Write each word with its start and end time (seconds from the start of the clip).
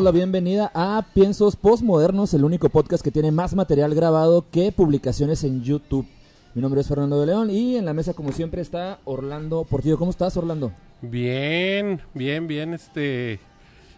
damos 0.00 0.14
la 0.14 0.18
bienvenida 0.18 0.70
a 0.72 1.04
Piensos 1.12 1.56
Postmodernos, 1.56 2.32
el 2.32 2.44
único 2.44 2.70
podcast 2.70 3.04
que 3.04 3.10
tiene 3.10 3.32
más 3.32 3.54
material 3.54 3.94
grabado 3.94 4.46
que 4.50 4.72
publicaciones 4.72 5.44
en 5.44 5.62
YouTube. 5.62 6.06
Mi 6.54 6.62
nombre 6.62 6.80
es 6.80 6.88
Fernando 6.88 7.20
de 7.20 7.26
León 7.26 7.50
y 7.50 7.76
en 7.76 7.84
la 7.84 7.92
mesa 7.92 8.14
como 8.14 8.32
siempre 8.32 8.62
está 8.62 8.98
Orlando 9.04 9.64
Portillo. 9.64 9.98
¿Cómo 9.98 10.10
estás, 10.10 10.34
Orlando? 10.38 10.72
Bien, 11.02 12.00
bien, 12.14 12.46
bien, 12.46 12.72
este 12.72 13.40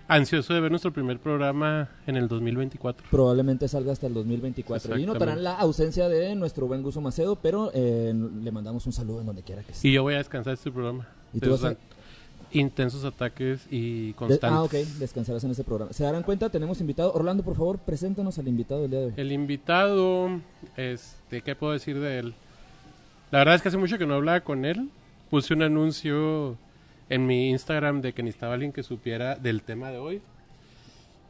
ansioso 0.09 0.55
de 0.55 0.61
ver 0.61 0.73
nuestro 0.73 0.93
primer 0.93 1.21
programa 1.21 1.89
en 2.09 2.17
el 2.17 2.27
2024. 2.27 3.07
Probablemente 3.09 3.69
salga 3.69 3.93
hasta 3.93 4.09
el 4.09 4.15
2024. 4.15 4.99
Y 4.99 5.07
notarán 5.07 5.45
la 5.45 5.55
ausencia 5.55 6.09
de 6.09 6.35
nuestro 6.35 6.67
buen 6.67 6.83
Guso 6.83 7.01
Macedo, 7.01 7.37
pero 7.37 7.71
eh, 7.75 8.13
le 8.43 8.51
mandamos 8.51 8.87
un 8.87 8.93
saludo 8.93 9.21
en 9.21 9.27
donde 9.27 9.43
quiera 9.43 9.63
que 9.63 9.71
esté. 9.71 9.87
Y 9.87 9.93
yo 9.93 10.03
voy 10.03 10.15
a 10.15 10.19
descansar 10.19 10.55
este 10.55 10.73
programa. 10.73 11.07
¿Y 11.33 11.39
tú 11.39 11.51
vas 11.51 11.63
a... 11.63 11.77
Intensos 12.55 13.05
ataques 13.05 13.67
y 13.71 14.13
constantes. 14.13 14.51
ah, 14.59 14.63
ok, 14.63 14.73
descansarás 14.99 15.43
en 15.45 15.53
este 15.53 15.65
programa. 15.65 15.93
¿Se 15.93 16.05
darán 16.05 16.23
cuenta? 16.23 16.51
Tenemos 16.51 16.81
invitado. 16.81 17.13
Orlando, 17.15 17.43
por 17.43 17.57
favor, 17.57 17.79
preséntanos 17.79 18.39
al 18.39 18.47
invitado 18.47 18.83
del 18.83 18.91
día 18.91 19.01
de 19.01 19.07
hoy. 19.07 19.13
El 19.17 19.33
invitado, 19.33 20.29
este, 20.77 21.41
¿qué 21.41 21.55
puedo 21.55 21.73
decir 21.73 21.99
de 21.99 22.19
él? 22.19 22.35
La 23.31 23.39
verdad 23.39 23.55
es 23.55 23.63
que 23.63 23.69
hace 23.69 23.79
mucho 23.79 23.97
que 23.97 24.07
no 24.07 24.15
hablaba 24.15 24.43
con 24.43 24.67
él. 24.67 24.91
Puse 25.31 25.55
un 25.55 25.63
anuncio 25.63 26.59
en 27.09 27.27
mi 27.27 27.49
Instagram 27.49 28.03
de 28.03 28.13
que 28.13 28.23
necesitaba 28.23 28.53
alguien 28.53 28.73
que 28.73 28.83
supiera 28.83 29.37
del 29.37 29.63
tema 29.63 29.91
de 29.91 29.99
hoy. 29.99 30.21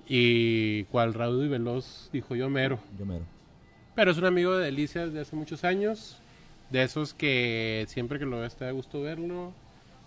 Y 0.09 0.85
cual 0.85 1.15
Raudo 1.15 1.45
y 1.45 1.49
Veloz 1.49 2.11
dijo 2.13 2.35
yo 2.35 2.51
mero. 2.51 2.81
Yo 2.99 3.07
mero. 3.07 3.25
Pero 3.95 4.11
es 4.11 4.19
un 4.19 4.25
amigo 4.25 4.57
de 4.57 4.65
Delicias 4.65 5.13
de 5.13 5.21
hace 5.21 5.37
muchos 5.37 5.63
años. 5.63 6.19
De 6.71 6.83
esos 6.83 7.15
que 7.15 7.85
siempre 7.87 8.19
que 8.19 8.25
lo 8.25 8.39
veo 8.39 8.47
está 8.47 8.65
de 8.65 8.73
gusto 8.73 9.03
verlo 9.03 9.53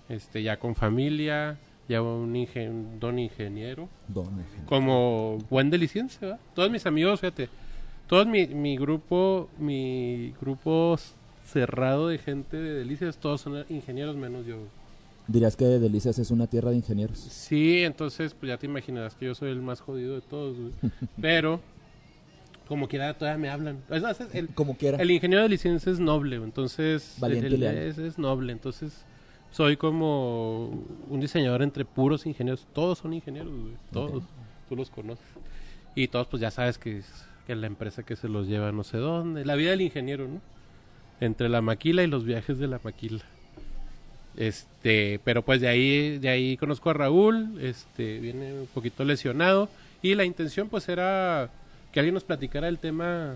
este, 0.10 0.44
ya 0.44 0.58
con 0.58 0.76
familia, 0.76 1.58
ya 1.88 2.02
un 2.02 2.36
ingen 2.36 3.00
don 3.00 3.20
ingeniero. 3.20 3.90
Don 4.08 4.26
ingeniero. 4.26 4.66
Como 4.68 5.38
buen 5.50 5.70
deliciense, 5.70 6.20
¿verdad? 6.20 6.40
Todos 6.54 6.70
mis 6.72 6.86
amigos, 6.86 7.20
fíjate, 7.20 7.50
todo 8.08 8.26
mi, 8.26 8.48
mi 8.48 8.78
grupo, 8.78 9.50
mi 9.58 10.34
grupo 10.40 10.98
cerrado 11.46 12.08
de 12.08 12.18
gente 12.18 12.58
de 12.58 12.74
Delicias, 12.74 13.18
todos 13.18 13.42
son 13.42 13.66
ingenieros 13.70 14.16
menos 14.16 14.46
yo. 14.46 14.58
¿Dirías 15.28 15.56
que 15.56 15.66
Delicias 15.66 16.20
es 16.20 16.30
una 16.30 16.48
tierra 16.48 16.70
de 16.70 16.78
ingenieros? 16.78 17.18
Sí, 17.18 17.84
entonces 17.84 18.34
pues 18.34 18.50
ya 18.50 18.58
te 18.58 18.68
imaginarás 18.68 19.16
que 19.16 19.26
yo 19.26 19.36
soy 19.36 19.52
el 19.52 19.62
más 19.62 19.82
jodido 19.82 20.16
de 20.16 20.22
todos, 20.22 20.56
Pero 21.22 21.60
como 22.68 22.88
quiera 22.88 23.16
todavía 23.16 23.40
me 23.40 23.50
hablan. 23.50 23.84
el, 24.34 24.50
como 24.50 24.76
quiera. 24.78 25.02
El 25.02 25.12
ingeniero 25.12 25.44
de 25.44 25.50
licencia 25.50 25.92
es 25.92 26.00
noble, 26.00 26.36
entonces 26.38 27.16
Valiente 27.20 27.88
es, 27.88 27.98
es 27.98 28.18
noble, 28.20 28.52
entonces 28.52 29.06
soy 29.56 29.78
como 29.78 30.68
un 31.10 31.20
diseñador 31.22 31.62
entre 31.62 31.86
puros 31.86 32.26
ingenieros. 32.26 32.68
Todos 32.74 32.98
son 33.00 33.14
ingenieros, 33.14 33.54
Todos. 33.94 34.24
Tú 34.68 34.76
los 34.76 34.90
conoces. 34.90 35.26
Y 35.96 36.10
todos, 36.10 36.28
pues 36.28 36.42
ya 36.42 36.52
sabes 36.52 36.78
que 36.78 36.98
es 36.98 37.26
que 37.48 37.56
la 37.56 37.68
empresa 37.68 38.04
que 38.04 38.18
se 38.18 38.28
los 38.28 38.48
lleva 38.48 38.74
no 38.74 38.84
sé 38.84 38.98
dónde. 38.98 39.46
La 39.46 39.56
vida 39.56 39.70
del 39.70 39.82
ingeniero, 39.82 40.28
¿no? 40.28 40.42
Entre 41.22 41.48
la 41.48 41.62
maquila 41.62 42.04
y 42.04 42.08
los 42.08 42.26
viajes 42.26 42.58
de 42.58 42.68
la 42.68 42.82
maquila. 42.84 43.24
Este, 44.36 45.22
pero 45.24 45.42
pues 45.44 45.62
de 45.62 45.70
ahí, 45.70 46.18
de 46.18 46.28
ahí 46.28 46.58
conozco 46.58 46.90
a 46.90 46.94
Raúl, 46.94 47.58
este, 47.62 48.20
viene 48.20 48.52
un 48.54 48.68
poquito 48.68 49.06
lesionado. 49.06 49.70
Y 50.02 50.16
la 50.16 50.26
intención 50.26 50.68
pues 50.68 50.90
era 50.90 51.50
que 51.94 52.02
alguien 52.02 52.16
nos 52.16 52.26
platicara 52.26 52.68
el 52.68 52.80
tema 52.80 53.36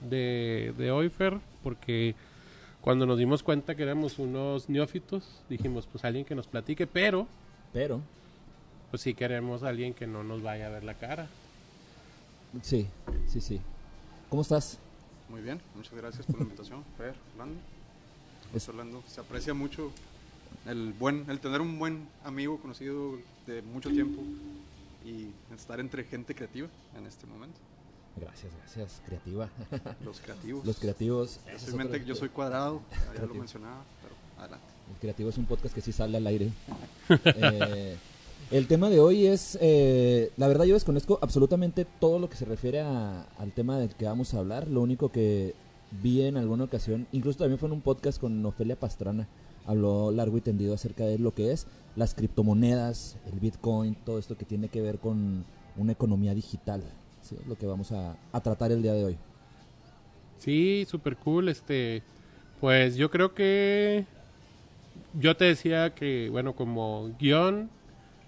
de, 0.00 0.74
de 0.76 0.90
Oifer, 0.90 1.38
porque 1.62 2.16
cuando 2.84 3.06
nos 3.06 3.18
dimos 3.18 3.42
cuenta 3.42 3.74
que 3.74 3.82
éramos 3.82 4.18
unos 4.18 4.68
neófitos, 4.68 5.40
dijimos, 5.48 5.88
pues 5.90 6.04
alguien 6.04 6.26
que 6.26 6.34
nos 6.34 6.46
platique, 6.46 6.86
pero... 6.86 7.26
Pero... 7.72 8.02
Pues 8.90 9.00
sí 9.00 9.14
queremos 9.14 9.62
a 9.62 9.70
alguien 9.70 9.94
que 9.94 10.06
no 10.06 10.22
nos 10.22 10.42
vaya 10.42 10.66
a 10.66 10.68
ver 10.68 10.84
la 10.84 10.92
cara. 10.92 11.26
Sí, 12.60 12.86
sí, 13.26 13.40
sí. 13.40 13.58
¿Cómo 14.28 14.42
estás? 14.42 14.78
Muy 15.30 15.40
bien, 15.40 15.62
muchas 15.74 15.94
gracias 15.94 16.26
por 16.26 16.36
la 16.36 16.42
invitación, 16.42 16.84
Fer, 16.98 17.14
Orlando. 17.32 17.58
Es 18.54 18.68
Orlando, 18.68 19.02
se 19.08 19.18
aprecia 19.18 19.54
mucho 19.54 19.90
el 20.66 20.92
buen, 20.92 21.24
el 21.30 21.40
tener 21.40 21.62
un 21.62 21.78
buen 21.78 22.06
amigo 22.22 22.60
conocido 22.60 23.18
de 23.46 23.62
mucho 23.62 23.88
tiempo 23.88 24.20
y 25.06 25.28
estar 25.54 25.80
entre 25.80 26.04
gente 26.04 26.34
creativa 26.34 26.68
en 26.98 27.06
este 27.06 27.26
momento. 27.26 27.58
Gracias, 28.16 28.52
gracias. 28.60 29.02
Creativa. 29.06 29.48
Los 30.04 30.20
creativos. 30.20 30.64
Los 30.64 30.78
creativos. 30.78 31.40
yo 32.06 32.14
soy 32.14 32.28
cuadrado, 32.28 32.80
ya 33.14 33.26
lo 33.26 33.34
mencionaba, 33.34 33.82
pero 34.02 34.14
adelante. 34.42 34.66
El 34.92 35.00
creativo 35.00 35.30
es 35.30 35.38
un 35.38 35.46
podcast 35.46 35.74
que 35.74 35.80
sí 35.80 35.92
sale 35.92 36.16
al 36.16 36.26
aire. 36.26 36.50
eh, 37.24 37.96
el 38.50 38.66
tema 38.66 38.90
de 38.90 39.00
hoy 39.00 39.26
es, 39.26 39.58
eh, 39.60 40.30
la 40.36 40.48
verdad 40.48 40.64
yo 40.64 40.74
desconozco 40.74 41.18
absolutamente 41.22 41.86
todo 41.98 42.18
lo 42.18 42.28
que 42.28 42.36
se 42.36 42.44
refiere 42.44 42.80
a, 42.80 43.22
al 43.38 43.52
tema 43.52 43.78
del 43.78 43.94
que 43.94 44.04
vamos 44.04 44.34
a 44.34 44.38
hablar. 44.38 44.68
Lo 44.68 44.82
único 44.82 45.10
que 45.10 45.54
vi 46.02 46.22
en 46.22 46.36
alguna 46.36 46.64
ocasión, 46.64 47.06
incluso 47.12 47.38
también 47.38 47.58
fue 47.58 47.68
en 47.68 47.74
un 47.74 47.80
podcast 47.80 48.20
con 48.20 48.44
Ofelia 48.44 48.78
Pastrana, 48.78 49.26
habló 49.66 50.10
largo 50.10 50.36
y 50.36 50.40
tendido 50.40 50.74
acerca 50.74 51.04
de 51.04 51.18
lo 51.18 51.32
que 51.34 51.52
es 51.52 51.66
las 51.96 52.14
criptomonedas, 52.14 53.16
el 53.32 53.40
Bitcoin, 53.40 53.94
todo 53.94 54.18
esto 54.18 54.36
que 54.36 54.44
tiene 54.44 54.68
que 54.68 54.82
ver 54.82 54.98
con 54.98 55.44
una 55.76 55.92
economía 55.92 56.34
digital. 56.34 56.82
Sí, 57.24 57.36
lo 57.48 57.56
que 57.56 57.66
vamos 57.66 57.90
a, 57.90 58.16
tratar 58.42 58.70
el 58.70 58.82
día 58.82 58.92
de 58.92 59.04
hoy. 59.04 59.16
Sí, 60.38 60.86
súper 60.86 61.16
cool. 61.16 61.48
Este, 61.48 62.02
pues 62.60 62.96
yo 62.96 63.10
creo 63.10 63.34
que 63.34 64.04
yo 65.18 65.34
te 65.34 65.46
decía 65.46 65.94
que, 65.94 66.28
bueno, 66.30 66.54
como 66.54 67.10
guion, 67.18 67.70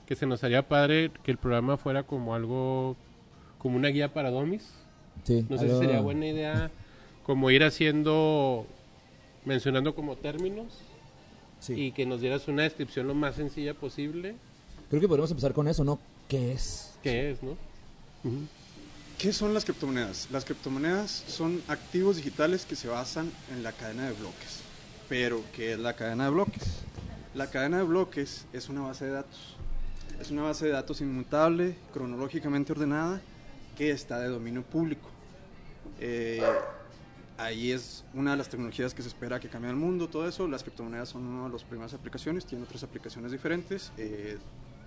que 0.06 0.16
se 0.16 0.24
nos 0.24 0.42
haría 0.44 0.66
padre 0.66 1.10
que 1.22 1.30
el 1.30 1.36
programa 1.36 1.76
fuera 1.76 2.04
como 2.04 2.34
algo, 2.34 2.96
como 3.58 3.76
una 3.76 3.88
guía 3.88 4.14
para 4.14 4.30
domis. 4.30 4.72
Sí, 5.24 5.44
no 5.48 5.58
sé 5.58 5.68
si 5.68 5.78
sería 5.78 6.00
buena 6.00 6.26
idea 6.26 6.70
como 7.24 7.50
ir 7.50 7.64
haciendo, 7.64 8.66
mencionando 9.44 9.94
como 9.94 10.16
términos 10.16 10.78
y 11.68 11.92
que 11.92 12.06
nos 12.06 12.20
dieras 12.20 12.48
una 12.48 12.62
descripción 12.62 13.08
lo 13.08 13.14
más 13.14 13.34
sencilla 13.34 13.74
posible. 13.74 14.36
Creo 14.88 15.02
que 15.02 15.08
podemos 15.08 15.30
empezar 15.30 15.52
con 15.52 15.68
eso, 15.68 15.84
¿no? 15.84 15.98
¿Qué 16.28 16.52
es? 16.52 16.96
¿Qué 17.02 17.32
es, 17.32 17.42
no? 17.42 17.56
¿Qué 19.18 19.32
son 19.32 19.54
las 19.54 19.64
criptomonedas? 19.64 20.28
Las 20.30 20.44
criptomonedas 20.44 21.24
son 21.26 21.62
activos 21.68 22.16
digitales 22.16 22.66
que 22.66 22.76
se 22.76 22.86
basan 22.86 23.32
en 23.50 23.62
la 23.62 23.72
cadena 23.72 24.04
de 24.04 24.12
bloques. 24.12 24.60
Pero, 25.08 25.42
¿qué 25.54 25.72
es 25.72 25.78
la 25.78 25.94
cadena 25.94 26.24
de 26.24 26.30
bloques? 26.32 26.82
La 27.34 27.48
cadena 27.48 27.78
de 27.78 27.84
bloques 27.84 28.44
es 28.52 28.68
una 28.68 28.82
base 28.82 29.06
de 29.06 29.12
datos. 29.12 29.56
Es 30.20 30.30
una 30.30 30.42
base 30.42 30.66
de 30.66 30.72
datos 30.72 31.00
inmutable, 31.00 31.78
cronológicamente 31.94 32.72
ordenada, 32.72 33.22
que 33.74 33.90
está 33.90 34.20
de 34.20 34.28
dominio 34.28 34.62
público. 34.62 35.08
Eh, 35.98 36.42
ahí 37.38 37.72
es 37.72 38.04
una 38.12 38.32
de 38.32 38.36
las 38.36 38.50
tecnologías 38.50 38.92
que 38.92 39.00
se 39.00 39.08
espera 39.08 39.40
que 39.40 39.48
cambie 39.48 39.70
el 39.70 39.76
mundo, 39.76 40.08
todo 40.08 40.28
eso. 40.28 40.46
Las 40.46 40.62
criptomonedas 40.62 41.08
son 41.08 41.26
una 41.26 41.46
de 41.46 41.54
las 41.54 41.64
primeras 41.64 41.94
aplicaciones, 41.94 42.44
tienen 42.44 42.66
otras 42.66 42.82
aplicaciones 42.82 43.32
diferentes. 43.32 43.92
Eh, 43.96 44.36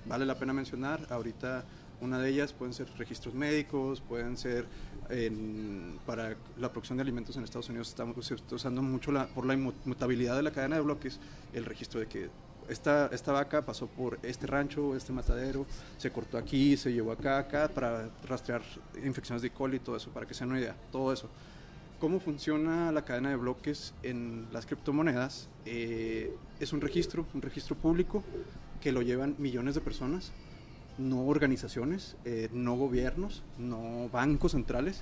vale 0.06 0.24
la 0.28 0.38
pena 0.38 0.54
mencionar, 0.54 1.08
ahorita 1.10 1.66
una 2.02 2.20
de 2.20 2.30
ellas 2.30 2.54
pueden 2.54 2.74
ser 2.74 2.88
registros 2.98 3.34
médicos, 3.34 4.02
pueden 4.02 4.38
ser 4.38 4.66
para 6.06 6.36
la 6.58 6.70
producción 6.72 6.98
de 6.98 7.02
alimentos 7.02 7.36
en 7.36 7.44
Estados 7.44 7.70
Unidos 7.70 7.90
estamos 7.90 8.32
usando 8.52 8.84
mucho 8.84 9.12
la, 9.12 9.26
por 9.28 9.46
la 9.46 9.56
inmutabilidad 9.56 10.36
de 10.36 10.44
la 10.44 10.52
cadena 10.52 10.76
de 10.76 10.84
bloques 10.84 11.20
el 11.52 11.66
registro 11.66 12.00
de 12.00 12.06
que 12.06 12.30
esta, 12.70 13.10
esta 13.12 13.32
vaca 13.32 13.66
pasó 13.66 13.88
por 13.88 14.20
este 14.22 14.46
rancho, 14.46 14.96
este 14.96 15.12
matadero, 15.12 15.66
se 15.98 16.12
cortó 16.12 16.38
aquí, 16.38 16.78
se 16.78 16.94
llevó 16.94 17.12
acá, 17.12 17.40
acá, 17.40 17.68
para 17.68 18.12
rastrear 18.28 18.62
infecciones 19.04 19.42
de 19.42 19.50
coli 19.50 19.78
y 19.78 19.80
todo 19.80 19.96
eso, 19.96 20.12
para 20.12 20.28
que 20.28 20.36
sea 20.36 20.46
una 20.46 20.60
idea, 20.60 20.76
todo 20.92 21.12
eso. 21.12 21.28
¿Cómo 22.00 22.20
funciona 22.20 22.92
la 22.92 23.04
cadena 23.04 23.30
de 23.30 23.36
bloques 23.36 23.96
en 24.04 24.48
las 24.54 24.68
criptomonedas? 24.68 25.50
Eh, 25.66 26.34
es 26.60 26.72
un 26.72 26.80
registro, 26.80 27.26
un 27.34 27.42
registro 27.42 27.76
público 27.76 28.24
que 28.80 28.92
lo 28.92 29.02
llevan 29.02 29.36
millones 29.40 29.74
de 29.74 29.82
personas 29.82 30.32
no 31.00 31.26
organizaciones, 31.26 32.16
eh, 32.26 32.50
no 32.54 32.76
gobiernos, 32.76 33.42
no 33.58 34.10
bancos 34.12 34.52
centrales. 34.52 35.02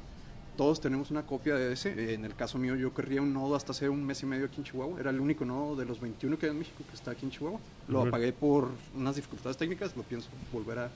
Todos 0.56 0.80
tenemos 0.80 1.12
una 1.12 1.26
copia 1.26 1.56
de 1.56 1.74
ese. 1.74 2.14
en 2.14 2.26
el 2.26 2.36
caso 2.36 2.58
mío, 2.58 2.76
yo 2.76 2.94
querría 2.94 3.22
un 3.22 3.34
nodo 3.34 3.56
hasta 3.56 3.74
hace 3.74 3.90
un 3.90 4.04
mes 4.04 4.24
y 4.24 4.26
medio 4.26 4.46
aquí 4.46 4.58
en 4.58 4.64
Chihuahua. 4.64 5.00
Era 5.00 5.10
el 5.10 5.20
único 5.20 5.46
nodo 5.46 5.76
de 5.76 5.86
los 5.86 6.00
21 6.00 6.38
que 6.40 6.48
hay 6.48 6.52
en 6.52 6.60
México 6.60 6.84
que 6.90 6.96
está 6.96 7.12
aquí 7.12 7.26
en 7.26 7.32
Chihuahua. 7.32 7.60
Lo 7.88 8.02
apagué 8.02 8.34
por 8.34 8.70
unas 8.96 9.16
dificultades 9.16 9.58
técnicas. 9.58 9.96
Lo 9.96 10.04
pienso 10.04 10.30
volver 10.52 10.80
a, 10.80 10.90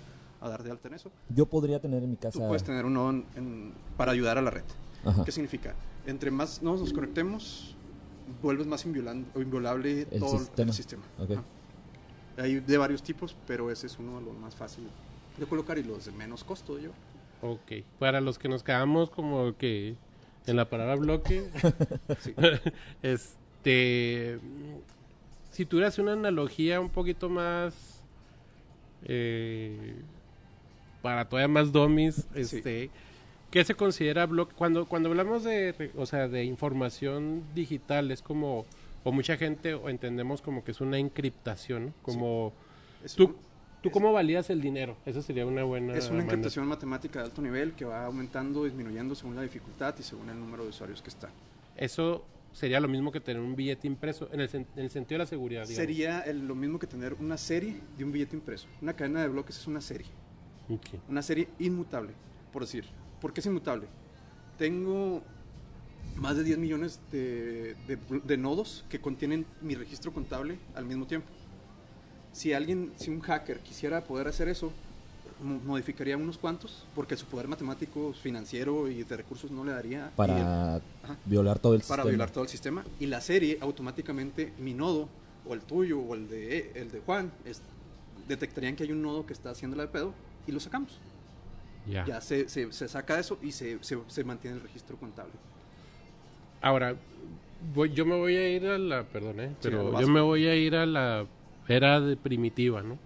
dar 0.48 0.64
de 0.64 0.72
alta 0.72 0.88
en 0.88 0.96
eso. 0.96 1.12
Yo 1.30 1.46
podría 1.46 1.80
tener 1.80 2.02
en 2.02 2.10
mi 2.10 2.18
casa. 2.18 2.40
Tú 2.40 2.48
puedes 2.48 2.64
tener 2.64 2.86
un 2.86 2.94
nodo 2.94 3.24
para 3.98 4.14
ayudar 4.14 4.38
a 4.38 4.42
la 4.42 4.50
red. 4.50 4.64
¿Qué 5.26 5.32
significa? 5.32 5.76
Entre 6.08 6.32
más 6.32 6.64
nodos 6.64 6.82
nos 6.82 6.94
conectemos, 6.94 7.76
vuelves 8.42 8.66
más 8.66 8.86
inviolable 8.86 10.06
todo 10.06 10.40
el 10.58 10.74
sistema 10.74 11.04
hay 12.38 12.60
de 12.60 12.78
varios 12.78 13.04
tipos, 13.04 13.36
pero 13.48 13.72
ese 13.72 13.88
es 13.88 13.98
uno 14.00 14.20
de 14.20 14.26
los 14.26 14.38
más 14.38 14.56
fáciles 14.56 14.90
de 15.38 15.46
colocar 15.46 15.78
y 15.78 15.84
los 15.84 16.06
de 16.06 16.12
menos 16.12 16.44
costo 16.44 16.80
yo. 16.80 16.92
Ok, 17.42 17.84
para 18.00 18.22
los 18.22 18.38
que 18.38 18.48
nos 18.48 18.64
quedamos 18.64 19.10
como 19.10 19.58
que 19.58 19.96
en 20.46 20.56
la 20.56 20.70
palabra 20.70 20.96
bloque, 20.96 21.50
este, 23.02 24.40
si 25.52 25.66
tuvieras 25.66 25.98
una 26.00 26.14
analogía 26.14 26.80
un 26.80 26.90
poquito 26.90 27.30
más, 27.30 28.04
eh, 29.04 29.96
para 31.02 31.28
todavía 31.28 31.48
más 31.48 31.72
dummies, 31.72 32.28
este, 32.36 32.92
¿qué 33.50 33.64
se 33.64 33.74
considera 33.74 34.26
bloque? 34.26 34.54
Cuando, 34.56 34.86
cuando 34.86 35.10
hablamos 35.10 35.44
de, 35.44 35.92
o 35.96 36.06
sea, 36.06 36.28
de 36.28 36.44
información 36.44 37.44
digital, 37.56 38.12
es 38.12 38.22
como, 38.22 38.66
o 39.04 39.12
mucha 39.12 39.38
gente 39.38 39.74
o 39.74 39.90
entendemos 39.90 40.42
como 40.42 40.64
que 40.64 40.72
es 40.72 40.82
una 40.82 40.98
encriptación, 40.98 41.88
¿no? 41.88 41.94
como 42.02 42.54
Es 43.04 43.16
tú, 43.16 43.26
un- 43.26 43.36
tú 43.82 43.90
cómo 43.92 44.14
validas 44.14 44.50
el 44.50 44.62
dinero, 44.62 44.98
esa 45.06 45.22
sería 45.22 45.46
una 45.46 45.64
buena 45.64 45.94
Es 45.96 46.10
una 46.10 46.24
encriptación 46.24 46.68
matemática 46.68 47.20
de 47.20 47.26
alto 47.26 47.42
nivel 47.42 47.74
que 47.74 47.86
va 47.86 48.06
aumentando, 48.06 48.64
disminuyendo 48.66 49.16
según 49.16 49.36
la 49.36 49.42
dificultad 49.42 49.96
y 50.00 50.04
según 50.04 50.30
el 50.30 50.40
número 50.40 50.64
de 50.64 50.70
usuarios 50.70 51.02
que 51.02 51.10
está. 51.10 51.30
Eso 51.76 52.24
sería 52.54 52.80
lo 52.82 52.88
mismo 52.90 53.12
que 53.12 53.20
tener 53.22 53.42
un 53.42 53.56
billete 53.56 53.88
impreso 53.88 54.28
en 54.32 54.42
el, 54.42 54.50
sen- 54.50 54.66
en 54.76 54.84
el 54.84 54.90
sentido 54.90 55.18
de 55.20 55.24
la 55.24 55.26
seguridad. 55.30 55.62
digamos. 55.68 55.78
Sería 55.78 56.20
el- 56.22 56.48
lo 56.48 56.54
mismo 56.54 56.78
que 56.80 56.86
tener 56.88 57.14
una 57.16 57.38
serie 57.38 57.80
de 57.98 58.04
un 58.04 58.12
billete 58.12 58.36
impreso. 58.36 58.68
Una 58.82 58.94
cadena 58.94 59.22
de 59.22 59.30
bloques 59.30 59.58
es 59.58 59.66
una 59.68 59.82
serie. 59.82 60.08
Ok. 60.70 61.00
Una 61.10 61.22
serie 61.22 61.48
inmutable, 61.60 62.12
por 62.54 62.62
decir. 62.64 62.86
¿Por 63.22 63.34
qué 63.34 63.40
es 63.40 63.46
inmutable? 63.46 63.88
Tengo 64.58 65.22
más 66.18 66.36
de 66.38 66.44
10 66.44 66.58
millones 66.58 67.00
de, 67.12 67.76
de- 67.88 67.98
de 68.24 68.38
nodos 68.38 68.86
que 68.90 69.00
contienen 69.00 69.46
mi 69.62 69.76
registro 69.76 70.12
contable 70.14 70.58
al 70.76 70.86
mismo 70.86 71.06
tiempo. 71.08 71.28
Si 72.34 72.54
alguien, 72.54 72.94
si 72.98 73.10
un 73.10 73.20
hacker 73.22 73.60
quisiera 73.60 74.04
poder 74.04 74.28
hacer 74.28 74.48
eso, 74.48 74.72
mo- 75.44 75.60
modificaría 75.66 76.16
unos 76.18 76.38
cuantos, 76.38 76.86
porque 76.96 77.18
su 77.18 77.26
poder 77.26 77.48
matemático, 77.48 78.14
financiero 78.14 78.88
y 78.90 79.04
de 79.04 79.18
recursos 79.18 79.52
no 79.52 79.64
le 79.66 79.72
daría. 79.72 80.12
Para 80.16 80.76
Ajá. 80.76 81.18
violar 81.26 81.60
todo 81.60 81.74
el 81.74 81.82
para 81.82 82.04
sistema. 82.04 82.10
violar 82.10 82.32
todo 82.32 82.44
el 82.44 82.50
sistema 82.50 82.86
y 83.00 83.08
la 83.08 83.22
serie 83.22 83.58
automáticamente 83.62 84.54
mi 84.60 84.74
nodo 84.74 85.10
o 85.46 85.54
el 85.54 85.62
tuyo 85.62 86.00
o 86.00 86.14
el 86.16 86.30
de 86.30 86.72
el 86.76 86.92
de 86.92 87.00
Juan 87.00 87.32
es- 87.46 87.62
detectarían 88.28 88.76
que 88.76 88.84
hay 88.84 88.92
un 88.92 89.02
nodo 89.02 89.26
que 89.26 89.34
está 89.34 89.50
haciéndola 89.50 89.84
de 89.84 89.90
pedo 89.90 90.14
y 90.48 90.52
lo 90.52 90.60
sacamos 90.60 91.00
Ya. 91.88 92.06
ya 92.06 92.22
se, 92.22 92.48
se, 92.48 92.72
se 92.72 92.88
saca 92.88 93.20
eso 93.20 93.40
y 93.42 93.52
se, 93.52 93.80
se, 93.84 93.98
se 94.08 94.24
mantiene 94.24 94.58
el 94.58 94.62
registro 94.64 94.96
contable 94.98 95.34
Ahora, 96.62 96.96
voy, 97.74 97.92
yo 97.94 98.06
me 98.06 98.16
voy 98.16 98.36
a 98.36 98.50
ir 98.50 98.66
a 98.68 98.78
la, 98.78 99.04
perdón, 99.04 99.40
¿eh? 99.40 99.52
pero 99.62 100.00
yo 100.00 100.08
me 100.08 100.22
voy 100.22 100.48
a 100.48 100.56
ir 100.56 100.76
a 100.76 100.86
la 100.86 101.26
era 101.68 102.00
de 102.00 102.16
primitiva, 102.16 102.82
¿no? 102.84 102.98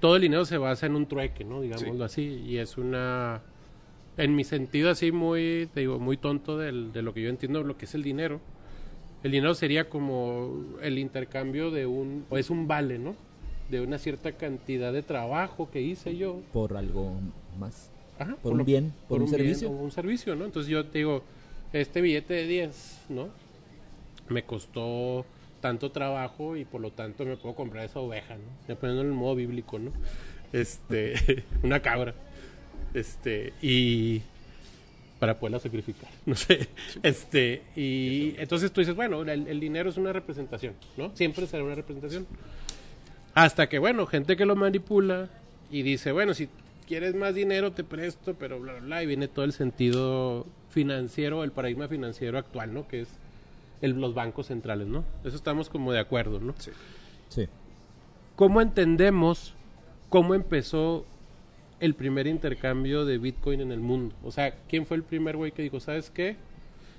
Todo 0.00 0.16
el 0.16 0.22
dinero 0.22 0.44
se 0.44 0.58
basa 0.58 0.86
en 0.86 0.94
un 0.94 1.06
trueque, 1.06 1.44
¿no? 1.44 1.60
Digámoslo 1.62 2.04
así, 2.04 2.22
y 2.46 2.58
es 2.58 2.76
una, 2.76 3.40
en 4.18 4.34
mi 4.36 4.44
sentido 4.44 4.90
así 4.90 5.10
muy, 5.10 5.68
te 5.72 5.80
digo, 5.80 5.98
muy 5.98 6.16
tonto 6.18 6.58
del- 6.58 6.92
de 6.92 7.02
lo 7.02 7.14
que 7.14 7.22
yo 7.22 7.30
entiendo 7.30 7.62
lo 7.62 7.76
que 7.78 7.86
es 7.86 7.94
el 7.94 8.02
dinero. 8.02 8.40
El 9.22 9.32
dinero 9.32 9.54
sería 9.54 9.88
como 9.88 10.52
el 10.82 10.98
intercambio 10.98 11.70
de 11.70 11.86
un, 11.86 12.26
o 12.28 12.36
es 12.36 12.50
un 12.50 12.68
vale, 12.68 12.98
¿no? 12.98 13.16
De 13.70 13.80
una 13.80 13.98
cierta 13.98 14.32
cantidad 14.32 14.92
de 14.92 15.02
trabajo 15.02 15.70
que 15.72 15.80
hice 15.80 16.16
yo 16.16 16.40
Por 16.52 16.76
algo 16.76 17.14
más. 17.58 17.90
Ajá, 18.18 18.36
Por 18.42 18.52
un 18.52 18.64
bien, 18.64 18.92
por 19.08 19.20
un 19.22 19.28
servicio. 19.28 19.70
o 19.70 19.72
un 19.72 19.90
servicio, 19.90 20.36
¿no? 20.36 20.44
Entonces 20.44 20.70
yo 20.70 20.84
te 20.86 20.98
digo, 20.98 21.22
este 21.72 22.00
billete 22.00 22.34
de 22.34 22.46
10, 22.46 22.98
¿no? 23.08 23.28
Me 24.28 24.44
costó 24.44 25.24
tanto 25.60 25.90
trabajo 25.90 26.56
y 26.56 26.64
por 26.64 26.80
lo 26.80 26.90
tanto 26.90 27.24
me 27.24 27.36
puedo 27.36 27.54
comprar 27.54 27.84
esa 27.84 28.00
oveja, 28.00 28.34
¿no? 28.34 28.44
Ya 28.68 28.76
poniéndolo 28.76 29.08
en 29.08 29.14
el 29.14 29.18
modo 29.18 29.34
bíblico, 29.34 29.78
¿no? 29.78 29.92
Este, 30.52 31.44
una 31.62 31.80
cabra. 31.80 32.14
Este, 32.94 33.52
y 33.60 34.22
para 35.18 35.38
poderla 35.38 35.58
sacrificar, 35.58 36.08
no 36.26 36.34
sé. 36.34 36.68
Este, 37.02 37.62
y 37.74 38.34
entonces 38.38 38.70
tú 38.72 38.80
dices, 38.80 38.94
bueno, 38.94 39.22
el, 39.22 39.46
el 39.46 39.60
dinero 39.60 39.90
es 39.90 39.96
una 39.96 40.12
representación, 40.12 40.74
¿no? 40.96 41.14
Siempre 41.16 41.46
será 41.46 41.64
una 41.64 41.74
representación. 41.74 42.26
Hasta 43.34 43.68
que, 43.68 43.78
bueno, 43.78 44.06
gente 44.06 44.36
que 44.36 44.46
lo 44.46 44.56
manipula 44.56 45.28
y 45.70 45.82
dice, 45.82 46.12
bueno, 46.12 46.32
si 46.32 46.48
quieres 46.86 47.14
más 47.14 47.34
dinero 47.34 47.72
te 47.72 47.84
presto, 47.84 48.34
pero 48.38 48.60
bla, 48.60 48.74
bla, 48.74 48.82
bla, 48.82 49.02
y 49.02 49.06
viene 49.06 49.28
todo 49.28 49.44
el 49.44 49.52
sentido 49.52 50.46
financiero, 50.76 51.42
el 51.42 51.52
paradigma 51.52 51.88
financiero 51.88 52.36
actual, 52.36 52.74
¿no? 52.74 52.86
Que 52.86 53.00
es 53.00 53.08
el- 53.80 53.98
los 53.98 54.12
bancos 54.12 54.48
centrales, 54.48 54.86
¿no? 54.86 55.04
Eso 55.24 55.34
estamos 55.34 55.70
como 55.70 55.90
de 55.90 56.00
acuerdo, 56.00 56.38
¿no? 56.38 56.54
sí. 56.58 56.70
Sí. 57.30 57.48
¿Cómo 58.36 58.60
entendemos 58.60 59.54
cómo 60.10 60.34
empezó 60.34 61.06
el 61.80 61.94
primer 61.94 62.26
intercambio 62.26 63.06
de 63.06 63.16
Bitcoin 63.16 63.62
en 63.62 63.72
el 63.72 63.80
mundo? 63.80 64.14
O 64.22 64.30
sea, 64.30 64.54
¿quién 64.68 64.84
fue 64.84 64.98
el 64.98 65.02
primer 65.02 65.34
güey 65.38 65.50
que 65.52 65.62
dijo, 65.62 65.80
¿sabes 65.80 66.10
qué? 66.10 66.36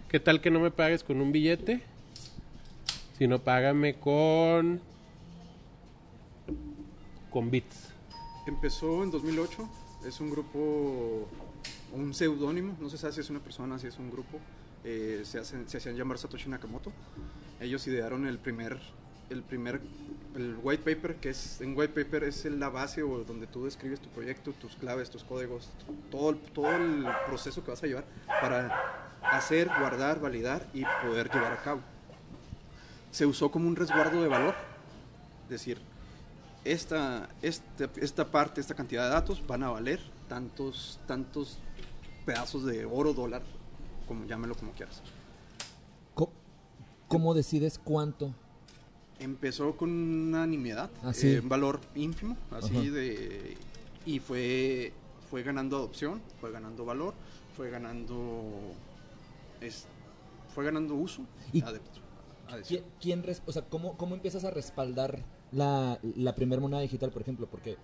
¿Qué 0.10 0.20
tal 0.20 0.42
que 0.42 0.50
no 0.50 0.60
me 0.60 0.72
pagues 0.72 1.04
con 1.04 1.22
un 1.22 1.32
billete? 1.32 1.82
Sino 3.20 3.38
págame 3.40 3.94
con... 4.00 4.82
con 7.30 7.52
bits. 7.52 7.90
empezó 8.48 9.04
en 9.04 9.12
2008 9.12 9.70
es 10.08 10.20
un 10.20 10.32
grupo 10.32 11.28
un 11.94 12.14
seudónimo 12.14 12.76
no 12.80 12.90
se 12.90 12.98
sabe 12.98 13.14
si 13.14 13.22
es 13.22 13.30
una 13.30 13.40
persona 13.40 13.80
si 13.80 13.88
es 13.88 13.98
un 13.98 14.12
grupo 14.12 14.40
eh, 14.84 15.24
se, 15.26 15.40
hacen, 15.40 15.68
se 15.68 15.78
hacían 15.78 15.96
llamar 15.96 16.18
Satoshi 16.18 16.50
Nakamoto. 16.50 16.94
Ellos 17.60 17.86
idearon 17.88 18.26
el 18.26 18.38
primer 18.40 18.80
el 19.30 19.44
primer 19.44 19.82
el 20.36 20.56
white 20.64 20.84
paper 20.84 21.16
que 21.16 21.30
es 21.30 21.60
en 21.60 21.78
white 21.78 21.94
paper 21.94 22.24
es 22.24 22.46
la 22.46 22.70
base 22.70 23.04
o 23.04 23.24
donde 23.26 23.48
tú 23.48 23.66
describes 23.66 24.00
tu 24.00 24.08
proyecto 24.10 24.54
tus 24.54 24.76
claves 24.76 25.10
tus 25.10 25.26
códigos 25.26 25.70
todo 26.10 26.36
todo 26.36 26.72
el 26.72 27.06
proceso 27.26 27.64
que 27.66 27.72
vas 27.72 27.84
a 27.84 27.88
llevar 27.88 28.06
para 28.40 29.20
hacer 29.24 29.68
guardar 29.68 30.22
validar 30.22 30.70
y 30.74 30.84
poder 31.06 31.30
llevar 31.30 31.52
a 31.52 31.62
cabo. 31.62 31.82
Se 33.12 33.26
usó 33.26 33.52
como 33.52 33.68
un 33.68 33.76
resguardo 33.76 34.22
de 34.22 34.30
valor 34.30 34.56
es 35.44 35.50
decir 35.50 35.80
esta, 36.64 37.30
esta, 37.42 37.90
esta 37.98 38.26
parte, 38.26 38.62
esta 38.62 38.76
cantidad 38.76 39.04
de 39.06 39.10
datos 39.10 39.46
van 39.46 39.64
a 39.64 39.70
valer 39.70 40.02
tantos, 40.28 41.00
tantos 41.08 41.60
pedazos 42.28 42.66
de 42.66 42.84
oro, 42.86 43.14
dólar, 43.14 43.42
como 44.06 44.26
llámelo 44.26 44.54
como 44.56 44.74
quieras. 44.74 45.02
¿Cómo 47.08 47.34
decides 47.34 47.80
cuánto? 47.82 48.36
Empezó 49.18 49.78
con 49.78 49.90
una 49.90 50.46
nimiedad, 50.46 50.90
Ah, 51.02 51.14
sí. 51.14 51.36
eh, 51.36 51.40
un 51.40 51.48
valor 51.48 51.80
ínfimo, 51.96 52.36
así 52.52 52.76
Ajá. 52.76 52.92
de... 52.92 53.56
Y 54.06 54.20
fue, 54.20 54.92
fue 55.30 55.42
ganando 55.42 55.78
adopción, 55.78 56.22
fue 56.42 56.52
ganando 56.52 56.84
valor, 56.84 57.14
fue 57.56 57.70
ganando... 57.70 58.44
Es, 59.62 59.86
fue 60.54 60.66
ganando 60.66 60.96
uso, 60.96 61.22
Y- 61.54 61.62
adepto. 61.62 62.02
¿Quién, 62.68 62.84
quién 63.02 63.24
o 63.46 63.52
sea, 63.54 63.62
¿cómo, 63.62 63.98
¿cómo 63.98 64.14
empiezas 64.16 64.44
a 64.44 64.52
respaldar 64.52 65.24
la, 65.54 66.00
la 66.18 66.36
primera 66.36 66.62
moneda 66.62 66.82
digital, 66.82 67.10
por 67.12 67.22
ejemplo? 67.22 67.48
Porque 67.50 67.78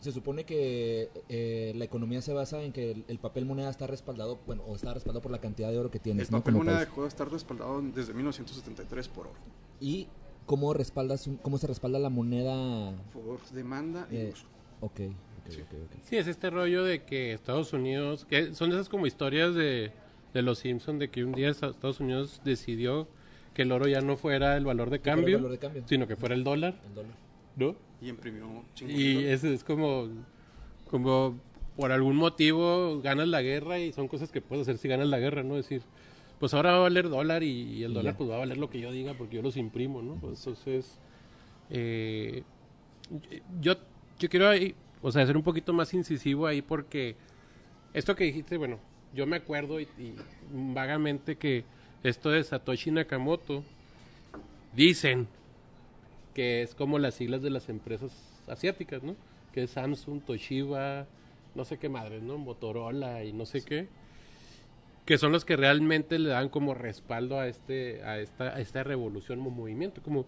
se 0.00 0.12
supone 0.12 0.44
que 0.44 1.10
eh, 1.28 1.72
la 1.76 1.84
economía 1.84 2.22
se 2.22 2.32
basa 2.32 2.62
en 2.62 2.72
que 2.72 2.92
el, 2.92 3.04
el 3.08 3.18
papel 3.18 3.44
moneda 3.44 3.68
está 3.70 3.86
respaldado, 3.86 4.38
bueno, 4.46 4.62
o 4.66 4.76
está 4.76 4.94
respaldado 4.94 5.22
por 5.22 5.32
la 5.32 5.38
cantidad 5.40 5.70
de 5.70 5.78
oro 5.78 5.90
que 5.90 5.98
El 5.98 6.02
tienes, 6.02 6.30
¿no? 6.30 6.38
papel 6.38 6.54
Como 6.54 6.64
moneda 6.64 6.78
país. 6.78 6.88
dejó 6.88 7.02
de 7.02 7.08
estar 7.08 7.30
respaldado 7.30 7.82
desde 7.82 8.14
1973 8.14 9.08
por 9.08 9.26
oro. 9.26 9.36
¿Y 9.80 10.06
cómo, 10.46 10.72
respaldas 10.74 11.26
un- 11.26 11.36
cómo 11.36 11.58
se 11.58 11.66
respalda 11.66 11.98
la 11.98 12.10
moneda? 12.10 12.92
Por 13.12 13.40
demanda 13.52 14.06
y 14.10 14.16
Eh, 14.16 14.30
uso. 14.32 14.46
Ok, 14.80 15.00
ok, 15.00 15.50
Sí. 15.50 15.60
ok, 15.62 15.68
ok. 15.84 15.96
Sí, 16.04 16.16
es 16.16 16.26
este 16.28 16.50
rollo 16.50 16.84
de 16.84 17.02
que 17.04 17.32
Estados 17.32 17.72
Unidos, 17.72 18.24
que 18.24 18.54
son 18.54 18.70
esas 18.70 18.88
como 18.88 19.06
historias 19.06 19.54
de, 19.54 19.92
de 20.32 20.42
los 20.42 20.58
Simpsons, 20.60 21.00
de 21.00 21.10
que 21.10 21.24
un 21.24 21.32
día 21.32 21.48
Esta- 21.50 21.68
Estados 21.68 21.98
Unidos 22.00 22.40
decidió 22.44 23.08
que 23.54 23.62
el 23.62 23.72
oro 23.72 23.88
ya 23.88 24.00
no 24.00 24.16
fuera 24.16 24.56
el 24.56 24.64
valor 24.64 24.90
de 24.90 24.96
el 24.96 25.02
cambio, 25.02 25.38
valor 25.38 25.50
de 25.50 25.58
cambio. 25.58 25.82
sino 25.88 26.06
que 26.06 26.14
fuera 26.14 26.36
el 26.36 26.44
dólar, 26.44 26.80
El 26.88 26.94
dólar. 26.94 27.14
¿no? 27.56 27.87
Y 28.00 28.08
imprimió 28.08 28.64
chingos 28.74 28.96
de 28.96 29.02
Y 29.02 29.24
eso 29.26 29.48
es 29.48 29.64
como, 29.64 30.08
como 30.90 31.38
por 31.76 31.92
algún 31.92 32.16
motivo 32.16 33.00
ganas 33.02 33.28
la 33.28 33.42
guerra 33.42 33.78
y 33.78 33.92
son 33.92 34.08
cosas 34.08 34.30
que 34.30 34.40
puedes 34.40 34.62
hacer 34.62 34.78
si 34.78 34.88
ganas 34.88 35.08
la 35.08 35.18
guerra, 35.18 35.42
¿no? 35.42 35.54
decir, 35.54 35.82
pues 36.40 36.54
ahora 36.54 36.72
va 36.72 36.78
a 36.78 36.80
valer 36.80 37.08
dólar 37.08 37.42
y, 37.42 37.50
y 37.50 37.84
el 37.84 37.94
dólar 37.94 38.14
ya. 38.14 38.18
pues 38.18 38.30
va 38.30 38.36
a 38.36 38.38
valer 38.38 38.58
lo 38.58 38.70
que 38.70 38.80
yo 38.80 38.92
diga 38.92 39.14
porque 39.14 39.36
yo 39.36 39.42
los 39.42 39.56
imprimo, 39.56 40.02
¿no? 40.02 40.14
Pues, 40.16 40.38
entonces, 40.40 40.98
eh, 41.70 42.42
yo, 43.60 43.74
yo 44.18 44.28
quiero 44.28 44.48
ahí, 44.48 44.74
o 45.02 45.12
sea, 45.12 45.26
ser 45.26 45.36
un 45.36 45.42
poquito 45.42 45.72
más 45.72 45.94
incisivo 45.94 46.46
ahí 46.46 46.62
porque 46.62 47.16
esto 47.94 48.14
que 48.14 48.24
dijiste, 48.24 48.56
bueno, 48.56 48.78
yo 49.14 49.26
me 49.26 49.36
acuerdo 49.36 49.80
y, 49.80 49.84
y 49.98 50.14
vagamente 50.52 51.36
que 51.36 51.64
esto 52.02 52.30
de 52.30 52.44
Satoshi 52.44 52.90
Nakamoto 52.90 53.64
dicen 54.74 55.28
que 56.38 56.62
es 56.62 56.76
como 56.76 57.00
las 57.00 57.14
siglas 57.14 57.42
de 57.42 57.50
las 57.50 57.68
empresas 57.68 58.12
asiáticas, 58.46 59.02
¿no? 59.02 59.16
Que 59.52 59.64
es 59.64 59.70
Samsung, 59.70 60.22
Toshiba, 60.22 61.04
no 61.56 61.64
sé 61.64 61.78
qué 61.78 61.88
madres, 61.88 62.22
¿no? 62.22 62.38
Motorola 62.38 63.24
y 63.24 63.32
no 63.32 63.44
sé 63.44 63.64
qué. 63.64 63.88
Que 65.04 65.18
son 65.18 65.32
los 65.32 65.44
que 65.44 65.56
realmente 65.56 66.16
le 66.16 66.28
dan 66.28 66.48
como 66.48 66.74
respaldo 66.74 67.40
a 67.40 67.48
este 67.48 68.04
a 68.04 68.20
esta 68.20 68.54
a 68.54 68.60
esta 68.60 68.84
revolución 68.84 69.40
o 69.40 69.50
movimiento, 69.50 70.00
como 70.00 70.26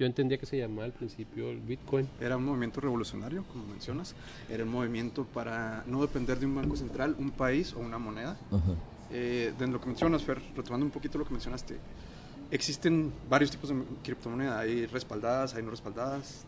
yo 0.00 0.06
entendía 0.06 0.36
que 0.36 0.46
se 0.46 0.58
llamaba 0.58 0.82
al 0.82 0.94
principio 0.94 1.50
el 1.50 1.60
Bitcoin. 1.60 2.08
Era 2.20 2.36
un 2.36 2.44
movimiento 2.44 2.80
revolucionario, 2.80 3.44
como 3.44 3.64
mencionas. 3.66 4.16
Era 4.50 4.64
un 4.64 4.70
movimiento 4.70 5.26
para 5.26 5.84
no 5.86 6.02
depender 6.02 6.40
de 6.40 6.46
un 6.46 6.56
banco 6.56 6.74
central, 6.74 7.14
un 7.20 7.30
país 7.30 7.72
o 7.72 7.78
una 7.78 7.98
moneda. 7.98 8.36
Ajá. 8.50 8.74
Eh, 9.12 9.52
de 9.56 9.66
lo 9.68 9.80
que 9.80 9.86
mencionas, 9.86 10.24
Fer, 10.24 10.42
retomando 10.56 10.86
un 10.86 10.90
poquito 10.90 11.18
lo 11.18 11.24
que 11.24 11.30
mencionaste, 11.30 11.78
existen 12.52 13.12
varios 13.28 13.50
tipos 13.50 13.70
de 13.70 13.82
criptomonedas. 14.04 14.60
Hay 14.60 14.86
respaldadas, 14.86 15.54
hay 15.54 15.62
no 15.62 15.70
respaldadas. 15.70 16.44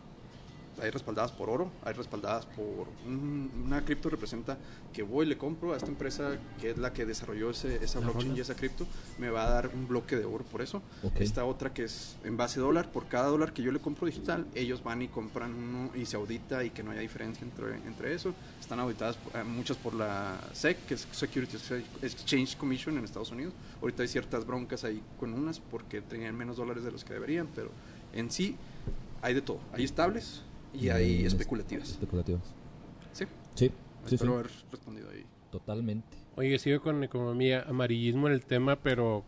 Hay 0.82 0.90
respaldadas 0.90 1.32
por 1.32 1.48
oro, 1.50 1.70
hay 1.84 1.94
respaldadas 1.94 2.46
por 2.46 2.88
un- 3.06 3.50
una 3.66 3.84
cripto 3.84 4.08
representa 4.10 4.58
que 4.92 5.02
voy, 5.02 5.26
le 5.26 5.36
compro 5.38 5.72
a 5.72 5.76
esta 5.76 5.88
empresa 5.88 6.36
que 6.60 6.70
es 6.70 6.78
la 6.78 6.92
que 6.92 7.04
desarrolló 7.06 7.50
ese, 7.50 7.82
esa 7.84 8.00
La 8.00 8.06
blockchain 8.06 8.36
y 8.36 8.40
esa 8.40 8.54
cripto, 8.54 8.86
me 9.18 9.30
va 9.30 9.46
a 9.46 9.50
dar 9.50 9.70
un 9.74 9.86
bloque 9.88 10.16
de 10.16 10.24
oro 10.24 10.44
por 10.44 10.62
eso. 10.62 10.82
Ok. 11.02 11.16
Esta 11.20 11.44
otra 11.44 11.72
que 11.72 11.84
es 11.84 12.16
en 12.24 12.36
base 12.36 12.60
dólar, 12.60 12.90
por 12.90 13.06
cada 13.06 13.28
dólar 13.28 13.52
que 13.52 13.62
yo 13.62 13.72
le 13.72 13.78
compro 13.80 14.06
digital, 14.06 14.46
ellos 14.54 14.82
van 14.82 15.02
y 15.02 15.08
compran 15.08 15.54
uno 15.54 15.90
y 15.94 16.06
se 16.06 16.16
audita 16.16 16.64
y 16.64 16.70
que 16.70 16.82
no 16.82 16.90
haya 16.90 17.00
diferencia 17.00 17.44
entre, 17.44 17.76
entre 17.86 18.14
eso. 18.14 18.34
Están 18.60 18.80
auditadas 18.80 19.16
eh, 19.34 19.44
muchas 19.44 19.76
por 19.76 19.94
la 19.94 20.38
SEC, 20.52 20.86
que 20.86 20.94
es 20.94 21.06
Securities 21.12 21.70
Exchange 22.02 22.56
Commission 22.56 22.98
en 22.98 23.04
Estados 23.04 23.30
Unidos. 23.30 23.52
Ahorita 23.80 24.02
hay 24.02 24.08
ciertas 24.08 24.46
broncas 24.46 24.84
ahí 24.84 25.02
con 25.20 25.32
unas 25.34 25.60
porque 25.60 26.00
tenían 26.00 26.36
menos 26.36 26.56
dólares 26.56 26.84
de 26.84 26.90
los 26.92 27.04
que 27.04 27.12
deberían, 27.14 27.48
pero 27.54 27.70
en 28.12 28.30
sí 28.30 28.56
hay 29.22 29.34
de 29.34 29.42
todo. 29.42 29.58
Hay 29.72 29.84
estables 29.84 30.42
y 30.74 30.88
hay 30.88 31.22
Mm, 31.22 31.26
especulativas. 31.26 31.90
Especulativas. 31.90 32.42
Sí, 33.12 33.24
Sí, 33.54 33.68
sí, 33.68 33.72
sí. 34.06 34.14
espero 34.16 34.34
haber 34.34 34.50
respondido 34.70 35.10
ahí. 35.10 35.24
Totalmente. 35.50 36.06
Oye, 36.36 36.58
sigo 36.58 36.80
con 36.82 37.06
como 37.08 37.34
mi 37.34 37.52
amarillismo 37.52 38.26
en 38.26 38.34
el 38.34 38.44
tema, 38.44 38.76
pero 38.76 39.24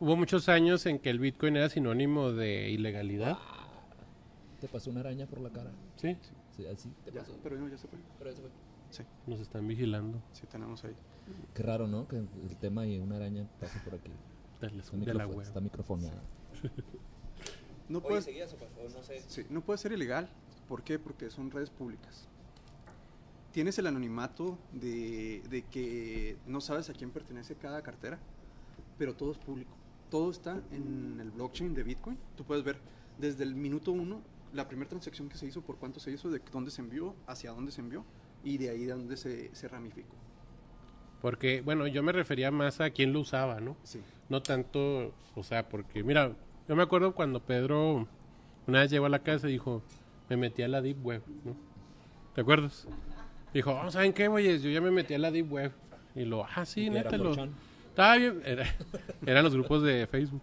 hubo 0.00 0.16
muchos 0.16 0.48
años 0.48 0.84
en 0.86 0.98
que 0.98 1.08
el 1.10 1.18
Bitcoin 1.18 1.56
era 1.56 1.68
sinónimo 1.70 2.32
de 2.32 2.70
ilegalidad. 2.70 3.38
Te 4.60 4.68
pasó 4.68 4.90
una 4.90 5.00
araña 5.00 5.26
por 5.26 5.40
la 5.40 5.50
cara. 5.50 5.70
Sí, 5.96 6.16
Sí, 6.56 6.66
así 6.66 6.90
te 7.04 7.12
Ya, 7.12 7.20
pasó. 7.20 7.38
pero 7.42 7.56
no, 7.56 7.68
ya 7.68 7.78
se 7.78 7.86
fue. 7.86 7.98
Pero 8.18 8.30
eso 8.30 8.40
fue. 8.42 8.50
Sí, 8.90 9.02
nos 9.26 9.38
están 9.40 9.66
vigilando 9.68 10.20
sí 10.32 10.46
tenemos 10.50 10.82
ahí. 10.84 10.94
Qué 11.54 11.62
raro, 11.62 11.86
¿no? 11.86 12.08
Que 12.08 12.16
el 12.16 12.56
tema 12.60 12.86
y 12.86 12.98
una 12.98 13.16
araña 13.16 13.46
pase 13.60 13.78
por 13.80 13.94
aquí. 13.94 14.10
de 14.60 14.70
la, 14.70 14.80
Está, 14.82 14.96
de 14.96 15.14
la 15.14 15.26
web. 15.26 15.40
está 15.42 15.60
microfoneada. 15.60 16.20
No 17.88 18.02
puede, 18.02 18.20
no 18.94 19.02
sé. 19.02 19.20
sí, 19.28 19.46
no 19.50 19.60
puede 19.62 19.78
ser 19.78 19.92
ilegal. 19.92 20.28
¿Por 20.68 20.82
qué? 20.82 20.98
Porque 20.98 21.30
son 21.30 21.50
redes 21.50 21.70
públicas. 21.70 22.28
Tienes 23.52 23.78
el 23.78 23.86
anonimato 23.86 24.58
de, 24.72 25.42
de 25.48 25.62
que 25.62 26.36
no 26.46 26.60
sabes 26.60 26.90
a 26.90 26.92
quién 26.92 27.10
pertenece 27.10 27.54
cada 27.54 27.82
cartera, 27.82 28.18
pero 28.98 29.14
todo 29.14 29.32
es 29.32 29.38
público. 29.38 29.72
Todo 30.10 30.30
está 30.30 30.60
en 30.70 31.18
el 31.20 31.30
blockchain 31.30 31.74
de 31.74 31.82
Bitcoin. 31.82 32.18
Tú 32.36 32.44
puedes 32.44 32.62
ver 32.62 32.78
desde 33.18 33.44
el 33.44 33.54
minuto 33.54 33.92
uno 33.92 34.20
la 34.52 34.68
primera 34.68 34.88
transacción 34.88 35.28
que 35.28 35.36
se 35.36 35.46
hizo, 35.46 35.62
por 35.62 35.76
cuánto 35.76 36.00
se 36.00 36.10
hizo, 36.10 36.30
de 36.30 36.40
dónde 36.52 36.70
se 36.70 36.82
envió, 36.82 37.14
hacia 37.26 37.50
dónde 37.52 37.72
se 37.72 37.80
envió 37.80 38.04
y 38.44 38.58
de 38.58 38.70
ahí 38.70 38.84
de 38.84 38.92
dónde 38.92 39.16
se, 39.16 39.54
se 39.54 39.68
ramificó. 39.68 40.14
Porque, 41.20 41.62
bueno, 41.62 41.86
yo 41.86 42.02
me 42.02 42.12
refería 42.12 42.50
más 42.50 42.80
a 42.80 42.90
quién 42.90 43.12
lo 43.12 43.20
usaba, 43.20 43.60
¿no? 43.60 43.76
Sí. 43.82 44.00
No 44.28 44.40
tanto, 44.42 45.12
o 45.34 45.42
sea, 45.42 45.68
porque, 45.68 46.04
mira, 46.04 46.36
yo 46.68 46.76
me 46.76 46.82
acuerdo 46.82 47.14
cuando 47.14 47.40
Pedro 47.40 48.06
una 48.66 48.80
vez 48.80 48.90
llegó 48.90 49.06
a 49.06 49.08
la 49.08 49.22
casa 49.22 49.48
y 49.48 49.52
dijo, 49.52 49.82
me 50.28 50.36
metí 50.36 50.62
a 50.62 50.68
la 50.68 50.80
Deep 50.82 51.04
Web, 51.04 51.22
¿no? 51.44 51.56
¿Te 52.34 52.40
acuerdas? 52.40 52.86
Dijo, 53.54 53.72
oh, 53.72 53.90
¿saben 53.90 54.12
qué, 54.12 54.28
güeyes? 54.28 54.62
Yo 54.62 54.70
ya 54.70 54.80
me 54.80 54.90
metí 54.90 55.14
a 55.14 55.18
la 55.18 55.30
Deep 55.30 55.50
Web. 55.52 55.72
Y 56.14 56.24
lo, 56.24 56.44
ah, 56.54 56.64
sí, 56.64 56.86
Y 56.86 56.90
neta, 56.90 57.08
era 57.10 57.18
lo... 57.18 57.34
4chan. 57.34 57.50
Estaba 57.90 58.16
bien, 58.16 58.40
era- 58.44 58.66
eran 59.26 59.44
los 59.44 59.54
grupos 59.54 59.82
de 59.82 60.06
Facebook. 60.06 60.42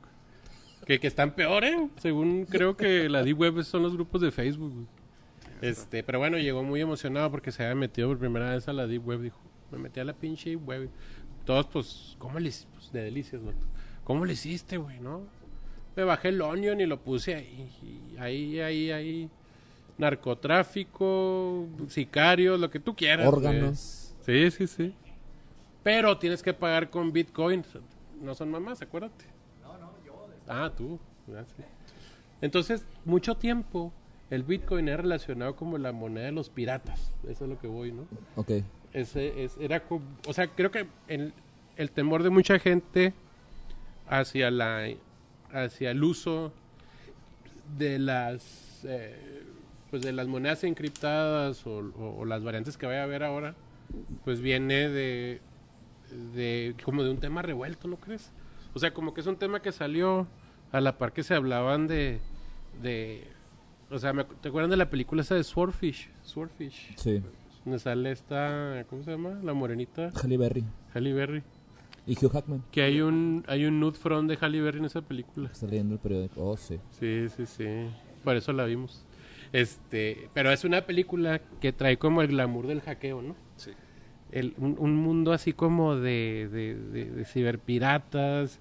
Que, 0.85 0.99
que 0.99 1.07
están 1.07 1.31
peor, 1.31 1.63
¿eh? 1.63 1.89
Según 1.97 2.45
creo 2.45 2.75
que 2.77 3.09
la 3.09 3.23
Deep 3.23 3.39
Web 3.39 3.63
son 3.63 3.83
los 3.83 3.93
grupos 3.93 4.21
de 4.21 4.31
Facebook. 4.31 4.73
güey. 4.73 4.85
Este, 5.61 6.03
pero 6.03 6.19
bueno, 6.19 6.37
llegó 6.37 6.63
muy 6.63 6.81
emocionado 6.81 7.31
porque 7.31 7.51
se 7.51 7.63
había 7.63 7.75
metido 7.75 8.07
por 8.09 8.19
primera 8.19 8.51
vez 8.51 8.67
a 8.67 8.73
la 8.73 8.85
Deep 8.87 9.07
Web. 9.07 9.21
Dijo, 9.21 9.39
me 9.71 9.77
metí 9.77 9.99
a 9.99 10.03
la 10.03 10.13
pinche 10.13 10.49
Deep 10.49 10.67
Web. 10.67 10.89
Todos, 11.45 11.67
pues, 11.67 12.15
¿cómo 12.19 12.39
le 12.39 12.49
hiciste? 12.49 12.71
Pues, 12.75 12.91
de 12.91 13.03
delicias, 13.03 13.41
¿no? 13.41 13.51
¿Cómo 14.03 14.25
le 14.25 14.33
hiciste, 14.33 14.77
güey, 14.77 14.99
no? 14.99 15.21
Me 15.95 16.03
bajé 16.03 16.27
el 16.29 16.41
Onion 16.41 16.81
y 16.81 16.85
lo 16.85 16.99
puse 16.99 17.35
ahí. 17.35 17.69
ahí, 18.19 18.59
ahí, 18.59 18.91
ahí. 18.91 19.29
Narcotráfico, 19.97 21.67
sicarios, 21.87 22.59
lo 22.59 22.69
que 22.69 22.79
tú 22.79 22.95
quieras. 22.95 23.27
Órganos. 23.27 24.13
Sí, 24.25 24.51
sí, 24.51 24.67
sí. 24.67 24.93
Pero 25.83 26.17
tienes 26.17 26.41
que 26.41 26.53
pagar 26.53 26.89
con 26.89 27.13
Bitcoin. 27.13 27.63
No 28.21 28.33
son 28.35 28.51
mamás, 28.51 28.81
acuérdate. 28.81 29.25
No, 29.63 29.77
no, 29.77 29.91
yo. 30.05 30.27
Ah, 30.47 30.71
tú. 30.75 30.99
Ah. 31.33 31.43
Entonces, 32.41 32.85
mucho 33.05 33.35
tiempo 33.35 33.93
el 34.29 34.43
Bitcoin 34.43 34.87
era 34.87 34.97
relacionado 34.97 35.55
como 35.55 35.77
la 35.77 35.91
moneda 35.91 36.25
de 36.25 36.31
los 36.31 36.49
piratas. 36.49 37.11
Eso 37.27 37.45
es 37.45 37.49
lo 37.49 37.59
que 37.59 37.67
voy, 37.67 37.91
¿no? 37.91 38.07
Ok. 38.35 38.51
Ese 38.93 39.43
es, 39.43 39.57
era 39.59 39.83
o 40.27 40.33
sea, 40.33 40.47
creo 40.47 40.71
que 40.71 40.87
el, 41.07 41.33
el 41.75 41.91
temor 41.91 42.23
de 42.23 42.29
mucha 42.29 42.59
gente 42.59 43.13
hacia 44.07 44.51
la 44.51 44.87
hacia 45.51 45.91
el 45.91 46.03
uso 46.03 46.51
de 47.77 47.99
las 47.99 48.83
eh, 48.85 49.43
pues 49.91 50.01
de 50.03 50.11
las 50.11 50.27
monedas 50.27 50.63
encriptadas 50.63 51.65
o, 51.67 51.77
o- 51.79 52.15
o 52.19 52.25
las 52.25 52.43
variantes 52.43 52.77
que 52.77 52.85
vaya 52.85 53.01
a 53.01 53.03
haber 53.03 53.23
ahora 53.23 53.55
pues 54.23 54.41
viene 54.41 54.89
de 54.89 55.41
de 56.33 56.75
como 56.83 57.03
de 57.03 57.09
un 57.11 57.17
tema 57.17 57.41
revuelto 57.41 57.87
no 57.87 57.97
crees 57.97 58.31
o 58.73 58.79
sea 58.79 58.93
como 58.93 59.13
que 59.13 59.21
es 59.21 59.27
un 59.27 59.37
tema 59.37 59.61
que 59.61 59.71
salió 59.71 60.27
a 60.71 60.81
la 60.81 60.97
par 60.97 61.13
que 61.13 61.23
se 61.23 61.33
hablaban 61.35 61.87
de 61.87 62.19
de 62.81 63.27
o 63.89 63.99
sea 63.99 64.13
te 64.41 64.49
acuerdan 64.49 64.69
de 64.71 64.77
la 64.77 64.89
película 64.89 65.21
esa 65.21 65.35
de 65.35 65.43
Swordfish 65.43 66.09
Swordfish 66.23 66.95
Sí. 66.97 67.21
donde 67.63 67.79
sale 67.79 68.11
esta, 68.11 68.85
¿cómo 68.89 69.03
se 69.03 69.11
llama? 69.11 69.39
La 69.43 69.53
morenita, 69.53 70.11
Halle 70.21 70.37
Berry. 70.37 70.63
Halle 70.93 71.13
Berry. 71.13 71.43
Y 72.05 72.13
Hugh 72.13 72.31
Hackman. 72.31 72.63
Que 72.71 72.83
hay 72.83 73.01
un, 73.01 73.43
hay 73.47 73.65
un 73.65 73.79
nude 73.79 73.97
front 73.97 74.29
de 74.29 74.37
Halle 74.39 74.61
Berry 74.61 74.77
en 74.77 74.85
esa 74.85 75.01
película. 75.01 75.49
Está 75.51 75.65
leyendo 75.65 75.95
el 75.95 75.99
periódico. 75.99 76.43
Oh, 76.45 76.55
sí. 76.55 76.79
Sí, 76.91 77.25
sí, 77.35 77.47
sí. 77.47 77.65
Por 78.23 78.35
eso 78.35 78.53
la 78.53 78.65
vimos. 78.65 79.03
Este, 79.53 80.29
pero 80.33 80.51
es 80.51 80.63
una 80.63 80.81
película 80.85 81.41
que 81.61 81.71
trae 81.71 81.97
como 81.97 82.21
el 82.21 82.27
glamour 82.29 82.67
del 82.67 82.81
hackeo, 82.81 83.21
¿no? 83.21 83.35
Sí. 83.57 83.71
El, 84.31 84.53
un, 84.57 84.75
un 84.79 84.95
mundo 84.95 85.31
así 85.31 85.53
como 85.53 85.95
de, 85.95 86.49
de, 86.51 86.75
de- 86.75 87.11
de 87.11 87.25
ciberpiratas. 87.25 88.59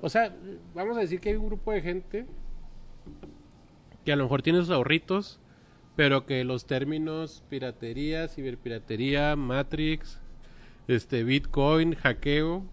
O 0.00 0.08
sea, 0.08 0.34
vamos 0.74 0.96
a 0.96 1.00
decir 1.00 1.20
que 1.20 1.30
hay 1.30 1.36
un 1.36 1.46
grupo 1.46 1.72
de 1.72 1.80
gente 1.80 2.26
que 4.04 4.12
a 4.12 4.16
lo 4.16 4.24
mejor 4.24 4.42
tiene 4.42 4.58
sus 4.58 4.70
ahorritos, 4.70 5.38
pero 5.96 6.26
que 6.26 6.42
los 6.44 6.66
términos 6.66 7.44
piratería, 7.48 8.26
ciberpiratería, 8.28 9.36
Matrix, 9.36 10.18
este 10.88 11.22
Bitcoin, 11.22 11.94
hackeo, 11.94 12.64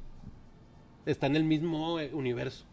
están 1.06 1.32
en 1.32 1.38
el 1.38 1.44
mismo 1.44 2.00
eh, 2.00 2.10
universo. 2.14 2.66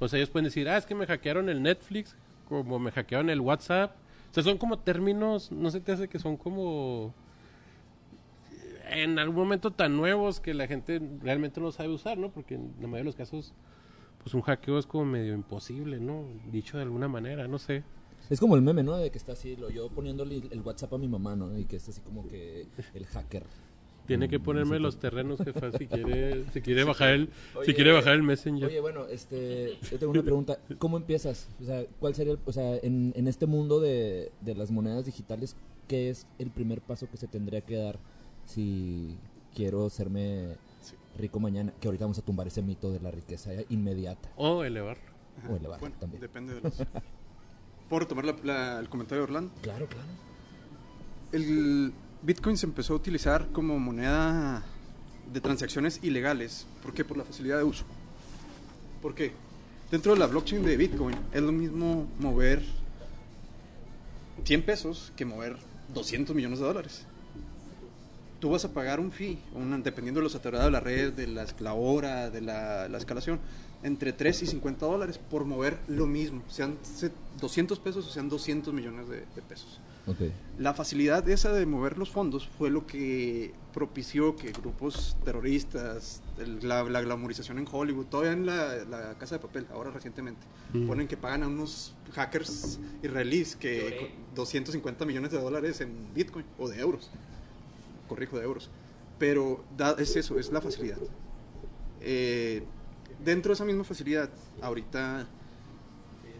O 0.00 0.08
sea, 0.08 0.18
ellos 0.18 0.30
pueden 0.30 0.44
decir, 0.44 0.68
ah, 0.68 0.76
es 0.76 0.84
que 0.86 0.94
me 0.94 1.06
hackearon 1.06 1.48
el 1.48 1.62
Netflix, 1.62 2.16
como 2.48 2.78
me 2.78 2.90
hackearon 2.90 3.30
el 3.30 3.40
WhatsApp. 3.40 3.94
O 4.30 4.34
sea, 4.34 4.42
son 4.42 4.58
como 4.58 4.78
términos, 4.78 5.52
no 5.52 5.70
se 5.70 5.80
te 5.80 5.92
hace 5.92 6.08
que 6.08 6.18
son 6.18 6.36
como 6.36 7.14
en 8.90 9.18
algún 9.18 9.36
momento 9.36 9.70
tan 9.70 9.96
nuevos 9.96 10.40
que 10.40 10.54
la 10.54 10.66
gente 10.66 11.00
realmente 11.22 11.60
no 11.60 11.70
sabe 11.72 11.90
usar, 11.90 12.18
¿no? 12.18 12.30
Porque 12.30 12.54
en 12.54 12.72
la 12.80 12.86
mayoría 12.86 12.98
de 12.98 13.04
los 13.04 13.16
casos, 13.16 13.52
pues 14.22 14.34
un 14.34 14.42
hackeo 14.42 14.78
es 14.78 14.86
como 14.86 15.04
medio 15.04 15.34
imposible, 15.34 16.00
¿no? 16.00 16.24
Dicho 16.50 16.76
de 16.78 16.84
alguna 16.84 17.08
manera, 17.08 17.48
no 17.48 17.58
sé. 17.58 17.84
Es 18.30 18.40
como 18.40 18.56
el 18.56 18.62
meme, 18.62 18.82
¿no? 18.82 18.96
De 18.96 19.10
que 19.10 19.18
está 19.18 19.32
así, 19.32 19.56
lo, 19.56 19.70
yo 19.70 19.88
poniéndole 19.90 20.42
el 20.50 20.60
WhatsApp 20.60 20.94
a 20.94 20.98
mi 20.98 21.08
mamá, 21.08 21.36
¿no? 21.36 21.56
Y 21.58 21.64
que 21.64 21.76
es 21.76 21.88
así 21.88 22.00
como 22.00 22.26
que 22.28 22.66
el 22.94 23.06
hacker. 23.06 23.44
Tiene 24.08 24.28
que 24.28 24.38
Mm, 24.38 24.42
ponerme 24.42 24.76
sí, 24.78 24.82
los 24.82 24.98
terrenos, 24.98 25.38
jefa, 25.40 25.70
si 25.78 25.86
quiere, 25.86 26.44
si 26.52 26.60
quiere 26.62 26.82
bajar 26.82 27.10
el, 27.10 27.28
si 27.64 27.74
quiere 27.74 27.92
bajar 27.92 28.14
el 28.14 28.22
Messenger. 28.24 28.66
Oye, 28.66 28.80
bueno, 28.80 29.06
este, 29.06 29.78
yo 29.90 29.98
tengo 29.98 30.12
una 30.12 30.22
pregunta. 30.22 30.58
¿Cómo 30.78 30.96
empiezas? 30.96 31.48
O 31.60 31.64
sea, 31.64 31.84
¿cuál 32.00 32.14
sería, 32.14 32.32
el- 32.32 32.38
o 32.46 32.52
sea, 32.52 32.76
en, 32.78 33.12
en 33.14 33.28
este 33.28 33.46
mundo 33.46 33.78
de, 33.80 34.32
de 34.40 34.54
las 34.56 34.70
monedas 34.70 35.04
digitales, 35.04 35.54
qué 35.86 36.08
es 36.10 36.26
el 36.38 36.50
primer 36.50 36.80
paso 36.80 37.06
que 37.10 37.16
se 37.18 37.28
tendría 37.28 37.60
que 37.60 37.76
dar 37.76 37.98
si 38.46 39.16
quiero 39.54 39.86
hacerme 39.86 40.56
Sí. 40.80 40.94
rico 41.18 41.38
mañana? 41.38 41.72
Que 41.80 41.88
ahorita 41.88 42.04
vamos 42.06 42.18
a 42.18 42.22
tumbar 42.22 42.46
ese 42.46 42.62
mito 42.62 42.90
de 42.90 43.00
la 43.00 43.10
riqueza 43.10 43.50
inmediata. 43.68 44.30
O 44.36 44.64
elevar. 44.64 44.96
O 45.50 45.54
elevar 45.56 45.80
Bueno, 45.80 45.96
también. 46.00 46.20
depende 46.22 46.54
de 46.54 46.62
los... 46.62 46.72
¿Puedo 47.90 48.00
retomar 48.00 48.24
la- 48.24 48.36
la- 48.42 48.80
el 48.80 48.88
comentario 48.88 49.18
de 49.20 49.24
Orlando? 49.24 49.52
Claro, 49.62 49.86
claro. 49.86 50.08
El 51.32 51.92
Bitcoin 52.22 52.56
se 52.56 52.66
empezó 52.66 52.94
a 52.94 52.96
utilizar 52.96 53.48
como 53.52 53.78
moneda 53.78 54.62
de 55.32 55.40
transacciones 55.40 56.00
ilegales. 56.02 56.66
¿Por 56.82 56.92
qué? 56.92 57.04
Por 57.04 57.16
la 57.16 57.24
facilidad 57.24 57.58
de 57.58 57.64
uso. 57.64 57.84
¿Por 59.00 59.14
qué? 59.14 59.32
Dentro 59.90 60.12
de 60.12 60.18
la 60.18 60.26
blockchain 60.26 60.64
de 60.64 60.76
Bitcoin 60.76 61.16
es 61.32 61.42
lo 61.42 61.52
mismo 61.52 62.08
mover 62.18 62.62
100 64.44 64.62
pesos 64.62 65.12
que 65.16 65.24
mover 65.24 65.56
200 65.94 66.34
millones 66.34 66.58
de 66.58 66.64
dólares. 66.66 67.04
Tú 68.40 68.50
vas 68.50 68.64
a 68.64 68.72
pagar 68.72 69.00
un 69.00 69.10
fee, 69.10 69.38
dependiendo 69.82 70.20
de 70.20 70.24
los 70.24 70.34
atarados 70.34 70.66
de 70.66 70.70
la 70.70 70.80
red, 70.80 71.12
de 71.12 71.26
la, 71.26 71.72
hora, 71.72 72.30
de 72.30 72.40
la, 72.40 72.88
la 72.88 72.98
escalación, 72.98 73.40
entre 73.82 74.12
3 74.12 74.42
y 74.42 74.46
50 74.46 74.86
dólares 74.86 75.18
por 75.18 75.44
mover 75.44 75.78
lo 75.88 76.06
mismo, 76.06 76.42
sean 76.48 76.76
se- 76.82 77.10
200 77.40 77.78
pesos 77.80 78.06
o 78.06 78.10
sean 78.10 78.28
200 78.28 78.72
millones 78.74 79.08
de 79.08 79.42
pesos. 79.48 79.80
Ok. 80.08 80.30
La 80.58 80.72
facilidad 80.74 81.28
esa 81.28 81.52
de 81.52 81.66
mover 81.66 81.98
los 81.98 82.08
fondos 82.10 82.48
fue 82.58 82.70
lo 82.70 82.86
que 82.86 83.52
propició 83.74 84.34
que 84.36 84.50
grupos 84.52 85.16
terroristas, 85.24 86.22
el- 86.38 86.66
la, 86.66 86.82
la 86.84 87.00
glamorización 87.02 87.58
en 87.58 87.66
Hollywood, 87.70 88.06
todavía 88.06 88.32
en 88.32 88.46
la, 88.46 88.76
la 88.86 89.14
Casa 89.18 89.36
de 89.36 89.40
Papel, 89.40 89.66
ahora 89.72 89.90
recientemente, 89.90 90.40
Mm. 90.72 90.86
ponen 90.86 91.08
que 91.08 91.16
pagan 91.16 91.42
a 91.44 91.46
unos 91.48 91.94
hackers 92.12 92.78
israelíes 93.02 93.54
que 93.56 93.96
con 93.98 94.34
250 94.34 95.04
millones 95.06 95.30
de 95.30 95.40
dólares 95.40 95.80
en 95.80 96.12
Bitcoin 96.14 96.44
o 96.58 96.68
de 96.68 96.78
euros, 96.80 97.10
corrijo 98.08 98.36
de 98.38 98.44
euros, 98.44 98.68
pero 99.18 99.62
da- 99.76 99.96
es 99.98 100.14
eso, 100.16 100.38
es 100.38 100.50
la 100.52 100.60
facilidad. 100.60 100.98
Eh, 102.00 102.62
dentro 103.24 103.50
de 103.50 103.54
esa 103.54 103.64
misma 103.64 103.84
facilidad, 103.84 104.30
ahorita 104.62 105.26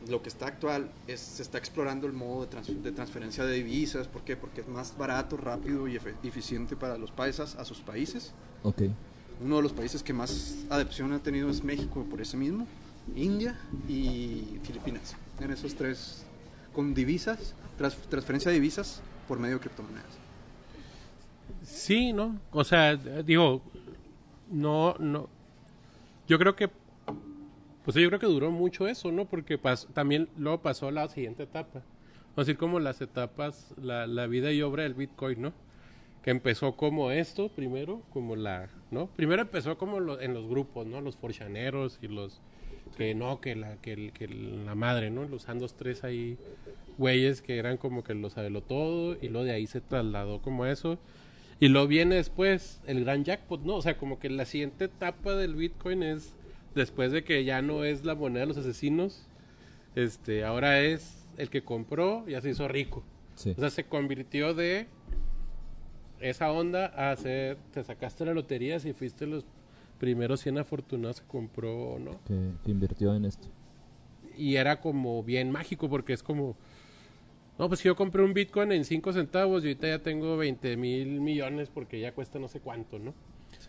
lo 0.08 0.22
que 0.22 0.28
está 0.28 0.46
actual 0.46 0.90
es 1.06 1.20
se 1.20 1.42
está 1.42 1.58
explorando 1.58 2.06
el 2.06 2.12
modo 2.12 2.42
de, 2.42 2.46
trans- 2.48 2.82
de 2.82 2.92
transferencia 2.92 3.44
de 3.44 3.54
divisas. 3.54 4.08
¿Por 4.08 4.22
qué? 4.22 4.36
Porque 4.36 4.62
es 4.62 4.68
más 4.68 4.96
barato, 4.96 5.36
rápido 5.36 5.86
y 5.88 5.96
efe- 5.96 6.14
eficiente 6.22 6.76
para 6.76 6.96
los 6.98 7.10
paisas 7.10 7.56
a 7.56 7.64
sus 7.64 7.78
países. 7.80 8.32
Ok. 8.62 8.82
Uno 9.44 9.56
de 9.56 9.62
los 9.62 9.72
países 9.72 10.02
que 10.02 10.12
más 10.12 10.56
adopción 10.70 11.12
ha 11.12 11.18
tenido 11.20 11.48
es 11.50 11.62
México 11.62 12.04
por 12.10 12.20
ese 12.20 12.36
mismo, 12.36 12.66
India 13.14 13.58
y 13.88 14.58
Filipinas. 14.64 15.14
En 15.40 15.50
esos 15.52 15.74
tres, 15.74 16.24
con 16.74 16.94
divisas, 16.94 17.54
tras- 17.78 17.96
transferencia 18.08 18.50
de 18.50 18.54
divisas 18.56 19.00
por 19.28 19.38
medio 19.38 19.56
de 19.56 19.60
criptomonedas. 19.60 20.06
Sí, 21.64 22.12
¿no? 22.12 22.38
O 22.50 22.64
sea, 22.64 22.96
digo, 22.96 23.62
no, 24.50 24.94
no. 24.98 25.28
Yo 26.26 26.38
creo 26.38 26.56
que, 26.56 26.68
pues 27.88 28.02
yo 28.02 28.06
creo 28.08 28.20
que 28.20 28.26
duró 28.26 28.50
mucho 28.50 28.86
eso, 28.86 29.10
¿no? 29.10 29.24
Porque 29.24 29.58
pas- 29.58 29.86
también 29.94 30.28
luego 30.36 30.60
pasó 30.60 30.90
la 30.90 31.08
siguiente 31.08 31.44
etapa. 31.44 31.80
Vamos 31.80 32.36
a 32.36 32.40
decir 32.42 32.58
como 32.58 32.80
las 32.80 33.00
etapas, 33.00 33.74
la, 33.80 34.26
vida 34.26 34.52
y 34.52 34.60
obra 34.60 34.82
del 34.82 34.92
Bitcoin, 34.92 35.40
¿no? 35.40 35.54
Que 36.22 36.30
empezó 36.30 36.76
como 36.76 37.10
esto 37.12 37.48
primero, 37.48 38.02
como 38.12 38.36
la, 38.36 38.68
¿no? 38.90 39.06
Primero 39.16 39.40
empezó 39.40 39.78
como 39.78 40.00
lo- 40.00 40.20
en 40.20 40.34
los 40.34 40.46
grupos, 40.46 40.86
¿no? 40.86 41.00
Los 41.00 41.16
forchaneros 41.16 41.98
y 42.02 42.08
los 42.08 42.42
que 42.98 43.14
no, 43.14 43.40
que 43.40 43.56
la, 43.56 43.76
que, 43.76 44.10
que 44.12 44.28
la 44.28 44.74
madre, 44.74 45.08
¿no? 45.08 45.24
Los 45.24 45.46
dos 45.46 45.72
tres 45.72 46.04
ahí 46.04 46.36
güeyes 46.98 47.40
que 47.40 47.56
eran 47.56 47.78
como 47.78 48.04
que 48.04 48.12
lo 48.12 48.28
sabelo 48.28 48.60
todo 48.60 49.16
y 49.18 49.28
luego 49.28 49.46
de 49.46 49.52
ahí 49.52 49.66
se 49.66 49.80
trasladó 49.80 50.42
como 50.42 50.66
eso. 50.66 50.98
Y 51.58 51.68
luego 51.68 51.88
viene 51.88 52.16
después 52.16 52.82
el 52.86 53.00
gran 53.02 53.24
jackpot, 53.24 53.62
¿no? 53.62 53.76
O 53.76 53.82
sea, 53.82 53.96
como 53.96 54.18
que 54.18 54.28
la 54.28 54.44
siguiente 54.44 54.84
etapa 54.84 55.34
del 55.36 55.54
Bitcoin 55.54 56.02
es 56.02 56.34
después 56.78 57.12
de 57.12 57.24
que 57.24 57.44
ya 57.44 57.60
no 57.60 57.84
es 57.84 58.04
la 58.06 58.14
moneda 58.14 58.40
de 58.40 58.46
los 58.46 58.56
asesinos, 58.56 59.26
este, 59.94 60.44
ahora 60.44 60.80
es 60.80 61.26
el 61.36 61.50
que 61.50 61.62
compró, 61.62 62.26
ya 62.26 62.40
se 62.40 62.48
hizo 62.50 62.66
rico. 62.68 63.04
Sí. 63.34 63.50
O 63.56 63.60
sea, 63.60 63.68
se 63.70 63.84
convirtió 63.84 64.54
de 64.54 64.88
esa 66.20 66.50
onda 66.50 66.86
a 66.86 67.10
hacer, 67.12 67.58
te 67.72 67.84
sacaste 67.84 68.24
la 68.24 68.32
lotería 68.34 68.80
si 68.80 68.92
fuiste 68.92 69.26
los 69.26 69.44
primeros 70.00 70.40
100 70.40 70.58
afortunados 70.58 71.20
que 71.20 71.26
compró, 71.28 71.98
¿no? 71.98 72.12
Que, 72.24 72.52
que 72.64 72.70
invirtió 72.70 73.14
en 73.14 73.24
esto. 73.24 73.48
y 74.36 74.56
era 74.56 74.80
como 74.80 75.22
bien 75.22 75.50
mágico 75.50 75.88
porque 75.88 76.12
es 76.12 76.22
como 76.22 76.56
no 77.58 77.66
pues 77.66 77.82
yo 77.82 77.96
compré 77.96 78.22
un 78.22 78.34
bitcoin 78.34 78.70
en 78.70 78.84
5 78.84 79.12
centavos 79.12 79.64
y 79.64 79.68
ahorita 79.68 79.88
ya 79.88 79.98
tengo 80.00 80.36
20 80.36 80.76
mil 80.76 81.20
millones 81.20 81.70
porque 81.70 81.98
ya 81.98 82.12
cuesta 82.14 82.38
no 82.38 82.46
sé 82.46 82.60
cuánto 82.60 83.00
no 83.00 83.14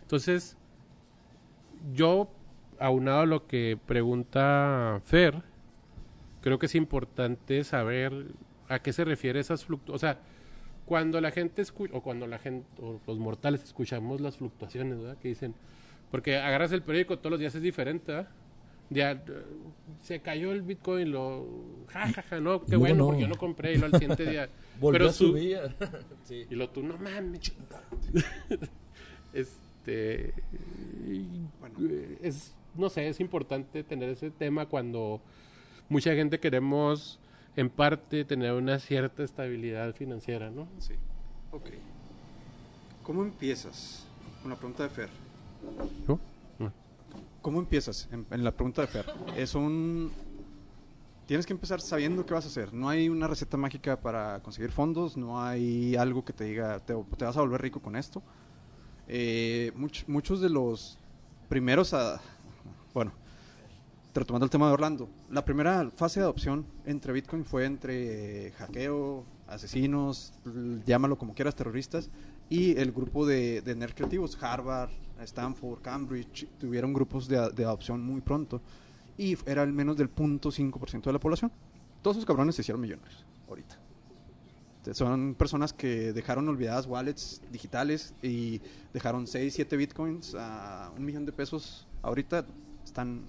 entonces 0.02 0.56
yo 1.92 2.30
aunado 2.80 3.20
a 3.20 3.26
lo 3.26 3.46
que 3.46 3.78
pregunta 3.86 5.00
Fer 5.04 5.42
creo 6.40 6.58
que 6.58 6.66
es 6.66 6.74
importante 6.74 7.62
saber 7.64 8.12
a 8.68 8.80
qué 8.80 8.92
se 8.92 9.04
refiere 9.04 9.38
esas 9.40 9.64
fluctuaciones 9.64 9.96
o 9.96 10.06
sea 10.06 10.18
cuando 10.86 11.20
la 11.20 11.30
gente 11.30 11.62
escucha 11.62 11.94
o 11.96 12.02
cuando 12.02 12.26
la 12.26 12.38
gente 12.38 12.66
o 12.82 13.00
los 13.06 13.18
mortales 13.18 13.62
escuchamos 13.62 14.20
las 14.20 14.38
fluctuaciones 14.38 14.98
¿verdad? 14.98 15.18
que 15.18 15.28
dicen 15.28 15.54
porque 16.10 16.38
agarras 16.38 16.72
el 16.72 16.82
periódico 16.82 17.18
todos 17.18 17.30
los 17.32 17.40
días 17.40 17.54
es 17.54 17.62
diferente 17.62 18.12
¿verdad? 18.12 18.30
ya 18.90 19.12
eh, 19.12 19.22
se 20.02 20.20
cayó 20.20 20.50
el 20.52 20.62
Bitcoin, 20.62 21.12
lo 21.12 21.46
jajaja, 21.88 22.40
no, 22.40 22.64
qué 22.64 22.76
bueno, 22.76 22.96
no. 22.96 23.06
porque 23.06 23.20
yo 23.22 23.28
no 23.28 23.36
compré 23.36 23.74
y 23.74 23.78
lo 23.78 23.86
al 23.86 23.92
siguiente 23.92 24.28
día. 24.28 24.48
Volvió 24.80 24.98
pero 24.98 25.10
a 25.10 25.12
su- 25.12 25.28
subir. 25.28 25.58
sí. 26.24 26.44
Y 26.50 26.54
lo 26.56 26.70
tú, 26.70 26.82
no 26.82 26.98
mames. 26.98 27.52
este. 29.32 30.34
Bueno. 31.60 31.76
eh, 31.88 32.18
es, 32.22 32.54
no 32.76 32.88
sé, 32.88 33.08
es 33.08 33.20
importante 33.20 33.82
tener 33.84 34.08
ese 34.10 34.30
tema 34.30 34.66
cuando 34.66 35.20
mucha 35.88 36.14
gente 36.14 36.38
queremos, 36.40 37.18
en 37.56 37.68
parte, 37.70 38.24
tener 38.24 38.52
una 38.52 38.78
cierta 38.78 39.22
estabilidad 39.22 39.94
financiera, 39.94 40.50
¿no? 40.50 40.68
Sí. 40.78 40.94
Ok. 41.52 41.70
¿Cómo 43.02 43.22
empiezas? 43.22 44.06
Con 44.42 44.50
la 44.50 44.56
pregunta 44.56 44.84
de 44.84 44.88
Fer. 44.88 45.08
¿No? 46.06 46.18
No. 46.58 46.72
¿Cómo 47.42 47.58
empiezas? 47.58 48.08
En, 48.12 48.24
en 48.30 48.44
la 48.44 48.52
pregunta 48.52 48.82
de 48.82 48.88
Fer. 48.88 49.06
Es 49.36 49.54
un... 49.54 50.12
Tienes 51.26 51.46
que 51.46 51.52
empezar 51.52 51.80
sabiendo 51.80 52.26
qué 52.26 52.34
vas 52.34 52.44
a 52.44 52.48
hacer. 52.48 52.72
No 52.74 52.88
hay 52.88 53.08
una 53.08 53.26
receta 53.28 53.56
mágica 53.56 54.00
para 54.00 54.40
conseguir 54.42 54.72
fondos, 54.72 55.16
no 55.16 55.40
hay 55.42 55.94
algo 55.96 56.24
que 56.24 56.32
te 56.32 56.44
diga, 56.44 56.80
te, 56.80 56.94
te 57.16 57.24
vas 57.24 57.36
a 57.36 57.40
volver 57.40 57.62
rico 57.62 57.80
con 57.80 57.94
esto. 57.96 58.22
Eh, 59.06 59.72
much- 59.76 60.04
muchos 60.06 60.40
de 60.40 60.50
los 60.50 60.98
primeros 61.48 61.94
a... 61.94 62.20
Bueno, 62.92 63.12
retomando 64.14 64.44
el 64.44 64.50
tema 64.50 64.66
de 64.66 64.72
Orlando, 64.72 65.08
la 65.30 65.44
primera 65.44 65.90
fase 65.94 66.18
de 66.20 66.24
adopción 66.24 66.66
entre 66.84 67.12
Bitcoin 67.12 67.44
fue 67.44 67.64
entre 67.64 68.48
eh, 68.48 68.50
hackeo, 68.52 69.24
asesinos, 69.46 70.32
llámalo 70.84 71.16
como 71.16 71.34
quieras, 71.34 71.54
terroristas, 71.54 72.10
y 72.48 72.76
el 72.76 72.90
grupo 72.90 73.26
de, 73.26 73.62
de 73.62 73.94
creativos, 73.94 74.36
Harvard, 74.42 74.90
Stanford, 75.20 75.80
Cambridge, 75.82 76.48
tuvieron 76.58 76.92
grupos 76.92 77.28
de, 77.28 77.50
de 77.50 77.64
adopción 77.64 78.02
muy 78.02 78.20
pronto, 78.20 78.60
y 79.16 79.36
era 79.46 79.62
al 79.62 79.72
menos 79.72 79.96
del 79.96 80.12
0.5% 80.12 81.04
de 81.04 81.12
la 81.12 81.20
población. 81.20 81.52
Todos 82.02 82.16
esos 82.16 82.26
cabrones 82.26 82.56
se 82.56 82.62
hicieron 82.62 82.80
millonarios 82.80 83.24
ahorita. 83.48 83.78
Son 84.92 85.34
personas 85.34 85.74
que 85.74 86.12
dejaron 86.12 86.48
olvidadas 86.48 86.86
wallets 86.86 87.42
digitales 87.52 88.14
y 88.22 88.60
dejaron 88.94 89.26
6, 89.26 89.52
7 89.54 89.76
bitcoins 89.76 90.34
a 90.34 90.90
un 90.96 91.04
millón 91.04 91.26
de 91.26 91.32
pesos. 91.32 91.86
Ahorita 92.02 92.46
están... 92.84 93.24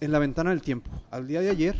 En 0.00 0.10
la 0.10 0.18
ventana 0.18 0.50
del 0.50 0.62
tiempo. 0.62 0.90
Al 1.10 1.28
día 1.28 1.40
de 1.40 1.50
ayer, 1.50 1.76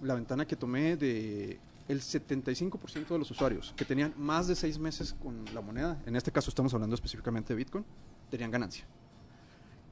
la 0.00 0.14
ventana 0.14 0.46
que 0.46 0.54
tomé 0.54 0.96
de 0.96 1.58
el 1.88 2.00
75% 2.00 3.08
de 3.08 3.18
los 3.18 3.30
usuarios 3.30 3.72
que 3.76 3.84
tenían 3.84 4.12
más 4.16 4.48
de 4.48 4.56
6 4.56 4.78
meses 4.78 5.14
con 5.14 5.44
la 5.54 5.60
moneda, 5.60 6.00
en 6.06 6.16
este 6.16 6.32
caso 6.32 6.50
estamos 6.50 6.74
hablando 6.74 6.94
específicamente 6.94 7.52
de 7.52 7.56
Bitcoin, 7.58 7.84
tenían 8.30 8.50
ganancia. 8.50 8.84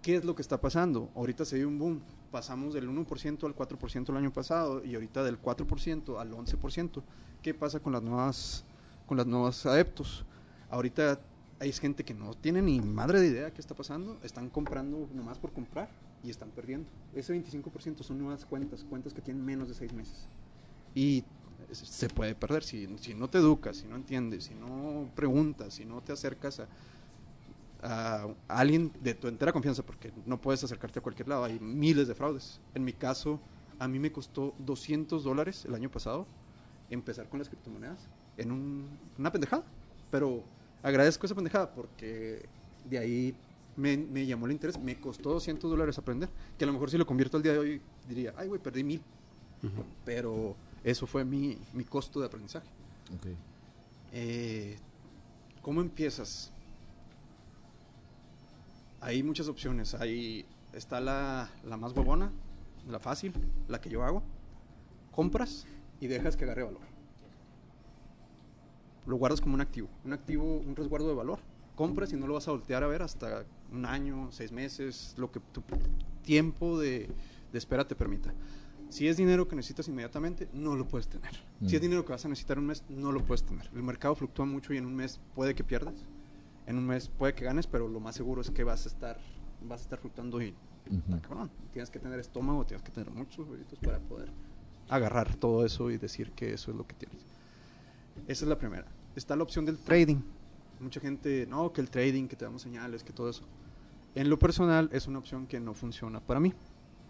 ¿Qué 0.03 0.17
es 0.17 0.25
lo 0.25 0.35
que 0.35 0.43
está 0.43 0.61
pasando? 0.61 1.11
Ahorita 1.15 1.45
se 1.47 1.57
dio 1.57 1.67
un 1.67 1.79
boom. 1.79 2.03
Pasamos 2.31 2.75
del 2.75 2.89
1% 2.89 3.45
al 3.45 3.57
4% 3.57 4.11
el 4.11 4.17
año 4.17 4.33
pasado 4.33 4.85
y 4.85 4.95
ahorita 4.95 5.25
del 5.25 5.41
4% 5.41 6.21
al 6.21 6.33
11%. 6.33 7.03
¿Qué 7.43 7.55
pasa 7.55 7.81
con 7.81 7.93
las 7.93 8.03
nuevas 8.03 8.65
con 9.07 9.17
los 9.17 9.27
nuevos 9.27 9.65
adeptos? 9.65 10.27
Ahorita 10.69 11.21
hay 11.61 11.73
gente 11.73 12.05
que 12.05 12.15
no 12.15 12.35
tiene 12.35 12.63
ni 12.63 12.81
madre 12.81 13.21
de 13.21 13.29
idea 13.29 13.53
qué 13.53 13.61
está 13.61 13.75
pasando, 13.75 14.19
están 14.23 14.51
comprando 14.51 15.09
nomás 15.15 15.39
por 15.39 15.53
comprar 15.53 15.89
y 16.23 16.31
están 16.31 16.51
perdiendo. 16.51 16.89
Ese 17.15 17.33
25% 17.33 18.03
son 18.03 18.19
nuevas 18.19 18.45
cuentas, 18.45 18.85
cuentas 18.85 19.15
que 19.15 19.23
tienen 19.23 19.45
menos 19.45 19.69
de 19.69 19.75
6 19.75 19.93
meses. 19.93 20.27
Y 20.95 21.25
se 21.73 22.09
puede 22.09 22.35
perder 22.35 22.63
si, 22.63 22.87
si 22.99 23.15
no 23.15 23.29
te 23.29 23.39
educas, 23.39 23.79
si 23.79 23.87
no 23.87 23.97
entiendes, 23.97 24.45
si 24.45 24.55
no 24.55 25.09
preguntas, 25.15 25.75
si 25.75 25.85
no 25.85 26.01
te 26.03 26.13
acercas 26.13 26.61
a, 26.61 26.69
a 27.83 28.29
alguien 28.49 28.93
de 29.03 29.15
tu 29.15 29.29
entera 29.29 29.53
confianza, 29.53 29.83
porque 29.83 30.13
no 30.27 30.41
puedes 30.41 30.63
acercarte 30.65 30.99
a 30.99 31.03
cualquier 31.03 31.29
lado, 31.29 31.45
hay 31.45 31.59
miles 31.61 32.09
de 32.09 32.15
fraudes. 32.15 32.61
En 32.75 32.85
mi 32.85 32.93
caso, 32.93 33.41
a 33.79 33.89
mí 33.89 33.99
me 33.99 34.13
costó 34.13 34.55
200 34.59 35.25
dólares 35.25 35.65
el 35.65 35.75
año 35.75 35.91
pasado 35.91 36.27
empezar 36.91 37.29
con 37.29 37.39
las 37.39 37.49
criptomonedas 37.49 37.99
en 38.37 38.53
un- 38.53 38.89
una 39.19 39.33
pendejada, 39.33 39.65
pero 40.11 40.43
agradezco 40.85 41.27
esa 41.27 41.35
pendejada 41.35 41.73
porque 41.75 42.47
de 42.89 42.99
ahí 42.99 43.35
me, 43.77 43.97
me 43.97 44.25
llamó 44.27 44.47
el 44.47 44.53
interés, 44.53 44.79
me 44.79 45.01
costó 45.01 45.31
200 45.31 45.69
dólares 45.69 45.99
aprender, 45.99 46.29
que 46.57 46.65
a 46.65 46.67
lo 46.67 46.73
mejor 46.73 46.91
si 46.91 46.99
lo 46.99 47.07
convierto 47.07 47.37
al 47.37 47.43
día 47.43 47.53
de 47.53 47.59
hoy 47.59 47.81
diría, 48.09 48.33
ay 48.37 48.47
güey, 48.47 48.61
perdí 48.61 48.85
mil, 48.85 49.03
pero 50.05 50.55
eso 50.85 51.07
fue 51.07 51.25
mi, 51.25 51.59
mi 51.73 51.85
costo 51.85 52.21
de 52.21 52.27
aprendizaje. 52.27 52.69
Eh, 54.13 54.77
¿Cómo 55.63 55.81
empiezas? 55.81 56.53
Hay 59.01 59.23
muchas 59.23 59.49
opciones. 59.49 59.95
Hay, 59.95 60.45
está 60.75 61.01
la, 61.01 61.51
la 61.65 61.77
más 61.77 61.93
huevona, 61.93 62.31
la 62.89 62.99
fácil, 62.99 63.33
la 63.69 63.81
que 63.81 63.89
yo 63.89 64.05
hago. 64.05 64.23
Compras 65.11 65.67
y 66.01 66.07
dejas 66.07 66.37
que 66.37 66.45
agarre 66.45 66.65
valor. 66.65 66.94
Lo 69.07 69.17
guardas 69.17 69.41
como 69.41 69.55
un 69.55 69.61
activo. 69.61 69.89
Un 70.05 70.13
activo, 70.13 70.59
un 70.59 70.75
resguardo 70.77 71.09
de 71.09 71.15
valor. 71.15 71.39
Compras 71.75 72.13
y 72.13 72.17
no 72.17 72.27
lo 72.27 72.35
vas 72.35 72.47
a 72.49 72.53
voltear 72.53 72.83
a 72.85 72.87
ver 72.87 73.03
hasta 73.03 73.45
un 73.73 73.85
año, 73.85 74.31
seis 74.31 74.53
meses, 74.53 75.15
lo 75.19 75.31
que 75.33 75.41
tu 75.41 75.63
tiempo 76.23 76.79
de, 76.79 77.09
de 77.53 77.59
espera 77.59 77.87
te 77.87 77.95
permita. 77.97 78.33
Si 78.91 79.09
es 79.09 79.17
dinero 79.17 79.49
que 79.49 79.57
necesitas 79.57 79.89
inmediatamente, 79.89 80.49
no 80.53 80.77
lo 80.77 80.87
puedes 80.87 81.09
tener. 81.09 81.33
Si 81.67 81.75
es 81.75 81.81
Mm. 81.81 81.85
dinero 81.85 82.05
que 82.05 82.13
vas 82.13 82.25
a 82.25 82.29
necesitar 82.29 82.59
un 82.59 82.67
mes, 82.67 82.85
no 82.89 83.11
lo 83.11 83.25
puedes 83.25 83.43
tener. 83.43 83.69
El 83.75 83.83
mercado 83.83 84.15
fluctúa 84.15 84.45
mucho 84.47 84.73
y 84.73 84.77
en 84.77 84.87
un 84.87 84.95
mes 84.95 85.19
puede 85.35 85.55
que 85.55 85.65
pierdas, 85.65 85.95
en 86.67 86.79
un 86.79 86.87
mes 86.87 87.09
puede 87.09 87.35
que 87.35 87.45
ganes, 87.45 87.67
pero 87.67 87.89
lo 87.89 87.99
más 87.99 88.15
seguro 88.15 88.41
es 88.41 88.51
que 88.51 88.63
vas 88.63 88.85
a 88.87 88.89
estar, 88.89 89.19
vas 89.63 89.81
a 89.81 89.83
estar 89.83 89.99
fluctuando 89.99 90.41
y 90.41 90.55
cabrón. 91.23 91.51
Tienes 91.73 91.91
que 91.91 91.99
tener 91.99 92.21
estómago, 92.21 92.65
tienes 92.67 92.85
que 92.85 92.93
tener 92.93 93.11
muchos 93.11 93.49
huevitos 93.49 93.79
para 93.81 93.99
poder 93.99 94.31
agarrar 94.89 95.35
todo 95.35 95.65
eso 95.65 95.91
y 95.91 95.97
decir 95.99 96.31
que 96.33 96.53
eso 96.53 96.71
es 96.71 96.77
lo 96.77 96.87
que 96.87 96.95
tienes. 96.95 97.25
Esa 98.27 98.45
es 98.45 98.49
la 98.49 98.59
primera. 98.59 98.87
Está 99.17 99.37
la 99.37 99.43
opción 99.43 99.65
del 99.65 99.79
trading. 99.79 100.21
Mucha 100.81 101.01
gente, 101.01 101.47
no, 101.49 101.73
que 101.73 101.81
el 101.81 101.91
trading, 101.91 102.27
que 102.27 102.37
te 102.37 102.45
damos 102.45 102.63
señales, 102.63 103.05
que 103.05 103.13
todo 103.13 103.29
eso. 103.31 103.43
En 104.15 104.29
lo 104.29 104.39
personal 104.39 104.89
es 104.93 105.07
una 105.07 105.19
opción 105.19 105.47
que 105.47 105.61
no 105.61 105.75
funciona 105.75 106.21
para 106.21 106.41
mí, 106.41 106.53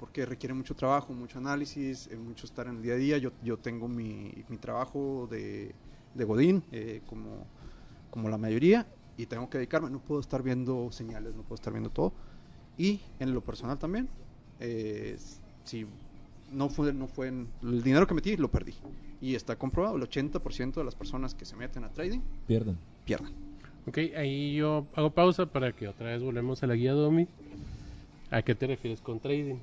porque 0.00 0.26
requiere 0.26 0.54
mucho 0.54 0.74
trabajo, 0.74 1.12
mucho 1.12 1.38
análisis, 1.38 2.08
mucho 2.18 2.46
estar 2.46 2.66
en 2.66 2.76
el 2.76 2.82
día 2.82 2.94
a 2.94 2.96
día. 2.96 3.18
Yo, 3.18 3.32
yo 3.42 3.58
tengo 3.58 3.88
mi, 3.88 4.32
mi 4.48 4.56
trabajo 4.58 5.28
de, 5.30 5.74
de 6.14 6.24
Godín, 6.24 6.62
eh, 6.72 7.02
como, 7.06 7.46
como 8.10 8.28
la 8.28 8.38
mayoría, 8.38 8.86
y 9.16 9.26
tengo 9.26 9.48
que 9.48 9.58
dedicarme. 9.58 9.90
No 9.90 10.00
puedo 10.00 10.20
estar 10.20 10.42
viendo 10.42 10.90
señales, 10.92 11.34
no 11.34 11.42
puedo 11.42 11.54
estar 11.56 11.72
viendo 11.72 11.90
todo. 11.90 12.12
Y 12.76 13.00
en 13.18 13.32
lo 13.32 13.40
personal 13.42 13.78
también, 13.78 14.08
eh, 14.60 15.16
si 15.64 15.86
no 16.50 16.68
fue, 16.68 16.92
no 16.92 17.06
fue 17.06 17.28
en- 17.28 17.48
el 17.62 17.82
dinero 17.82 18.06
que 18.06 18.14
metí, 18.14 18.36
lo 18.36 18.50
perdí. 18.50 18.74
Y 19.24 19.34
está 19.36 19.56
comprobado, 19.56 19.96
el 19.96 20.02
80% 20.02 20.74
de 20.74 20.84
las 20.84 20.94
personas 20.94 21.34
que 21.34 21.46
se 21.46 21.56
meten 21.56 21.82
a 21.84 21.88
trading 21.88 22.20
Pierden. 22.46 22.76
pierden. 23.06 23.32
Ok, 23.86 23.96
ahí 24.18 24.56
yo 24.56 24.86
hago 24.94 25.10
pausa 25.10 25.46
para 25.46 25.72
que 25.72 25.88
otra 25.88 26.08
vez 26.08 26.22
volvemos 26.22 26.62
a 26.62 26.66
la 26.66 26.74
guía 26.74 26.92
Domi. 26.92 27.26
¿A 28.30 28.42
qué 28.42 28.54
te 28.54 28.66
refieres 28.66 29.00
con 29.00 29.20
trading? 29.20 29.56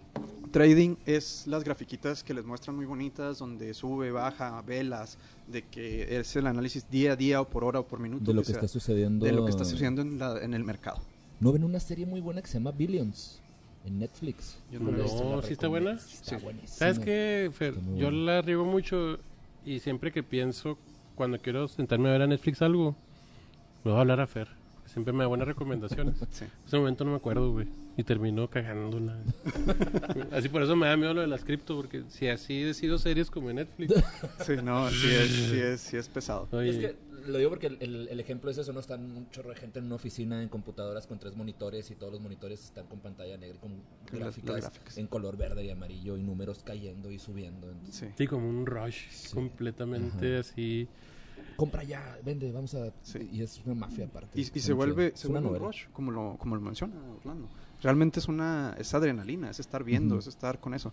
Trading 0.51 0.95
es 1.05 1.45
las 1.45 1.63
grafiquitas 1.63 2.23
que 2.23 2.33
les 2.33 2.43
muestran 2.43 2.75
muy 2.75 2.85
bonitas, 2.85 3.37
donde 3.37 3.73
sube, 3.75 4.09
baja, 4.11 4.59
velas, 4.63 5.19
de 5.47 5.61
que 5.61 6.17
es 6.19 6.35
el 6.35 6.47
análisis 6.47 6.89
día 6.89 7.11
a 7.13 7.15
día 7.15 7.39
o 7.39 7.47
por 7.47 7.63
hora 7.63 7.81
o 7.81 7.85
por 7.85 7.99
minuto. 7.99 8.25
De 8.25 8.33
lo 8.33 8.41
que 8.41 8.47
sea, 8.47 8.55
está 8.55 8.67
sucediendo. 8.67 9.25
de 9.27 9.31
lo 9.31 9.43
que 9.45 9.51
está 9.51 9.63
sucediendo 9.63 10.01
en, 10.01 10.17
la- 10.17 10.39
en 10.43 10.55
el 10.55 10.63
mercado. 10.63 10.97
¿No 11.39 11.51
ven 11.51 11.63
una 11.63 11.79
serie 11.79 12.07
muy 12.07 12.19
buena 12.19 12.41
que 12.41 12.47
se 12.47 12.55
llama 12.55 12.71
Billions? 12.71 13.39
En 13.85 13.99
Netflix. 13.99 14.57
Yo 14.71 14.79
no. 14.79 14.91
No, 14.91 15.41
¿sí 15.43 15.53
está 15.53 15.67
buena? 15.67 15.93
Está 15.93 16.37
Sí. 16.37 16.43
buenísima. 16.43 16.67
¿Sabes 16.77 16.97
qué, 16.99 17.49
Fer? 17.53 17.75
Yo 17.95 18.09
la 18.11 18.41
riego 18.41 18.63
mucho 18.65 19.17
y 19.65 19.79
siempre 19.79 20.11
que 20.11 20.23
pienso, 20.23 20.77
cuando 21.15 21.37
quiero 21.39 21.67
sentarme 21.67 22.09
a 22.09 22.13
ver 22.13 22.21
a 22.23 22.27
Netflix 22.27 22.61
algo, 22.61 22.95
me 23.83 23.91
voy 23.91 23.97
a 23.97 24.01
hablar 24.01 24.19
a 24.19 24.27
Fer. 24.27 24.47
Siempre 24.85 25.13
me 25.13 25.19
da 25.23 25.27
buenas 25.27 25.47
recomendaciones. 25.47 26.15
Sí. 26.31 26.43
En 26.45 26.51
ese 26.67 26.77
momento 26.77 27.05
no 27.05 27.11
me 27.11 27.17
acuerdo, 27.17 27.51
güey. 27.51 27.67
Y 27.97 28.03
terminó 28.03 28.49
cagándola. 28.49 29.17
así 30.31 30.49
por 30.49 30.63
eso 30.63 30.75
me 30.75 30.87
da 30.87 30.97
miedo 30.97 31.13
lo 31.13 31.21
de 31.21 31.27
las 31.27 31.43
cripto, 31.43 31.75
porque 31.75 32.03
si 32.09 32.27
así 32.27 32.61
decido 32.61 32.97
series 32.97 33.29
como 33.29 33.49
en 33.49 33.57
Netflix. 33.57 33.93
Sí, 34.45 34.53
no, 34.63 34.89
sí 34.89 35.07
es, 35.11 35.29
sí 35.31 35.59
es, 35.59 35.81
sí 35.81 35.97
es 35.97 36.07
pesado. 36.09 36.47
oye, 36.51 36.69
Es 36.69 36.77
que 36.77 36.95
lo 37.27 37.37
digo 37.37 37.49
porque 37.49 37.67
el, 37.67 37.77
el- 37.81 38.07
el 38.09 38.19
ejemplo 38.19 38.49
es 38.51 38.57
eso, 38.57 38.73
no 38.73 38.79
están 38.79 39.01
un 39.15 39.29
chorro 39.31 39.49
de 39.49 39.55
gente 39.55 39.79
en 39.79 39.85
una 39.85 39.95
oficina 39.95 40.41
en 40.41 40.49
computadoras 40.49 41.07
con 41.07 41.19
tres 41.19 41.35
monitores 41.35 41.89
y 41.91 41.95
todos 41.95 42.11
los 42.11 42.21
monitores 42.21 42.63
están 42.63 42.87
con 42.87 42.99
pantalla 42.99 43.37
negra 43.37 43.55
y 43.57 43.59
con 43.59 43.71
las 44.11 44.19
gráficas, 44.35 44.61
gráficas. 44.61 44.97
en 44.97 45.07
color 45.07 45.37
verde 45.37 45.63
y 45.65 45.69
amarillo 45.69 46.17
y 46.17 46.23
números 46.23 46.63
cayendo 46.63 47.11
y 47.11 47.19
subiendo. 47.19 47.69
Entonces, 47.69 47.95
Sí. 47.95 48.13
Sí, 48.17 48.27
como 48.27 48.47
un 48.49 48.65
rush 48.65 49.09
Sí. 49.09 49.33
completamente 49.33 50.37
así. 50.37 50.87
Compra 51.57 51.83
ya, 51.83 52.17
vende, 52.25 52.51
vamos 52.51 52.73
a... 52.75 52.91
Sí. 53.03 53.29
Y 53.31 53.41
es 53.43 53.61
una 53.65 53.75
mafia 53.75 54.05
aparte. 54.05 54.39
Y, 54.39 54.45
se 54.45 54.73
vuelve, 54.73 55.09
se 55.09 55.15
Es 55.15 55.25
una 55.25 55.41
vuelve 55.41 55.59
un 55.59 55.65
rush, 55.65 55.85
como 55.93 56.11
lo, 56.11 56.35
como 56.39 56.55
lo 56.55 56.61
menciona 56.61 56.95
Orlando. 57.19 57.49
Realmente 57.83 58.19
es 58.19 58.27
una 58.27 58.75
es 58.79 58.93
adrenalina, 58.93 59.49
es 59.49 59.59
estar 59.59 59.83
viendo, 59.83 60.17
es 60.19 60.27
estar 60.27 60.59
con 60.59 60.73
eso. 60.73 60.91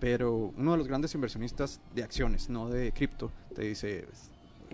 Pero 0.00 0.52
uno 0.56 0.72
de 0.72 0.78
los 0.78 0.86
grandes 0.88 1.14
inversionistas 1.14 1.80
de 1.94 2.02
acciones, 2.02 2.48
no 2.50 2.68
de 2.68 2.92
cripto, 2.92 3.30
te 3.54 3.62
dice, 3.62 4.06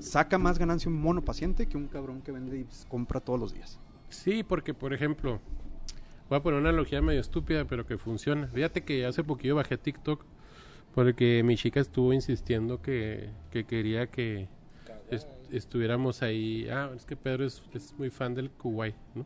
saca 0.00 0.38
más 0.38 0.58
ganancia 0.58 0.90
un 0.90 1.00
mono 1.00 1.22
paciente 1.24 1.66
que 1.66 1.76
un 1.76 1.88
cabrón 1.88 2.22
que 2.22 2.32
vende 2.32 2.58
y 2.58 2.66
compra 2.88 3.20
todos 3.20 3.38
los 3.38 3.52
días. 3.54 3.78
Sí, 4.08 4.42
porque 4.42 4.74
por 4.74 4.92
ejemplo, 4.92 5.40
voy 6.28 6.38
a 6.38 6.42
poner 6.42 6.60
una 6.60 6.70
analogía 6.70 7.00
medio 7.02 7.20
estúpida, 7.20 7.64
pero 7.64 7.86
que 7.86 7.98
funciona. 7.98 8.46
Fíjate 8.48 8.82
que 8.82 9.06
hace 9.06 9.24
poquillo 9.24 9.56
bajé 9.56 9.78
TikTok 9.78 10.24
porque 10.94 11.42
mi 11.44 11.56
chica 11.56 11.80
estuvo 11.80 12.12
insistiendo 12.12 12.82
que, 12.82 13.30
que 13.50 13.64
quería 13.64 14.08
que 14.08 14.48
est- 15.10 15.28
estuviéramos 15.50 16.22
ahí. 16.22 16.68
Ah, 16.70 16.90
es 16.94 17.06
que 17.06 17.16
Pedro 17.16 17.46
es, 17.46 17.62
es 17.72 17.94
muy 17.98 18.10
fan 18.10 18.34
del 18.34 18.50
Kuwait, 18.50 18.94
¿no? 19.14 19.24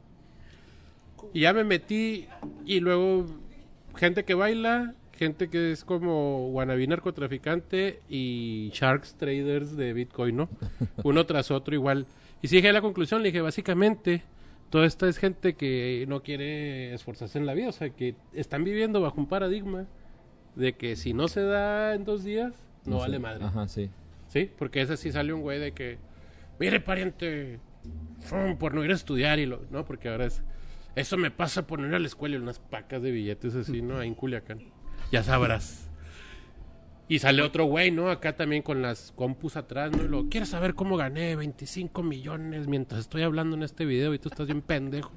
Y 1.33 1.40
ya 1.40 1.52
me 1.52 1.64
metí 1.64 2.29
y 2.64 2.81
luego 2.81 3.26
gente 3.96 4.24
que 4.24 4.35
baila, 4.35 4.94
gente 5.16 5.48
que 5.48 5.72
es 5.72 5.85
como 5.85 6.48
wannabe 6.50 6.87
narcotraficante 6.87 8.00
y 8.09 8.70
sharks 8.72 9.14
traders 9.14 9.76
de 9.76 9.92
Bitcoin, 9.92 10.37
¿no? 10.37 10.48
Uno 11.05 11.26
tras 11.26 11.50
otro 11.50 11.74
igual. 11.74 12.07
Y 12.42 12.48
sí 12.48 12.57
llegué 12.57 12.68
a 12.68 12.72
la 12.72 12.83
conclusión, 12.83 13.22
le 13.22 13.31
dije, 13.31 13.40
básicamente, 13.40 14.22
toda 14.70 14.87
esta 14.87 15.09
es 15.09 15.18
gente 15.18 15.55
que 15.55 16.05
no 16.09 16.22
quiere 16.22 16.92
esforzarse 16.94 17.38
en 17.38 17.46
la 17.46 17.55
vida, 17.55 17.68
o 17.68 17.72
sea, 17.72 17.90
que 17.90 18.14
están 18.33 18.64
viviendo 18.64 19.00
bajo 19.00 19.20
un 19.20 19.26
paradigma 19.26 19.87
de 20.55 20.74
que 20.74 20.96
si 20.96 21.12
no 21.12 21.29
se 21.29 21.42
da 21.42 21.94
en 21.94 22.05
dos 22.05 22.24
días, 22.24 22.52
no, 22.85 22.98
vale 22.98 23.18
madre. 23.18 23.44
Ajá, 23.44 23.68
sí. 23.68 23.90
Sí, 24.29 24.50
porque 24.59 24.81
ese 24.81 24.96
sí 24.96 25.12
salió 25.12 25.37
un 25.37 25.42
güey 25.42 25.59
de 25.59 25.72
que, 25.72 25.98
mire 26.59 26.81
pariente, 26.81 27.59
por 28.59 28.74
no 28.74 28.85
ir 28.85 28.90
a 28.90 28.94
estudiar 28.94 29.38
y 29.38 29.46
lo, 29.46 29.62
no, 29.70 29.85
porque 29.85 30.09
ahora 30.09 30.26
es, 30.26 30.42
eso 30.94 31.16
me 31.16 31.31
pasa 31.31 31.66
por 31.66 31.79
no 31.79 31.87
ir 31.87 31.94
a 31.94 31.98
la 31.98 32.07
escuela 32.07 32.37
y 32.37 32.38
unas 32.38 32.59
pacas 32.59 33.02
de 33.02 33.11
billetes 33.11 33.55
así, 33.55 33.83
¿no? 33.83 33.98
Ahí 33.98 34.09
en 34.09 34.14
Culiacán. 34.14 34.76
Ya 35.12 35.23
sabrás. 35.23 35.88
Y 37.09 37.21
sale 37.21 37.42
otro 37.42 37.66
güey, 37.66 37.92
¿no? 37.92 38.11
Acá 38.11 38.35
también 38.35 38.62
con 38.62 38.83
las 38.83 39.12
compus 39.12 39.57
atrás, 39.57 39.92
¿no? 39.92 40.03
Y 40.05 40.09
lo, 40.09 40.29
¿quieres 40.29 40.49
saber 40.49 40.75
cómo 40.75 40.97
gané 40.97 41.37
25 41.37 42.03
millones 42.03 42.66
mientras 42.66 43.03
estoy 43.03 43.23
hablando 43.23 43.55
en 43.57 43.62
este 43.62 43.85
video 43.85 44.12
y 44.12 44.19
tú 44.19 44.29
estás 44.29 44.47
bien 44.47 44.61
pendejo? 44.62 45.12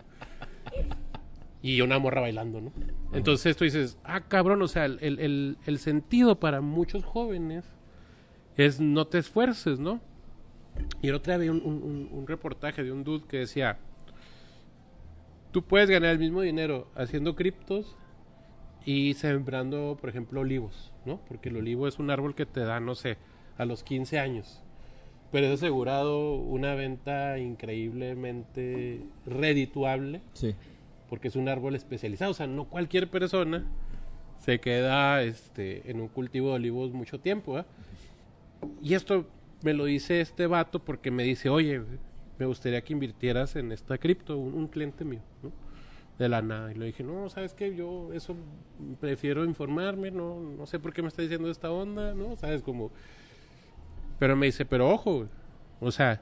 Y 1.64 1.82
una 1.82 1.98
morra 1.98 2.22
bailando, 2.22 2.62
¿no? 2.62 2.72
Entonces 3.12 3.58
tú 3.58 3.64
dices, 3.66 3.98
ah, 4.04 4.22
cabrón, 4.22 4.62
o 4.62 4.68
sea, 4.68 4.86
el, 4.86 5.00
el- 5.02 5.58
el- 5.66 5.80
sentido 5.80 6.40
para 6.40 6.62
muchos 6.62 7.04
jóvenes 7.04 7.66
es 8.56 8.80
no 8.80 9.08
te 9.08 9.18
esfuerces, 9.18 9.80
¿no? 9.80 10.00
Y 11.02 11.10
el 11.10 11.16
otro 11.16 11.34
día 11.34 11.40
vi 11.40 11.50
un- 11.50 11.64
un- 11.66 12.08
un 12.12 12.28
reportaje 12.28 12.84
de 12.84 12.92
un 12.92 13.04
dude 13.04 13.26
que 13.28 13.38
decía, 13.40 13.80
tú 15.52 15.64
puedes 15.64 15.90
ganar 15.90 16.12
el 16.12 16.20
mismo 16.20 16.42
dinero 16.42 16.88
haciendo 16.96 17.36
criptos 17.36 17.98
y 18.86 19.14
sembrando, 19.16 19.98
por 20.00 20.10
ejemplo, 20.10 20.42
olivos, 20.42 20.92
¿no? 21.06 21.20
Porque 21.28 21.50
el 21.50 21.58
olivo 21.58 21.88
es 21.88 22.00
un 22.00 22.10
árbol 22.12 22.34
que 22.36 22.46
te 22.46 22.62
da, 22.62 22.80
no 22.80 22.96
sé, 22.96 23.18
a 23.58 23.66
los 23.66 23.84
15 23.84 24.20
años. 24.20 24.62
Pero 25.32 25.48
es 25.48 25.54
asegurado 25.54 26.36
una 26.36 26.74
venta 26.76 27.38
increíblemente 27.38 29.02
redituable 29.26 30.22
Sí. 30.34 30.56
porque 31.08 31.28
es 31.28 31.36
un 31.36 31.50
árbol 31.50 31.76
especializado, 31.76 32.32
o 32.32 32.34
sea, 32.34 32.48
no 32.48 32.66
cualquier 32.66 33.10
persona 33.10 33.66
se 34.40 34.60
queda 34.60 35.22
este, 35.24 35.90
en 35.92 36.00
un 36.00 36.08
cultivo 36.08 36.50
de 36.50 36.56
olivos 36.56 36.94
mucho 36.94 37.20
tiempo. 37.20 37.60
¿eh? 37.60 37.66
Y 38.82 38.94
esto 38.94 39.26
me 39.62 39.74
lo 39.74 39.86
dice 39.86 40.22
este 40.22 40.48
vato 40.48 40.80
porque 40.80 41.12
me 41.12 41.24
dice, 41.24 41.50
oye, 41.50 41.82
me 42.38 42.46
gustaría 42.46 42.82
que 42.82 42.94
invirtieras 42.94 43.56
en 43.56 43.72
esta 43.72 43.98
cripto, 43.98 44.38
un, 44.38 44.54
un 44.54 44.68
cliente 44.68 45.04
mío, 45.04 45.22
¿no? 45.44 45.52
De 46.20 46.30
la 46.30 46.42
nada. 46.42 46.72
Y 46.72 46.76
le 46.76 46.88
dije, 46.88 47.04
no, 47.04 47.30
¿sabes 47.30 47.54
qué? 47.54 47.74
Yo 47.74 48.14
eso 48.14 48.36
prefiero 49.00 49.46
informarme, 49.46 50.12
no, 50.12 50.40
no 50.40 50.66
sé 50.66 50.78
por 50.78 50.94
qué 50.94 51.02
me 51.02 51.08
está 51.08 51.22
diciendo 51.22 51.50
esta 51.50 51.72
onda, 51.72 52.14
¿no? 52.14 52.36
¿Sabes? 52.36 52.62
Como... 52.62 52.92
Pero 54.20 54.36
me 54.36 54.48
dice, 54.48 54.66
pero 54.66 54.90
ojo, 54.90 55.28
o 55.80 55.92
sea, 55.92 56.22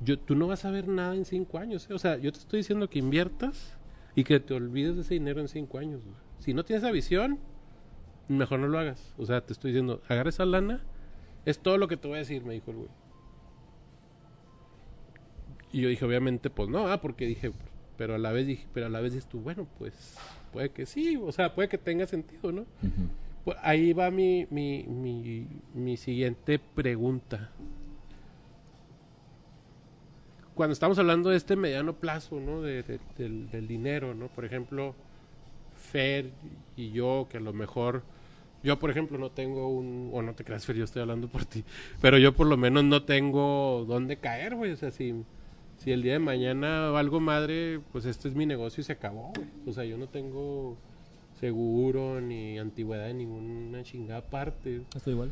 yo, 0.00 0.18
tú 0.18 0.34
no 0.34 0.46
vas 0.46 0.64
a 0.64 0.70
ver 0.70 0.88
nada 0.88 1.14
en 1.14 1.24
cinco 1.24 1.58
años. 1.58 1.88
¿eh? 1.90 1.94
O 1.94 1.98
sea, 1.98 2.18
yo 2.18 2.30
te 2.32 2.38
estoy 2.38 2.58
diciendo 2.58 2.88
que 2.88 2.98
inviertas 2.98 3.78
y 4.14 4.24
que 4.24 4.40
te 4.40 4.54
olvides 4.54 4.96
de 4.96 5.00
ese 5.02 5.14
dinero 5.14 5.40
en 5.40 5.48
cinco 5.48 5.78
años. 5.78 6.02
Si 6.38 6.52
no 6.52 6.64
tienes 6.64 6.82
esa 6.82 6.92
visión, 6.92 7.38
mejor 8.28 8.60
no 8.60 8.68
lo 8.68 8.78
hagas. 8.78 9.14
O 9.16 9.24
sea, 9.24 9.40
te 9.40 9.52
estoy 9.52 9.72
diciendo, 9.72 10.02
agarra 10.08 10.28
esa 10.28 10.44
lana. 10.44 10.80
Es 11.46 11.58
todo 11.58 11.78
lo 11.78 11.88
que 11.88 11.96
te 11.96 12.08
voy 12.08 12.16
a 12.16 12.18
decir, 12.20 12.44
me 12.44 12.54
dijo 12.54 12.70
el 12.70 12.76
güey. 12.78 12.90
Y 15.72 15.80
yo 15.80 15.88
dije, 15.88 16.04
obviamente, 16.04 16.50
pues 16.50 16.68
no, 16.68 16.88
ah, 16.88 17.00
porque 17.00 17.26
dije, 17.26 17.52
pero 17.96 18.14
a 18.14 18.18
la 18.18 18.32
vez 18.32 18.46
dije, 18.46 18.66
pero 18.72 18.86
a 18.86 18.88
la 18.88 19.00
vez 19.00 19.12
dices 19.14 19.28
tú, 19.28 19.40
bueno, 19.40 19.66
pues 19.78 20.16
puede 20.52 20.70
que 20.70 20.86
sí, 20.86 21.16
o 21.16 21.32
sea, 21.32 21.54
puede 21.54 21.68
que 21.68 21.78
tenga 21.78 22.06
sentido, 22.06 22.52
¿no? 22.52 22.64
Pues 23.44 23.56
ahí 23.62 23.92
va 23.92 24.10
mi, 24.10 24.46
mi, 24.50 24.84
mi, 24.84 25.46
mi 25.74 25.96
siguiente 25.96 26.58
pregunta. 26.58 27.50
Cuando 30.54 30.72
estamos 30.72 30.98
hablando 30.98 31.30
de 31.30 31.36
este 31.36 31.56
mediano 31.56 31.94
plazo, 31.94 32.38
¿no? 32.38 32.62
De- 32.62 32.82
de- 32.84 33.00
del, 33.18 33.50
del 33.50 33.66
dinero, 33.66 34.14
¿no? 34.14 34.28
Por 34.28 34.44
ejemplo, 34.44 34.94
Fer 35.76 36.30
y 36.76 36.90
yo, 36.92 37.26
que 37.30 37.38
a 37.38 37.40
lo 37.40 37.52
mejor... 37.52 38.02
Yo, 38.62 38.78
por 38.78 38.90
ejemplo, 38.90 39.18
no 39.18 39.30
tengo 39.30 39.68
un... 39.68 40.10
O 40.14 40.22
no 40.22 40.32
te 40.34 40.44
creas, 40.44 40.64
Fer, 40.64 40.76
yo 40.76 40.84
estoy 40.84 41.02
hablando 41.02 41.28
por 41.28 41.44
ti. 41.44 41.64
Pero 42.00 42.16
yo 42.18 42.32
por 42.34 42.46
lo 42.46 42.56
menos 42.56 42.84
no 42.84 43.02
tengo 43.02 43.84
dónde 43.86 44.16
caer, 44.16 44.54
güey. 44.54 44.70
O 44.70 44.76
sea, 44.76 44.90
si, 44.92 45.12
si 45.84 45.92
el 45.92 46.02
día 46.02 46.14
de 46.14 46.18
mañana 46.18 46.88
valgo 46.88 47.20
madre, 47.20 47.78
pues 47.92 48.06
este 48.06 48.26
es 48.28 48.34
mi 48.34 48.46
negocio 48.46 48.80
y 48.80 48.84
se 48.84 48.92
acabó. 48.92 49.32
O 49.66 49.72
sea, 49.72 49.84
yo 49.84 49.98
no 49.98 50.08
tengo 50.08 50.78
seguro 51.38 52.22
ni 52.22 52.58
antigüedad 52.58 53.06
de 53.06 53.12
ninguna 53.14 53.82
chingada 53.82 54.22
parte. 54.22 54.80
Estoy 54.96 55.12
igual. 55.12 55.30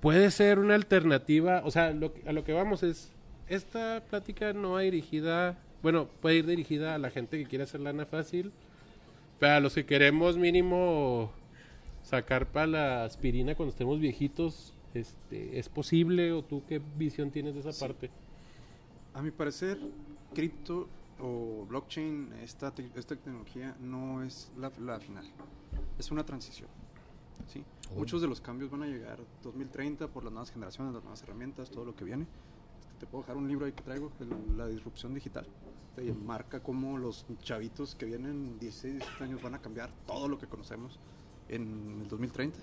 Puede 0.00 0.30
ser 0.30 0.58
una 0.58 0.76
alternativa, 0.76 1.62
o 1.64 1.70
sea, 1.70 1.90
lo 1.92 2.14
que- 2.14 2.26
a 2.28 2.32
lo 2.32 2.44
que 2.44 2.52
vamos 2.52 2.82
es, 2.82 3.10
esta 3.48 4.02
plática 4.08 4.52
no 4.52 4.72
va 4.72 4.80
dirigida, 4.82 5.58
bueno, 5.82 6.06
puede 6.22 6.36
ir 6.36 6.46
dirigida 6.46 6.94
a 6.94 6.98
la 6.98 7.10
gente 7.10 7.38
que 7.38 7.44
quiere 7.46 7.64
hacer 7.64 7.80
lana 7.80 8.06
fácil, 8.06 8.52
pero 9.38 9.54
a 9.54 9.60
los 9.60 9.74
que 9.74 9.84
queremos 9.84 10.38
mínimo 10.38 11.32
sacar 12.02 12.46
para 12.46 12.66
la 12.66 13.04
aspirina 13.04 13.54
cuando 13.54 13.72
estemos 13.72 14.00
viejitos, 14.00 14.72
este, 14.94 15.58
¿es 15.58 15.68
posible 15.68 16.32
o 16.32 16.42
tú 16.42 16.62
qué 16.66 16.80
visión 16.96 17.30
tienes 17.30 17.54
de 17.54 17.60
esa 17.60 17.78
parte? 17.86 18.10
A 19.14 19.22
mi 19.22 19.30
parecer, 19.30 19.78
cripto 20.34 20.88
o 21.20 21.66
blockchain, 21.68 22.32
esta, 22.42 22.70
te- 22.74 22.90
esta 22.94 23.14
tecnología 23.16 23.76
no 23.80 24.22
es 24.22 24.50
la, 24.56 24.72
la 24.80 24.98
final, 25.00 25.24
es 25.98 26.10
una 26.10 26.24
transición. 26.24 26.68
¿sí? 27.46 27.62
Oh. 27.90 27.96
Muchos 27.98 28.22
de 28.22 28.28
los 28.28 28.40
cambios 28.40 28.70
van 28.70 28.82
a 28.82 28.86
llegar 28.86 29.18
2030 29.42 30.08
por 30.08 30.24
las 30.24 30.32
nuevas 30.32 30.50
generaciones, 30.50 30.94
las 30.94 31.02
nuevas 31.02 31.22
herramientas, 31.22 31.70
todo 31.70 31.84
lo 31.84 31.94
que 31.94 32.04
viene. 32.04 32.26
Este, 32.80 32.94
te 33.00 33.06
puedo 33.06 33.22
dejar 33.22 33.36
un 33.36 33.48
libro 33.48 33.66
ahí 33.66 33.72
que 33.72 33.82
traigo, 33.82 34.10
el- 34.20 34.56
La 34.56 34.66
disrupción 34.68 35.12
digital. 35.14 35.46
Te 35.96 36.12
marca 36.14 36.60
cómo 36.60 36.96
los 36.96 37.26
chavitos 37.42 37.96
que 37.96 38.06
vienen 38.06 38.58
16, 38.60 38.94
17 38.94 39.24
años 39.24 39.42
van 39.42 39.54
a 39.56 39.58
cambiar 39.60 39.90
todo 40.06 40.28
lo 40.28 40.38
que 40.38 40.46
conocemos 40.46 40.98
en 41.48 42.00
el 42.02 42.08
2030. 42.08 42.58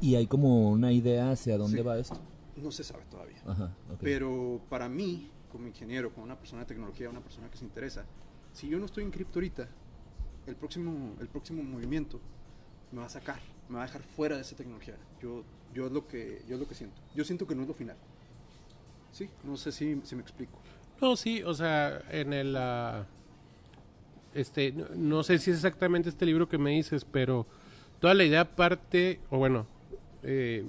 ¿Y 0.00 0.14
hay 0.14 0.26
como 0.26 0.70
una 0.70 0.92
idea 0.92 1.30
hacia 1.30 1.56
dónde 1.58 1.78
Sí. 1.78 1.82
va 1.82 1.98
esto? 1.98 2.18
No 2.56 2.70
se 2.70 2.84
sabe 2.84 3.04
todavía. 3.10 3.36
Ajá. 3.46 3.74
Pero 4.00 4.60
para 4.68 4.88
mí, 4.88 5.30
como 5.50 5.66
ingeniero, 5.66 6.12
como 6.12 6.24
una 6.24 6.38
persona 6.38 6.62
de 6.62 6.66
tecnología, 6.66 7.10
una 7.10 7.20
persona 7.20 7.50
que 7.50 7.56
se 7.58 7.64
interesa, 7.64 8.04
si 8.52 8.68
yo 8.68 8.78
no 8.78 8.86
estoy 8.86 9.04
en 9.04 9.10
cripto 9.10 9.38
ahorita, 9.38 9.68
el 10.46 10.56
próximo, 10.56 11.14
el 11.20 11.28
próximo 11.28 11.62
movimiento 11.62 12.20
me 12.92 13.00
va 13.00 13.06
a 13.06 13.10
sacar, 13.10 13.40
me 13.68 13.76
va 13.76 13.82
a 13.82 13.86
dejar 13.86 14.02
fuera 14.02 14.36
de 14.36 14.42
esa 14.42 14.56
tecnología. 14.56 14.96
Yo, 15.20 15.44
yo, 15.74 15.86
es, 15.86 15.92
lo 15.92 16.06
que, 16.06 16.42
yo 16.48 16.54
es 16.54 16.60
lo 16.60 16.68
que 16.68 16.74
siento. 16.74 16.96
Yo 17.14 17.24
siento 17.24 17.46
que 17.46 17.54
no 17.54 17.62
es 17.62 17.68
lo 17.68 17.74
final. 17.74 17.96
Sí, 19.12 19.28
no 19.44 19.56
sé 19.56 19.72
si, 19.72 20.00
si 20.04 20.14
me 20.14 20.22
explico. 20.22 20.58
No, 21.00 21.16
sí, 21.16 21.42
o 21.42 21.52
sea, 21.54 22.00
en 22.10 22.32
el... 22.32 22.54
ah, 22.56 23.06
este, 24.34 24.72
no, 24.72 24.86
no 24.94 25.22
sé 25.22 25.38
si 25.38 25.50
es 25.50 25.56
exactamente 25.56 26.08
este 26.08 26.26
libro 26.26 26.48
que 26.48 26.58
me 26.58 26.70
dices, 26.70 27.04
pero 27.04 27.46
toda 28.00 28.14
la 28.14 28.24
idea 28.24 28.56
parte, 28.56 29.20
o 29.30 29.38
bueno, 29.38 29.66
eh, 30.26 30.64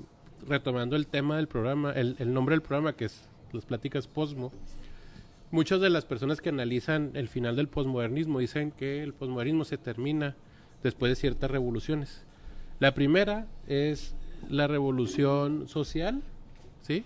retomando 0.48 0.96
el 0.96 1.08
tema 1.08 1.38
del 1.38 1.48
programa, 1.48 1.92
el, 1.92 2.16
el 2.20 2.34
nombre 2.34 2.54
del 2.54 2.62
programa 2.62 2.94
que 2.94 3.06
es 3.06 3.28
Las 3.52 3.66
Pláticas 3.66 4.08
Posmo, 4.08 4.52
muchas 5.52 5.82
de 5.82 5.90
las 5.90 6.06
personas 6.06 6.42
que 6.42 6.50
analizan 6.50 7.12
el 7.16 7.28
final 7.28 7.56
del 7.56 7.68
posmodernismo 7.68 8.40
dicen 8.40 8.72
que 8.72 9.04
el 9.04 9.14
posmodernismo 9.14 9.66
se 9.66 9.78
termina 9.78 10.36
después 10.84 11.10
de 11.10 11.16
ciertas 11.16 11.50
revoluciones. 11.50 12.24
La 12.80 12.94
primera 12.94 13.48
es 13.68 14.16
la 14.50 14.68
revolución 14.68 15.68
social, 15.68 16.22
¿sí? 16.82 17.04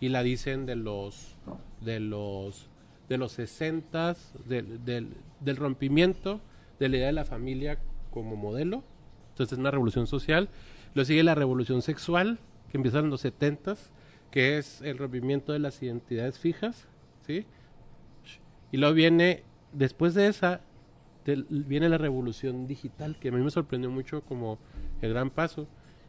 Y 0.00 0.08
la 0.08 0.22
dicen 0.22 0.66
de 0.66 0.76
los 0.76 1.36
de 1.80 2.00
los 2.00 2.68
de 3.08 3.18
los 3.18 3.32
60 3.32 4.16
del, 4.46 4.84
del, 4.84 5.08
del 5.40 5.56
rompimiento 5.56 6.40
de 6.78 6.88
la 6.88 6.96
idea 6.96 7.06
de 7.06 7.12
la 7.12 7.24
familia 7.24 7.78
como 8.10 8.36
modelo. 8.36 8.82
Entonces 9.30 9.52
es 9.52 9.58
una 9.58 9.70
revolución 9.70 10.06
social. 10.06 10.48
Lo 10.94 11.04
sigue 11.04 11.22
la 11.22 11.34
revolución 11.34 11.82
sexual, 11.82 12.38
que 12.70 12.76
empieza 12.78 12.98
en 13.00 13.10
los 13.10 13.20
70 13.22 13.74
que 14.30 14.56
es 14.56 14.80
el 14.80 14.96
rompimiento 14.96 15.52
de 15.52 15.58
las 15.58 15.82
identidades 15.82 16.38
fijas, 16.38 16.88
¿sí? 17.26 17.44
Y 18.70 18.78
luego 18.78 18.94
viene, 18.94 19.42
después 19.74 20.14
de 20.14 20.26
esa, 20.26 20.62
viene 21.50 21.90
la 21.90 21.98
revolución 21.98 22.66
digital, 22.66 23.18
que 23.20 23.28
a 23.28 23.32
mí 23.32 23.42
me 23.42 23.50
sorprendió 23.50 23.90
mucho 23.90 24.22
como 24.22 24.58
el 25.02 25.10
gran 25.12 25.28
paso, 25.28 25.68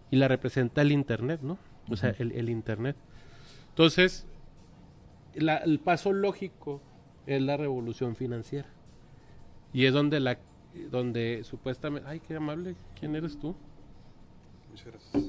y 0.10 0.15
la 0.15 0.30
representa 0.30 0.82
el 0.84 0.93
Internet, 0.93 1.41
¿no? 1.43 1.58
O 1.89 1.98
sea, 1.98 2.15
el, 2.17 2.32
el 2.32 2.50
Internet. 2.50 2.96
Entonces, 3.69 4.26
la- 5.36 5.58
el 5.58 5.80
paso 5.80 6.13
lógico 6.13 6.82
es 7.26 7.41
la 7.41 7.58
revolución 7.58 8.15
financiera. 8.15 8.69
Y 9.74 9.86
es 9.86 9.93
donde 9.93 10.19
la 10.22 10.38
donde 10.89 11.41
supuestamente, 11.43 12.08
ay, 12.10 12.19
qué 12.19 12.36
amable, 12.38 12.76
¿quién 13.00 13.15
eres 13.15 13.38
tú? 13.38 13.54
Muchas 14.74 14.88
gracias. 14.88 15.24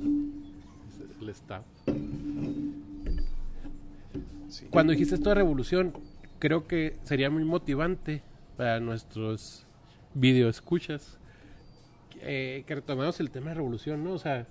El 1.21 1.29
Estado. 1.29 1.65
Sí. 4.49 4.67
Cuando 4.71 4.93
dijiste 4.93 5.17
esto 5.17 5.29
de 5.29 5.35
revolución, 5.35 5.93
creo 6.39 6.67
que 6.67 6.97
sería 7.03 7.29
muy 7.29 7.45
motivante 7.45 8.23
para 8.57 8.81
nuestros 8.81 9.67
videoescuchas 10.15 11.19
eh, 12.23 12.65
que 12.67 12.75
retomemos 12.75 13.21
el 13.21 13.31
tema 13.31 13.51
de 13.51 13.55
revolución, 13.57 14.03
¿no? 14.03 14.13
O 14.15 14.19
sea, 14.19 14.47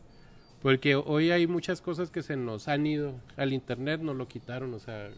porque 0.62 0.96
hoy 0.96 1.32
hay 1.32 1.48
muchas 1.48 1.82
cosas 1.82 2.12
que 2.12 2.22
se 2.22 2.36
nos 2.36 2.68
han 2.68 2.86
ido 2.86 3.16
al 3.36 3.52
internet, 3.52 4.00
nos 4.02 4.16
lo 4.16 4.28
quitaron, 4.28 4.76
o 4.76 4.80
sea, 4.80 5.10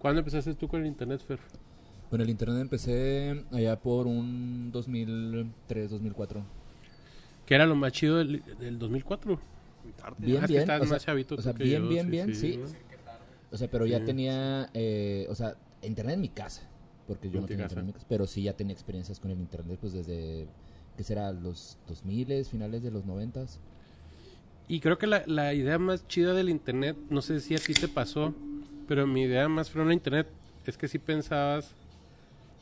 ¿cuándo 0.00 0.18
empezaste 0.18 0.54
tú 0.54 0.66
con 0.66 0.80
el 0.80 0.88
internet, 0.88 1.20
Fer? 1.24 1.38
Bueno, 2.10 2.24
el 2.24 2.30
internet 2.30 2.60
empecé 2.60 3.44
allá 3.52 3.78
por 3.78 4.08
un 4.08 4.72
2003, 4.72 5.90
2004. 5.90 6.59
Que 7.50 7.56
era 7.56 7.66
lo 7.66 7.74
más 7.74 7.90
chido 7.90 8.18
del, 8.18 8.44
del 8.60 8.78
2004. 8.78 9.40
Muy 9.82 9.92
tarde. 9.94 10.14
Bien, 10.20 10.38
Ah, 10.38 10.46
que 10.46 10.52
bien. 10.52 10.60
estás 10.60 10.80
o 10.82 10.84
sea, 10.84 10.92
más 10.94 11.04
chavito 11.04 11.34
o 11.34 11.42
sea, 11.42 11.52
que 11.52 11.64
bien, 11.64 11.82
yo, 11.82 11.88
bien, 11.88 12.04
sí, 12.06 12.10
bien, 12.12 12.34
sí, 12.36 12.52
sí. 12.52 12.56
¿no? 12.58 12.66
O 13.50 13.56
sea, 13.56 13.68
pero 13.68 13.86
ya 13.86 14.04
tenía, 14.04 14.70
eh, 14.72 15.26
o 15.28 15.34
sea, 15.34 15.56
internet 15.82 16.14
en 16.14 16.20
mi 16.20 16.28
casa, 16.28 16.62
porque 17.08 17.28
yo 17.28 17.38
En 17.38 17.40
no 17.42 17.46
tenía 17.48 17.64
casa. 17.64 17.72
internet 17.72 17.82
en 17.82 17.86
mi 17.88 17.92
casa, 17.94 18.06
pero 18.08 18.28
sí 18.28 18.44
ya 18.44 18.52
tenía 18.52 18.72
experiencias 18.72 19.18
con 19.18 19.32
el 19.32 19.40
internet, 19.40 19.78
pues 19.80 19.92
desde, 19.94 20.46
¿qué 20.96 21.02
será? 21.02 21.32
Los 21.32 21.76
2000, 21.88 22.44
finales 22.44 22.84
de 22.84 22.92
los 22.92 23.04
90. 23.04 23.44
Y 24.68 24.78
creo 24.78 24.96
que 24.98 25.08
la, 25.08 25.24
la 25.26 25.52
idea 25.52 25.80
más 25.80 26.06
chida 26.06 26.32
del 26.34 26.50
internet, 26.50 26.96
no 27.08 27.20
sé 27.20 27.40
si 27.40 27.56
a 27.56 27.58
ti 27.58 27.74
te 27.74 27.88
pasó, 27.88 28.32
pero 28.86 29.08
mi 29.08 29.22
idea 29.22 29.48
más 29.48 29.70
frona 29.70 29.88
del 29.88 29.94
internet 29.98 30.28
es 30.66 30.78
que 30.78 30.86
sí 30.86 31.00
pensabas 31.00 31.74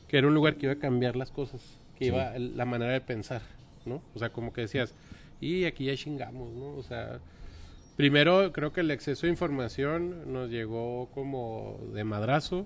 que 0.07 0.17
era 0.17 0.25
un 0.27 0.33
lugar 0.33 0.55
que 0.55 0.65
iba 0.65 0.73
a 0.73 0.79
cambiar 0.79 1.15
las 1.15 1.29
cosas, 1.29 1.61
que 1.99 2.05
Sí. 2.05 2.11
iba 2.11 2.35
la 2.39 2.65
manera 2.65 2.93
de 2.93 3.01
pensar, 3.01 3.43
¿no? 3.89 4.01
O 4.15 4.19
sea, 4.19 4.29
como 4.31 4.53
que 4.53 4.61
decías, 4.61 4.93
y 5.41 5.65
aquí 5.65 5.85
ya 5.85 5.95
chingamos, 5.95 6.53
¿no? 6.53 6.75
O 6.77 6.83
sea, 6.83 7.19
primero 7.97 8.51
creo 8.53 8.71
que 8.71 8.81
el 8.81 8.91
exceso 8.91 9.25
de 9.25 9.31
información 9.31 10.31
nos 10.31 10.49
llegó 10.49 11.07
como 11.13 11.77
de 11.93 12.03
madrazo. 12.03 12.65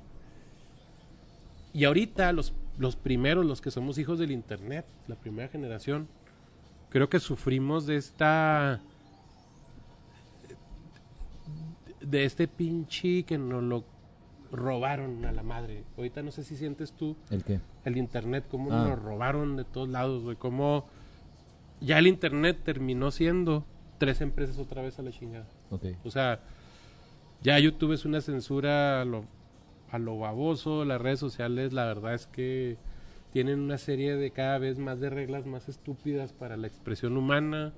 Y 1.73 1.86
ahorita 1.86 2.31
los, 2.33 2.53
los 2.77 2.95
primeros, 2.95 3.45
los 3.45 3.59
que 3.62 3.71
somos 3.71 3.97
hijos 3.97 4.19
del 4.19 4.31
internet, 4.31 4.86
la 5.07 5.15
primera 5.15 5.47
generación, 5.49 6.07
creo 6.89 7.09
que 7.09 7.19
sufrimos 7.19 7.88
de 7.88 7.95
esta 7.97 8.79
de 12.01 12.25
este 12.25 12.47
pinche 12.47 13.23
que 13.23 13.38
nos 13.38 13.63
lo 13.63 13.83
robaron 14.51 15.25
a 15.25 15.31
la 15.31 15.41
madre. 15.41 15.83
Ahorita 15.97 16.21
no 16.21 16.31
sé 16.31 16.43
si 16.43 16.55
sientes 16.55 16.91
tú 16.91 17.15
¿El 17.31 17.43
qué? 17.43 17.59
el 17.86 17.97
internet, 17.97 18.45
cómo 18.49 18.71
Ah. 18.71 18.86
nos 18.89 18.99
robaron 19.01 19.55
de 19.55 19.63
todos 19.63 19.89
lados, 19.89 20.21
güey, 20.23 20.36
cómo 20.36 20.86
ya 21.83 21.99
el 21.99 22.07
internet 22.07 22.59
terminó 22.63 23.11
siendo 23.11 23.65
tres 23.97 24.21
empresas 24.21 24.57
otra 24.57 24.81
vez 24.81 24.97
a 24.99 25.01
la 25.01 25.11
chingada. 25.11 25.47
Ok. 25.69 25.85
O 26.03 26.11
sea, 26.11 26.39
ya 27.41 27.59
YouTube 27.59 27.93
es 27.93 28.05
una 28.05 28.21
censura 28.21 29.01
a 29.01 29.05
lo, 29.05 29.25
a 29.91 29.99
lo 29.99 30.17
baboso, 30.17 30.85
las 30.85 31.01
redes 31.01 31.19
sociales 31.19 31.73
la 31.73 31.85
verdad 31.85 32.13
es 32.13 32.25
que 32.25 32.77
tienen 33.31 33.59
una 33.59 33.77
serie 33.77 34.15
de 34.15 34.31
cada 34.31 34.59
vez 34.59 34.77
más 34.77 34.99
de 34.99 35.09
reglas 35.09 35.45
más 35.45 35.67
estúpidas 35.67 36.33
para 36.33 36.55
la 36.55 36.67
expresión 36.67 37.17
humana. 37.17 37.73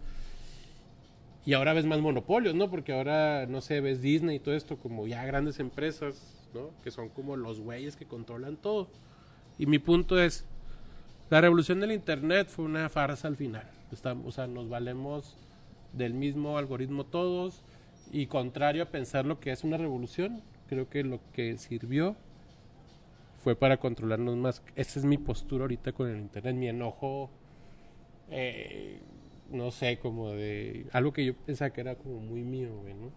Y 1.45 1.53
ahora 1.53 1.73
ves 1.73 1.85
más 1.85 2.01
monopolios, 2.01 2.55
¿no? 2.55 2.69
Porque 2.69 2.91
ahora, 2.91 3.45
no 3.45 3.61
sé, 3.61 3.79
ves 3.79 4.01
Disney 4.01 4.37
y 4.37 4.39
todo 4.39 4.55
esto 4.55 4.77
como 4.77 5.07
ya 5.07 5.23
grandes 5.25 5.59
empresas, 5.59 6.49
¿no? 6.53 6.71
Que 6.83 6.91
son 6.91 7.09
como 7.09 7.37
los 7.37 7.61
güeyes 7.61 7.95
que 7.95 8.05
controlan 8.05 8.57
todo. 8.57 8.89
Y 9.57 9.65
mi 9.65 9.79
punto 9.79 10.19
es, 10.19 10.45
la 11.29 11.41
revolución 11.41 11.79
del 11.79 11.91
Internet 11.91 12.47
fue 12.49 12.65
una 12.65 12.89
farsa 12.89 13.27
al 13.27 13.35
final. 13.35 13.69
Estamos, 13.91 14.27
o 14.27 14.31
sea, 14.31 14.47
nos 14.47 14.69
valemos 14.69 15.37
del 15.93 16.13
mismo 16.13 16.57
algoritmo 16.57 17.05
todos 17.05 17.63
y 18.11 18.27
contrario 18.27 18.83
a 18.83 18.85
pensar 18.87 19.25
lo 19.25 19.39
que 19.39 19.51
es 19.51 19.63
una 19.63 19.77
revolución, 19.77 20.41
creo 20.67 20.89
que 20.89 21.03
lo 21.03 21.19
que 21.33 21.57
sirvió 21.57 22.15
fue 23.43 23.55
para 23.55 23.77
controlarnos 23.77 24.35
más. 24.37 24.63
Esa 24.75 24.99
es 24.99 25.05
mi 25.05 25.17
postura 25.17 25.63
ahorita 25.63 25.91
con 25.91 26.09
el 26.09 26.17
Internet, 26.17 26.55
mi 26.55 26.67
enojo, 26.67 27.29
eh, 28.29 28.99
no 29.51 29.71
sé, 29.71 29.99
como 29.99 30.31
de 30.31 30.87
algo 30.91 31.13
que 31.13 31.25
yo 31.25 31.35
pensaba 31.35 31.69
que 31.71 31.81
era 31.81 31.95
como 31.95 32.19
muy 32.19 32.43
mío, 32.43 32.75
güey, 32.81 32.93
¿no? 32.93 33.11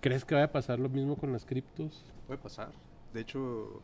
¿Crees 0.00 0.24
que 0.24 0.34
vaya 0.34 0.46
a 0.46 0.52
pasar 0.52 0.78
lo 0.78 0.88
mismo 0.88 1.16
con 1.16 1.32
las 1.32 1.44
criptos? 1.44 2.04
Puede 2.26 2.38
pasar. 2.38 2.72
De 3.12 3.20
hecho, 3.20 3.82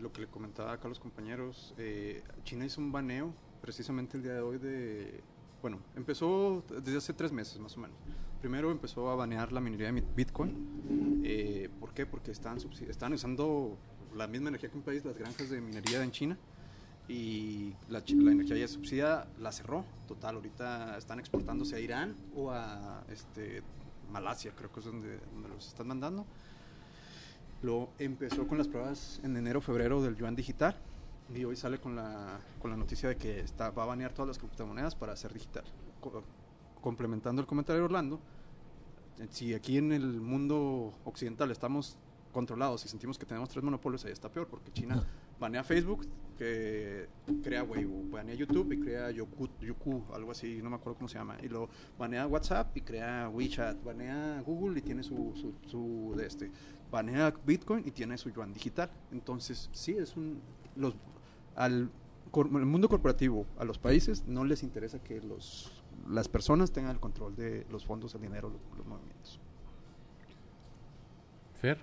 lo 0.00 0.12
que 0.12 0.22
le 0.22 0.26
comentaba 0.26 0.72
acá 0.72 0.86
a 0.86 0.88
los 0.88 1.00
compañeros, 1.00 1.74
eh, 1.78 2.22
China 2.44 2.64
hizo 2.64 2.80
un 2.80 2.92
baneo 2.92 3.34
precisamente 3.60 4.16
el 4.16 4.22
día 4.22 4.34
de 4.34 4.40
hoy 4.40 4.58
de... 4.58 5.20
Bueno, 5.60 5.78
empezó 5.94 6.64
desde 6.82 6.98
hace 6.98 7.12
tres 7.12 7.30
meses 7.30 7.58
más 7.60 7.76
o 7.76 7.80
menos. 7.80 7.96
Primero 8.40 8.72
empezó 8.72 9.08
a 9.10 9.14
banear 9.14 9.52
la 9.52 9.60
minería 9.60 9.92
de 9.92 10.02
Bitcoin. 10.16 11.22
Eh, 11.24 11.70
¿Por 11.78 11.94
qué? 11.94 12.04
Porque 12.04 12.32
estaban 12.32 13.12
usando 13.12 13.78
la 14.16 14.26
misma 14.26 14.48
energía 14.48 14.70
que 14.70 14.76
un 14.76 14.82
país, 14.82 15.04
las 15.04 15.16
granjas 15.16 15.50
de 15.50 15.60
minería 15.60 16.02
en 16.02 16.10
China. 16.10 16.36
y 17.08 17.74
la, 17.88 18.02
energía 18.08 18.56
ya 18.56 18.66
subsidiada, 18.66 19.28
la 19.38 19.52
cerró. 19.52 19.84
Total, 20.08 20.34
ahorita 20.34 20.98
están 20.98 21.20
exportándose 21.20 21.76
a 21.76 21.80
Irán 21.80 22.16
o 22.34 22.50
a 22.50 23.04
este, 23.08 23.62
Malasia, 24.10 24.52
creo 24.56 24.72
que 24.72 24.80
es 24.80 24.86
donde, 24.86 25.18
donde 25.32 25.48
los 25.48 25.68
están 25.68 25.86
mandando. 25.86 26.26
Luego 27.62 27.92
empezó 27.98 28.46
con 28.48 28.58
las 28.58 28.68
pruebas 28.68 29.20
en 29.22 29.36
enero, 29.36 29.60
febrero 29.60 30.02
del 30.02 30.16
yuan 30.16 30.34
digital 30.34 30.76
y 31.34 31.44
hoy 31.44 31.56
sale 31.56 31.78
con 31.78 31.94
la, 31.94 32.40
con 32.60 32.70
la 32.70 32.76
noticia 32.76 33.08
de 33.08 33.16
que 33.16 33.40
está, 33.40 33.70
va 33.70 33.84
a 33.84 33.86
banear 33.86 34.12
todas 34.12 34.28
las 34.28 34.38
criptomonedas 34.38 34.96
para 34.96 35.12
hacer 35.12 35.32
digital. 35.32 35.64
Co- 36.00 36.24
complementando 36.80 37.40
el 37.40 37.46
comentario 37.46 37.80
de 37.82 37.84
Orlando, 37.84 38.20
eh, 39.20 39.28
si 39.30 39.54
aquí 39.54 39.78
en 39.78 39.92
el 39.92 40.20
mundo 40.20 40.92
occidental 41.04 41.50
estamos 41.52 41.96
controlados 42.32 42.84
y 42.84 42.88
sentimos 42.88 43.18
que 43.18 43.26
tenemos 43.26 43.48
tres 43.50 43.62
monopolios, 43.62 44.04
ahí 44.04 44.12
está 44.12 44.28
peor, 44.30 44.48
porque 44.48 44.72
China 44.72 45.00
banea 45.38 45.62
Facebook, 45.62 46.08
que 46.36 47.08
crea 47.44 47.62
Weibo, 47.62 48.08
banea 48.10 48.34
YouTube 48.34 48.72
y 48.72 48.80
crea 48.80 49.10
Yoku, 49.12 49.48
Youku, 49.60 50.02
algo 50.14 50.32
así, 50.32 50.60
no 50.62 50.70
me 50.70 50.76
acuerdo 50.76 50.96
cómo 50.96 51.08
se 51.08 51.18
llama, 51.18 51.36
y 51.42 51.48
lo 51.48 51.68
banea 51.98 52.26
WhatsApp 52.26 52.76
y 52.76 52.80
crea 52.80 53.28
WeChat, 53.28 53.84
banea 53.84 54.40
Google 54.44 54.78
y 54.80 54.82
tiene 54.82 55.02
su, 55.04 55.32
su, 55.36 55.54
su 55.68 56.14
de 56.16 56.26
este, 56.26 56.50
banea 56.92 57.34
Bitcoin 57.44 57.82
y 57.84 57.90
tiene 57.90 58.16
su 58.18 58.30
yuan 58.30 58.52
digital. 58.52 58.90
Entonces, 59.10 59.68
sí, 59.72 59.92
es 59.92 60.16
un... 60.16 60.40
Los, 60.76 60.94
al 61.56 61.90
cor- 62.30 62.46
el 62.46 62.66
mundo 62.66 62.88
corporativo, 62.88 63.46
a 63.58 63.64
los 63.64 63.78
países, 63.78 64.24
no 64.28 64.44
les 64.44 64.62
interesa 64.62 65.02
que 65.02 65.20
los, 65.20 65.82
las 66.08 66.28
personas 66.28 66.70
tengan 66.70 66.92
el 66.92 67.00
control 67.00 67.34
de 67.34 67.66
los 67.70 67.84
fondos, 67.84 68.14
el 68.14 68.20
dinero, 68.20 68.48
los, 68.50 68.60
los 68.78 68.86
movimientos. 68.86 69.40
Fer. 71.60 71.78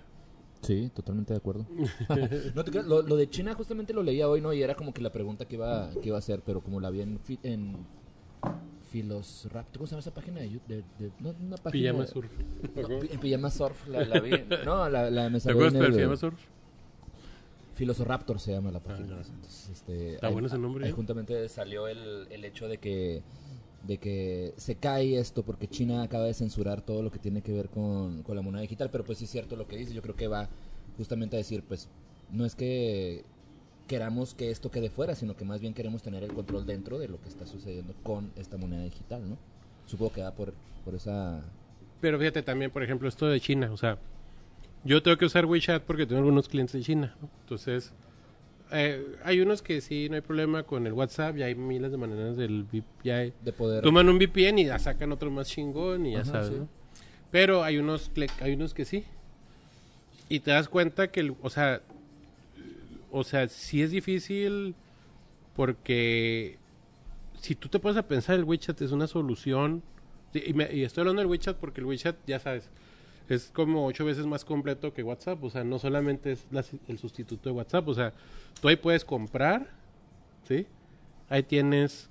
Sí, 0.61 0.89
totalmente 0.93 1.33
de 1.33 1.37
acuerdo. 1.37 1.65
No 2.55 2.63
te 2.63 2.71
creas, 2.71 2.85
lo, 2.85 3.01
lo 3.01 3.15
de 3.15 3.29
China 3.29 3.53
justamente 3.53 3.93
lo 3.93 4.03
leía 4.03 4.27
hoy, 4.29 4.41
¿no? 4.41 4.51
Y 4.53 4.61
era 4.61 4.75
como 4.75 4.93
que 4.93 5.01
la 5.01 5.11
pregunta 5.11 5.45
que 5.45 5.55
iba, 5.55 5.89
que 6.01 6.07
iba 6.09 6.17
a 6.17 6.19
hacer, 6.19 6.41
pero 6.45 6.61
como 6.61 6.79
la 6.79 6.89
vi 6.89 7.01
en, 7.01 7.19
en 7.43 7.77
Filosrap, 8.89 9.67
¿cómo 9.73 9.85
se 9.87 9.91
llama 9.91 9.99
esa 10.01 10.13
página 10.13 10.39
de, 10.41 10.59
de, 10.67 10.75
de- 10.97 11.11
no, 11.19 11.29
una 11.45 11.57
página 11.57 11.71
Pijama 11.91 12.01
de- 12.05 12.07
surf. 12.07 12.31
No, 12.75 12.99
pi- 12.99 13.17
Pijama 13.17 13.49
Surf 13.51 13.87
la, 13.87 14.03
la 14.05 14.19
vi. 14.19 14.31
No, 14.65 14.89
la, 14.89 15.09
la 15.09 15.29
me 15.29 15.39
¿Te 15.39 15.51
acuerdas 15.51 15.73
el- 15.81 15.93
pijama 15.95 16.15
surf? 16.17 16.39
Filosoraptor 17.75 18.39
se 18.39 18.51
llama 18.51 18.71
la 18.71 18.79
página. 18.81 19.17
Ah. 19.19 19.23
Entonces, 19.25 19.69
este, 19.69 20.15
Está 20.15 20.27
ahí- 20.27 20.33
bueno 20.33 20.47
ese 20.47 20.57
nombre, 20.57 20.85
ahí 20.85 20.91
¿eh? 20.91 20.93
juntamente 20.93 21.47
salió 21.49 21.87
el, 21.87 22.27
el 22.29 22.43
hecho 22.45 22.67
de 22.67 22.77
que 22.77 23.21
de 23.87 23.97
que 23.97 24.53
se 24.57 24.75
cae 24.75 25.17
esto 25.17 25.43
porque 25.43 25.69
China 25.69 26.03
acaba 26.03 26.25
de 26.25 26.33
censurar 26.33 26.81
todo 26.81 27.01
lo 27.01 27.11
que 27.11 27.17
tiene 27.17 27.41
que 27.41 27.53
ver 27.53 27.69
con, 27.69 28.23
con 28.23 28.35
la 28.35 28.41
moneda 28.41 28.61
digital, 28.61 28.89
pero 28.91 29.05
pues 29.05 29.19
sí 29.19 29.23
es 29.23 29.31
cierto 29.31 29.55
lo 29.55 29.67
que 29.69 29.77
dice, 29.77 29.93
yo 29.93 30.01
creo 30.01 30.17
que 30.17 30.27
va 30.27 30.49
justamente 30.97 31.37
a 31.37 31.39
decir, 31.39 31.63
pues 31.65 31.87
no 32.29 32.43
es 32.43 32.55
que 32.55 33.23
queramos 33.89 34.35
que 34.35 34.51
esto 34.51 34.69
quede 34.69 34.91
fuera, 34.91 35.15
sino 35.15 35.35
que 35.35 35.43
más 35.43 35.59
bien 35.59 35.73
queremos 35.73 36.03
tener 36.03 36.23
el 36.23 36.31
control 36.31 36.67
dentro 36.67 36.99
de 36.99 37.07
lo 37.07 37.19
que 37.19 37.27
está 37.27 37.47
sucediendo 37.47 37.95
con 38.03 38.31
esta 38.35 38.55
moneda 38.55 38.83
digital, 38.83 39.27
¿no? 39.27 39.37
Supongo 39.87 40.13
que 40.13 40.21
va 40.21 40.31
por, 40.31 40.53
por 40.85 40.93
esa... 40.93 41.41
Pero 41.99 42.19
fíjate 42.19 42.43
también, 42.43 42.69
por 42.69 42.83
ejemplo, 42.83 43.09
esto 43.09 43.25
de 43.25 43.41
China. 43.41 43.71
O 43.73 43.77
sea, 43.77 43.97
yo 44.83 45.01
tengo 45.01 45.17
que 45.17 45.25
usar 45.25 45.47
WeChat 45.47 45.81
porque 45.83 46.05
tengo 46.05 46.19
algunos 46.19 46.47
clientes 46.47 46.73
de 46.73 46.81
China. 46.81 47.15
¿no? 47.19 47.29
Entonces, 47.41 47.91
eh, 48.71 49.17
hay 49.23 49.41
unos 49.41 49.63
que 49.63 49.81
sí, 49.81 50.07
no 50.07 50.15
hay 50.15 50.21
problema 50.21 50.61
con 50.63 50.85
el 50.85 50.93
WhatsApp. 50.93 51.37
Ya 51.37 51.47
hay 51.47 51.55
miles 51.55 51.91
de 51.91 51.97
maneras 51.97 52.37
del 52.37 52.67
hay, 53.05 53.33
de 53.43 53.51
poder... 53.51 53.83
toman 53.83 54.07
un 54.07 54.19
VPN 54.19 54.59
y 54.59 54.65
ya 54.65 54.77
sacan 54.77 55.11
otro 55.11 55.31
más 55.31 55.49
chingón 55.49 56.05
y 56.05 56.11
ya 56.11 56.21
Ajá, 56.21 56.31
sabes. 56.31 56.49
sí. 56.49 56.55
¿no? 56.59 56.69
Pero 57.31 57.63
hay 57.63 57.79
unos, 57.79 58.11
hay 58.39 58.53
unos 58.53 58.75
que 58.75 58.85
sí. 58.85 59.03
Y 60.29 60.41
te 60.41 60.51
das 60.51 60.69
cuenta 60.69 61.09
que, 61.09 61.21
el, 61.21 61.35
o 61.41 61.49
sea, 61.49 61.81
o 63.11 63.23
sea, 63.23 63.47
sí 63.47 63.81
es 63.81 63.91
difícil 63.91 64.75
porque 65.55 66.57
si 67.41 67.55
tú 67.55 67.67
te 67.69 67.79
pones 67.79 67.97
a 67.97 68.07
pensar, 68.07 68.35
el 68.35 68.43
WeChat 68.43 68.81
es 68.81 68.91
una 68.91 69.07
solución. 69.07 69.81
Y, 70.33 70.53
me- 70.53 70.71
y 70.73 70.83
estoy 70.83 71.01
hablando 71.01 71.21
del 71.21 71.29
WeChat 71.29 71.57
porque 71.57 71.81
el 71.81 71.85
WeChat, 71.87 72.15
ya 72.27 72.39
sabes, 72.39 72.69
es 73.29 73.51
como 73.53 73.85
ocho 73.85 74.05
veces 74.05 74.25
más 74.25 74.45
completo 74.45 74.93
que 74.93 75.03
WhatsApp. 75.03 75.43
O 75.43 75.49
sea, 75.49 75.63
no 75.63 75.79
solamente 75.79 76.31
es 76.33 76.45
la- 76.51 76.63
el 76.87 76.97
sustituto 76.97 77.49
de 77.49 77.55
WhatsApp. 77.55 77.87
O 77.87 77.93
sea, 77.93 78.13
tú 78.61 78.67
ahí 78.67 78.75
puedes 78.75 79.05
comprar, 79.05 79.67
¿sí? 80.47 80.65
Ahí 81.29 81.43
tienes 81.43 82.09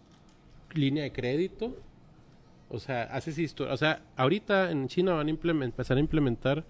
línea 0.75 1.05
de 1.05 1.13
crédito. 1.13 1.77
O 2.71 2.79
sea, 2.79 3.05
haces 3.05 3.39
historia. 3.39 3.73
O 3.73 3.77
sea, 3.77 4.03
ahorita 4.17 4.71
en 4.71 4.89
China 4.89 5.15
van 5.15 5.29
a 5.29 5.31
implemen- 5.31 5.65
empezar 5.65 5.97
a 5.97 6.01
implementar 6.01 6.65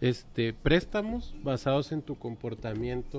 este 0.00 0.52
préstamos 0.54 1.34
basados 1.42 1.92
en 1.92 2.00
tu 2.02 2.16
comportamiento 2.16 3.18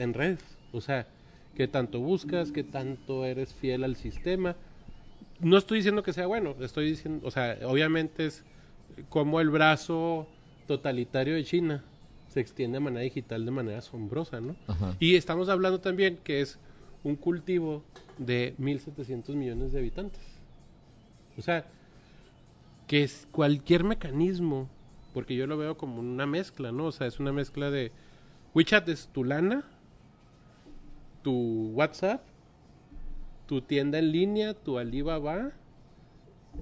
en 0.00 0.14
redes. 0.14 0.42
O 0.72 0.80
sea, 0.80 1.06
qué 1.54 1.68
tanto 1.68 2.00
buscas, 2.00 2.52
qué 2.52 2.64
tanto 2.64 3.24
eres 3.24 3.54
fiel 3.54 3.84
al 3.84 3.96
sistema. 3.96 4.56
No 5.40 5.56
estoy 5.56 5.78
diciendo 5.78 6.02
que 6.02 6.12
sea 6.12 6.26
bueno, 6.26 6.54
estoy 6.60 6.90
diciendo, 6.90 7.26
o 7.26 7.30
sea, 7.30 7.58
obviamente 7.64 8.26
es 8.26 8.44
como 9.08 9.40
el 9.40 9.50
brazo 9.50 10.26
totalitario 10.66 11.34
de 11.34 11.44
China 11.44 11.84
se 12.28 12.40
extiende 12.40 12.76
de 12.76 12.80
manera 12.80 13.02
digital 13.02 13.44
de 13.44 13.50
manera 13.50 13.78
asombrosa, 13.78 14.40
¿no? 14.40 14.54
Ajá. 14.68 14.94
Y 15.00 15.16
estamos 15.16 15.48
hablando 15.48 15.80
también 15.80 16.18
que 16.22 16.40
es 16.40 16.58
un 17.02 17.16
cultivo 17.16 17.82
de 18.18 18.54
1.700 18.58 19.34
millones 19.34 19.72
de 19.72 19.78
habitantes. 19.78 20.22
O 21.38 21.42
sea, 21.42 21.64
que 22.86 23.02
es 23.02 23.26
cualquier 23.32 23.84
mecanismo, 23.84 24.68
porque 25.14 25.34
yo 25.34 25.46
lo 25.46 25.56
veo 25.56 25.76
como 25.76 26.00
una 26.00 26.26
mezcla, 26.26 26.70
¿no? 26.70 26.86
O 26.86 26.92
sea, 26.92 27.06
es 27.06 27.18
una 27.18 27.32
mezcla 27.32 27.70
de 27.70 27.92
WeChat 28.54 28.88
es 28.88 29.08
tu 29.08 29.24
lana, 29.24 29.64
tu 31.22 31.70
WhatsApp, 31.74 32.22
tu 33.46 33.60
tienda 33.60 33.98
en 33.98 34.12
línea, 34.12 34.54
tu 34.54 34.78
Alibaba, 34.78 35.52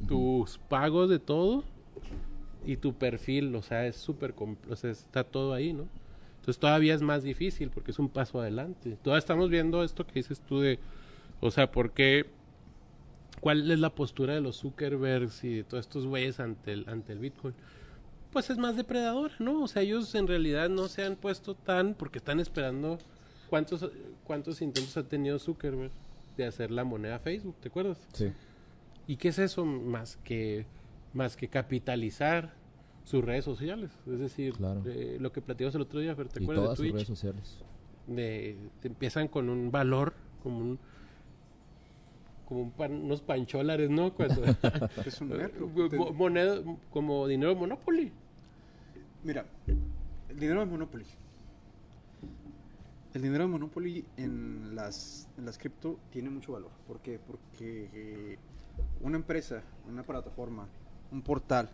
tus 0.06 0.58
pagos 0.58 1.10
de 1.10 1.18
todo 1.18 1.64
y 2.64 2.76
tu 2.76 2.94
perfil, 2.94 3.54
o 3.54 3.62
sea, 3.62 3.86
es 3.86 3.96
súper, 3.96 4.34
o 4.68 4.76
sea, 4.76 4.90
está 4.90 5.24
todo 5.24 5.54
ahí, 5.54 5.72
¿no? 5.72 5.88
Entonces 6.36 6.60
todavía 6.60 6.94
es 6.94 7.02
más 7.02 7.22
difícil 7.22 7.70
porque 7.70 7.90
es 7.90 7.98
un 7.98 8.08
paso 8.08 8.40
adelante. 8.40 8.96
Todavía 9.02 9.18
estamos 9.18 9.50
viendo 9.50 9.84
esto 9.84 10.06
que 10.06 10.14
dices 10.14 10.40
tú 10.40 10.60
de, 10.60 10.78
o 11.40 11.50
sea, 11.50 11.70
¿por 11.70 11.92
qué? 11.92 12.26
¿Cuál 13.40 13.70
es 13.70 13.78
la 13.78 13.90
postura 13.90 14.34
de 14.34 14.40
los 14.40 14.56
Zuckerbergs 14.58 15.44
y 15.44 15.56
de 15.56 15.64
todos 15.64 15.84
estos 15.84 16.06
güeyes 16.06 16.40
ante 16.40 16.72
el, 16.72 16.88
ante 16.88 17.12
el 17.12 17.18
Bitcoin? 17.18 17.54
Pues 18.32 18.50
es 18.50 18.58
más 18.58 18.76
depredador, 18.76 19.32
¿no? 19.38 19.62
O 19.62 19.68
sea, 19.68 19.82
ellos 19.82 20.14
en 20.14 20.26
realidad 20.26 20.68
no 20.68 20.88
se 20.88 21.04
han 21.04 21.16
puesto 21.16 21.54
tan, 21.54 21.94
porque 21.94 22.18
están 22.18 22.40
esperando 22.40 22.98
cuántos, 23.48 23.90
cuántos 24.24 24.61
intentos 24.62 24.96
ha 24.96 25.02
tenido 25.08 25.38
Zuckerberg 25.38 25.90
de 26.37 26.46
hacer 26.46 26.70
la 26.70 26.84
moneda 26.84 27.18
Facebook, 27.18 27.56
¿te 27.61 27.68
acuerdas? 27.68 27.98
Sí. 28.12 28.32
¿Y 29.06 29.16
qué 29.16 29.28
es 29.28 29.38
eso 29.38 29.64
más 29.64 30.16
que 30.18 30.66
más 31.14 31.37
que 31.37 31.48
capitalizar 31.48 32.52
sus 33.04 33.24
redes 33.24 33.44
sociales? 33.44 33.90
Es 34.06 34.18
decir, 34.18 34.52
Claro. 34.54 34.82
eh, 34.87 35.16
lo 35.20 35.32
que 35.32 35.40
platicamos 35.40 35.74
el 35.74 35.80
otro 35.82 36.00
día, 36.00 36.14
Fer, 36.14 36.28
¿te 36.28 36.40
Y 36.40 36.44
acuerdas 36.44 36.62
de 36.62 36.66
todas 36.66 36.76
sus 36.78 36.84
Twitch? 36.84 36.94
redes 36.94 37.08
sociales. 37.08 37.58
De, 38.06 38.56
te 38.80 38.88
empiezan 38.88 39.28
con 39.28 39.48
un 39.48 39.70
valor, 39.70 40.12
como 40.42 40.58
un 40.61 40.78
como 42.46 42.62
un 42.62 42.70
pan- 42.70 43.02
unos 43.04 43.20
pancholares, 43.20 43.90
¿no? 43.90 44.14
Cuando, 44.14 44.42
Es 45.06 45.20
un. 45.20 45.28
Mo- 45.98 46.12
moneda, 46.14 46.62
como 46.90 47.26
dinero 47.26 47.52
de 47.52 47.61
Monopoly. 47.61 48.11
Mira, 49.22 49.44
el 50.30 50.38
dinero 50.40 50.61
de 50.61 50.66
Monopoly. 50.66 51.04
El 53.18 53.22
dinero 53.22 53.42
de 53.42 53.50
Monopoly 53.50 54.04
en 54.16 54.76
las, 54.76 55.26
en 55.37 55.44
las 55.44 55.59
cripto 55.59 55.98
tiene 56.12 56.31
mucho 56.31 56.52
valor. 56.52 56.70
¿Por 56.87 57.00
qué? 57.00 57.18
Porque 57.18 57.90
eh, 57.92 58.38
una 59.00 59.16
empresa, 59.16 59.64
una 59.88 60.04
plataforma, 60.04 60.68
un 61.11 61.22
portal, 61.22 61.68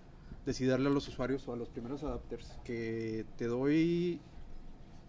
decide 0.46 0.70
darle 0.70 0.88
a 0.88 0.90
los 0.90 1.07
usuarios 1.07 1.46
o 1.46 1.52
a 1.52 1.57
los 1.57 1.68
primeros 1.68 2.02
adapters 2.02 2.59
que 2.64 3.26
te 3.37 3.46
doy 3.46 4.22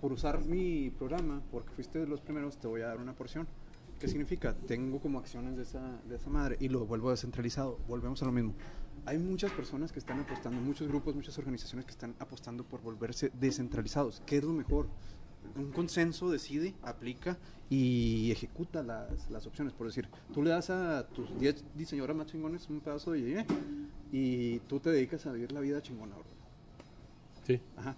por 0.01 0.11
usar 0.11 0.43
mi 0.43 0.89
programa, 0.89 1.41
porque 1.53 1.71
fuiste 1.71 1.99
de 1.99 2.07
los 2.07 2.19
primeros, 2.19 2.57
te 2.57 2.67
voy 2.67 2.81
a 2.81 2.87
dar 2.87 2.97
una 2.97 3.13
porción. 3.13 3.47
¿Qué 3.97 4.09
significa? 4.09 4.53
Tengo 4.67 4.99
como 4.99 5.19
acciones 5.19 5.55
de 5.55 5.63
esa, 5.63 6.01
de 6.03 6.17
esa 6.17 6.29
madre 6.29 6.57
y 6.59 6.67
lo 6.67 6.85
vuelvo 6.85 7.11
descentralizado. 7.11 7.79
Volvemos 7.87 8.21
a 8.23 8.25
lo 8.25 8.33
mismo. 8.33 8.53
Hay 9.05 9.19
muchas 9.19 9.53
personas 9.53 9.93
que 9.93 9.99
están 9.99 10.19
apostando, 10.19 10.59
muchos 10.59 10.89
grupos, 10.89 11.15
muchas 11.15 11.37
organizaciones 11.37 11.85
que 11.85 11.91
están 11.91 12.13
apostando 12.19 12.65
por 12.65 12.81
volverse 12.81 13.31
descentralizados. 13.39 14.21
¿Qué 14.25 14.39
es 14.39 14.43
lo 14.43 14.51
mejor? 14.51 14.87
Un 15.55 15.71
consenso 15.71 16.29
decide, 16.29 16.73
aplica 16.83 17.37
y 17.69 18.31
ejecuta 18.31 18.83
las, 18.83 19.29
las 19.31 19.45
opciones. 19.47 19.73
Por 19.73 19.87
decir, 19.87 20.07
tú 20.33 20.43
le 20.43 20.49
das 20.51 20.69
a 20.69 21.07
tus 21.07 21.37
10 21.39 21.63
diseñadores 21.75 22.15
más 22.15 22.27
chingones 22.27 22.69
un 22.69 22.79
pedazo 22.81 23.11
de 23.11 23.19
IE 23.19 23.45
y 24.11 24.59
tú 24.67 24.79
te 24.79 24.89
dedicas 24.91 25.25
a 25.25 25.31
vivir 25.31 25.51
la 25.51 25.59
vida 25.61 25.81
chingona. 25.81 26.15
Sí. 27.45 27.59
Ajá. 27.77 27.95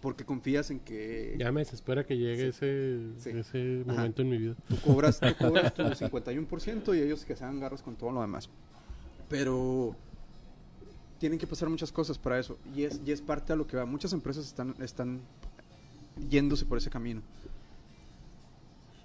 Porque 0.00 0.24
confías 0.24 0.70
en 0.70 0.80
que 0.80 1.34
Ya 1.38 1.50
me 1.50 1.60
desespera 1.60 2.04
que 2.04 2.16
llegue 2.18 2.48
ese, 2.48 2.98
Sí. 3.18 3.30
ese 3.30 3.82
Ajá. 3.86 3.92
momento 3.96 4.22
en 4.22 4.28
mi 4.28 4.36
vida. 4.38 4.54
tú 4.68 4.76
cobras, 4.84 5.18
tú 5.18 5.26
cobras 5.38 5.72
tu 5.74 5.82
51% 5.82 6.94
y 6.96 7.00
ellos 7.00 7.24
que 7.24 7.34
se 7.36 7.44
hagan 7.44 7.60
garras 7.60 7.82
con 7.82 7.96
todo 7.96 8.10
lo 8.12 8.20
demás. 8.20 8.50
Pero 9.30 9.96
tienen 11.18 11.38
que 11.38 11.46
pasar 11.46 11.70
muchas 11.70 11.90
cosas 11.90 12.18
para 12.18 12.38
eso 12.38 12.58
y 12.76 12.82
es, 12.82 13.00
y 13.06 13.12
es 13.12 13.22
parte 13.22 13.54
a 13.54 13.56
lo 13.56 13.66
que 13.66 13.78
va. 13.78 13.86
Muchas 13.86 14.12
empresas 14.12 14.46
están, 14.46 14.74
están 14.80 15.22
yéndose 16.16 16.64
por 16.64 16.78
ese 16.78 16.90
camino. 16.90 17.22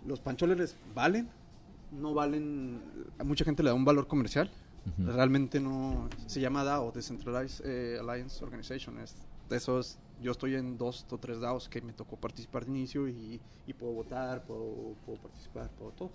Los 0.05 0.19
pancholes 0.19 0.75
valen, 0.93 1.29
no 1.91 2.13
valen, 2.13 2.81
a 3.17 3.23
mucha 3.23 3.43
gente 3.43 3.63
le 3.63 3.69
da 3.69 3.75
un 3.75 3.85
valor 3.85 4.07
comercial, 4.07 4.49
Ujú. 4.85 5.11
realmente 5.11 5.59
no, 5.59 6.09
se 6.27 6.39
llama 6.39 6.63
DAO, 6.63 6.91
Decentralized 6.91 7.65
eh, 7.65 7.99
Alliance 7.99 8.43
Organization, 8.43 8.97
es, 8.99 9.15
de 9.49 9.57
esos, 9.57 9.97
yo 10.21 10.31
estoy 10.31 10.55
en 10.55 10.77
dos 10.77 11.05
o 11.09 11.17
tres 11.17 11.39
DAOs 11.41 11.67
que 11.67 11.81
me 11.81 11.93
tocó 11.93 12.15
participar 12.15 12.65
de 12.65 12.71
inicio 12.71 13.07
y, 13.07 13.41
y 13.65 13.73
puedo 13.73 13.93
votar, 13.93 14.45
puedo, 14.45 14.95
puedo 15.05 15.19
participar, 15.19 15.69
puedo 15.77 15.91
todo. 15.91 16.11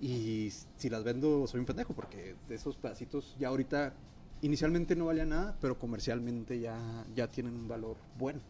Y 0.00 0.50
si 0.76 0.88
las 0.88 1.02
vendo 1.02 1.46
soy 1.48 1.58
un 1.58 1.66
pendejo 1.66 1.92
porque 1.92 2.36
de 2.48 2.54
esos 2.54 2.76
pedacitos 2.76 3.34
ya 3.36 3.48
ahorita 3.48 3.92
inicialmente 4.42 4.94
no 4.94 5.06
valían 5.06 5.30
nada, 5.30 5.56
pero 5.60 5.76
comercialmente 5.76 6.60
ya, 6.60 7.04
ya 7.16 7.26
tienen 7.26 7.54
un 7.54 7.66
valor 7.66 7.96
bueno. 8.16 8.40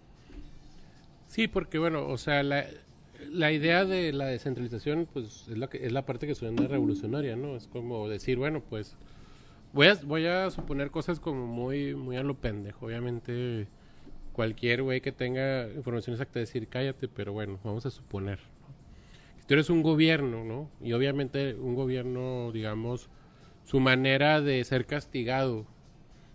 Sí, 1.28 1.46
porque 1.46 1.78
bueno, 1.78 2.08
o 2.08 2.16
sea, 2.16 2.42
la, 2.42 2.64
idea 3.52 3.84
de 3.84 4.12
la 4.12 4.26
descentralización, 4.26 5.06
pues 5.12 5.46
es 5.48 5.58
la, 5.58 5.68
que, 5.68 5.86
es 5.86 5.92
la 5.92 6.04
parte 6.06 6.26
que 6.26 6.34
suena 6.34 6.66
revolucionaria, 6.66 7.36
¿no? 7.36 7.54
Es 7.54 7.68
como 7.68 8.08
decir, 8.08 8.38
bueno, 8.38 8.62
pues 8.68 8.96
voy 9.74 9.88
a, 9.88 9.94
voy 10.04 10.26
a 10.26 10.50
suponer 10.50 10.90
cosas 10.90 11.20
como 11.20 11.46
muy, 11.46 11.94
muy 11.94 12.16
a 12.16 12.22
lo 12.22 12.34
pendejo. 12.34 12.86
Obviamente, 12.86 13.68
cualquier 14.32 14.82
güey 14.82 15.02
que 15.02 15.12
tenga 15.12 15.68
información 15.68 16.14
exacta 16.14 16.40
decir, 16.40 16.66
cállate, 16.66 17.08
pero 17.08 17.34
bueno, 17.34 17.60
vamos 17.62 17.84
a 17.84 17.90
suponer. 17.90 18.38
¿no? 18.38 19.46
Tú 19.46 19.54
eres 19.54 19.68
un 19.68 19.82
gobierno, 19.82 20.44
¿no? 20.44 20.70
Y 20.82 20.94
obviamente 20.94 21.54
un 21.54 21.74
gobierno, 21.74 22.52
digamos, 22.52 23.10
su 23.64 23.80
manera 23.80 24.40
de 24.40 24.64
ser 24.64 24.86
castigado 24.86 25.66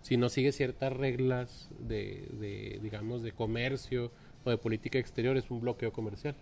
si 0.04 0.18
no 0.18 0.30
sigue 0.30 0.52
ciertas 0.52 0.94
reglas 0.94 1.70
de, 1.80 2.28
de, 2.34 2.80
digamos, 2.84 3.24
de 3.24 3.32
comercio 3.32 4.12
o 4.44 4.50
de 4.50 4.58
política 4.58 5.00
exterior 5.00 5.38
es 5.38 5.50
un 5.52 5.62
bloqueo 5.62 5.92
comercial. 5.94 6.36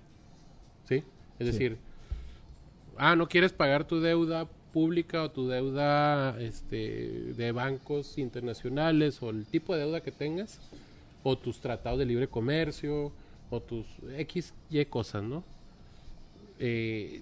¿Sí? 0.88 1.04
Es 1.40 1.46
Sí. 1.48 1.52
decir, 1.54 1.78
ah, 2.98 3.16
no 3.16 3.28
quieres 3.28 3.54
pagar 3.54 3.86
tu 3.86 4.00
deuda 4.00 4.48
pública 4.74 5.24
o 5.24 5.32
tu 5.32 5.48
deuda 5.48 6.40
este, 6.40 7.34
de 7.36 7.52
bancos 7.52 8.18
internacionales 8.18 9.22
o 9.22 9.30
el 9.30 9.46
tipo 9.46 9.74
de 9.76 9.82
deuda 9.82 10.02
que 10.02 10.12
tengas 10.12 10.60
o 11.24 11.38
tus 11.38 11.60
tratados 11.60 12.00
de 12.00 12.06
libre 12.06 12.28
comercio 12.28 13.12
o 13.50 13.60
tus 13.62 13.86
X, 14.18 14.54
Y 14.70 14.84
cosas, 14.86 15.24
¿no? 15.24 15.44
Eh, 16.60 17.22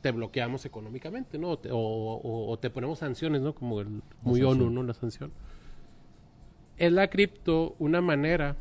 te 0.00 0.10
bloqueamos 0.10 0.64
económicamente, 0.64 1.38
¿no? 1.38 1.50
O 1.50 1.58
te, 1.58 1.70
o, 1.70 1.76
o- 1.78 2.50
o 2.50 2.58
te 2.58 2.70
ponemos 2.70 2.98
sanciones, 2.98 3.40
¿no? 3.40 3.54
Como 3.54 3.80
el 3.80 4.02
muy. 4.22 4.42
ONU, 4.42 4.68
¿no? 4.68 4.82
La 4.82 4.94
sanción. 4.94 5.30
Es 6.76 6.90
la 6.90 7.08
cripto 7.08 7.76
una 7.78 8.00
manera 8.00 8.56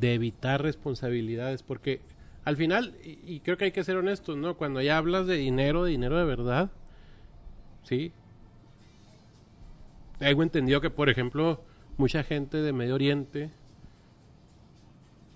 de 0.00 0.14
evitar 0.14 0.62
responsabilidades, 0.62 1.62
porque 1.62 2.00
al 2.44 2.56
final, 2.56 2.94
y, 3.02 3.40
creo 3.40 3.56
que 3.56 3.66
hay 3.66 3.72
que 3.72 3.82
ser 3.82 3.96
honestos, 3.96 4.36
¿no? 4.36 4.56
Cuando 4.56 4.80
ya 4.80 4.98
hablas 4.98 5.26
de 5.26 5.36
dinero, 5.36 5.84
de 5.84 5.90
dinero 5.90 6.16
de 6.16 6.24
verdad, 6.24 6.70
¿sí? 7.82 8.12
Tengo 10.18 10.42
entendido 10.42 10.80
que, 10.80 10.90
por 10.90 11.08
ejemplo, 11.08 11.60
mucha 11.96 12.22
gente 12.22 12.58
de 12.58 12.72
Medio 12.72 12.94
Oriente, 12.94 13.50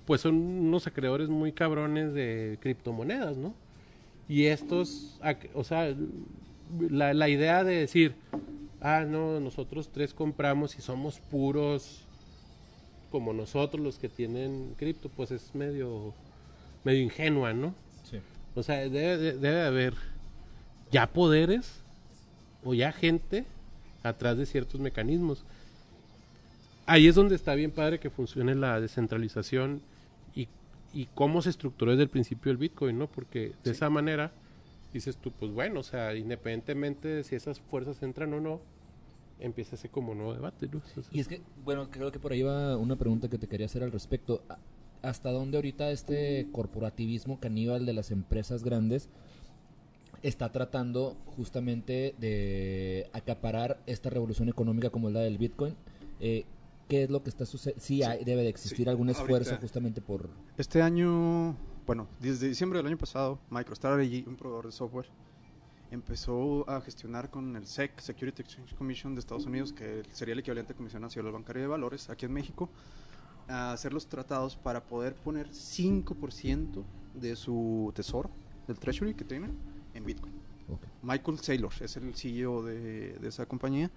pues 0.07 0.21
son 0.21 0.37
unos 0.37 0.87
acreedores 0.87 1.29
muy 1.29 1.53
cabrones 1.53 2.15
de 2.15 2.59
criptomonedas, 2.61 3.37
¿no? 3.37 3.55
Y 4.29 4.47
estos, 4.47 5.21
o 5.55 5.65
sea, 5.65 5.95
la, 6.79 7.13
la 7.13 7.29
idea 7.29 7.65
de 7.65 7.75
decir, 7.77 8.15
ah, 8.81 9.05
no, 9.07 9.41
nosotros 9.41 9.91
tres 9.91 10.15
compramos 10.15 10.79
y 10.79 10.83
somos 10.83 11.19
puros 11.19 12.07
como 13.11 13.33
nosotros 13.33 13.83
los 13.83 13.99
que 13.99 14.09
tienen 14.09 14.75
cripto, 14.79 15.09
pues 15.09 15.31
es 15.31 15.55
medio, 15.55 16.15
medio 16.85 17.01
ingenua, 17.03 17.53
¿no? 17.53 17.75
Sí. 18.11 18.19
O 18.55 18.63
sea, 18.63 18.77
debe, 18.79 19.17
de- 19.19 19.37
debe 19.39 19.63
haber 19.63 19.95
ya 20.93 21.07
poderes 21.09 21.73
o 22.65 22.75
ya 22.75 22.93
gente 22.93 23.45
atrás 24.03 24.37
de 24.39 24.47
ciertos 24.47 24.81
mecanismos. 24.81 25.45
Ahí 26.87 27.07
es 27.07 27.15
donde 27.15 27.35
está 27.37 27.55
bien 27.55 27.71
padre 27.71 28.01
que 28.01 28.11
funcione 28.11 28.55
la 28.55 28.81
descentralización 28.81 29.81
y, 30.35 30.49
y 30.93 31.07
cómo 31.15 31.43
se 31.43 31.51
estructuró 31.51 31.93
desde 31.93 32.05
el 32.05 32.09
principio 32.09 32.51
el 32.51 32.59
Bitcoin, 32.59 32.99
¿no? 32.99 33.07
Porque 33.07 33.53
de 33.63 33.71
esa 33.71 33.91
manera 33.91 34.33
dices 34.93 35.17
tú, 35.17 35.31
pues 35.31 35.53
bueno, 35.53 35.81
o 35.81 35.85
sea, 35.85 36.15
independientemente 36.17 37.07
de 37.09 37.25
si 37.25 37.37
esas 37.37 37.61
fuerzas 37.61 38.03
entran 38.03 38.33
o 38.35 38.41
no, 38.41 38.61
empieza 39.41 39.75
ese 39.75 39.89
como 39.89 40.15
nuevo 40.15 40.33
debate, 40.35 40.69
¿no? 40.73 40.81
Y 41.13 41.21
es 41.21 41.29
que, 41.29 41.41
bueno, 41.65 41.91
creo 41.91 42.13
que 42.13 42.19
por 42.19 42.33
ahí 42.33 42.43
va 42.43 42.77
una 42.77 42.97
pregunta 42.97 43.29
que 43.29 43.39
te 43.39 43.47
quería 43.49 43.67
hacer 43.67 43.83
al 43.83 43.93
respecto. 43.93 44.43
¿Hasta 45.03 45.31
dónde 45.33 45.57
ahorita 45.57 45.91
este 45.91 46.47
corporativismo 46.53 47.41
caníbal 47.41 47.87
de 47.87 47.95
las 47.95 48.11
empresas 48.11 48.63
grandes 48.63 49.09
está 50.23 50.53
tratando 50.53 51.17
justamente 51.37 52.15
de 52.19 53.09
acaparar 53.13 53.81
esta 53.87 54.11
revolución 54.11 54.49
económica 54.49 54.91
como 54.91 55.09
es 55.09 55.15
la 55.15 55.21
del 55.21 55.39
Bitcoin? 55.39 55.75
Eh, 56.21 56.45
¿Qué 56.89 57.05
es 57.05 57.11
lo 57.11 57.23
que 57.23 57.31
está 57.31 57.47
sucediendo? 57.47 57.83
Sí, 57.85 58.03
hay- 58.03 58.25
debe 58.25 58.43
de 58.43 58.49
existir 58.49 58.85
Sí, 58.87 58.91
algún 58.91 59.09
esfuerzo 59.11 59.51
ahorita- 59.51 59.61
justamente 59.63 60.01
por... 60.03 60.29
Este 60.59 60.83
año, 60.83 61.57
bueno, 61.87 62.09
desde 62.21 62.49
diciembre 62.49 62.79
del 62.81 62.87
año 62.89 62.99
pasado, 62.99 63.39
MicroStrategy, 63.49 64.25
un 64.27 64.37
proveedor 64.37 64.67
de 64.67 64.73
software, 64.73 65.07
empezó 65.91 66.69
a 66.69 66.81
gestionar 66.81 67.31
con 67.31 67.57
el 67.57 67.67
SEC, 67.67 67.99
Security 68.01 68.43
Exchange 68.43 68.75
Commission 68.75 69.15
de 69.15 69.21
Estados 69.21 69.47
Unidos, 69.47 69.73
que 69.73 70.03
sería 70.13 70.33
el 70.35 70.41
equivalente 70.41 70.73
a 70.73 70.77
Comisión 70.77 71.03
Nacional 71.03 71.33
Bancaria 71.33 71.63
de 71.63 71.69
Valores 71.69 72.09
aquí 72.11 72.27
en 72.27 72.33
México, 72.33 72.69
a 73.49 73.73
hacer 73.73 73.93
los 73.93 74.07
tratados 74.07 74.57
para 74.57 74.85
poder 74.85 75.15
poner 75.15 75.49
5% 75.51 76.85
de 77.15 77.35
su 77.37 77.93
tesoro, 77.95 78.31
del 78.69 78.79
treasury 78.79 79.15
que 79.15 79.25
tienen, 79.25 79.57
en 79.95 80.05
Bitcoin. 80.05 80.33
Michael 81.03 81.39
Saylor 81.41 81.73
es 81.81 81.97
el 81.97 82.15
CEO 82.15 82.63
de, 82.63 83.15
de 83.19 83.29
esa 83.29 83.47
compañía. 83.47 83.91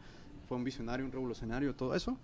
Fue 0.48 0.58
un 0.58 0.64
visionario, 0.64 1.06
un 1.06 1.12
revolucionario, 1.12 1.76
todo 1.76 1.94
eso. 1.94 2.18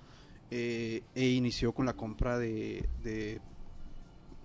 eh, 0.52 1.04
e 1.14 1.28
inició 1.30 1.74
con 1.74 1.86
la 1.86 1.94
compra 1.94 2.40
de, 2.40 2.88
de 3.04 3.40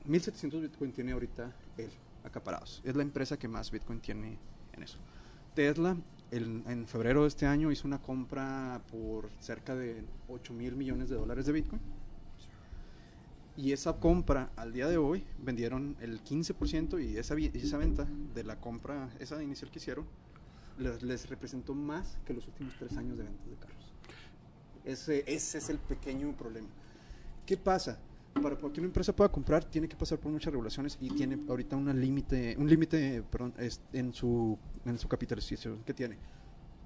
1700 0.04 0.60
Bitcoin 0.60 0.92
tiene 0.92 1.12
ahorita 1.12 1.50
él, 1.78 1.90
acaparados. 2.24 2.82
Es 2.84 2.94
la 2.94 3.02
empresa 3.02 3.38
que 3.38 3.48
más 3.48 3.70
Bitcoin 3.70 4.00
tiene 4.00 4.36
en 4.74 4.82
eso. 4.82 4.98
Tesla, 5.54 5.96
en 6.30 6.86
febrero 6.88 7.22
de 7.22 7.28
este 7.28 7.46
año, 7.46 7.70
hizo 7.70 7.86
una 7.86 8.00
compra 8.02 8.82
por 8.90 9.30
cerca 9.38 9.74
de 9.76 10.04
8 10.28 10.52
mil 10.52 10.74
millones 10.74 11.08
de 11.08 11.16
dólares 11.16 11.46
de 11.46 11.52
Bitcoin. 11.52 11.80
Y 13.56 13.70
esa 13.70 13.92
compra, 14.00 14.50
al 14.56 14.72
día 14.72 14.88
de 14.88 14.96
hoy, 14.96 15.24
vendieron 15.38 15.96
el 16.00 16.20
15% 16.24 16.98
y 16.98 17.18
esa, 17.18 17.36
vi- 17.36 17.52
esa 17.54 17.78
venta 17.78 18.04
de 18.34 18.42
la 18.42 18.56
compra, 18.60 19.10
esa 19.20 19.40
inicial 19.44 19.70
que 19.70 19.78
hicieron, 19.78 20.06
les, 20.76 21.04
les 21.04 21.28
representó 21.28 21.72
más 21.72 22.18
que 22.26 22.34
los 22.34 22.48
últimos 22.48 22.74
tres 22.80 22.96
años 22.96 23.16
de 23.16 23.22
ventas 23.22 23.48
de 23.48 23.56
carros. 23.56 23.92
Ese, 24.84 25.22
ese 25.32 25.58
es 25.58 25.68
el 25.68 25.78
pequeño 25.78 26.32
problema. 26.32 26.66
¿Qué 27.46 27.56
pasa? 27.56 28.00
Para 28.42 28.56
que 28.56 28.80
una 28.80 28.86
empresa 28.88 29.14
pueda 29.14 29.30
comprar, 29.30 29.64
tiene 29.64 29.88
que 29.88 29.96
pasar 29.96 30.18
por 30.18 30.30
muchas 30.30 30.52
regulaciones 30.52 30.98
y 31.00 31.08
tiene 31.10 31.38
ahorita 31.48 31.76
una 31.76 31.94
límite, 31.94 32.56
un 32.58 32.68
límite 32.68 33.22
perdón, 33.30 33.54
es- 33.58 33.80
en, 33.92 34.12
su, 34.12 34.58
en 34.84 34.98
su 34.98 35.08
capitalización 35.08 35.78
que 35.84 35.94
tiene. 35.94 36.18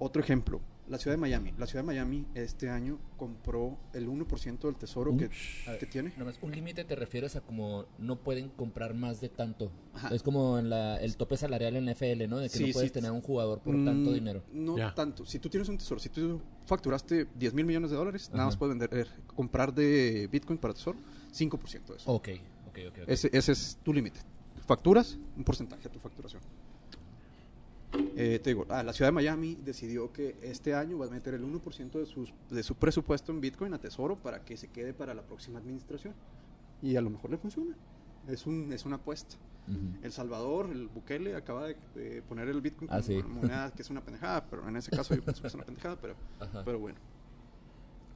Otro 0.01 0.22
ejemplo, 0.22 0.61
la 0.88 0.96
ciudad 0.99 1.16
de 1.16 1.20
Miami. 1.20 1.53
La 1.59 1.66
ciudad 1.66 1.82
de 1.82 1.86
Miami 1.86 2.24
este 2.34 2.68
año 2.70 2.99
compró 3.16 3.76
el 3.92 4.09
1% 4.09 4.59
del 4.61 4.76
tesoro 4.76 5.16
que, 5.16 5.28
ver, 5.66 5.78
que 5.80 5.86
tiene. 5.86 6.11
Nada 6.11 6.26
más, 6.26 6.38
un 6.40 6.53
límite 6.53 6.84
te 6.84 6.94
refieres 6.94 7.34
a 7.34 7.40
como 7.40 7.86
no 7.99 8.20
pueden 8.20 8.51
comprar 8.51 8.94
más 8.94 9.20
de 9.20 9.28
tanto. 9.28 9.72
Ajá. 9.94 10.14
Es 10.14 10.22
como 10.22 10.57
en 10.59 10.70
la, 10.70 10.99
el 10.99 11.16
tope 11.16 11.36
salarial 11.36 11.74
en 11.74 11.86
la 11.86 11.92
FL, 11.92 12.28
¿no? 12.28 12.38
De 12.38 12.49
que 12.49 12.59
Sí, 12.59 12.66
no 12.68 12.72
puedes 12.74 12.90
sí. 12.90 12.94
tener 12.94 13.11
un 13.11 13.22
jugador 13.22 13.59
por 13.61 13.74
tanto 13.74 14.11
Mm, 14.11 14.14
dinero. 14.14 14.42
No 14.53 14.76
Ya. 14.76 14.94
tanto. 14.94 15.26
Si 15.26 15.40
tú 15.40 15.49
tienes 15.49 15.68
un 15.68 15.78
tesoro, 15.78 15.99
si 15.99 16.11
tú 16.11 16.40
facturaste 16.66 17.26
10 17.34 17.55
mil 17.55 17.64
millones 17.66 17.90
de 17.90 17.96
dólares, 17.96 18.28
nada 18.28 18.42
Ajá. 18.42 18.46
más 18.51 18.57
puedes 18.57 18.78
vender, 18.78 18.96
eh, 19.01 19.07
comprar 19.34 19.74
de 19.74 20.28
Bitcoin 20.30 20.59
para 20.61 20.74
tesoro 20.74 20.99
5% 21.32 21.86
de 21.86 21.96
eso. 21.96 22.12
Ok, 22.12 22.28
ok, 22.68 22.78
ok. 22.88 22.98
ok. 23.02 23.08
Ese, 23.08 23.30
ese 23.32 23.52
es 23.52 23.78
tu 23.82 23.92
límite. 23.92 24.20
Facturas 24.66 25.18
un 25.36 25.44
porcentaje 25.44 25.82
de 25.84 25.88
tu 25.90 25.98
facturación. 25.98 26.42
Eh, 28.16 28.38
te 28.42 28.50
digo, 28.50 28.66
ah, 28.68 28.82
la 28.82 28.92
ciudad 28.92 29.08
de 29.08 29.12
Miami 29.12 29.54
decidió 29.64 30.12
que 30.12 30.36
este 30.42 30.74
año 30.74 30.98
va 30.98 31.06
a 31.06 31.10
meter 31.10 31.32
el 31.34 31.42
1% 31.42 31.90
de, 31.92 32.04
sus, 32.06 32.34
de 32.50 32.62
su 32.62 32.74
presupuesto 32.74 33.32
en 33.32 33.40
Bitcoin 33.40 33.72
a 33.72 33.78
tesoro 33.78 34.16
para 34.16 34.44
que 34.44 34.56
se 34.58 34.68
quede 34.68 34.92
para 34.92 35.14
la 35.14 35.22
próxima 35.22 35.58
administración. 35.58 36.14
Y 36.82 36.96
a 36.96 37.00
lo 37.00 37.08
mejor 37.10 37.30
le 37.30 37.38
funciona. 37.38 37.74
Es, 38.28 38.46
un, 38.46 38.72
es 38.74 38.84
una 38.84 38.96
apuesta. 38.96 39.36
Ujú. 39.68 40.04
El 40.04 40.12
Salvador, 40.12 40.68
el 40.70 40.88
Bukele, 40.88 41.34
acaba 41.34 41.66
de, 41.66 41.76
de 41.94 42.22
poner 42.22 42.48
el 42.48 42.60
Bitcoin 42.60 42.90
Ah, 42.90 43.00
como 43.00 43.02
sí. 43.02 43.22
moneda 43.22 43.70
que 43.74 43.82
es 43.82 43.88
una 43.90 44.02
pendejada, 44.02 44.44
pero 44.50 44.68
en 44.68 44.76
ese 44.76 44.90
caso 44.90 45.14
yo 45.14 45.22
pienso 45.22 45.40
que 45.40 45.48
es 45.48 45.54
una 45.54 45.64
pendejada, 45.64 45.96
pero, 45.96 46.14
Ajá. 46.40 46.62
pero 46.64 46.78
bueno. 46.78 46.98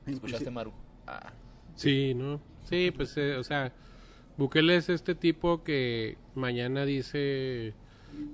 ¿Escuchaste, 0.06 0.50
Maru? 0.50 0.72
Ah, 1.06 1.32
Sí, 1.74 2.14
¿no? 2.14 2.40
Sí, 2.68 2.92
pues, 2.94 3.16
eh, 3.16 3.36
o 3.36 3.44
sea, 3.44 3.72
Bukele 4.36 4.76
es 4.76 4.88
este 4.88 5.14
tipo 5.14 5.62
que 5.62 6.16
mañana 6.34 6.84
dice, 6.84 7.74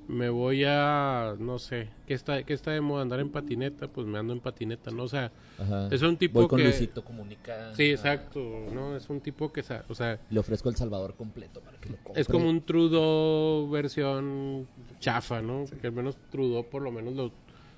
me 0.06 0.28
voy 0.28 0.64
a, 0.64 1.34
no 1.38 1.58
sé, 1.58 1.88
¿qué 2.06 2.14
está, 2.14 2.42
qué 2.42 2.52
está 2.52 2.70
de 2.70 2.80
moda? 2.80 3.02
Andar 3.02 3.20
en 3.20 3.30
patineta, 3.30 3.88
pues 3.88 4.06
me 4.06 4.18
ando 4.18 4.32
en 4.32 4.40
patineta, 4.40 4.90
¿no? 4.90 5.04
O 5.04 5.08
sea, 5.08 5.32
Ajá. 5.58 5.88
es 5.90 6.02
un 6.02 6.16
tipo 6.16 6.40
Voy 6.40 6.48
con 6.48 6.58
que... 6.58 6.64
Luisito 6.64 7.04
Comunica. 7.04 7.74
Sí, 7.74 7.90
exacto, 7.90 8.40
¿no? 8.72 8.96
Es 8.96 9.08
un 9.08 9.20
tipo 9.20 9.52
que, 9.52 9.60
o 9.88 9.94
sea, 9.94 10.20
Le 10.30 10.40
ofrezco 10.40 10.68
el 10.68 10.76
Salvador 10.76 11.14
completo 11.14 11.60
para 11.60 11.78
que 11.78 11.90
lo 11.90 11.96
compre. 11.98 12.20
es 12.20 12.28
como 12.28 12.48
un 12.48 12.62
Trudeau 12.62 13.68
versión 13.70 14.66
chafa, 15.00 15.42
¿no? 15.42 15.64
Que 15.80 15.88
al 15.88 15.92
menos 15.92 16.16
Trudeau 16.30 16.64
por 16.68 16.82
lo 16.82 16.90
menos 16.90 17.14
lo 17.14 17.32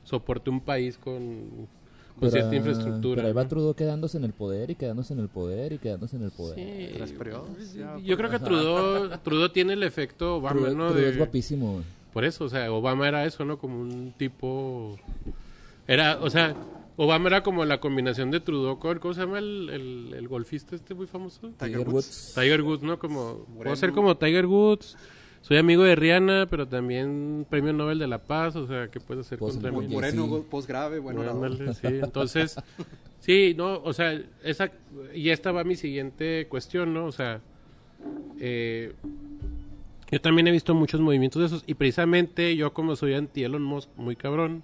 soporte 0.05 0.51
un 0.51 0.61
país 0.61 0.99
con, 0.99 1.69
con 2.15 2.21
Pero, 2.21 2.33
cierta 2.33 2.57
infraestructura. 2.57 3.17
Pero 3.17 3.29
ahí 3.29 3.35
va. 3.35 3.49
Trudeau 3.49 3.75
quedándose 3.75 4.19
en 4.19 4.25
el 4.25 4.33
poder 4.33 4.71
y 4.71 4.75
quedándose 4.75 5.13
en 5.15 5.21
el 5.21 5.29
poder 5.29 5.73
y 5.73 5.79
quedándose 5.79 6.17
en 6.17 6.23
el 6.25 6.31
poder. 6.31 6.55
Sí, 6.57 6.93
Tres 6.97 7.13
periodos, 7.13 7.75
ya, 7.75 7.97
Yo 7.99 8.17
creo 8.17 8.31
que 8.31 8.39
Trudeau, 8.39 9.19
Trudeau 9.23 9.49
tiene 9.49 9.73
el 9.75 9.83
efecto 9.83 10.37
Obama, 10.37 10.57
Trudeau, 10.61 10.77
¿no? 10.77 10.87
Trudeau 10.89 11.05
De- 11.05 11.11
es 11.13 11.19
guapísimo. 11.19 11.83
Por 12.13 12.25
eso, 12.25 12.45
o 12.45 12.49
sea, 12.49 12.71
Obama 12.73 13.07
era 13.09 13.25
eso, 13.25 13.45
¿no? 13.45 13.59
Como 13.59 13.81
un 13.81 14.13
tipo... 14.19 14.99
Era, 15.87 16.19
o 16.21 16.29
sea, 16.31 16.55
Obama 16.97 17.29
era 17.29 17.43
como 17.43 17.65
la 17.65 17.81
combinación 17.81 18.31
de 18.31 18.41
Trudeau 18.41 18.79
con... 18.79 18.99
¿Cómo 18.99 19.15
se 19.15 19.21
llama 19.21 19.39
el, 19.39 19.71
el, 19.71 20.15
el 20.15 20.29
golfista 20.29 20.75
este 20.77 20.95
muy 20.95 21.07
famoso? 21.07 21.51
Tiger 21.59 21.89
Woods. 21.89 22.33
Tiger 22.35 22.63
Woods, 22.63 22.83
¿no? 22.83 22.99
Como... 22.99 23.47
Puedo 23.63 23.77
ser 23.77 23.93
como 23.93 24.17
Tiger 24.17 24.47
Woods. 24.47 24.97
Soy 25.43 25.57
amigo 25.57 25.83
de 25.83 25.97
Rihanna, 25.97 26.47
pero 26.51 26.69
también 26.69 27.47
premio 27.49 27.73
Nobel 27.73 27.99
de 27.99 28.07
la 28.07 28.19
Paz. 28.19 28.57
O 28.57 28.67
sea, 28.67 28.89
¿qué 28.89 29.01
puedes 29.01 29.27
hacer 29.27 29.39
Pues, 29.39 29.55
contra 29.55 29.73
mí? 29.73 29.89
Moreno, 29.89 30.27
sí. 30.27 30.45
post 30.51 30.69
grave, 30.69 30.99
bueno. 30.99 31.23
Ándale, 31.23 31.73
sí. 31.75 31.81
Entonces, 31.87 32.57
sí, 33.21 33.55
no, 33.57 33.83
o 33.83 33.93
sea, 33.93 34.21
esa, 34.45 34.71
y 35.15 35.31
esta 35.31 35.51
va 35.51 35.65
mi 35.65 35.77
siguiente 35.77 36.47
cuestión, 36.49 36.93
¿no? 36.93 37.07
O 37.07 37.13
sea, 37.13 37.41
eh, 38.39 38.93
yo 40.11 40.21
también 40.21 40.47
he 40.49 40.51
visto 40.51 40.75
muchos 40.75 41.01
movimientos 41.01 41.41
de 41.41 41.47
esos, 41.47 41.65
y 41.67 41.75
precisamente 41.75 42.57
yo 42.57 42.73
como 42.73 42.97
soy 42.97 43.15
anti 43.15 43.45
Elon 43.45 43.63
Musk, 43.63 43.89
muy 43.97 44.17
cabrón, 44.17 44.63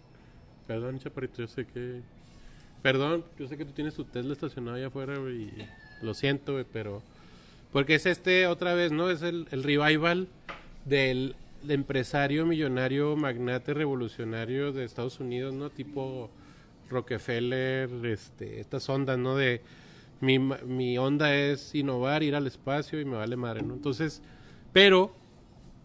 perdón, 0.66 0.98
chaparrito, 0.98 1.42
yo 1.42 1.46
sé 1.48 1.66
que, 1.66 2.00
perdón, 2.82 3.24
yo 3.38 3.46
sé 3.46 3.56
que 3.56 3.64
tú 3.64 3.72
tienes 3.72 3.94
tu 3.94 4.04
Tesla 4.04 4.32
estacionado 4.32 4.76
allá 4.76 4.88
afuera, 4.88 5.16
güey, 5.18 5.42
y 5.42 5.52
lo 6.02 6.14
siento, 6.14 6.54
güey, 6.54 6.64
pero, 6.70 7.02
porque 7.72 7.94
es 7.94 8.06
este, 8.06 8.46
otra 8.46 8.74
vez, 8.74 8.90
¿no? 8.90 9.08
Es 9.08 9.22
el, 9.22 9.46
el 9.52 9.62
revival 9.62 10.28
del 10.86 11.34
empresario 11.68 12.46
millonario 12.46 13.16
magnate 13.16 13.74
revolucionario 13.74 14.72
de 14.72 14.84
Estados 14.84 15.20
Unidos, 15.20 15.52
¿no? 15.54 15.68
Tipo 15.70 16.30
Rockefeller, 16.88 17.90
este, 18.06 18.60
estas 18.60 18.88
ondas, 18.88 19.18
¿no? 19.18 19.36
De 19.36 19.60
mi, 20.20 20.38
mi 20.38 20.96
onda 20.98 21.34
es 21.34 21.74
innovar, 21.74 22.22
ir 22.22 22.34
al 22.34 22.46
espacio 22.46 23.00
y 23.00 23.04
me 23.04 23.16
vale 23.16 23.36
madre, 23.36 23.62
¿no? 23.62 23.74
Entonces, 23.74 24.22
pero 24.72 25.12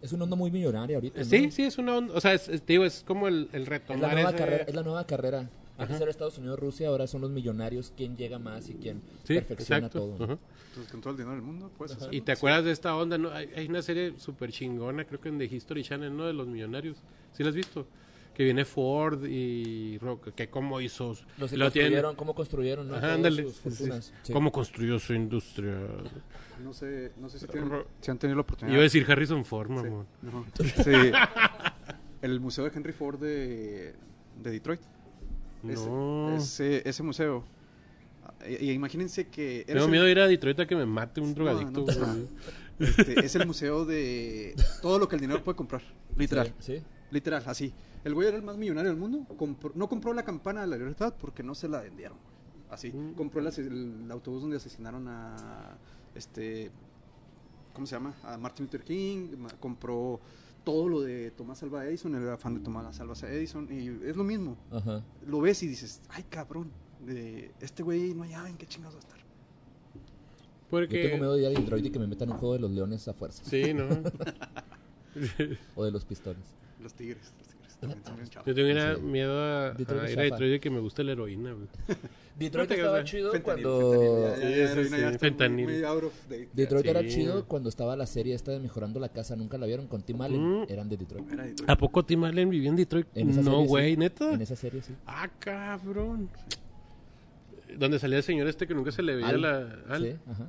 Es 0.01 0.11
una 0.13 0.23
onda 0.23 0.35
muy 0.35 0.49
millonaria 0.51 0.97
ahorita. 0.97 1.19
¿no? 1.19 1.25
sí, 1.25 1.51
sí 1.51 1.63
es 1.63 1.77
una 1.77 1.97
onda, 1.97 2.13
o 2.15 2.21
sea, 2.21 2.33
es, 2.33 2.65
digo, 2.65 2.85
es 2.85 3.03
como 3.05 3.27
el, 3.27 3.49
el 3.53 3.63
Es 3.63 3.67
la 3.67 3.71
retomar 3.77 4.13
nueva 4.13 4.29
ese- 4.29 4.37
carrera. 4.37 4.63
Es 4.67 4.73
la 4.75 4.83
nueva 4.83 5.05
carrera. 5.07 5.49
Antes 5.81 6.01
era 6.01 6.11
Estados 6.11 6.37
Unidos, 6.37 6.59
Rusia, 6.59 6.87
ahora 6.89 7.07
son 7.07 7.21
los 7.21 7.31
millonarios 7.31 7.93
quién 7.95 8.15
llega 8.15 8.39
más 8.39 8.69
y 8.69 8.75
quién 8.75 9.01
Sí, 9.23 9.35
perfecciona 9.35 9.87
exacto. 9.87 9.99
todo. 9.99 10.27
¿no? 10.27 10.39
Entonces, 10.69 10.91
con 10.91 11.01
todo 11.01 11.11
el 11.11 11.17
dinero 11.17 11.35
del 11.35 11.41
mundo, 11.43 11.71
puedes 11.77 11.95
hacerlo. 11.95 12.13
Y 12.15 12.21
te 12.21 12.31
acuerdas 12.31 12.63
de 12.63 12.71
esta 12.71 12.95
onda, 12.95 13.17
¿no? 13.17 13.31
Hay, 13.31 13.49
hay 13.55 13.67
una 13.67 13.81
serie 13.81 14.13
súper 14.17 14.51
chingona, 14.51 15.05
creo 15.05 15.19
que 15.19 15.29
en 15.29 15.37
The 15.37 15.45
History 15.45 15.83
Channel, 15.83 16.15
¿no? 16.15 16.25
De 16.27 16.33
los 16.33 16.47
millonarios. 16.47 16.97
¿Sí 17.33 17.43
la 17.43 17.49
has 17.49 17.55
visto? 17.55 17.87
Que 18.33 18.45
viene 18.45 18.63
Ford 18.63 19.25
y 19.25 19.97
Rock, 19.97 20.33
que 20.33 20.49
cómo 20.49 20.79
hizo... 20.79 21.09
Los 21.37 21.51
lo 21.51 21.69
tienen- 21.69 21.91
construyeron, 21.91 22.15
cómo 22.15 22.33
construyeron 22.33 22.87
¿no? 22.87 22.95
Ajá, 22.95 23.13
ándale. 23.15 23.43
sus 23.43 23.55
Sí, 23.55 23.61
sí. 23.63 23.69
fortunas. 23.69 24.13
Sí. 24.23 24.31
¿Cómo 24.33 24.51
construyó 24.53 24.99
su 24.99 25.13
industria? 25.13 25.75
No 26.63 26.73
sé, 26.73 27.11
no 27.19 27.27
sé 27.27 27.39
si, 27.39 27.47
tienen- 27.47 27.83
si 27.99 28.09
han 28.11 28.17
tenido 28.19 28.35
la 28.35 28.41
oportunidad. 28.43 28.73
Iba 28.73 28.81
a 28.81 28.83
decir 28.83 29.05
Harrison 29.09 29.43
Ford, 29.43 29.67
Sí. 29.67 29.73
mamón. 29.73 30.07
No. 30.21 30.45
Sí. 30.63 30.91
El 32.21 32.39
museo 32.39 32.63
de 32.63 32.71
Henry 32.73 32.93
Ford 32.93 33.19
de, 33.19 33.93
de 34.41 34.51
Detroit. 34.51 34.79
Ese, 35.67 35.89
No. 35.89 36.35
ese, 36.35 36.87
ese 36.87 37.03
museo. 37.03 37.43
Y, 38.47 38.65
y 38.65 38.71
imagínense 38.71 39.27
que... 39.27 39.63
Tengo 39.67 39.87
miedo 39.87 40.05
de 40.05 40.11
ir 40.11 40.19
a 40.19 40.27
Detroit 40.27 40.59
a 40.59 40.67
que 40.67 40.75
me 40.75 40.85
mate 40.85 41.21
un 41.21 41.33
drogadicto. 41.33 41.85
no. 41.85 42.27
Este, 42.79 43.23
es 43.23 43.35
el 43.35 43.45
museo 43.45 43.85
de 43.85 44.55
todo 44.81 44.97
lo 44.97 45.07
que 45.07 45.15
el 45.15 45.21
dinero 45.21 45.43
puede 45.43 45.55
comprar. 45.55 45.83
Literal. 46.17 46.53
Sí, 46.59 46.77
sí. 46.77 46.83
Literal, 47.11 47.43
así. 47.45 47.73
El 48.03 48.15
güey 48.15 48.27
era 48.27 48.37
el 48.37 48.43
más 48.43 48.57
millonario 48.57 48.89
del 48.89 48.99
mundo. 48.99 49.25
compró- 49.37 49.73
no 49.75 49.87
compró 49.87 50.13
la 50.13 50.23
campana 50.23 50.61
de 50.61 50.67
la 50.67 50.77
libertad 50.77 51.13
porque 51.19 51.43
no 51.43 51.53
se 51.53 51.67
la 51.67 51.81
vendieron. 51.81 52.17
Así. 52.71 52.91
Mm. 52.91 53.13
Compró 53.13 53.41
el, 53.41 54.11
autobús 54.11 54.41
donde 54.41 54.57
asesinaron 54.57 55.07
a. 55.07 55.77
Este. 56.15 56.71
¿Cómo 57.73 57.85
se 57.85 57.95
llama? 57.95 58.15
A 58.23 58.37
Martin 58.37 58.65
Luther 58.65 58.83
King. 58.83 59.27
Compró 59.59 60.19
todo 60.63 60.87
lo 60.89 61.01
de 61.01 61.31
Tomás 61.31 61.61
Alva 61.63 61.85
Edison. 61.85 62.15
El 62.15 62.37
fan 62.37 62.53
de 62.55 62.59
Tomás 62.61 62.99
Alva 62.99 63.13
Edison. 63.29 63.67
Y 63.71 63.87
es 64.07 64.15
lo 64.15 64.23
mismo. 64.23 64.57
Ajá. 64.71 65.03
Lo 65.25 65.41
ves 65.41 65.61
y 65.63 65.67
dices, 65.67 66.01
ay 66.09 66.23
cabrón. 66.29 66.71
de 67.05 67.51
este 67.61 67.81
güey 67.83 68.13
no 68.13 68.23
hay 68.23 68.33
en 68.33 68.57
qué 68.57 68.65
chingados 68.67 68.95
va 68.95 68.99
a 68.99 69.01
estar. 69.01 69.17
Yo 69.17 69.23
tengo 69.93 70.69
Porque... 70.69 71.17
miedo 71.17 71.33
de 71.35 71.41
ir 71.41 71.47
a 71.47 71.49
Detroit 71.59 71.85
y 71.85 71.89
que 71.89 71.99
me 71.99 72.07
metan 72.07 72.31
un 72.31 72.37
juego 72.37 72.53
de 72.53 72.59
los 72.61 72.71
leones 72.71 73.07
a 73.07 73.13
fuerza. 73.13 73.43
Sí, 73.43 73.73
¿no? 73.73 73.87
O 75.75 75.83
de 75.83 75.91
los 75.91 76.05
pistones. 76.05 76.43
Los 76.81 76.93
tigres. 76.93 77.33
Los 77.37 77.47
tigres 77.49 77.77
también 77.79 78.03
son 78.03 78.15
bien. 78.15 78.29
Yo 78.45 78.53
tuviera 78.55 78.95
Sí. 78.95 79.01
miedo 79.01 79.37
a, 79.41 79.71
a 79.71 80.09
ir 80.11 80.19
a. 80.19 80.23
Detroit 80.23 80.51
de 80.51 80.59
que 80.61 80.69
me 80.69 80.79
guste 80.79 81.03
la 81.03 81.11
heroína, 81.11 81.51
güey. 81.53 81.67
Detroit 82.37 82.69
te 82.69 82.75
estaba 82.75 83.03
chido 83.03 83.31
Fentanil, 83.31 83.63
cuando... 83.63 85.17
fentanil. 85.19 85.85
Detroit 86.53 86.85
era 86.85 87.05
chido 87.07 87.45
cuando 87.45 87.69
estaba 87.69 87.95
la 87.95 88.05
serie 88.05 88.33
esta 88.33 88.51
de 88.51 88.59
Mejorando 88.59 88.99
la 88.99 89.09
Casa. 89.09 89.35
Nunca 89.35 89.57
la 89.57 89.65
vieron 89.67 89.87
con 89.87 90.01
Tim 90.01 90.21
Allen. 90.21 90.61
Mm. 90.61 90.65
Eran 90.69 90.89
de 90.89 90.97
Detroit. 90.97 91.31
Era 91.31 91.43
Detroit. 91.43 91.69
¿A 91.69 91.77
poco 91.77 92.03
Tim 92.05 92.23
Allen 92.23 92.49
vivía 92.49 92.69
en 92.69 92.75
Detroit? 92.75 93.07
En 93.15 93.29
esa 93.29 93.41
No, 93.41 93.63
güey, 93.63 93.95
¿neta? 93.97 94.33
En 94.33 94.41
esa 94.41 94.55
serie, 94.55 94.81
sí. 94.81 94.93
Ah, 95.05 95.29
cabrón. 95.39 96.29
Donde 97.77 97.99
salía 97.99 98.17
el 98.17 98.23
señor 98.23 98.47
este 98.47 98.67
que 98.67 98.73
nunca 98.73 98.91
se 98.91 99.01
le 99.01 99.15
veía 99.15 99.29
Al. 99.29 99.41
la... 99.41 99.75
Al. 99.89 100.03
Sí, 100.03 100.15
ajá. 100.29 100.47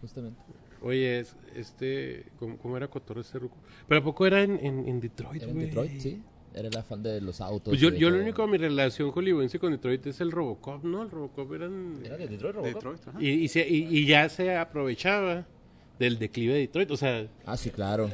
Justamente. 0.00 0.40
Oye, 0.82 1.20
es- 1.20 1.36
este... 1.54 2.24
¿cómo, 2.38 2.56
cómo 2.58 2.76
era 2.76 2.88
Cotorro 2.88 3.20
ese 3.20 3.38
ruco? 3.38 3.56
Pero 3.88 4.00
¿a 4.00 4.04
poco 4.04 4.26
era 4.26 4.42
en, 4.42 4.58
en, 4.64 4.88
en 4.88 5.00
Detroit, 5.00 5.42
Era 5.42 5.52
en? 5.52 5.58
Detroit, 5.58 6.00
sí. 6.00 6.22
Era 6.54 6.68
el 6.68 6.76
afán 6.76 7.02
de 7.02 7.20
los 7.20 7.40
autos. 7.40 7.70
Pues 7.70 7.80
yo, 7.80 7.90
yo 7.90 8.10
lo 8.10 8.18
único, 8.20 8.46
mi 8.48 8.58
relación 8.58 9.12
hollywoodense 9.12 9.58
con 9.60 9.70
Detroit 9.72 10.04
es 10.08 10.20
el 10.20 10.32
Robocop, 10.32 10.82
¿no? 10.84 11.02
El 11.02 11.10
Robocop 11.10 11.52
eran... 11.54 12.00
¿Era 12.04 12.16
de 12.16 12.26
Detroit, 12.26 12.56
De 12.56 12.72
Robocop? 12.72 12.92
Detroit. 12.96 13.22
Y, 13.22 13.28
y, 13.30 13.48
se- 13.48 13.68
y- 13.68 13.86
y 13.88 14.06
ya 14.06 14.28
se 14.28 14.56
aprovechaba 14.56 15.46
del 16.00 16.18
declive 16.18 16.54
de 16.54 16.60
Detroit. 16.60 16.90
O 16.90 16.96
sea, 16.96 17.28
Ah, 17.46 17.56
sí, 17.56 17.70
claro. 17.70 18.10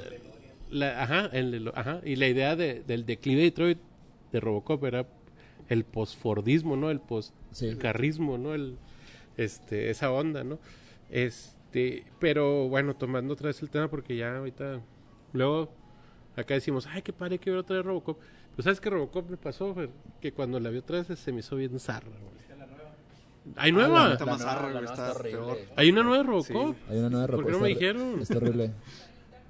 la, 0.70 1.02
ajá, 1.02 1.30
el 1.32 1.70
ajá, 1.74 2.00
y 2.04 2.16
la 2.16 2.28
idea 2.28 2.56
de- 2.56 2.82
del 2.82 3.06
declive 3.06 3.38
de 3.40 3.44
Detroit 3.46 3.78
de 4.32 4.40
Robocop 4.40 4.84
era 4.84 5.06
el 5.70 5.84
postfordismo, 5.84 6.76
¿no? 6.76 6.90
El 6.90 6.98
Sí. 6.98 7.04
postcarrismo, 7.08 8.36
¿no? 8.36 8.54
El, 8.54 8.76
este, 9.38 9.88
esa 9.90 10.12
onda, 10.12 10.44
¿no? 10.44 10.58
Este, 11.10 12.04
pero 12.20 12.68
bueno, 12.68 12.94
tomando 12.96 13.32
otra 13.34 13.46
vez 13.48 13.62
el 13.62 13.70
tema 13.70 13.88
porque 13.88 14.16
ya 14.16 14.36
ahorita, 14.36 14.82
luego 15.32 15.72
acá 16.36 16.54
decimos, 16.54 16.86
ay, 16.90 17.02
qué 17.02 17.12
padre 17.12 17.38
que 17.38 17.50
ver 17.50 17.58
otra 17.60 17.76
vez 17.76 17.84
Robocop. 17.84 18.18
Pues 18.54 18.64
sabes 18.64 18.80
que 18.80 18.90
Robocop 18.90 19.28
me 19.30 19.36
pasó, 19.36 19.74
Fer? 19.74 19.90
que 20.20 20.32
cuando 20.32 20.58
la 20.60 20.70
vi 20.70 20.78
otra 20.78 21.02
vez 21.02 21.18
se 21.18 21.32
me 21.32 21.40
hizo 21.40 21.56
bien 21.56 21.78
zarra, 21.78 22.08
güey. 22.08 22.36
¿Hay 23.56 23.70
Ah, 23.70 23.72
nueva? 23.72 24.08
la 24.08 24.38
zarra, 24.38 24.80
está. 24.80 25.14
¿Hay 25.76 25.90
una 25.90 26.02
nueva 26.02 26.22
Robocop? 26.24 26.74
Sí. 26.74 26.82
Hay 26.90 26.98
una 26.98 27.10
nueva 27.10 27.26
¿Por 27.28 27.36
qué 27.36 27.42
Robocop. 27.42 27.52
no 27.52 27.58
me 27.60 27.68
dijeron? 27.68 28.20
Está 28.20 28.36
horrible. 28.38 28.70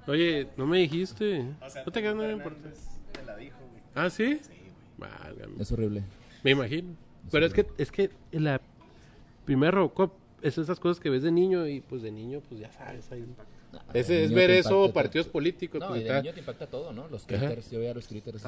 Oye, 0.07 0.47
no 0.55 0.67
me 0.67 0.77
dijiste. 0.79 1.43
no 1.85 1.91
te 1.91 2.01
quedas 2.01 2.15
nada 2.15 2.31
importante. 2.31 2.77
Te 3.11 3.25
la 3.25 3.35
dijo, 3.37 3.57
güey. 3.71 3.81
¿Ah, 3.95 4.09
sí? 4.09 4.39
Válgame. 4.97 5.53
Es 5.61 5.71
horrible. 5.71 6.03
Me 6.43 6.51
imagino. 6.51 6.89
Pero 7.31 7.45
es 7.47 7.53
que, 7.53 7.65
es 7.77 7.91
que 7.91 8.11
la 8.31 8.61
primera 9.45 9.71
Robocop 9.71 10.13
es 10.43 10.57
esas 10.59 10.79
cosas 10.79 11.01
que 11.01 11.09
ves 11.09 11.23
de 11.23 11.31
niño 11.31 11.67
y 11.67 11.81
pues 11.81 12.03
de 12.03 12.11
niño, 12.11 12.41
pues 12.47 12.59
ya 12.61 12.71
sabes. 12.71 13.11
Ahí. 13.11 13.25
Ese 13.93 14.23
es 14.23 14.33
ver 14.33 14.49
eso, 14.51 14.91
partidos 14.93 15.27
políticos. 15.27 15.79
No, 15.79 15.89
pues, 15.89 16.01
y 16.01 16.03
de 16.03 16.09
está- 16.09 16.21
niño 16.21 16.33
te 16.33 16.39
impacta 16.39 16.67
todo, 16.67 16.93
¿no? 16.93 17.07
Los 17.07 17.25
critters, 17.25 17.69
yo 17.71 17.79
veía 17.79 17.93
los 17.93 18.07
critters. 18.07 18.43
Los 18.43 18.45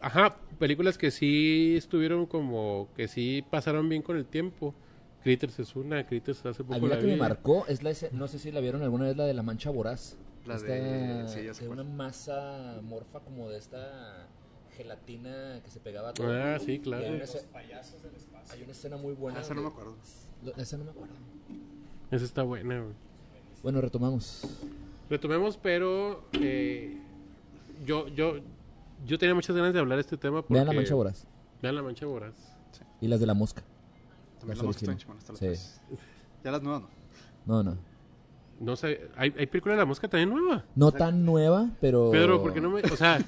ajá, 0.00 0.36
películas 0.58 0.98
que 0.98 1.10
sí 1.10 1.74
estuvieron 1.76 2.26
como, 2.26 2.88
que 2.96 3.08
sí 3.08 3.44
pasaron 3.50 3.88
bien 3.88 4.02
con 4.02 4.16
el 4.16 4.26
tiempo. 4.26 4.74
Critters 5.22 5.58
es 5.58 5.74
una, 5.76 6.06
Critters 6.06 6.44
hace 6.46 6.62
poco 6.62 6.78
mí 6.80 6.88
la 6.88 6.98
que 6.98 7.06
me 7.06 7.14
vi. 7.14 7.18
marcó 7.18 7.66
es 7.66 7.82
la, 7.82 7.90
ese- 7.90 8.10
no 8.12 8.28
sé 8.28 8.38
si 8.38 8.52
la 8.52 8.60
vieron 8.60 8.82
alguna 8.82 9.06
vez, 9.06 9.16
la 9.16 9.26
de 9.26 9.34
la 9.34 9.42
mancha 9.42 9.70
voraz. 9.70 10.16
La 10.46 10.56
Esta- 10.56 10.68
de- 10.72 11.28
sí, 11.28 11.44
ya 11.44 11.54
sé 11.54 11.64
de 11.64 11.70
una 11.70 11.84
masa 11.84 12.80
morfa 12.82 13.20
como 13.20 13.50
de 13.50 13.58
esta 13.58 14.28
gelatina 14.76 15.60
que 15.64 15.70
se 15.70 15.80
pegaba 15.80 16.14
todo. 16.14 16.28
Ah, 16.32 16.58
sí, 16.64 16.78
claro. 16.78 17.04
Hay 17.04 17.14
una, 17.14 17.24
escena, 17.24 17.42
hay 18.50 18.62
una 18.62 18.72
escena 18.72 18.96
muy 18.96 19.14
buena. 19.14 19.38
Ah, 19.38 19.42
esa 19.42 19.54
no 19.54 19.62
me 19.62 19.68
acuerdo. 19.68 19.94
Lo- 20.44 20.56
Esa 20.56 20.76
no 20.78 20.84
me 20.84 20.90
acuerdo. 20.92 21.14
Esa 22.10 22.24
está 22.24 22.42
buena, 22.42 22.80
güey. 22.80 22.94
Bueno, 23.62 23.80
retomamos. 23.80 24.42
Retomemos, 25.10 25.56
pero 25.56 26.24
eh, 26.32 26.96
yo, 27.86 28.08
yo, 28.08 28.36
yo 29.06 29.18
tenía 29.18 29.34
muchas 29.34 29.54
ganas 29.56 29.72
de 29.72 29.80
hablar 29.80 29.96
de 29.96 30.02
este 30.02 30.16
tema 30.16 30.42
porque... 30.42 30.54
Vean 30.54 30.66
la 30.66 30.72
mancha 30.72 30.94
voraz. 30.94 31.26
Vean 31.62 31.74
la 31.74 31.82
mancha 31.82 32.06
voraz. 32.06 32.34
Y 33.00 33.08
las 33.08 33.20
de 33.20 33.26
la 33.26 33.34
mosca. 33.34 33.62
También 34.38 34.56
Las 34.56 34.58
la 34.58 34.64
mosca 34.64 34.92
está 34.92 35.32
hasta 35.32 35.36
Sí. 35.56 35.80
Ya 36.44 36.50
las 36.52 36.62
nuevas 36.62 36.82
no. 36.82 36.88
No, 37.46 37.62
no. 37.62 37.76
No 38.60 38.74
sé, 38.74 39.08
¿hay, 39.16 39.32
hay 39.38 39.46
película 39.46 39.74
de 39.74 39.78
la 39.78 39.84
mosca 39.86 40.08
también 40.08 40.30
nueva? 40.30 40.64
No 40.74 40.90
tan 40.90 41.24
nueva, 41.24 41.70
pero... 41.80 42.10
Pedro, 42.10 42.42
¿por 42.42 42.52
qué 42.52 42.60
no 42.60 42.70
me...? 42.70 42.80
O 42.82 42.96
sea, 42.96 43.18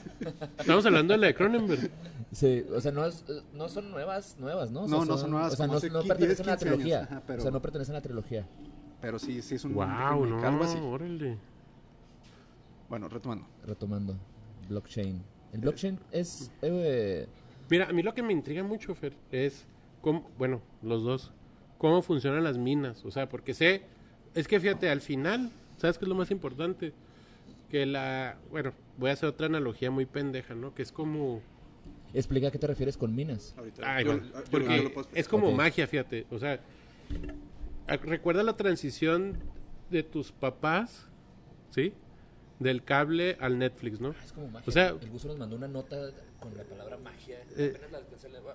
estamos 0.59 0.85
hablando 0.87 1.13
de 1.15 1.19
la 1.19 1.27
de 1.29 1.35
Cronenberg. 1.37 1.89
Sí, 2.33 2.65
o 2.75 2.81
sea, 2.81 2.91
no, 2.91 3.07
es- 3.07 3.25
no 3.55 3.69
son 3.69 3.91
nuevas, 3.93 4.37
nuevas, 4.41 4.71
¿no? 4.73 4.83
O 4.83 4.89
sea, 4.89 4.99
No, 4.99 5.05
no 5.05 5.17
son 5.19 5.31
nuevas, 5.31 5.53
O 5.53 5.57
sea, 5.57 5.67
no, 5.69 5.75
hace 5.75 5.89
no 5.91 6.03
10, 6.03 6.09
pertenecen 6.09 6.47
a 6.47 6.51
la 6.51 6.57
15 6.57 6.69
años, 6.69 6.79
trilogía. 6.79 7.03
ajá, 7.05 7.23
pero- 7.29 7.39
O 7.39 7.43
sea, 7.43 7.51
no 7.53 7.63
pertenecen 7.63 7.95
a 7.95 7.99
la 7.99 8.03
trilogía. 8.03 8.47
Pero 9.01 9.19
sí, 9.19 9.41
sí 9.43 9.55
es 9.55 9.65
un 9.65 9.75
Wow, 9.75 10.25
remake, 10.25 10.45
algo 10.45 10.65
así. 10.65 10.79
no, 10.79 10.91
órale. 10.91 11.37
Bueno, 12.89 13.09
retomando. 13.09 13.47
Retomando, 13.65 14.17
blockchain. 14.69 15.23
El 15.53 15.61
blockchain 15.61 15.99
es... 16.13 16.51
eh, 16.63 17.27
Mira, 17.71 17.89
a 17.89 17.93
mí 17.93 18.03
lo 18.03 18.13
que 18.15 18.23
me 18.23 18.33
intriga 18.33 18.63
mucho, 18.65 18.95
Fer, 18.95 19.15
es 19.31 19.65
cómo, 20.01 20.29
bueno, 20.39 20.61
los 20.83 21.05
dos, 21.05 21.33
cómo 21.79 22.03
funcionan 22.03 22.43
las 22.45 22.59
minas. 22.59 23.05
O 23.05 23.11
sea, 23.11 23.29
porque 23.29 23.55
sé, 23.55 23.83
es 24.35 24.49
que 24.49 24.59
fíjate, 24.61 24.91
al 24.91 25.01
final, 25.01 25.51
¿sabes 25.79 25.97
qué 25.99 26.05
es 26.05 26.09
lo 26.09 26.15
más 26.17 26.31
importante? 26.33 26.93
Que 27.71 27.87
la, 27.87 28.37
bueno, 28.51 28.73
voy 28.99 29.11
a 29.11 29.13
hacer 29.13 29.29
otra 29.29 29.47
analogía 29.47 29.91
muy 29.93 30.05
pendeja, 30.05 30.55
¿no? 30.55 30.75
Que 30.75 30.83
es 30.83 30.91
como, 30.91 31.41
explica 32.13 32.49
a 32.49 32.51
qué 32.51 32.59
te 32.59 32.67
refieres 32.67 32.97
con 32.97 33.15
minas. 33.15 33.55
Ahorita. 33.57 33.83
ay, 33.97 34.05
yo- 34.05 34.11
bueno, 34.11 34.27
yo- 34.27 34.33
yo 34.33 34.51
porque 34.51 34.65
lo 34.67 34.67
puedo 34.67 35.01
explicar. 35.03 35.19
es 35.21 35.29
como 35.29 35.53
magia, 35.53 35.87
fíjate. 35.87 36.27
O 36.31 36.39
sea, 36.41 36.59
recuerda 37.97 38.43
la 38.43 38.57
transición 38.57 39.39
de 39.91 40.03
tus 40.03 40.33
papás, 40.33 41.09
¿sí? 41.71 41.93
Del 42.59 42.85
cable 42.85 43.37
al 43.41 43.59
Netflix, 43.59 44.01
¿no? 44.01 44.11
Es 44.25 44.33
como 44.33 44.49
magia. 44.49 44.65
O 44.69 44.71
sea- 44.71 44.89
el 44.91 45.11
Gusto 45.11 45.29
nos 45.29 45.39
mandó 45.39 45.57
una 45.57 45.69
nota 45.69 46.11
con 46.39 46.57
la 46.57 46.63
palabra 46.65 46.97
magia. 46.99 47.39
Eh, 47.57 47.79
la. 47.91 48.01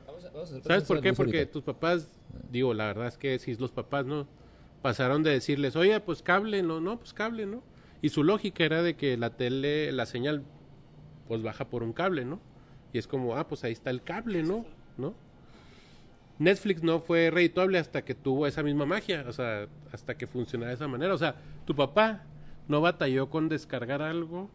Vamos 0.05 0.23
a- 0.25 0.29
vamos 0.31 0.53
a 0.53 0.61
¿Sabes 0.61 0.83
por 0.83 1.01
qué? 1.01 1.13
Porque 1.13 1.37
ahorita. 1.39 1.51
tus 1.51 1.63
papás, 1.63 2.11
digo, 2.51 2.73
la 2.73 2.85
verdad 2.87 3.07
es 3.07 3.17
que 3.17 3.37
si 3.39 3.55
los 3.55 3.71
papás, 3.71 4.05
¿no? 4.05 4.27
Pasaron 4.81 5.23
de 5.23 5.31
decirles, 5.31 5.75
oye, 5.75 5.99
pues 5.99 6.21
cable, 6.21 6.61
no, 6.61 6.79
no, 6.79 6.99
pues 6.99 7.13
cable, 7.13 7.45
¿no? 7.47 7.63
Y 8.01 8.09
su 8.09 8.23
lógica 8.23 8.63
era 8.63 8.83
de 8.83 8.95
que 8.95 9.17
la 9.17 9.31
tele, 9.31 9.91
la 9.91 10.05
señal, 10.05 10.43
pues 11.27 11.41
baja 11.41 11.69
por 11.69 11.81
un 11.81 11.91
cable, 11.93 12.23
¿no? 12.25 12.39
Y 12.93 12.99
es 12.99 13.07
como, 13.07 13.35
ah, 13.35 13.47
pues 13.47 13.63
ahí 13.63 13.71
está 13.73 13.89
el 13.89 14.03
cable, 14.03 14.43
¿no? 14.43 14.65
¿No? 14.97 15.15
Netflix 16.37 16.83
no 16.83 16.99
fue 16.99 17.31
redituable 17.31 17.79
hasta 17.79 18.03
que 18.03 18.13
tuvo 18.13 18.47
esa 18.47 18.63
misma 18.63 18.85
magia, 18.85 19.25
o 19.27 19.31
sea, 19.31 19.67
hasta 19.91 20.17
que 20.17 20.27
funcionara 20.27 20.69
de 20.69 20.75
esa 20.75 20.87
manera. 20.87 21.13
O 21.13 21.17
sea, 21.17 21.35
tu 21.65 21.75
papá 21.75 22.23
no 22.67 22.81
batalló 22.81 23.29
con 23.29 23.47
descargar 23.47 24.01
algo, 24.01 24.49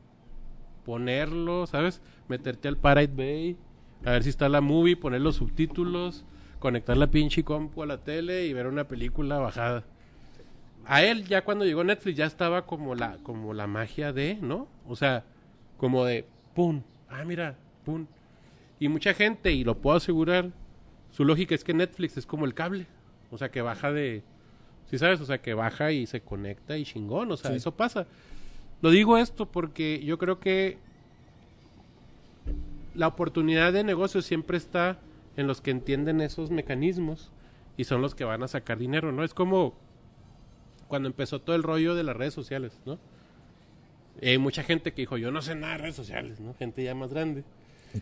ponerlo, 0.85 1.67
¿sabes? 1.67 2.03
Meterte 2.29 2.69
al 2.69 2.77
Pirate 2.77 3.13
Bay, 3.15 3.57
a 4.05 4.13
ver 4.13 4.23
si 4.23 4.29
está 4.29 4.49
la 4.49 4.61
movie, 4.61 4.97
poner 4.97 5.21
los 5.21 5.37
subtítulos, 5.37 6.25
conectar 6.59 6.97
la 6.97 7.11
pinche 7.11 7.45
compu 7.45 7.83
a 7.83 7.87
la 7.87 7.99
tele 7.99 8.47
y 8.47 8.53
ver 8.53 8.67
una 8.67 8.85
película 8.89 9.39
bajada. 9.39 9.85
A 10.87 11.03
él 11.03 11.25
ya 11.25 11.45
cuando 11.45 11.65
llegó 11.65 11.85
Netflix 11.85 12.17
ya 12.17 12.27
estaba 12.27 12.67
como 12.67 12.95
la 12.95 13.19
como 13.23 13.55
la 13.55 13.67
magia 13.67 14.13
de, 14.13 14.37
¿no? 14.41 14.69
O 14.87 14.97
sea, 14.97 15.25
como 15.77 16.05
de 16.05 16.27
pum, 16.55 16.83
ah 17.09 17.25
mira, 17.25 17.57
pum. 17.85 18.07
Y 18.79 18.89
mucha 18.89 19.15
gente 19.15 19.53
y 19.53 19.65
lo 19.65 19.79
puedo 19.79 19.97
asegurar, 19.97 20.51
su 21.13 21.25
lógica 21.25 21.55
es 21.55 21.65
que 21.65 21.75
Netflix 21.75 22.17
es 22.17 22.27
como 22.27 22.45
el 22.45 22.55
cable, 22.55 22.87
o 23.31 23.39
sea, 23.39 23.51
que 23.51 23.63
baja 23.63 23.93
de 23.93 24.23
¿Sí 24.91 24.99
sabes? 24.99 25.21
O 25.21 25.25
sea, 25.25 25.39
que 25.41 25.55
baja 25.55 25.93
y 25.93 26.07
se 26.07 26.21
conecta 26.21 26.77
y 26.77 26.85
chingón, 26.85 27.31
o 27.31 27.37
sea, 27.37 27.53
Sí. 27.53 27.59
eso 27.59 27.71
pasa. 27.77 28.09
Lo 28.83 28.91
digo 28.91 29.19
esto 29.19 29.47
porque 29.47 30.03
yo 30.05 30.19
creo 30.19 30.41
que 30.41 30.79
la 32.95 33.07
oportunidad 33.07 33.73
de 33.73 33.85
negocio 33.85 34.21
siempre 34.21 34.57
está 34.57 34.99
en 35.37 35.47
los 35.47 35.61
que 35.61 35.71
entienden 35.71 36.21
esos 36.21 36.51
mecanismos 36.51 37.31
y 37.77 37.85
son 37.85 38.03
los 38.03 38.15
que 38.17 38.25
van 38.25 38.43
a 38.43 38.49
sacar 38.49 38.79
dinero, 38.79 39.13
¿no? 39.13 39.23
Es 39.23 39.33
como 39.33 39.75
cuando 40.89 41.09
empezó 41.09 41.41
todo 41.41 41.55
el 41.55 41.63
rollo 41.63 41.95
de 41.95 42.03
las 42.03 42.17
redes 42.17 42.35
sociales, 42.35 42.73
¿no? 42.85 42.99
Hay 44.21 44.39
mucha 44.39 44.65
gente 44.65 44.93
que 44.93 45.03
dijo, 45.03 45.17
yo 45.19 45.31
no 45.31 45.41
sé 45.41 45.55
nada 45.55 45.75
de 45.75 45.79
redes 45.83 45.95
sociales, 45.95 46.41
¿no? 46.41 46.53
Gente 46.55 46.83
ya 46.83 46.95
más 46.97 47.13
grande. 47.13 47.45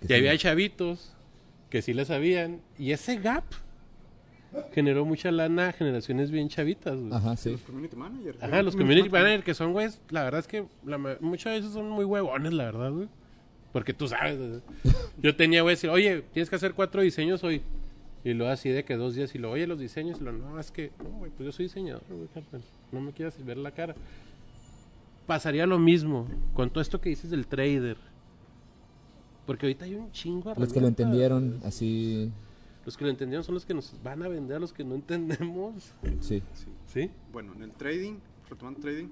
Y 0.09 0.13
había 0.15 0.37
chavitos 0.39 1.13
que 1.71 1.83
sí 1.83 1.93
le 1.93 2.05
sabían. 2.05 2.61
Y 2.79 2.93
ese 2.93 3.17
gap 3.17 3.45
generó 4.73 5.05
mucha 5.05 5.31
lana 5.31 5.69
a 5.69 5.73
generaciones 5.73 6.31
bien 6.31 6.49
chavitas, 6.49 6.99
güey. 6.99 7.13
Ajá, 7.13 7.37
sí. 7.37 7.51
Los 7.51 7.63
community 7.63 7.97
managers. 7.97 8.43
Ajá, 8.43 8.63
los 8.63 8.77
community 8.77 9.09
managers 9.09 9.45
que 9.45 9.55
son, 9.55 9.73
güeyes, 9.73 10.01
la 10.11 10.25
verdad 10.25 10.41
es 10.41 10.47
que 10.47 10.65
la 10.85 10.99
muchas 11.21 11.55
veces 11.55 11.73
son 11.73 11.91
muy 11.91 12.05
huevones, 12.05 12.53
la 12.53 12.65
verdad, 12.65 12.91
güey. 12.91 13.09
Porque 13.73 13.93
tú 13.93 14.09
sabes, 14.09 14.39
güey. 14.39 14.61
yo 15.23 15.37
tenía, 15.37 15.63
güey, 15.63 15.75
decir, 15.75 15.91
oye, 15.91 16.23
tienes 16.33 16.49
que 16.49 16.57
hacer 16.57 16.75
cuatro 16.75 17.03
diseños 17.03 17.45
hoy. 17.45 17.63
Y 18.25 18.35
luego 18.35 18.53
así 18.53 18.69
de 18.69 18.85
que 18.85 18.97
dos 18.97 19.15
días 19.15 19.35
y 19.35 19.39
lo, 19.39 19.51
oye, 19.51 19.67
los 19.67 19.79
diseños, 19.79 20.21
y 20.21 20.25
lo, 20.25 20.33
no, 20.33 20.59
es 20.59 20.71
que, 20.71 20.91
no, 21.03 21.11
güey, 21.19 21.31
pues 21.31 21.47
yo 21.47 21.53
soy 21.53 21.67
diseñador, 21.67 22.03
güey, 22.09 22.29
carnal, 22.29 22.63
no 22.91 23.01
me 23.01 23.13
quieras 23.13 23.43
ver 23.45 23.59
la 23.59 23.71
cara. 23.71 23.95
Pasaría 25.27 25.67
lo 25.67 25.79
mismo 25.79 26.27
con 26.55 26.71
todo 26.71 26.81
esto 26.81 27.01
que 27.01 27.11
dices 27.11 27.31
del 27.31 27.47
trader. 27.47 27.97
Porque 29.49 29.65
ahorita 29.65 29.87
hay 29.87 29.95
un 29.95 30.13
chingo 30.13 30.53
Los 30.59 30.75
que 30.75 30.79
lo 30.79 30.89
entendieron 30.89 31.59
así, 31.65 32.31
Los 32.85 32.99
que 32.99 33.05
lo 33.05 33.11
entendieron 33.11 33.43
son 33.43 33.55
los 33.55 33.65
que 33.65 33.73
nos 33.73 33.95
van 34.05 34.23
a 34.23 34.29
vender 34.29 34.59
a 34.59 34.61
los 34.61 34.75
que 34.75 34.85
no 34.85 34.95
entendemos. 34.95 35.95
sí. 36.21 36.43
Sí. 36.53 36.67
¿Sí? 36.87 37.11
Bueno, 37.33 37.55
en 37.55 37.63
el 37.63 37.73
trading, 37.73 38.17
retomando 38.51 38.79
trading, 38.81 39.09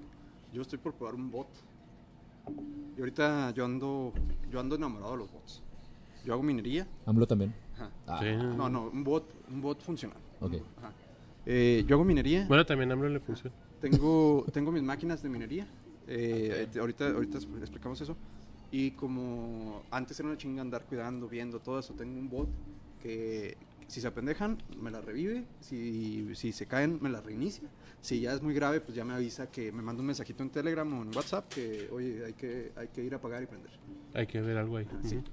yo 0.53 0.61
estoy 0.61 0.77
por 0.77 0.93
probar 0.93 1.15
un 1.15 1.31
bot. 1.31 1.47
Y 2.95 2.99
ahorita 2.99 3.49
yo 3.55 3.65
ando, 3.65 4.13
yo 4.51 4.59
ando 4.59 4.75
enamorado 4.75 5.13
de 5.13 5.17
los 5.17 5.31
bots. 5.31 5.63
Yo 6.23 6.33
hago 6.33 6.43
minería. 6.43 6.85
AMLO 7.07 7.25
también. 7.25 7.55
Ajá. 7.75 7.89
Ah, 8.05 8.19
Sí. 8.21 8.27
No, 8.55 8.69
no, 8.69 8.89
un 8.93 9.03
bot, 9.03 9.25
un 9.49 9.59
bot 9.59 9.81
funcional. 9.81 10.19
Ok. 10.39 10.53
Ajá. 10.77 10.91
Eh, 11.47 11.83
yo 11.87 11.95
hago 11.95 12.05
minería. 12.05 12.45
Bueno, 12.47 12.63
también 12.63 12.91
a 12.91 12.93
AMLO 12.93 13.09
le 13.09 13.19
funciona. 13.19 13.55
Tengo, 13.81 14.45
tengo 14.53 14.71
mis 14.71 14.83
máquinas 14.83 15.23
de 15.23 15.29
minería. 15.29 15.67
Eh, 16.07 16.67
ahorita, 16.79 17.07
ahorita 17.09 17.39
expl- 17.39 17.59
explicamos 17.59 17.99
eso. 18.01 18.15
Y 18.71 18.91
como 18.91 19.83
antes 19.91 20.19
era 20.19 20.29
una 20.29 20.37
chinga 20.37 20.61
andar 20.61 20.85
cuidando, 20.85 21.27
viendo 21.27 21.59
todo 21.59 21.79
eso, 21.79 21.93
tengo 21.93 22.19
un 22.19 22.29
bot 22.29 22.49
que 23.01 23.57
si 23.87 24.01
se 24.01 24.07
apendejan, 24.07 24.57
me 24.81 24.91
la 24.91 25.01
revive. 25.01 25.45
Si, 25.61 26.35
si 26.35 26.51
se 26.51 26.65
caen, 26.65 26.99
me 27.01 27.09
la 27.09 27.21
reinicia. 27.21 27.69
Si 28.01 28.19
ya 28.19 28.33
es 28.33 28.41
muy 28.41 28.53
grave, 28.53 28.81
pues 28.81 28.95
ya 28.95 29.05
me 29.05 29.13
avisa 29.13 29.49
que 29.49 29.71
me 29.71 29.81
manda 29.81 30.01
un 30.01 30.07
mensajito 30.07 30.43
en 30.43 30.49
Telegram 30.49 30.91
o 30.93 31.01
en 31.01 31.15
WhatsApp 31.15 31.51
que, 31.53 31.89
oye, 31.91 32.25
hay 32.25 32.33
que, 32.33 32.71
hay 32.75 32.89
que 32.89 33.03
ir 33.03 33.15
a 33.15 33.21
pagar 33.21 33.43
y 33.43 33.45
prender. 33.45 33.71
Hay 34.13 34.27
que 34.27 34.41
ver 34.41 34.57
algo 34.57 34.77
ahí. 34.77 34.87
Sí. 35.03 35.15
Ujú. 35.15 35.25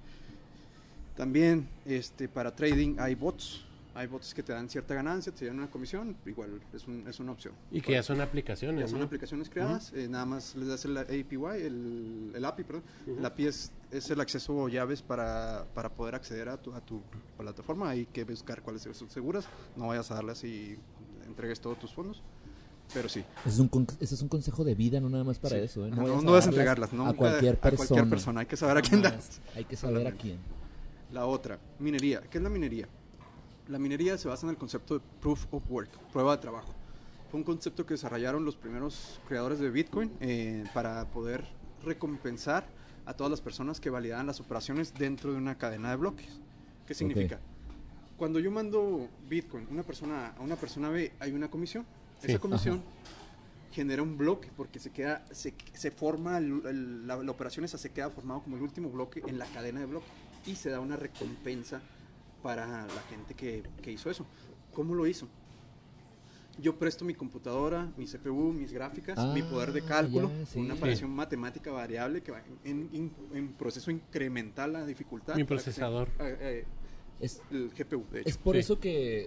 También 1.17 1.69
este, 1.85 2.29
para 2.29 2.55
trading 2.55 2.97
hay 2.99 3.15
bots. 3.15 3.67
Hay 3.97 4.09
bots 4.09 4.35
que 4.35 4.43
te 4.43 4.53
dan 4.53 4.69
cierta 4.69 4.93
ganancia, 4.95 5.33
te 5.33 5.47
dan 5.47 5.57
una 5.59 5.71
comisión. 5.71 6.17
Igual 6.27 6.61
es, 6.73 6.87
un- 6.89 7.07
es 7.07 7.21
una 7.21 7.31
opción. 7.33 7.55
Y 7.71 7.81
que 7.81 7.93
ya 7.93 8.03
son 8.03 8.21
aplicaciones, 8.21 8.81
Ya 8.81 8.89
son 8.89 8.99
¿no? 8.99 9.05
aplicaciones 9.07 9.49
creadas, 9.49 9.93
eh, 9.95 10.09
nada 10.09 10.27
más 10.27 10.57
les 10.57 10.67
das 10.69 10.85
el 10.85 10.97
API, 10.99 11.23
el, 11.63 12.33
el 12.35 12.45
API, 12.45 12.65
perdón. 12.65 12.83
Ujú. 13.07 13.19
El 13.21 13.25
API 13.25 13.47
es, 13.47 13.71
es 13.93 14.11
el 14.11 14.21
acceso 14.21 14.53
o 14.57 14.69
llaves 14.69 15.01
para, 15.01 15.67
para 15.75 15.91
poder 15.91 16.17
acceder 16.17 16.49
a 16.49 16.57
tu, 16.57 16.75
a 16.75 16.81
tu 16.81 17.03
plataforma. 17.39 17.91
Hay 17.91 18.07
que 18.07 18.25
buscar 18.25 18.63
cuáles 18.63 18.83
son 18.83 19.09
seguras. 19.11 19.47
No 19.77 19.87
vayas 19.89 20.11
a 20.11 20.15
darlas 20.17 20.43
y 20.43 20.77
entregues 21.27 21.61
todos 21.61 21.79
tus 21.79 21.93
fondos. 21.95 22.21
Pero 22.93 23.09
sí, 23.09 23.25
Ese 23.47 23.49
es, 23.49 23.59
un 23.61 23.87
ese 24.01 24.15
es 24.15 24.21
un 24.23 24.29
consejo 24.29 24.63
de 24.63 24.75
vida, 24.75 25.01
no 25.01 25.09
nada 25.09 25.25
más 25.25 25.39
para 25.39 25.57
Sí. 25.57 25.63
eso. 25.63 25.87
¿eh? 25.87 25.91
No, 25.91 26.03
vayas 26.03 26.23
no 26.23 26.33
vas 26.33 26.47
a 26.47 26.49
entregarlas, 26.51 26.93
¿no? 26.93 27.07
A 27.07 27.15
cualquier 27.15 27.55
A 27.55 27.61
persona. 27.61 27.87
cualquier 27.89 28.11
persona, 28.11 28.41
hay 28.41 28.47
que 28.47 28.57
saber 28.57 28.77
a 28.77 28.83
quién 28.83 29.01
das. 29.03 29.41
Hay 29.55 29.65
que 29.65 29.75
saber 29.77 30.07
a 30.07 30.13
quién. 30.13 30.39
La 31.13 31.25
otra, 31.27 31.59
minería. 31.79 32.21
¿Qué 32.29 32.37
es 32.39 32.45
la 32.45 32.51
minería? 32.51 32.87
La 33.69 33.79
minería 33.79 34.19
se 34.19 34.29
basa 34.29 34.47
en 34.47 34.51
el 34.51 34.57
concepto 34.59 34.95
de 34.99 35.05
proof 35.21 35.47
of 35.53 35.63
work, 35.71 35.91
prueba 36.13 36.37
de 36.37 36.43
trabajo. 36.43 36.75
Fue 37.31 37.39
un 37.41 37.45
concepto 37.45 37.87
que 37.87 37.95
desarrollaron 37.95 38.45
los 38.45 38.57
primeros 38.57 39.21
creadores 39.27 39.59
de 39.59 39.71
Bitcoin 39.71 40.13
eh, 40.21 40.65
para 40.75 41.05
poder 41.07 41.45
recompensar 41.83 42.67
a 43.07 43.15
todas 43.15 43.31
las 43.31 43.41
personas 43.41 43.81
que 43.81 43.91
validaban 43.91 44.27
las 44.27 44.41
operaciones 44.41 44.95
dentro 44.95 45.33
de 45.33 45.39
una 45.39 45.57
cadena 45.57 45.91
de 45.91 45.97
bloques. 45.97 46.41
¿Qué 46.87 46.95
significa? 46.95 47.41
Cuando 48.19 48.39
yo 48.39 48.51
mando 48.51 49.09
Bitcoin 49.29 49.67
una 49.71 49.83
persona, 49.83 50.35
a 50.39 50.41
una 50.43 50.57
persona 50.57 50.91
B, 50.91 51.13
hay 51.19 51.33
una 51.33 51.51
comisión. 51.51 51.85
Sí. 52.21 52.29
Esa 52.31 52.39
comisión 52.39 52.83
genera 53.73 54.03
un 54.03 54.17
bloque 54.17 54.51
porque 54.57 54.79
se 54.79 54.91
queda, 54.91 55.25
se, 55.33 55.53
se 55.73 55.91
forma, 55.91 56.39
el- 56.39 56.63
el- 56.67 57.07
la, 57.07 57.17
la 57.17 57.31
operación 57.33 57.65
esa 57.65 57.77
se 57.79 57.91
queda 57.91 58.09
formado 58.11 58.43
como 58.43 58.57
el 58.57 58.63
último 58.63 58.89
bloque 58.91 59.23
en 59.27 59.39
la 59.39 59.47
cadena 59.47 59.81
de 59.81 59.87
bloques 59.87 60.09
y 60.47 60.55
se 60.55 60.71
da 60.71 60.79
una 60.81 60.97
recompensa 60.97 61.81
para 62.45 62.67
la 62.87 63.03
gente 63.09 63.33
que, 63.33 63.63
que 63.81 63.91
hizo 63.91 64.11
eso. 64.11 64.27
¿Cómo 64.75 64.95
lo 64.95 65.07
hizo? 65.07 65.27
Yo 66.61 66.79
presto 66.79 67.05
mi 67.07 67.15
computadora, 67.15 67.91
mi 67.97 68.05
CPU, 68.07 68.53
mis 68.53 68.71
gráficas, 68.71 69.19
mi 69.33 69.43
poder 69.43 69.73
de 69.73 69.81
Ah, 69.81 69.87
cálculo, 69.89 70.31
ya, 70.31 70.47
sí. 70.47 70.61
una 70.61 70.75
operación 70.75 71.11
matemática 71.11 71.73
variable 71.73 72.21
que 72.23 72.31
va 72.33 72.43
en, 72.65 72.91
en- 72.93 73.13
en 73.33 73.49
proceso 73.55 73.91
incremental 73.91 74.75
la 74.75 74.85
dificultad. 74.87 75.35
Mi 75.37 75.41
se- 75.41 75.47
procesador. 75.47 76.09
eh, 76.21 76.37
eh, 76.41 76.65
Es, 77.19 77.41
el 77.51 77.71
GPU, 77.71 78.05
de 78.13 78.21
hecho. 78.21 78.29
es 78.29 78.37
por 78.37 78.55
Sí. 78.57 78.61
eso 78.61 78.79
que 78.79 79.27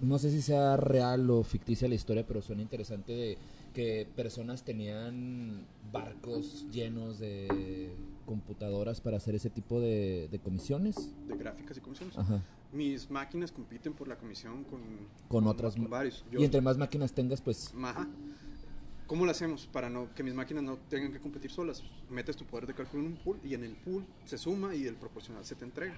no 0.00 0.18
sé 0.18 0.30
si 0.32 0.42
sea 0.42 0.76
real 0.76 1.30
o 1.30 1.44
ficticia 1.44 1.88
la 1.88 1.94
historia, 1.94 2.26
pero 2.26 2.42
suena 2.42 2.62
interesante 2.62 3.12
de 3.12 3.38
que 3.72 4.06
personas 4.16 4.64
tenían 4.64 5.64
barcos 5.92 6.66
llenos 6.72 7.18
de 7.20 7.94
computadoras 8.24 9.00
para 9.00 9.16
hacer 9.18 9.34
ese 9.34 9.50
tipo 9.50 9.80
de, 9.80 10.28
de 10.30 10.38
comisiones. 10.38 11.10
de 11.28 11.36
gráficas 11.36 11.76
y 11.76 11.80
comisiones. 11.80 12.16
Ajá. 12.18 12.42
Mis 12.72 13.08
máquinas 13.10 13.52
compiten 13.52 13.92
por 13.92 14.08
la 14.08 14.16
comisión 14.16 14.64
con, 14.64 14.80
Con 15.28 15.46
otras 15.46 15.74
con 15.76 15.88
varios. 15.88 16.24
Yo- 16.30 16.40
Y 16.40 16.44
entre 16.44 16.60
más 16.60 16.76
máquinas 16.76 17.12
tengas, 17.12 17.40
pues 17.40 17.72
Ajá. 17.82 18.06
¿Cómo 19.06 19.26
lo 19.26 19.30
hacemos 19.32 19.66
para 19.66 19.90
no 19.90 20.08
que 20.14 20.22
mis 20.22 20.32
máquinas 20.34 20.62
no 20.64 20.78
tengan 20.88 21.12
que 21.12 21.20
competir 21.20 21.50
solas? 21.50 21.82
Metes 22.10 22.36
tu 22.36 22.46
poder 22.46 22.66
de 22.66 22.72
cálculo 22.74 23.02
en 23.02 23.08
un 23.10 23.16
pool 23.18 23.38
y 23.44 23.52
en 23.54 23.62
el 23.62 23.76
pool 23.76 24.02
se 24.24 24.38
suma 24.38 24.74
y 24.74 24.86
el 24.86 24.94
proporcional 24.96 25.44
se 25.44 25.54
te 25.54 25.64
entrega. 25.66 25.94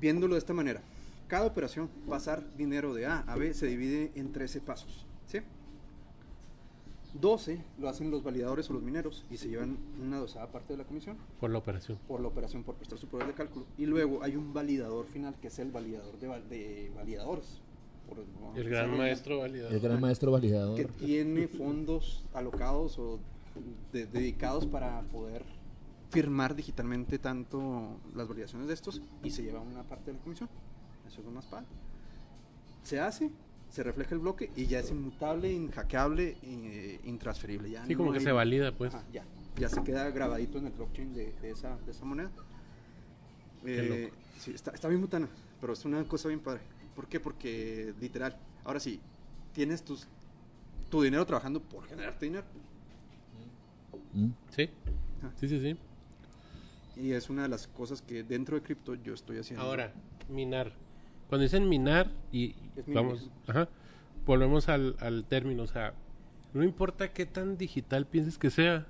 Viéndolo 0.00 0.34
de 0.34 0.38
esta 0.38 0.52
manera, 0.54 0.82
cada 1.26 1.46
operación, 1.46 1.88
pasar 2.08 2.44
dinero 2.56 2.94
de 2.94 3.06
A 3.06 3.20
a 3.20 3.34
B, 3.36 3.54
se 3.54 3.66
divide 3.66 4.12
en 4.14 4.32
13 4.32 4.60
pasos. 4.60 5.04
¿sí? 5.26 5.38
12 7.20 7.58
lo 7.78 7.88
hacen 7.88 8.10
los 8.10 8.22
validadores 8.22 8.68
o 8.70 8.72
los 8.72 8.82
mineros 8.82 9.24
y 9.30 9.36
se 9.36 9.48
llevan 9.48 9.76
una 10.02 10.18
dosada 10.18 10.46
parte 10.50 10.72
de 10.72 10.78
la 10.78 10.84
comisión 10.84 11.16
Por 11.40 11.50
la 11.50 11.58
operación. 11.58 11.98
por 12.08 12.20
la 12.20 12.28
operación, 12.28 12.62
por 12.64 12.74
prestar 12.76 12.98
su 12.98 13.06
poder 13.08 13.26
de 13.28 13.34
cálculo. 13.34 13.66
Y 13.78 13.86
luego 13.86 14.22
hay 14.22 14.36
un 14.36 14.52
validador 14.52 15.06
final 15.06 15.34
que 15.40 15.48
es 15.48 15.58
el 15.58 15.70
validador 15.70 16.18
de, 16.18 16.28
de 16.48 16.92
validadores. 16.94 17.60
por- 18.08 18.24
El 18.56 18.68
gran 18.68 18.96
maestro 18.96 19.38
validador. 19.40 19.72
El 19.72 19.80
gran 19.80 20.00
maestro 20.00 20.30
validador. 20.30 20.76
que 20.76 20.84
tiene 20.84 21.48
fondos 21.48 22.24
alocados 22.34 22.98
o 22.98 23.18
de- 23.92 24.06
dedicados 24.06 24.66
para 24.66 25.00
poder 25.02 25.44
firmar 26.10 26.54
digitalmente 26.54 27.18
tanto 27.18 27.96
las 28.14 28.28
validaciones 28.28 28.68
de 28.68 28.74
estos 28.74 29.02
y 29.24 29.30
se 29.30 29.42
lleva 29.42 29.60
una 29.60 29.82
parte 29.82 30.12
de 30.12 30.18
la 30.18 30.22
comisión. 30.22 30.48
Eso 31.06 31.20
es 31.20 31.24
lo 31.26 31.32
más 31.32 31.46
padre. 31.46 31.66
Se 32.84 33.00
hace, 33.00 33.30
se 33.70 33.82
refleja 33.82 34.14
el 34.14 34.20
bloque 34.20 34.50
y 34.56 34.66
ya 34.66 34.80
es 34.80 34.90
inmutable, 34.90 35.52
inhackeable, 35.52 36.36
e 36.42 37.00
intransferible. 37.04 37.70
Ya 37.70 37.84
Sí, 37.86 37.92
no 37.92 37.98
como 37.98 38.12
que 38.12 38.20
se 38.20 38.32
valida, 38.32 38.72
pues. 38.72 38.94
Ya, 39.12 39.24
ya 39.58 39.68
se 39.68 39.82
queda 39.82 40.10
grabadito 40.10 40.58
en 40.58 40.66
el 40.66 40.72
blockchain 40.72 41.14
de, 41.14 41.32
de 41.42 41.50
esa, 41.50 41.76
de 41.78 41.90
esa 41.90 42.04
moneda. 42.04 42.30
Eh, 43.64 44.12
sí, 44.38 44.52
está, 44.52 44.70
está 44.70 44.88
bien 44.88 45.00
botana, 45.00 45.28
pero 45.60 45.72
es 45.72 45.84
una 45.84 46.04
cosa 46.04 46.28
bien 46.28 46.40
padre. 46.40 46.60
¿Por 46.94 47.08
qué? 47.08 47.20
Porque 47.20 47.92
literal, 48.00 48.36
ahora 48.64 48.80
sí, 48.80 49.00
tienes 49.52 49.82
tus, 49.82 50.06
tu 50.90 51.02
dinero 51.02 51.26
trabajando 51.26 51.60
por 51.60 51.86
generarte 51.86 52.26
dinero. 52.26 52.44
Mm. 54.12 54.30
Sí. 54.54 54.70
Sí, 55.40 55.48
sí, 55.48 55.60
sí. 55.60 55.76
Y 56.96 57.12
es 57.12 57.28
una 57.28 57.42
de 57.42 57.48
las 57.48 57.66
cosas 57.66 58.00
que 58.00 58.22
dentro 58.22 58.56
de 58.56 58.62
cripto 58.62 58.94
yo 58.94 59.12
estoy 59.12 59.38
haciendo. 59.38 59.64
Ahora, 59.64 59.92
minar. 60.28 60.72
Cuando 61.28 61.42
dicen 61.42 61.68
minar 61.68 62.10
y 62.32 62.54
Es 62.76 62.84
vamos, 62.86 63.30
ajá, 63.46 63.68
volvemos 64.24 64.68
al, 64.68 64.96
al 65.00 65.24
término, 65.24 65.64
o 65.64 65.66
sea, 65.66 65.94
no 66.54 66.62
importa 66.62 67.12
qué 67.12 67.26
tan 67.26 67.56
digital 67.58 68.06
pienses 68.06 68.38
que 68.38 68.50
sea, 68.50 68.86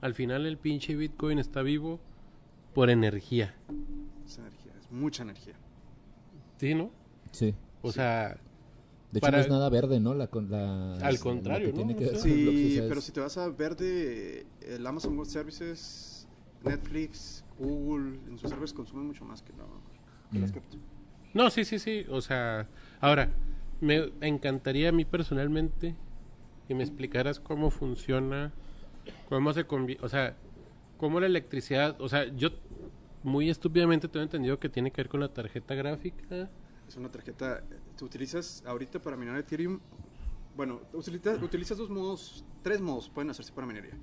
al 0.00 0.14
final 0.14 0.46
el 0.46 0.58
pinche 0.58 0.94
Bitcoin 0.94 1.38
está 1.38 1.62
vivo 1.62 1.98
por 2.74 2.90
energía, 2.90 3.54
Es 4.24 4.38
energía, 4.38 4.72
es 4.78 4.90
mucha 4.92 5.22
energía. 5.22 5.54
¿sí, 6.58 6.74
no? 6.74 6.90
Sí. 7.32 7.54
O 7.82 7.90
sea, 7.92 8.36
De 9.12 9.18
hecho, 9.18 9.26
Para- 9.26 9.38
no 9.38 9.44
es 9.44 9.48
nada 9.48 9.68
verde, 9.70 10.00
¿no? 10.00 10.14
La, 10.14 10.26
con 10.26 10.50
la, 10.50 10.96
Al 10.96 11.18
contrario, 11.20 11.72
que 11.72 11.84
¿no? 11.84 11.96
que 11.96 12.06
O 12.06 12.08
sea- 12.10 12.18
o 12.18 12.22
Sí, 12.22 12.74
sea, 12.74 12.88
pero 12.88 12.98
es- 12.98 13.04
si 13.06 13.12
te 13.12 13.20
vas 13.20 13.38
a 13.38 13.48
ver 13.48 13.76
de 13.76 14.46
el 14.62 14.86
Amazon 14.86 15.16
Web 15.16 15.26
Services, 15.26 16.26
Netflix, 16.64 17.44
Google, 17.58 18.18
en 18.28 18.36
sus 18.38 18.50
servers 18.50 18.72
consumen 18.72 19.06
mucho 19.06 19.24
más 19.24 19.42
que, 19.42 19.52
que 20.32 20.38
las 20.40 20.50
Mm. 20.50 20.54
cripto. 20.54 20.76
No, 21.36 21.50
sí, 21.50 21.64
sí, 21.64 21.78
sí, 21.78 22.06
o 22.08 22.20
sea, 22.22 22.66
ahora, 23.00 23.30
me 23.80 24.10
encantaría 24.22 24.88
a 24.88 24.92
mí 24.92 25.04
personalmente 25.04 25.94
que 26.66 26.74
me 26.74 26.82
explicaras 26.82 27.38
cómo 27.38 27.70
funciona, 27.70 28.52
cómo 29.28 29.52
se 29.52 29.66
convierte, 29.66 30.04
o 30.04 30.08
sea, 30.08 30.34
cómo 30.96 31.20
la 31.20 31.26
electricidad, 31.26 32.00
o 32.00 32.08
sea, 32.08 32.24
yo 32.34 32.48
muy 33.22 33.50
estúpidamente 33.50 34.08
tengo 34.08 34.24
entendido 34.24 34.58
que 34.58 34.70
tiene 34.70 34.90
que 34.90 35.02
ver 35.02 35.08
con 35.10 35.20
la 35.20 35.28
tarjeta 35.28 35.74
gráfica. 35.74 36.48
Es 36.88 36.96
una 36.96 37.10
tarjeta, 37.10 37.62
tú 37.98 38.06
utilizas 38.06 38.64
ahorita 38.66 38.98
para 39.00 39.16
minar 39.16 39.36
Ethereum, 39.36 39.78
bueno, 40.56 40.80
utilizas, 40.94 41.42
utilizas 41.42 41.76
dos 41.76 41.90
modos, 41.90 42.44
tres 42.62 42.80
modos 42.80 43.10
pueden 43.10 43.30
hacerse 43.30 43.52
para 43.52 43.66
minería. 43.66 43.94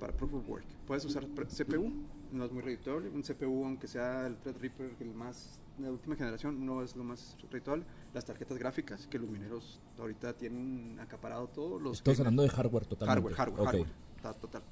Para 0.00 0.16
Proof 0.16 0.34
of 0.34 0.48
Work. 0.48 0.64
Puedes 0.86 1.04
usar 1.04 1.26
CPU, 1.26 1.92
no 2.32 2.44
es 2.46 2.50
muy 2.50 2.62
redituable. 2.62 3.10
Un 3.10 3.22
CPU, 3.22 3.66
aunque 3.66 3.86
sea 3.86 4.26
el 4.26 4.36
Threadripper, 4.38 4.96
el 4.98 5.14
más 5.14 5.60
de 5.78 5.90
última 5.90 6.16
generación, 6.16 6.64
no 6.64 6.82
es 6.82 6.94
lo 6.96 7.04
más 7.04 7.36
redituable. 7.50 7.84
Las 8.14 8.24
tarjetas 8.24 8.58
gráficas, 8.58 9.06
que 9.06 9.18
los 9.18 9.28
mineros 9.28 9.80
ahorita 9.98 10.34
tienen 10.34 10.98
acaparado 11.00 11.48
todo. 11.48 11.78
Los 11.78 11.98
Estamos 11.98 12.20
hablando 12.20 12.42
de 12.42 12.48
hardware 12.50 12.86
totalmente. 12.86 13.34
Hardware, 13.34 13.34
hardware, 13.34 13.86
hardware. 14.22 14.40
Total. 14.40 14.62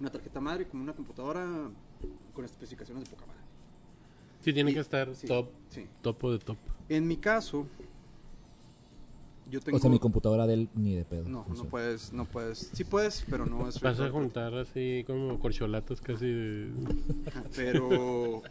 Una 0.00 0.10
tarjeta 0.10 0.40
madre 0.40 0.66
como 0.68 0.82
una 0.84 0.92
computadora 0.94 1.46
con 2.32 2.44
especificaciones 2.44 3.04
de 3.04 3.10
poca 3.10 3.26
madre. 3.26 3.40
Sí, 4.40 4.52
tiene 4.52 4.70
Y- 4.70 4.74
que 4.74 4.80
estar 4.80 5.14
sí, 5.14 5.26
top, 5.26 5.48
sí. 5.68 5.86
topo 6.00 6.30
de 6.32 6.38
top. 6.38 6.56
En 6.88 7.06
mi 7.06 7.16
caso, 7.16 7.66
yo 9.50 9.60
tengo... 9.60 9.76
O 9.76 9.80
sea, 9.80 9.90
mi 9.90 9.98
computadora 9.98 10.46
de 10.46 10.54
él 10.54 10.68
ni 10.74 10.94
de 10.94 11.04
pedo. 11.04 11.28
No, 11.28 11.44
no 11.48 11.64
puedes, 11.64 12.12
no 12.12 12.24
puedes. 12.24 12.70
Sí 12.72 12.84
puedes, 12.84 13.24
pero 13.28 13.44
no 13.46 13.68
es... 13.68 13.80
Vas 13.80 13.98
a 13.98 14.08
juntar 14.10 14.54
así 14.54 15.02
como 15.06 15.38
corcholatas 15.40 16.00
casi 16.00 16.26
de... 16.26 16.70
Pero... 17.56 18.42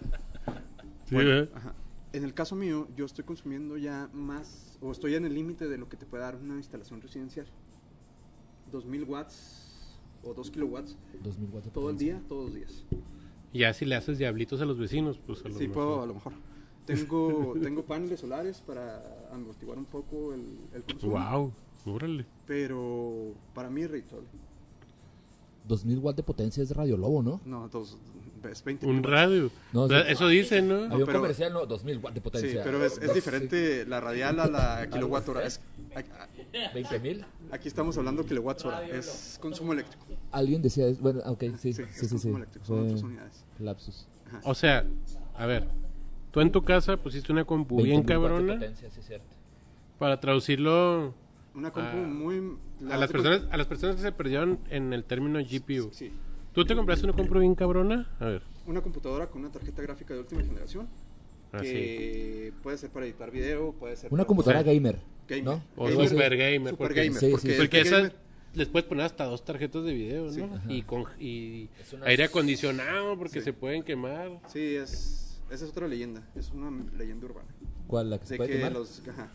Sí, 1.07 1.15
bueno, 1.15 1.47
ajá. 1.53 1.73
En 2.13 2.23
el 2.23 2.33
caso 2.33 2.55
mío, 2.55 2.87
yo 2.95 3.05
estoy 3.05 3.25
consumiendo 3.25 3.77
ya 3.77 4.09
más, 4.13 4.77
o 4.81 4.91
estoy 4.91 5.15
en 5.15 5.25
el 5.25 5.33
límite 5.33 5.67
de 5.67 5.77
lo 5.77 5.89
que 5.89 5.97
te 5.97 6.05
puede 6.05 6.23
dar 6.23 6.35
una 6.37 6.55
instalación 6.55 7.01
residencial. 7.01 7.47
2000 8.71 9.03
watts 9.03 9.97
o 10.23 10.33
2 10.33 10.51
kilowatts 10.51 10.97
2000 11.23 11.49
watts 11.53 11.65
de 11.65 11.71
todo 11.71 11.89
el 11.89 11.97
día, 11.97 12.21
todos 12.27 12.45
los 12.45 12.53
días. 12.55 12.83
Y 13.53 13.59
ya 13.59 13.73
si 13.73 13.85
le 13.85 13.95
haces 13.95 14.17
diablitos 14.17 14.59
a 14.61 14.65
los 14.65 14.77
vecinos, 14.77 15.19
pues 15.25 15.43
a 15.45 15.49
lo 15.49 15.57
Sí, 15.57 15.67
mejor. 15.67 15.73
puedo, 15.73 16.01
a 16.01 16.05
lo 16.05 16.13
mejor. 16.15 16.33
Tengo, 16.85 17.53
tengo 17.61 17.83
paneles 17.85 18.19
solares 18.19 18.61
para 18.61 19.03
amortiguar 19.31 19.77
un 19.77 19.85
poco 19.85 20.33
el, 20.33 20.57
el 20.73 20.83
consumo. 20.83 21.13
Wow, 21.13 21.53
órale. 21.93 22.25
Pero 22.45 23.33
para 23.53 23.69
mí 23.69 23.81
es 23.81 23.91
redituable. 23.91 24.27
2000 25.67 25.99
watts 25.99 26.17
de 26.17 26.23
potencia 26.23 26.63
es 26.63 26.71
Radio 26.75 26.97
Lobo, 26.97 27.21
¿no? 27.21 27.41
No, 27.45 27.67
dos, 27.67 27.97
es 28.51 28.63
20 28.63 28.85
Un 28.85 28.97
watts. 28.97 29.09
radio. 29.09 29.51
No, 29.73 29.83
O 29.83 29.87
sea, 29.87 30.03
sí. 30.05 30.11
Eso 30.11 30.27
dicen, 30.27 30.67
¿no? 30.67 30.75
Había 30.85 30.97
un 30.97 31.05
pero- 31.05 31.19
comercial, 31.19 31.53
no, 31.53 31.65
2000 31.65 31.97
watts 31.97 32.13
de 32.15 32.19
Sí, 32.19 32.23
potencia. 32.23 32.61
pero 32.63 32.83
es, 32.85 32.97
es 32.97 33.13
diferente 33.13 33.85
la 33.85 33.99
radial 33.99 34.39
a 34.39 34.47
la 34.47 34.87
kilowatt 34.89 35.27
hora. 35.29 35.45
Es, 35.45 35.59
a- 35.95 36.27
20.000. 36.73 37.25
aquí 37.51 37.67
estamos 37.67 37.97
hablando 37.97 38.25
kilowatts 38.25 38.65
hora. 38.65 38.85
Es 38.87 39.37
consumo 39.41 39.73
eléctrico. 39.73 40.05
Alguien 40.31 40.61
decía, 40.61 40.87
es- 40.87 40.99
bueno, 40.99 41.21
ok, 41.25 41.39
sí, 41.41 41.49
sí, 41.55 41.73
Sí, 41.73 41.73
sí, 41.73 41.81
es 41.83 41.89
sí. 41.95 41.99
sí, 42.05 42.09
consumo 42.09 42.37
eléctrico, 42.37 42.65
son 42.65 42.77
Fue 42.77 42.85
otras 42.87 43.03
unidades. 43.03 43.45
lapsus. 43.59 44.07
O 44.43 44.53
sea, 44.55 44.85
a 45.35 45.45
ver, 45.45 45.67
tú 46.31 46.41
en 46.41 46.51
tu 46.51 46.63
casa 46.63 46.97
pusiste 46.97 47.31
una 47.31 47.45
compu 47.45 47.77
20.000 47.77 47.83
bien 47.83 48.01
de 48.05 48.13
cabrona 48.13 48.53
potencia, 48.53 48.89
sí, 48.91 49.01
cierto. 49.01 49.25
para 49.99 50.19
traducirlo 50.19 51.13
Una 51.55 51.71
compu 51.71 51.89
Ah, 51.97 52.07
muy... 52.07 52.57
la- 52.81 52.95
a 52.95 52.97
las 52.97 53.11
personas 53.11 53.41
a 53.49 53.57
las 53.57 53.65
personas 53.67 53.95
que 53.95 54.01
se 54.03 54.11
perdieron 54.11 54.59
en 54.69 54.93
el 54.93 55.03
término 55.05 55.39
GPU. 55.39 55.89
Sí. 55.91 56.11
¿Tú 56.57 56.65
te 56.65 56.75
compraste 56.75 57.05
una 57.05 57.13
compu 57.15 57.37
bien 57.37 57.53
cabrona? 57.53 58.09
A 58.19 58.25
ver. 58.25 58.41
Una 58.65 58.81
computadora 58.81 59.27
con 59.27 59.41
una 59.41 59.51
tarjeta 59.51 59.83
gráfica 59.83 60.15
de 60.15 60.21
última 60.21 60.41
generación. 60.41 60.87
Así. 61.51 61.65
Que 61.71 62.53
puede 62.63 62.79
ser 62.79 62.89
para 62.89 63.05
editar 63.05 63.29
video, 63.29 63.73
puede 63.73 63.95
ser 63.95 64.11
Una 64.11 64.23
para- 64.23 64.27
computadora 64.27 64.63
Sí. 64.63 64.73
gamer, 64.73 64.97
Gamer. 65.27 65.43
¿no? 65.45 65.63
O 65.75 65.85
así. 65.87 66.07
super 66.09 66.35
gamer. 66.35 66.71
Super 66.71 66.77
porque, 66.87 67.03
gamer. 67.05 67.19
Sí, 67.19 67.29
porque 67.29 67.47
sí, 67.51 67.53
porque 67.57 67.69
que 67.69 67.81
esas 67.81 67.99
gamer- 68.05 68.15
les 68.55 68.67
puedes 68.69 68.87
poner 68.87 69.05
hasta 69.05 69.25
dos 69.25 69.45
tarjetas 69.45 69.83
de 69.83 69.93
video, 69.93 70.25
¿no? 70.25 70.31
Sí. 70.31 70.43
Y 70.67 70.81
con 70.81 71.03
y 71.19 71.69
una- 71.93 72.07
aire 72.07 72.23
acondicionado 72.23 73.15
porque 73.19 73.37
Sí. 73.37 73.45
se 73.45 73.53
pueden 73.53 73.83
quemar. 73.83 74.39
Sí, 74.47 74.77
es, 74.77 75.39
esa 75.51 75.63
es 75.63 75.69
otra 75.69 75.87
leyenda. 75.87 76.27
Es 76.35 76.49
una 76.49 76.71
leyenda 76.97 77.27
urbana. 77.27 77.49
¿Cuál? 77.85 78.09
¿La 78.09 78.17
que 78.17 78.25
se 78.25 78.33
De 78.33 78.37
puede 78.39 78.49
que 78.49 78.57
quemar? 78.57 78.71
los... 78.71 79.03
Ajá. 79.07 79.29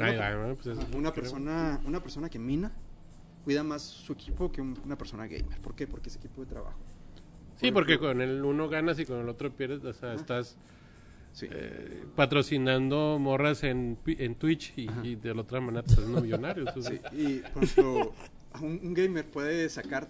Ay, 0.00 0.16
Una- 0.16 0.26
ay, 0.26 0.34
bueno, 0.36 0.54
pues 0.60 0.76
Ajá, 0.76 0.86
una 0.96 1.14
persona 1.14 1.80
una 1.86 2.02
persona 2.02 2.28
que 2.28 2.40
mina 2.40 2.72
cuida 3.44 3.62
más 3.64 3.82
su 3.82 4.12
equipo 4.12 4.50
que 4.52 4.60
un- 4.60 4.78
una 4.84 4.96
persona 4.98 5.26
gamer. 5.26 5.60
¿Por 5.60 5.74
qué? 5.74 5.86
Porque 5.86 6.08
es 6.08 6.16
equipo 6.16 6.42
de 6.42 6.46
trabajo. 6.48 6.78
Sí, 7.56 7.72
Por 7.72 7.82
porque 7.84 7.98
con 7.98 8.20
el 8.20 8.44
uno 8.44 8.68
ganas 8.68 8.98
y 8.98 9.04
con 9.06 9.18
el 9.20 9.28
otro 9.28 9.50
pierdes, 9.52 9.82
o 9.84 9.92
sea, 9.92 10.10
Ajá. 10.12 10.20
estás 10.20 10.56
sí. 11.32 11.46
eh, 11.50 12.04
patrocinando 12.14 13.18
morras 13.18 13.64
en, 13.64 13.98
en 14.06 14.34
Twitch 14.36 14.74
y, 14.76 15.16
de 15.16 15.34
la 15.34 15.40
otra 15.42 15.60
manera 15.60 15.80
estás 15.80 15.98
haciendo 15.98 16.20
millonario. 16.22 16.64
Sí, 16.80 17.00
y 17.12 17.38
por 17.52 17.64
ejemplo, 17.64 18.12
un, 18.60 18.80
un 18.82 18.94
gamer 18.94 19.26
puede 19.28 19.68
sacar 19.68 20.06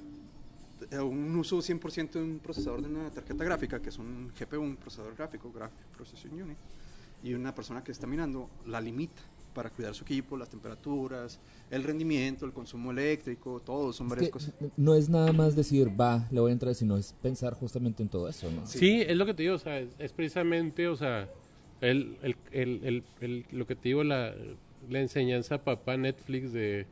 eh, 0.91 0.99
un 0.99 1.35
uso 1.37 1.59
100% 1.59 2.11
de 2.12 2.22
un 2.22 2.39
procesador 2.39 2.83
de 2.83 2.89
una 2.89 3.11
tarjeta 3.11 3.45
gráfica, 3.45 3.81
que 3.81 3.89
es 3.89 3.99
un 3.99 4.31
GPU, 4.39 4.61
un 4.61 4.76
procesador 4.76 5.14
gráfico, 5.16 5.51
Graphic 5.51 5.87
Processing 5.97 6.43
Unit, 6.43 6.57
y 7.22 7.33
una 7.35 7.55
persona 7.55 7.83
que 7.83 7.93
está 7.93 8.07
minando 8.07 8.49
la 8.66 8.81
limita 8.81 9.22
para 9.59 9.71
cuidar 9.71 9.93
su 9.93 10.05
equipo, 10.05 10.37
las 10.37 10.49
temperaturas, 10.49 11.41
el 11.69 11.83
rendimiento, 11.83 12.47
el 12.47 12.53
consumo 12.53 12.93
eléctrico, 12.93 13.59
todo, 13.59 13.93
son 13.93 14.07
Es 14.07 14.11
varias 14.11 14.27
que 14.29 14.31
cosas. 14.31 14.55
no 14.77 14.95
es 14.95 15.09
nada 15.09 15.33
más 15.33 15.57
decir, 15.57 15.89
va, 16.01 16.29
le 16.31 16.39
voy 16.39 16.51
a 16.51 16.53
entrar, 16.53 16.77
sino 16.77 16.97
es 16.97 17.13
pensar 17.21 17.55
justamente 17.55 18.01
en 18.05 18.09
todo 18.09 18.29
eso, 18.29 18.49
¿no? 18.53 18.65
Sí. 18.69 18.79
Sí, 18.79 19.03
es 19.05 19.17
lo 19.17 19.27
que 19.27 19.35
te 19.35 19.43
digo, 19.43 19.57
o 19.57 19.59
sea, 19.59 19.81
es, 19.81 19.89
es 19.99 20.13
precisamente, 20.13 20.87
o 20.87 20.95
sea, 20.95 21.29
el, 21.81 22.17
el, 22.23 22.37
el, 22.53 22.81
el, 22.85 23.05
el- 23.21 23.47
lo 23.51 23.67
que 23.67 23.75
te 23.75 23.89
digo, 23.89 24.05
la, 24.05 24.33
la 24.89 25.01
enseñanza 25.01 25.57
a 25.57 25.65
papá 25.65 25.97
Netflix 25.97 26.53
de, 26.53 26.87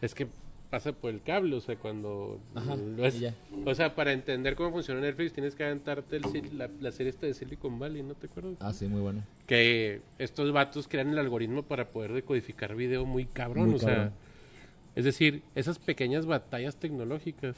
es 0.00 0.14
que 0.14 0.28
pasa 0.70 0.92
por 0.92 1.10
el 1.10 1.22
cable, 1.22 1.56
o 1.56 1.60
sea, 1.60 1.76
cuando 1.76 2.40
Ajá, 2.54 2.76
lo 2.76 3.06
es- 3.06 3.16
y 3.16 3.20
ya. 3.20 3.34
o 3.64 3.74
sea, 3.74 3.94
para 3.94 4.12
entender 4.12 4.54
cómo 4.54 4.70
funciona 4.70 5.00
Netflix 5.00 5.32
tienes 5.32 5.54
que 5.54 5.64
aventarte 5.64 6.16
el, 6.16 6.22
la, 6.58 6.68
la 6.80 6.92
serie 6.92 7.10
esta 7.10 7.26
de 7.26 7.34
Silicon 7.34 7.78
Valley, 7.78 8.02
¿no 8.02 8.14
te 8.14 8.26
acuerdas? 8.26 8.54
Ah, 8.60 8.72
sí, 8.72 8.86
muy 8.86 9.00
bueno. 9.00 9.22
Que 9.46 10.02
estos 10.18 10.52
vatos 10.52 10.86
crean 10.86 11.08
el 11.10 11.18
algoritmo 11.18 11.62
para 11.62 11.88
poder 11.88 12.12
decodificar 12.12 12.74
video 12.76 13.06
muy 13.06 13.24
cabrón, 13.26 13.66
Muy 13.68 13.74
o 13.76 13.78
sea. 13.78 14.12
Es 14.94 15.04
decir, 15.04 15.42
esas 15.54 15.78
pequeñas 15.78 16.26
batallas 16.26 16.76
tecnológicas, 16.76 17.56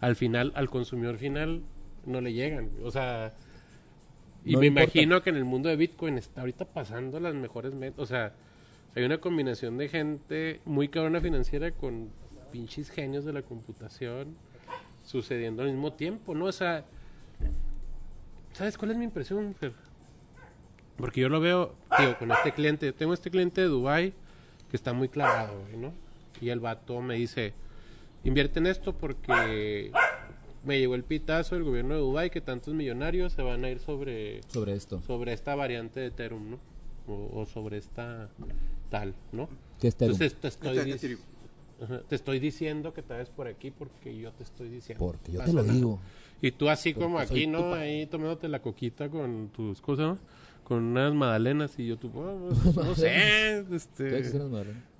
al 0.00 0.16
final, 0.16 0.52
al 0.56 0.68
consumidor 0.68 1.16
final, 1.16 1.62
no 2.04 2.20
le 2.20 2.32
llegan. 2.32 2.70
O 2.82 2.90
sea, 2.90 3.32
y 4.44 4.52
No 4.52 4.60
me 4.60 4.66
importa. 4.66 4.84
imagino 4.84 5.22
que 5.22 5.30
en 5.30 5.36
el 5.36 5.44
mundo 5.44 5.68
de 5.68 5.76
Bitcoin 5.76 6.18
está 6.18 6.40
ahorita 6.40 6.64
pasando 6.66 7.20
las 7.20 7.34
mejores 7.34 7.74
metas. 7.74 8.00
O 8.00 8.06
sea, 8.06 8.32
hay 8.94 9.04
una 9.04 9.18
combinación 9.18 9.78
de 9.78 9.88
gente 9.88 10.60
muy 10.64 10.88
cabrona 10.88 11.20
financiera 11.20 11.70
con 11.70 12.08
pinches 12.52 12.90
genios 12.90 13.24
de 13.24 13.32
la 13.32 13.42
computación 13.42 14.36
sucediendo 15.04 15.62
al 15.62 15.68
mismo 15.70 15.92
tiempo, 15.92 16.34
¿no? 16.34 16.46
O 16.46 16.52
sea, 16.52 16.84
¿sabes 18.52 18.76
cuál 18.76 18.90
es 18.92 18.96
mi 18.96 19.04
impresión, 19.04 19.54
Fer? 19.54 19.72
Porque 20.96 21.20
yo 21.20 21.28
lo 21.28 21.40
veo, 21.40 21.74
digo, 21.98 22.16
con 22.18 22.30
este 22.32 22.52
cliente. 22.52 22.86
Yo 22.86 22.94
tengo 22.94 23.14
este 23.14 23.30
cliente 23.30 23.60
de 23.60 23.68
Dubai 23.68 24.12
que 24.70 24.76
está 24.76 24.92
muy 24.92 25.08
clavado, 25.08 25.62
¿no? 25.76 25.92
Y 26.40 26.50
el 26.50 26.60
vato 26.60 27.00
me 27.00 27.14
dice, 27.14 27.54
invierte 28.24 28.58
en 28.58 28.66
esto 28.66 28.92
porque 28.96 29.92
me 30.64 30.78
llegó 30.78 30.94
el 30.96 31.04
pitazo 31.04 31.54
del 31.54 31.64
gobierno 31.64 31.94
de 31.94 32.00
Dubai 32.00 32.30
que 32.30 32.40
tantos 32.40 32.74
millonarios 32.74 33.32
se 33.32 33.42
van 33.42 33.64
a 33.64 33.70
ir 33.70 33.78
sobre, 33.78 34.42
Sobre 34.48 34.74
esto. 34.74 35.00
sobre 35.02 35.32
esta 35.32 35.54
variante 35.54 36.00
de 36.00 36.06
Ethereum, 36.06 36.50
¿no? 36.50 36.58
O, 37.06 37.40
o 37.40 37.46
sobre 37.46 37.78
esta 37.78 38.28
tal, 38.90 39.14
¿no? 39.32 39.48
¿Qué 39.80 39.88
es 39.88 39.94
Ethereum? 39.94 40.14
Entonces 40.14 40.40
te 40.40 40.48
estoy, 40.48 40.78
Este- 40.90 41.18
Ajá, 41.80 42.00
te 42.08 42.16
estoy 42.16 42.40
diciendo 42.40 42.92
que 42.92 43.02
te 43.02 43.12
vayas 43.12 43.30
por 43.30 43.46
aquí 43.46 43.70
porque 43.70 44.16
yo 44.18 44.32
te 44.32 44.42
estoy 44.42 44.68
diciendo. 44.68 45.04
Porque 45.04 45.32
yo 45.32 45.44
te 45.44 45.52
lo 45.52 45.62
nada. 45.62 45.72
digo. 45.74 46.00
Y 46.42 46.50
tú 46.50 46.68
así 46.68 46.92
Porque 46.92 47.04
como 47.04 47.18
aquí, 47.18 47.46
¿no? 47.46 47.74
Ahí 47.74 48.06
tomándote 48.06 48.48
la 48.48 48.60
coquita 48.60 49.08
con 49.08 49.48
tus 49.48 49.80
cosas, 49.80 50.06
¿no? 50.06 50.18
Con 50.64 50.82
unas 50.82 51.14
magdalenas 51.14 51.78
y 51.78 51.86
yo 51.86 51.96
tú, 51.96 52.10
oh, 52.14 52.50
pues, 52.62 52.76
no 52.76 52.94
sé, 52.94 53.64
¿Qué 53.68 53.76
este, 53.76 54.22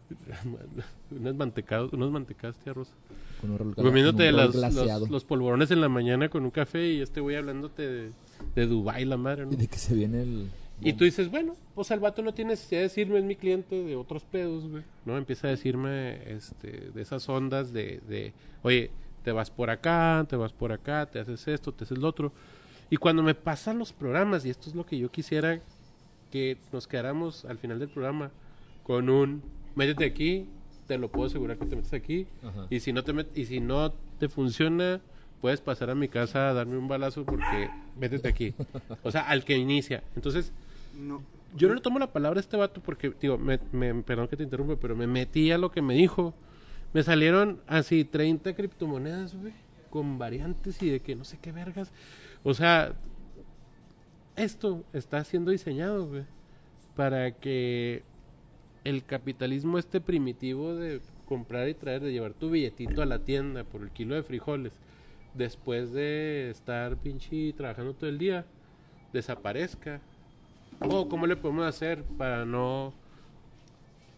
unas 1.11 1.34
mantecados, 1.34 1.93
unos 1.93 2.11
mantecados, 2.11 2.57
tía 2.59 2.72
Rosa. 2.72 2.93
Con 3.41 3.51
un 3.51 3.59
rol, 3.59 3.74
Comiéndote 3.74 4.32
los, 4.32 4.55
los, 4.55 5.11
los 5.11 5.24
polvorones 5.24 5.70
en 5.70 5.80
la 5.80 5.89
mañana 5.89 6.28
con 6.28 6.45
un 6.45 6.51
café 6.51 6.93
y 6.93 7.01
este 7.01 7.20
voy 7.20 7.34
hablándote 7.34 7.82
de, 7.86 8.11
de 8.55 8.66
Dubai, 8.66 9.05
la 9.05 9.16
madre, 9.16 9.47
¿no? 9.47 9.53
Y 9.53 9.57
de 9.57 9.66
que 9.68 9.78
se 9.78 9.95
viene 9.95 10.22
el... 10.22 10.51
Y 10.81 10.93
tú 10.93 11.05
dices, 11.05 11.31
bueno, 11.31 11.57
pues 11.74 11.91
el 11.91 11.99
vato 12.01 12.22
no 12.22 12.33
tiene 12.33 12.53
necesidad 12.53 12.81
de 12.81 12.85
decirme, 12.85 13.18
es 13.18 13.24
mi 13.24 13.35
cliente 13.35 13.83
de 13.83 13.97
otros 13.97 14.22
pedos, 14.24 14.68
güey. 14.68 14.85
¿No? 15.05 15.16
Empieza 15.16 15.49
a 15.49 15.51
decirme 15.51 16.31
este, 16.33 16.91
de 16.95 17.03
esas 17.03 17.29
ondas 17.29 17.72
de, 17.72 18.01
de, 18.09 18.33
oye, 18.62 18.91
te 19.24 19.33
vas 19.33 19.51
por 19.51 19.70
acá, 19.70 20.24
te 20.29 20.37
vas 20.37 20.53
por 20.53 20.70
acá, 20.72 21.07
te 21.07 21.18
haces 21.18 21.49
esto, 21.49 21.72
te 21.72 21.85
haces 21.85 21.99
lo 21.99 22.07
otro. 22.09 22.33
Y 22.91 22.97
cuando 22.97 23.22
me 23.22 23.35
pasan 23.35 23.79
los 23.79 23.93
programas, 23.93 24.47
y 24.47 24.51
esto 24.51 24.70
es 24.70 24.76
lo 24.76 24.87
que 24.87 24.97
yo 24.99 25.11
quisiera 25.11 25.61
que 26.31 26.57
nos 26.72 26.87
quedáramos 26.87 27.45
al 27.45 27.59
final 27.59 27.79
del 27.79 27.89
programa 27.89 28.31
con 28.85 29.09
un, 29.11 29.43
métete 29.74 30.05
aquí, 30.05 30.47
te 30.87 30.97
lo 30.97 31.09
puedo 31.11 31.26
asegurar 31.26 31.59
que 31.59 31.66
te 31.66 31.76
metes 31.76 31.93
aquí. 31.93 32.26
Ajá. 32.43 32.66
Y 32.70 32.81
si 32.81 32.93
no 32.93 33.03
te 33.03 33.12
met- 33.12 33.29
y 33.35 33.45
si 33.47 33.61
no 33.61 33.93
te 34.18 34.29
funciona, 34.29 35.01
puedes 35.41 35.61
pasar 35.61 35.91
a 35.91 35.95
mi 35.95 36.09
casa 36.09 36.49
a 36.51 36.53
darme 36.55 36.79
un 36.79 36.89
balazo 36.89 37.24
porque 37.24 37.68
métete 37.99 38.29
aquí. 38.29 38.55
O 39.03 39.11
sea, 39.11 39.22
al 39.29 39.45
que 39.45 39.57
inicia. 39.57 40.03
Entonces, 40.16 40.53
No. 40.99 41.22
yo 41.57 41.68
no 41.68 41.74
le 41.74 41.80
tomo 41.80 41.99
la 41.99 42.12
palabra 42.12 42.38
a 42.38 42.42
este 42.42 42.57
vato 42.57 42.82
porque, 42.82 43.12
digo, 43.20 43.38
me, 43.38 43.59
me- 43.72 43.94
perdón 44.03 44.28
que 44.28 44.36
te 44.36 44.42
interrumpa, 44.42 44.76
pero 44.76 44.96
me 44.96 45.07
metí 45.07 45.51
a 45.53 45.59
lo 45.59 45.70
que 45.70 45.80
me 45.80 45.94
dijo. 45.94 46.34
Me 46.92 47.03
salieron 47.03 47.61
así 47.66 48.05
30 48.05 48.55
criptomonedas, 48.55 49.34
güey, 49.36 49.53
con 49.90 50.18
variantes 50.18 50.82
y 50.82 50.90
de 50.90 51.01
que 51.01 51.14
no 51.14 51.24
sé 51.24 51.38
qué 51.40 51.53
vergas. 51.53 51.92
O 52.42 52.55
sea, 52.55 52.94
esto 54.36 54.84
está 54.92 55.22
siendo 55.24 55.51
diseñado, 55.51 56.07
güey, 56.09 56.24
para 56.96 57.32
que 57.32 58.03
el 58.84 59.05
capitalismo 59.05 59.78
este 59.78 60.01
primitivo 60.01 60.74
de 60.74 61.01
comprar 61.26 61.68
y 61.68 61.74
traer, 61.74 62.03
de 62.03 62.12
llevar 62.12 62.32
tu 62.32 62.51
billetito 62.51 63.03
a 63.03 63.07
la 63.07 63.18
tienda 63.20 63.64
por 63.64 63.82
el 63.82 63.90
kilo 63.90 64.14
de 64.14 64.22
frijoles, 64.22 64.72
después 65.34 65.92
de 65.92 66.51
estar 66.51 66.96
pinche 66.96 67.53
trabajando 67.53 67.94
todo 67.94 68.09
el 68.09 68.18
día, 68.18 68.46
desaparezca. 69.12 70.01
O 70.81 71.09
cómo 71.09 71.26
le 71.26 71.37
podemos 71.37 71.66
hacer 71.66 72.05
para 72.05 72.45
no 72.45 72.93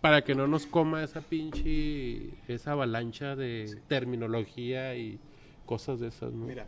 para 0.01 0.23
que 0.25 0.35
no 0.35 0.47
nos 0.47 0.67
coma 0.67 1.03
esa 1.05 1.21
pinche 1.21 2.31
esa 2.49 2.73
avalancha 2.73 3.37
de 3.37 3.81
terminología 3.89 4.97
y 4.97 5.19
cosas 5.67 6.01
de 6.01 6.09
esas, 6.09 6.33
¿no? 6.33 6.47
Mira, 6.47 6.67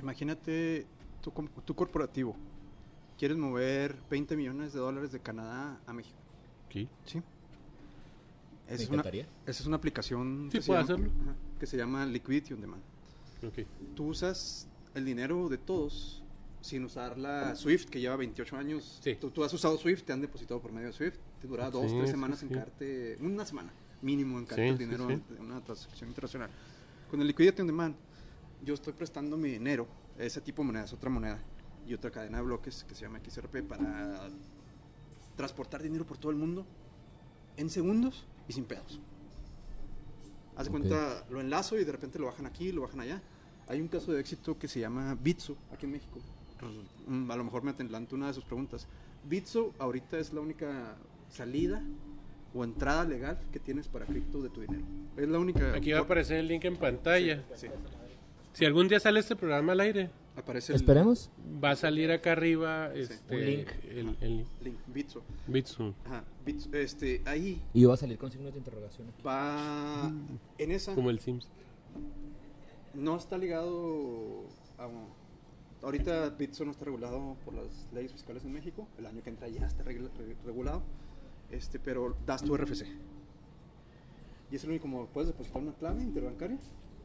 imagínate 0.00 0.86
tu, 1.22 1.30
com- 1.32 1.48
tu 1.64 1.74
corporativo. 1.74 2.36
Quieres 3.18 3.36
mover 3.36 3.96
20 4.10 4.36
millones 4.36 4.72
de 4.72 4.78
dólares 4.80 5.10
de 5.12 5.20
Canadá 5.20 5.80
a 5.86 5.92
México. 5.92 6.16
¿Sí? 6.70 6.86
Me 8.68 8.74
Esa 8.74 8.82
es, 8.84 8.90
una, 8.90 9.02
esa 9.02 9.26
es 9.46 9.66
una 9.66 9.76
aplicación 9.76 10.48
Sí, 10.52 10.58
que, 10.58 10.62
se 10.62 10.72
llama, 10.72 10.84
hacerlo. 10.84 11.10
que 11.58 11.66
se 11.66 11.76
llama 11.78 12.06
Liquidity 12.06 12.52
on 12.54 12.60
Demand. 12.60 12.82
Ok. 13.42 13.66
Tú 13.96 14.08
usas 14.08 14.68
el 14.94 15.04
dinero 15.06 15.48
de 15.48 15.56
todos 15.58 16.22
sin 16.60 16.84
usar 16.84 17.18
la 17.18 17.54
Swift, 17.54 17.86
que 17.86 18.00
lleva 18.00 18.16
28 18.16 18.56
años. 18.56 18.98
Sí. 19.02 19.14
Tú, 19.20 19.30
tú 19.30 19.44
has 19.44 19.52
usado 19.52 19.76
Swift, 19.78 20.02
te 20.04 20.12
han 20.12 20.20
depositado 20.20 20.60
por 20.60 20.72
medio 20.72 20.88
de 20.88 20.92
Swift. 20.92 21.16
Te 21.40 21.46
dura 21.46 21.70
dos, 21.70 21.90
Sí, 21.90 21.96
tres 21.96 22.10
semanas 22.10 22.40
sí. 22.40 22.46
en 22.46 22.52
caerte, 22.54 23.16
una 23.20 23.44
semana 23.46 23.72
mínimo 24.02 24.38
en 24.38 24.46
caerte 24.46 24.68
el 24.68 24.78
dinero 24.78 25.06
de 25.06 25.20
una 25.40 25.62
transacción 25.64 26.08
internacional. 26.10 26.50
Con 27.10 27.20
el 27.20 27.26
Liquidity 27.26 27.60
on 27.62 27.66
Demand, 27.68 27.96
yo 28.64 28.74
estoy 28.74 28.92
prestando 28.92 29.36
mi 29.36 29.50
dinero, 29.50 29.86
ese 30.18 30.40
tipo 30.40 30.62
de 30.62 30.66
moneda, 30.66 30.84
es 30.84 30.92
otra 30.92 31.08
moneda, 31.10 31.38
y 31.86 31.94
otra 31.94 32.10
cadena 32.10 32.38
de 32.38 32.44
bloques 32.44 32.84
que 32.84 32.94
se 32.94 33.02
llama 33.02 33.20
XRP 33.24 33.62
para 33.66 34.28
transportar 35.36 35.82
dinero 35.82 36.04
por 36.04 36.18
todo 36.18 36.30
el 36.32 36.36
mundo 36.36 36.66
en 37.56 37.70
segundos 37.70 38.26
y 38.48 38.52
sin 38.52 38.64
pedos. 38.64 39.00
Haz 40.56 40.64
de 40.66 40.70
Ok. 40.70 40.78
cuenta, 40.78 41.24
lo 41.30 41.40
enlazo 41.40 41.78
y 41.78 41.84
de 41.84 41.92
repente 41.92 42.18
lo 42.18 42.26
bajan 42.26 42.46
aquí, 42.46 42.72
lo 42.72 42.82
bajan 42.82 43.00
allá. 43.00 43.22
Hay 43.68 43.80
un 43.80 43.88
caso 43.88 44.12
de 44.12 44.20
éxito 44.20 44.58
que 44.58 44.66
se 44.66 44.80
llama 44.80 45.14
Bitso, 45.14 45.56
aquí 45.72 45.86
en 45.86 45.92
México. 45.92 46.18
Mm, 47.06 47.30
A 47.30 47.36
lo 47.36 47.44
mejor 47.44 47.62
me 47.62 47.70
adelanto 47.70 48.14
una 48.16 48.28
de 48.28 48.34
sus 48.34 48.44
preguntas. 48.44 48.86
Bitso 49.24 49.72
ahorita 49.78 50.18
es 50.18 50.32
la 50.32 50.40
única 50.40 50.96
salida 51.28 51.82
o 52.54 52.64
entrada 52.64 53.04
legal 53.04 53.38
que 53.52 53.58
tienes 53.60 53.88
para 53.88 54.06
cripto 54.06 54.42
de 54.42 54.48
tu 54.50 54.60
dinero. 54.62 54.84
Es 55.16 55.28
la 55.28 55.38
única. 55.38 55.74
Aquí 55.74 55.92
va 55.92 55.98
a 55.98 56.02
aparecer 56.02 56.38
el 56.38 56.48
link 56.48 56.64
en 56.64 56.76
pantalla. 56.76 57.44
Sí, 57.54 57.66
Si 58.54 58.64
algún 58.64 58.88
día 58.88 58.98
sale 59.00 59.20
este 59.20 59.36
programa 59.36 59.72
al 59.72 59.80
aire, 59.80 60.10
aparece 60.36 60.72
el 60.72 60.76
Esperemos. 60.76 61.30
va 61.62 61.70
a 61.72 61.76
salir 61.76 62.10
acá 62.10 62.32
arriba 62.32 62.92
este, 62.94 63.34
Un 63.34 63.44
link. 63.44 63.68
el, 63.90 64.16
el 64.20 64.36
link, 64.62 64.76
Bitso. 64.86 65.22
Bitsu. 65.46 65.94
Ajá, 66.06 66.24
Bitso. 66.46 66.68
Este, 66.72 67.22
ahí 67.26 67.60
Y 67.74 67.84
va 67.84 67.94
a 67.94 67.96
salir 67.98 68.16
con 68.18 68.30
signos 68.30 68.52
de 68.52 68.58
interrogación. 68.58 69.08
va. 69.26 70.10
En 70.58 70.70
esa. 70.70 70.94
Como 70.94 71.10
el 71.10 71.20
Sims. 71.20 71.48
No 72.94 73.16
está 73.16 73.36
ligado 73.38 74.44
a... 74.78 74.88
Ahorita 75.82 76.30
Bitso 76.30 76.64
no 76.64 76.72
está 76.72 76.84
regulado 76.84 77.36
por 77.44 77.54
las 77.54 77.86
leyes 77.92 78.12
fiscales 78.12 78.44
en 78.44 78.52
México. 78.52 78.88
El 78.98 79.06
año 79.06 79.22
que 79.22 79.30
entra 79.30 79.48
ya 79.48 79.66
está 79.66 79.84
regulado. 79.84 80.82
Este, 81.50 81.78
pero 81.78 82.16
das 82.26 82.42
tu 82.42 82.56
RFC. 82.56 82.84
Y 84.50 84.56
es 84.56 84.64
el 84.64 84.70
único 84.70 84.88
modo. 84.88 85.06
Puedes 85.06 85.28
depositar 85.28 85.62
una 85.62 85.72
clave 85.74 86.02
interbancaria 86.02 86.58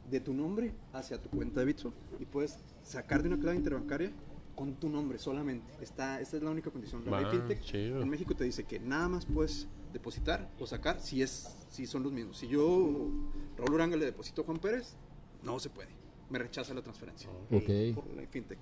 de 0.09 0.19
tu 0.19 0.33
nombre 0.33 0.73
hacia 0.91 1.21
tu 1.21 1.29
cuenta 1.29 1.59
de 1.59 1.65
Bitso. 1.67 1.93
Y 2.19 2.25
puedes 2.25 2.57
sacar 2.81 3.21
de 3.21 3.29
una 3.29 3.39
clave 3.39 3.57
interbancaria 3.57 4.11
con 4.55 4.73
tu 4.75 4.89
nombre 4.89 5.17
solamente. 5.19 5.71
Está, 5.81 6.19
esa 6.19 6.37
es 6.37 6.43
la 6.43 6.49
única 6.49 6.71
condición. 6.71 7.03
La 7.05 7.11
Va, 7.11 7.21
ley 7.21 7.31
FinTech 7.31 7.61
chido. 7.61 8.01
en 8.01 8.09
México 8.09 8.35
te 8.35 8.43
dice 8.43 8.63
que 8.63 8.79
nada 8.79 9.07
más 9.07 9.25
puedes 9.25 9.67
depositar 9.91 10.49
o 10.59 10.65
sacar 10.65 10.99
si, 10.99 11.21
es, 11.21 11.55
si 11.69 11.85
son 11.85 12.03
los 12.03 12.11
mismos. 12.11 12.37
Si 12.37 12.47
yo, 12.47 13.09
Raúl 13.57 13.73
Uranga, 13.75 13.95
le 13.97 14.05
deposito 14.05 14.41
a 14.41 14.45
Juan 14.45 14.57
Pérez, 14.57 14.95
no 15.43 15.59
se 15.59 15.69
puede. 15.69 15.89
Me 16.33 16.39
rechaza 16.39 16.73
la 16.73 16.81
transferencia. 16.81 17.29
Ok. 17.51 17.93
Por 17.93 18.07
la 18.15 18.25
FinTech. 18.25 18.57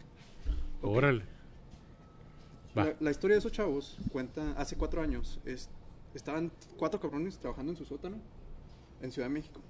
Ok. 0.81 0.91
Órale. 0.97 1.23
La, 2.75 2.93
la 2.99 3.11
historia 3.11 3.35
de 3.35 3.39
esos 3.39 3.53
chavos 3.53 3.97
cuenta 4.11 4.51
hace 4.57 4.75
cuatro 4.75 5.01
años. 5.01 5.39
Es, 5.45 5.69
estaban 6.13 6.51
cuatro 6.77 6.99
cabrones 6.99 7.39
trabajando 7.39 7.71
en 7.71 7.77
su 7.77 7.85
sótano 7.85 8.17
en 9.01 9.09
Ciudad 9.13 9.29
de 9.29 9.33
México. 9.35 9.61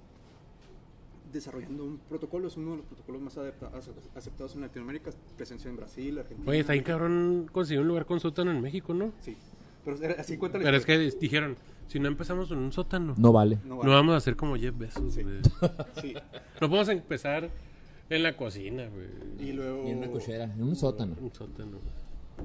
Desarrollando 1.32 1.84
un 1.84 1.98
protocolo, 1.98 2.48
es 2.48 2.56
uno 2.56 2.72
de 2.72 2.76
los 2.78 2.86
protocolos 2.86 3.22
más 3.22 3.38
aceptados 4.16 4.56
en 4.56 4.62
Latinoamérica. 4.62 5.12
Presencia 5.36 5.70
en 5.70 5.76
Brasil, 5.76 6.18
Argentina. 6.18 6.50
Oye, 6.50 6.58
está 6.58 6.72
bien 6.72 6.84
cabrón 6.84 7.48
conseguir 7.52 7.82
un 7.82 7.86
lugar 7.86 8.04
con 8.04 8.18
sótano 8.18 8.50
en 8.50 8.60
México, 8.60 8.92
¿no? 8.94 9.12
Sí. 9.20 9.36
Pero 9.84 9.96
así 10.18 10.36
cuenta 10.38 10.58
la 10.58 10.64
Pero 10.64 10.76
es 10.76 10.84
que 10.84 10.98
dijeron, 10.98 11.56
si 11.86 12.00
no 12.00 12.08
empezamos 12.08 12.50
en 12.50 12.58
un 12.58 12.72
sótano, 12.72 13.14
No 13.16 13.32
vale. 13.32 13.60
No, 13.64 13.76
vamos 13.78 14.14
a 14.14 14.16
hacer 14.16 14.34
como 14.34 14.56
Jeff 14.56 14.76
Bezos. 14.76 15.14
Sí. 16.00 16.14
No 16.60 16.68
podemos 16.68 16.88
empezar 16.88 17.48
en 18.16 18.22
la 18.22 18.36
cocina, 18.36 18.88
güey. 18.88 19.48
Y 19.48 19.52
luego. 19.52 19.86
Y 19.86 19.90
en 19.90 19.98
una 19.98 20.10
cochera, 20.10 20.44
en 20.44 20.62
un 20.62 20.76
sótano. 20.76 21.16
Un 21.20 21.32
sótano. 21.32 21.78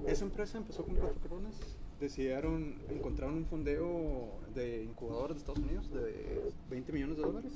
Esa 0.06 0.26
empresa 0.26 0.58
empezó 0.58 0.84
con 0.84 0.96
cuatro 0.96 1.20
cabrones. 1.22 1.56
Decidieron, 2.00 2.76
encontraron 2.90 3.36
un 3.38 3.46
fondeo 3.46 4.30
de 4.54 4.84
incubadores 4.84 5.38
de 5.38 5.40
Estados 5.40 5.60
Unidos 5.60 5.90
de 5.92 6.52
20 6.70 6.92
millones 6.94 7.18
de 7.18 7.24
dólares. 7.24 7.52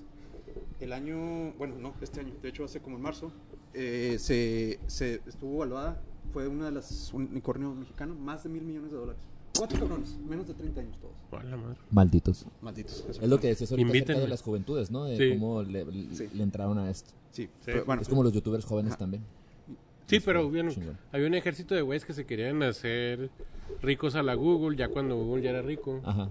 El 0.79 0.93
año, 0.93 1.53
bueno, 1.59 1.75
no, 1.77 1.93
este 2.01 2.21
año, 2.21 2.33
de 2.41 2.49
hecho 2.49 2.63
hace 2.65 2.79
como 2.81 2.95
en 2.97 3.03
marzo, 3.03 3.31
eh, 3.73 4.17
se, 4.19 4.79
se 4.87 5.21
estuvo 5.27 5.55
evaluada, 5.57 6.01
fue 6.33 6.47
una 6.47 6.65
de 6.65 6.71
las 6.71 7.13
unicornios 7.13 7.75
mexicanos, 7.75 8.17
más 8.17 8.43
de 8.43 8.49
mil 8.49 8.63
millones 8.63 8.91
de 8.91 8.97
dólares. 8.97 9.21
Cuatro 9.55 9.79
cabrones, 9.79 10.17
menos 10.27 10.47
de 10.47 10.55
30 10.55 10.81
años 10.81 10.97
todos. 10.99 11.13
A 11.39 11.43
la 11.45 11.57
madre. 11.57 11.77
Malditos. 11.91 12.45
Malditos. 12.61 13.05
Es 13.09 13.21
lo 13.29 13.39
que 13.39 13.47
decías 13.49 13.69
ahorita 13.71 13.89
acerca 13.91 14.19
de 14.21 14.27
las 14.27 14.41
juventudes, 14.41 14.89
¿no? 14.89 15.03
De 15.05 15.17
Sí. 15.17 15.29
cómo 15.37 15.61
le, 15.61 15.85
le- 15.85 16.15
Sí. 16.15 16.27
le 16.33 16.41
entraron 16.43 16.79
a 16.79 16.89
esto. 16.89 17.11
Sí, 17.31 17.43
Sí. 17.45 17.49
pero 17.65 17.85
bueno. 17.85 18.01
es 18.01 18.09
como 18.09 18.23
los 18.23 18.33
youtubers 18.33 18.65
jóvenes 18.65 18.91
Ajá. 18.93 18.99
también. 18.99 19.23
Sí, 20.07 20.17
Es 20.17 20.23
pero 20.23 20.41
había 20.41 21.27
un 21.27 21.33
ejército 21.35 21.73
de 21.73 21.81
güeyes 21.81 22.03
que 22.05 22.13
se 22.13 22.25
querían 22.25 22.61
hacer 22.63 23.29
ricos 23.81 24.15
a 24.15 24.23
la 24.23 24.33
Google, 24.35 24.75
ya 24.77 24.89
cuando 24.89 25.15
Google 25.15 25.41
ya 25.43 25.51
era 25.51 25.61
rico. 25.61 26.01
Ajá. 26.03 26.29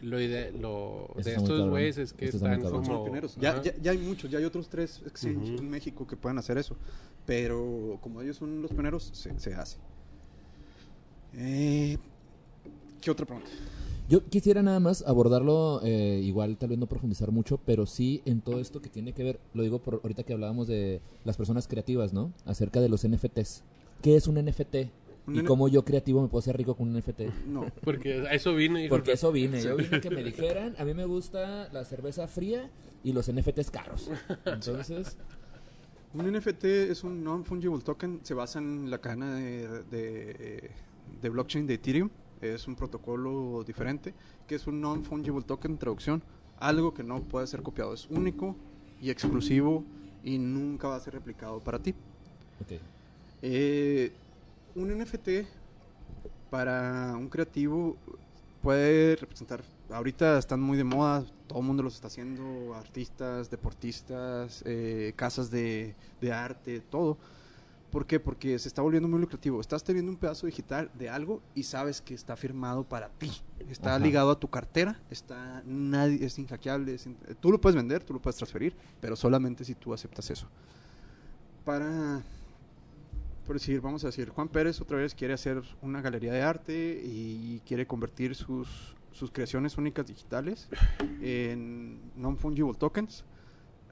Lo, 0.00 0.20
ide- 0.20 0.52
lo 0.52 1.10
de 1.16 1.34
estos 1.34 1.68
güeyes 1.68 1.98
es 1.98 2.12
que 2.12 2.26
están. 2.26 2.62
Son 2.62 2.84
como... 2.84 3.04
pioneros. 3.04 3.34
Ya, 3.36 3.60
ya, 3.60 3.74
ya 3.82 3.90
hay 3.90 3.98
muchos, 3.98 4.30
ya 4.30 4.38
hay 4.38 4.44
otros 4.44 4.68
tres 4.68 5.02
en 5.24 5.68
México 5.68 6.06
que 6.06 6.16
pueden 6.16 6.38
hacer 6.38 6.56
eso. 6.58 6.76
Pero 7.26 7.98
como 8.00 8.22
ellos 8.22 8.36
son 8.36 8.62
los 8.62 8.70
pioneros, 8.70 9.10
se, 9.12 9.36
se 9.40 9.54
hace. 9.54 9.78
Eh, 11.34 11.98
¿Qué 13.00 13.10
otra 13.10 13.26
pregunta? 13.26 13.50
Yo 14.08 14.24
quisiera 14.24 14.62
nada 14.62 14.80
más 14.80 15.04
abordarlo, 15.06 15.80
eh, 15.84 16.20
igual 16.24 16.56
tal 16.56 16.70
vez 16.70 16.78
no 16.78 16.86
profundizar 16.86 17.30
mucho, 17.30 17.58
pero 17.66 17.84
sí 17.84 18.22
en 18.24 18.40
todo 18.40 18.58
esto 18.58 18.80
que 18.80 18.88
tiene 18.88 19.12
que 19.12 19.22
ver, 19.22 19.40
lo 19.52 19.62
digo 19.62 19.80
por 19.80 20.00
ahorita 20.02 20.22
que 20.22 20.32
hablábamos 20.32 20.66
de 20.66 21.02
las 21.24 21.36
personas 21.36 21.68
creativas, 21.68 22.14
¿no? 22.14 22.32
Acerca 22.46 22.80
de 22.80 22.88
los 22.88 23.06
NFTs. 23.06 23.64
¿Qué 24.00 24.16
es 24.16 24.26
un 24.26 24.42
NFT? 24.42 24.76
¿Y 25.30 25.42
cómo 25.42 25.68
yo 25.68 25.84
creativo 25.84 26.22
me 26.22 26.28
puedo 26.28 26.40
hacer 26.40 26.56
rico 26.56 26.74
con 26.74 26.88
un 26.88 26.98
NFT? 26.98 27.20
No. 27.48 27.66
Porque 27.84 28.26
a 28.26 28.32
eso 28.32 28.54
vine. 28.54 28.86
hijo 28.86 28.94
Porque 28.94 29.12
eso 29.12 29.30
vine, 29.30 29.60
yo 29.60 29.76
vine 29.76 30.00
que 30.00 30.08
me 30.08 30.24
dijeran, 30.24 30.74
a 30.78 30.84
mí 30.86 30.94
me 30.94 31.04
gusta 31.04 31.68
la 31.70 31.84
cerveza 31.84 32.26
fría 32.28 32.70
y 33.04 33.12
los 33.12 33.30
NFTs 33.30 33.70
caros. 33.70 34.10
Entonces, 34.46 35.18
Un 36.14 36.32
NFT 36.32 36.64
es 36.64 37.04
un 37.04 37.22
non-fungible 37.22 37.82
token, 37.82 38.20
se 38.22 38.32
basa 38.32 38.58
en 38.58 38.90
la 38.90 38.98
cadena 38.98 39.34
de, 39.36 39.68
de, 39.90 40.70
de 41.20 41.28
blockchain 41.28 41.66
de 41.66 41.74
Ethereum, 41.74 42.08
es 42.40 42.66
un 42.68 42.76
protocolo 42.76 43.64
diferente, 43.64 44.14
que 44.46 44.54
es 44.54 44.66
un 44.66 44.80
non-fungible 44.80 45.42
token, 45.42 45.78
traducción, 45.78 46.22
algo 46.58 46.94
que 46.94 47.02
no 47.02 47.20
puede 47.22 47.46
ser 47.46 47.62
copiado, 47.62 47.94
es 47.94 48.06
único 48.10 48.56
y 49.00 49.10
exclusivo 49.10 49.84
y 50.24 50.38
nunca 50.38 50.88
va 50.88 50.96
a 50.96 51.00
ser 51.00 51.14
replicado 51.14 51.60
para 51.60 51.78
ti. 51.78 51.94
Eh, 53.42 54.12
un 54.74 54.88
NFT 54.98 55.28
para 56.50 57.14
un 57.16 57.28
creativo 57.28 57.96
puede 58.62 59.16
representar, 59.16 59.62
ahorita 59.90 60.38
están 60.38 60.60
muy 60.60 60.76
de 60.76 60.84
moda, 60.84 61.24
todo 61.46 61.60
el 61.60 61.64
mundo 61.64 61.82
los 61.82 61.94
está 61.94 62.08
haciendo, 62.08 62.74
artistas, 62.74 63.50
deportistas, 63.50 64.62
eh, 64.66 65.12
casas 65.16 65.50
de, 65.50 65.94
de 66.20 66.32
arte, 66.32 66.80
todo. 66.80 67.18
¿Por 67.90 68.06
qué? 68.06 68.20
Porque 68.20 68.58
se 68.58 68.68
está 68.68 68.82
volviendo 68.82 69.08
muy 69.08 69.18
lucrativo. 69.18 69.60
Estás 69.60 69.82
teniendo 69.82 70.10
un 70.12 70.18
pedazo 70.18 70.46
digital 70.46 70.90
de 70.94 71.08
algo 71.08 71.40
y 71.54 71.62
sabes 71.62 72.02
que 72.02 72.12
está 72.14 72.36
firmado 72.36 72.84
para 72.84 73.08
ti. 73.08 73.30
Está 73.70 73.94
Ajá. 73.96 74.04
ligado 74.04 74.30
a 74.30 74.38
tu 74.38 74.48
cartera, 74.48 75.00
está 75.10 75.62
nadie 75.64 76.24
es 76.24 76.38
inhackeable, 76.38 76.94
es 76.94 77.06
in- 77.06 77.16
tú 77.40 77.50
lo 77.50 77.60
puedes 77.60 77.76
vender, 77.76 78.02
tú 78.04 78.12
lo 78.12 78.20
puedes 78.20 78.36
transferir, 78.36 78.74
pero 79.00 79.16
solamente 79.16 79.64
si 79.64 79.74
tú 79.74 79.94
aceptas 79.94 80.30
eso. 80.30 80.46
Para 81.64 82.22
por 83.46 83.56
decir, 83.56 83.80
vamos 83.80 84.04
a 84.04 84.08
decir, 84.08 84.28
Juan 84.28 84.48
Pérez 84.48 84.78
otra 84.82 84.98
vez 84.98 85.14
quiere 85.14 85.32
hacer 85.32 85.62
una 85.80 86.02
galería 86.02 86.30
de 86.34 86.42
arte 86.42 87.00
y 87.02 87.62
quiere 87.66 87.86
convertir 87.86 88.34
sus, 88.34 88.94
sus 89.10 89.30
creaciones 89.30 89.78
únicas 89.78 90.06
digitales 90.06 90.68
en 91.22 91.98
non-fungible 92.14 92.74
tokens. 92.74 93.24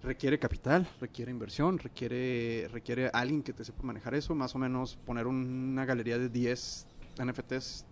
Requiere 0.03 0.39
capital, 0.39 0.89
requiere 1.01 1.31
inversión, 1.31 1.79
requiere, 1.79 2.69
requiere 2.73 3.11
alguien 3.13 3.43
que 3.43 3.53
te 3.53 3.65
sepa 3.65 3.83
manejar 3.83 4.15
eso. 4.15 4.35
Más 4.35 4.55
o 4.55 4.59
menos 4.59 4.97
poner 5.05 5.27
un- 5.27 5.71
una 5.73 5.85
galería 5.85 6.19
de 6.19 6.29
10 6.29 6.87
NFTs 7.19 7.85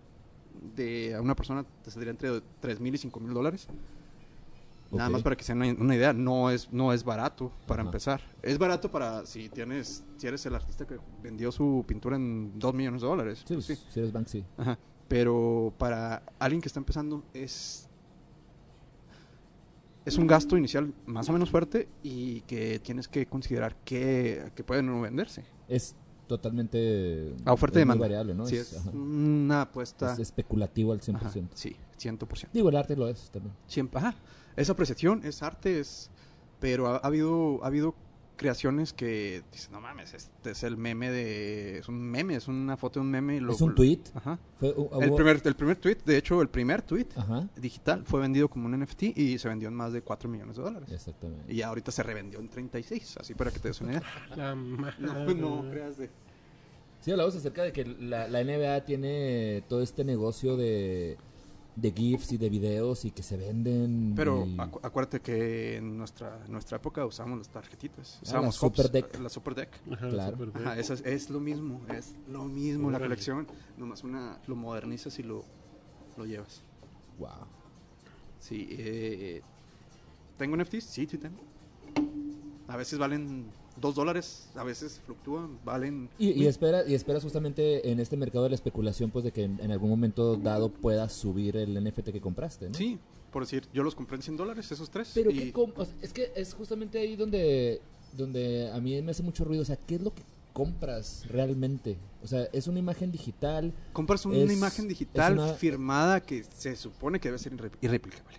de 0.75 1.15
a 1.15 1.21
una 1.21 1.35
persona 1.35 1.65
te 1.83 1.91
saldría 1.91 2.11
entre 2.11 2.41
3 2.61 2.79
mil 2.79 2.95
y 2.95 2.97
5 2.97 3.19
mil 3.19 3.33
dólares. 3.33 3.67
Nada 4.91 5.09
más 5.09 5.23
para 5.23 5.35
que 5.35 5.43
se 5.43 5.53
den 5.53 5.81
una, 5.81 5.95
idea, 5.95 6.13
no 6.13 6.49
es, 6.51 6.71
no 6.71 6.93
es 6.93 7.03
barato 7.03 7.51
para 7.67 7.81
Ajá. 7.81 7.89
empezar. 7.89 8.21
Es 8.41 8.57
barato 8.57 8.89
para 8.91 9.25
si 9.25 9.49
tienes, 9.49 10.03
si 10.17 10.27
eres 10.27 10.45
el 10.45 10.55
artista 10.55 10.85
que 10.85 10.97
vendió 11.21 11.51
su 11.51 11.83
pintura 11.87 12.15
en 12.15 12.57
2 12.57 12.73
millones 12.73 13.01
de 13.01 13.07
dólares. 13.07 13.43
Sí, 13.45 13.55
pues, 13.55 13.65
sí. 13.65 13.75
si 13.89 13.99
eres 13.99 14.13
Banksy. 14.13 14.45
Ajá. 14.57 14.77
Pero 15.09 15.73
para 15.77 16.23
alguien 16.39 16.61
que 16.61 16.67
está 16.69 16.79
empezando 16.79 17.23
es 17.33 17.89
es 20.05 20.17
un 20.17 20.27
gasto 20.27 20.55
inicial 20.55 20.93
más 21.05 21.27
o 21.29 21.33
menos 21.33 21.49
fuerte 21.49 21.89
y 22.03 22.41
que 22.41 22.79
tienes 22.79 23.07
que 23.07 23.25
considerar 23.25 23.75
que, 23.83 24.51
que 24.55 24.63
puede 24.63 24.83
no 24.83 25.01
venderse. 25.01 25.43
Es 25.67 25.95
totalmente... 26.27 27.33
A 27.43 27.53
oferta 27.53 27.79
es 27.79 27.87
muy 27.87 27.97
variable, 27.97 28.35
¿no? 28.35 28.45
Sí, 28.45 28.57
es, 28.57 28.73
es 28.73 28.85
una 28.93 29.63
apuesta. 29.63 30.13
Es 30.13 30.19
especulativo 30.19 30.93
al 30.93 31.01
100%. 31.01 31.15
Ajá, 31.15 31.31
sí, 31.55 31.75
100%. 31.99 32.49
Digo, 32.53 32.69
el 32.69 32.75
arte 32.75 32.95
lo 32.95 33.07
es 33.07 33.29
también. 33.31 33.55
Siempre, 33.67 33.99
ajá. 33.99 34.15
Es 34.55 34.69
apreciación, 34.69 35.21
es 35.23 35.41
arte, 35.41 35.79
es 35.79 36.09
pero 36.59 36.87
ha, 36.87 36.97
ha 36.97 37.07
habido 37.07 37.63
ha 37.63 37.67
habido 37.67 37.95
creaciones 38.35 38.93
que 38.93 39.43
dices, 39.51 39.69
no 39.71 39.79
mames, 39.81 40.13
este 40.13 40.51
es 40.51 40.63
el 40.63 40.77
meme 40.77 41.09
de 41.11 41.79
es 41.79 41.87
un 41.87 42.01
meme, 42.01 42.35
es 42.35 42.47
una 42.47 42.77
foto 42.77 42.99
de 42.99 43.05
un 43.05 43.11
meme 43.11 43.35
y 43.37 43.39
lo- 43.39 43.53
es 43.53 43.61
un 43.61 43.73
tweet. 43.75 43.99
Ajá. 44.13 44.37
Fue, 44.59 44.75
hu- 44.75 45.01
El 45.03 45.13
primer 45.13 45.41
el 45.43 45.55
primer 45.55 45.77
tweet, 45.77 45.97
de 46.05 46.17
hecho, 46.17 46.41
el 46.41 46.49
primer 46.49 46.81
tweet 46.81 47.07
Ajá, 47.15 47.47
digital 47.55 48.03
fue 48.05 48.21
vendido 48.21 48.47
como 48.49 48.65
un 48.67 48.73
NFT 48.79 49.03
y 49.17 49.37
se 49.37 49.47
vendió 49.49 49.67
en 49.69 49.73
más 49.75 49.93
de 49.93 50.01
4 50.01 50.29
millones 50.29 50.55
de 50.57 50.63
dólares. 50.63 50.89
exactamente. 50.91 51.53
Y 51.53 51.61
ahorita 51.61 51.91
se 51.91 52.03
revendió 52.03 52.39
en 52.39 52.49
36, 52.49 53.17
así 53.19 53.33
para 53.33 53.51
que 53.51 53.59
te 53.59 53.67
des 53.69 53.81
una 53.81 53.91
idea. 53.93 54.03
La. 54.35 54.55
No, 54.55 55.33
no 55.63 55.69
creas 55.71 55.97
de 55.97 56.09
Sí, 57.01 57.11
hablamos 57.11 57.35
acerca 57.35 57.61
de 57.61 57.71
que 57.71 57.85
la, 57.85 58.27
la 58.27 58.43
NBA 58.43 58.83
tiene 58.85 59.63
todo 59.69 59.83
este 59.83 60.03
negocio 60.03 60.57
de, 60.57 61.17
de 61.75 61.91
GIFs 61.91 62.31
y 62.31 62.37
de 62.37 62.49
videos 62.49 63.03
y 63.05 63.11
que 63.11 63.21
se 63.21 63.35
venden. 63.37 64.13
Pero 64.15 64.45
y- 64.45 64.55
acu- 64.55 64.79
acuérdate 64.81 65.19
que 65.19 65.75
en 65.77 65.97
nuestra 65.97 66.39
nuestra 66.47 66.77
época 66.77 67.05
usábamos 67.05 67.39
las 67.39 67.49
tarjetitas, 67.49 68.15
Ah, 68.17 68.23
usábamos 68.23 68.55
la 68.55 68.59
Super 68.59 68.91
Deck. 68.91 69.19
la 69.19 69.29
Super 69.29 69.55
Deck. 69.55 69.69
Ajá, 69.91 70.09
Claro. 70.09 70.51
Ajá, 70.53 70.79
eso 70.79 70.93
es, 70.93 71.01
es 71.05 71.29
lo 71.29 71.39
mismo, 71.39 71.81
es 71.93 72.15
lo 72.29 72.45
mismo 72.45 72.89
la 72.91 72.99
colección, 72.99 73.45
nomás 73.77 74.03
una 74.03 74.39
lo 74.47 74.55
modernizas 74.55 75.19
y 75.19 75.23
lo, 75.23 75.43
lo 76.17 76.25
llevas. 76.25 76.61
Wow. 77.19 77.29
Sí, 78.39 78.67
eh, 78.71 79.41
¿tengo 80.37 80.55
NFTs? 80.55 80.83
Sí, 80.85 81.07
sí 81.09 81.17
tengo. 81.17 81.39
A 82.67 82.77
veces 82.77 82.97
valen 82.99 83.45
dos 83.79 83.95
dólares, 83.95 84.49
a 84.55 84.63
veces 84.63 85.01
fluctúan, 85.05 85.59
valen... 85.65 86.09
Y, 86.17 86.31
y, 86.31 86.47
espera, 86.47 86.87
y 86.87 86.93
esperas 86.93 87.23
justamente 87.23 87.91
en 87.91 87.99
este 87.99 88.15
mercado 88.17 88.43
de 88.45 88.49
la 88.51 88.55
especulación, 88.55 89.11
pues 89.11 89.25
de 89.25 89.31
que 89.31 89.43
en, 89.43 89.59
en 89.59 89.71
algún 89.71 89.89
momento 89.89 90.37
dado 90.37 90.69
puedas 90.69 91.11
subir 91.13 91.57
el 91.57 91.83
NFT 91.83 92.09
que 92.11 92.21
compraste, 92.21 92.69
¿no? 92.69 92.75
Sí, 92.75 92.97
por 93.31 93.43
decir, 93.43 93.67
yo 93.73 93.83
los 93.83 93.93
compré 93.95 94.15
en 94.15 94.21
100 94.21 94.37
dólares, 94.37 94.71
esos 94.71 94.89
tres. 94.89 95.11
Pero 95.13 95.29
y 95.29 95.37
¿qué 95.39 95.51
com- 95.51 95.73
o 95.75 95.83
sea, 95.85 95.93
es 96.01 96.13
que 96.13 96.31
es 96.35 96.53
justamente 96.53 96.99
ahí 96.99 97.15
donde, 97.17 97.81
donde 98.15 98.71
a 98.71 98.79
mí 98.79 99.01
me 99.01 99.11
hace 99.11 99.23
mucho 99.23 99.43
ruido. 99.43 99.61
O 99.63 99.65
sea, 99.65 99.75
¿qué 99.75 99.95
es 99.95 100.01
lo 100.01 100.13
que 100.13 100.23
compras 100.53 101.25
realmente? 101.27 101.97
O 102.23 102.27
sea, 102.27 102.43
es 102.53 102.67
una 102.67 102.79
imagen 102.79 103.11
digital. 103.11 103.73
compras 103.91 104.25
una 104.25 104.37
es- 104.37 104.53
imagen 104.53 104.87
digital 104.87 105.33
una- 105.33 105.53
firmada 105.53 106.21
que 106.21 106.45
se 106.45 106.77
supone 106.77 107.19
que 107.19 107.27
debe 107.27 107.39
ser 107.39 107.51
irre- 107.57 107.71
irreplicable. 107.81 108.37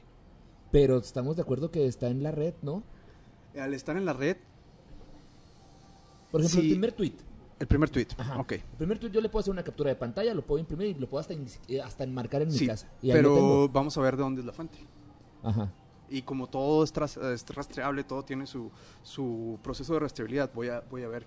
Pero 0.72 0.97
estamos 0.97 1.37
de 1.37 1.43
acuerdo 1.43 1.70
que 1.70 1.87
está 1.87 2.09
en 2.09 2.22
la 2.22 2.30
red, 2.30 2.55
¿no? 2.62 2.82
Al 3.59 3.74
estar 3.74 3.99
en 3.99 4.07
la 4.07 4.14
red, 4.14 4.37
Por 6.37 6.45
ejemplo, 6.45 6.61
Sí. 6.61 6.66
el 6.68 6.72
primer 6.74 6.93
tweet. 6.93 7.12
el 7.59 7.66
primer 7.66 7.89
tweet, 7.91 8.09
Ajá. 8.18 8.39
ok. 8.39 8.53
El 8.53 8.61
primer 8.76 8.99
tweet 8.99 9.11
yo 9.12 9.20
le 9.22 9.28
puedo 9.30 9.41
hacer 9.41 9.51
una 9.53 9.62
captura 9.64 9.89
de 9.89 9.97
pantalla, 9.97 10.34
lo 10.34 10.45
puedo 10.45 10.59
imprimir 10.61 10.89
y 10.89 10.95
lo 11.01 11.09
puedo 11.09 11.20
hasta, 11.22 11.32
en- 11.32 11.47
eh, 11.68 11.80
hasta 11.80 12.05
enmarcar 12.05 12.43
en 12.43 12.49
mi 12.49 12.55
Sí, 12.59 12.66
casa. 12.66 12.87
Y 13.01 13.11
pero 13.12 13.34
tengo. 13.34 13.68
vamos 13.70 13.97
a 13.97 14.01
ver 14.03 14.16
de 14.16 14.22
dónde 14.22 14.41
es 14.43 14.47
la 14.47 14.53
fuente. 14.53 14.78
Ajá. 15.43 15.72
Y 16.11 16.20
como 16.22 16.49
todo 16.49 16.84
es, 16.84 16.93
tras- 16.93 17.16
es 17.16 17.47
rastreable, 17.49 18.05
todo 18.05 18.22
tiene 18.24 18.47
su, 18.47 18.70
su 19.03 19.59
proceso 19.62 19.95
de 19.95 20.01
rastreabilidad, 20.01 20.51
voy 20.55 20.68
a, 20.68 20.80
voy 20.91 21.03
a 21.03 21.09
ver 21.09 21.26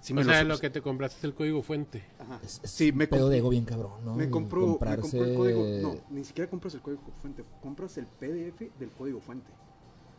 si 0.00 0.12
o 0.12 0.16
me 0.16 0.24
sea, 0.24 0.42
lo 0.42 0.48
lo 0.54 0.58
que 0.58 0.68
te 0.68 0.82
compraste 0.82 1.18
es 1.18 1.24
el 1.24 1.32
código 1.34 1.62
fuente. 1.62 2.02
Ajá. 2.18 2.40
Es, 2.42 2.60
es 2.64 2.70
Sí, 2.70 2.90
me 2.90 3.06
pedo 3.06 3.28
de 3.28 3.38
ego 3.38 3.48
bien 3.48 3.64
cabrón, 3.64 4.04
¿no? 4.04 4.16
Me 4.16 4.24
El 4.24 4.30
compró, 4.30 4.60
me 4.62 4.66
compró 4.72 4.90
el 4.90 5.00
comprarse- 5.00 5.36
código. 5.36 5.64
No, 5.80 5.94
ni 6.10 6.24
siquiera 6.24 6.50
compras 6.50 6.74
el 6.74 6.80
código 6.80 7.02
fuente, 7.20 7.44
compras 7.62 7.96
el 7.98 8.06
PDF 8.06 8.68
del 8.80 8.90
código 8.90 9.20
fuente. 9.20 9.48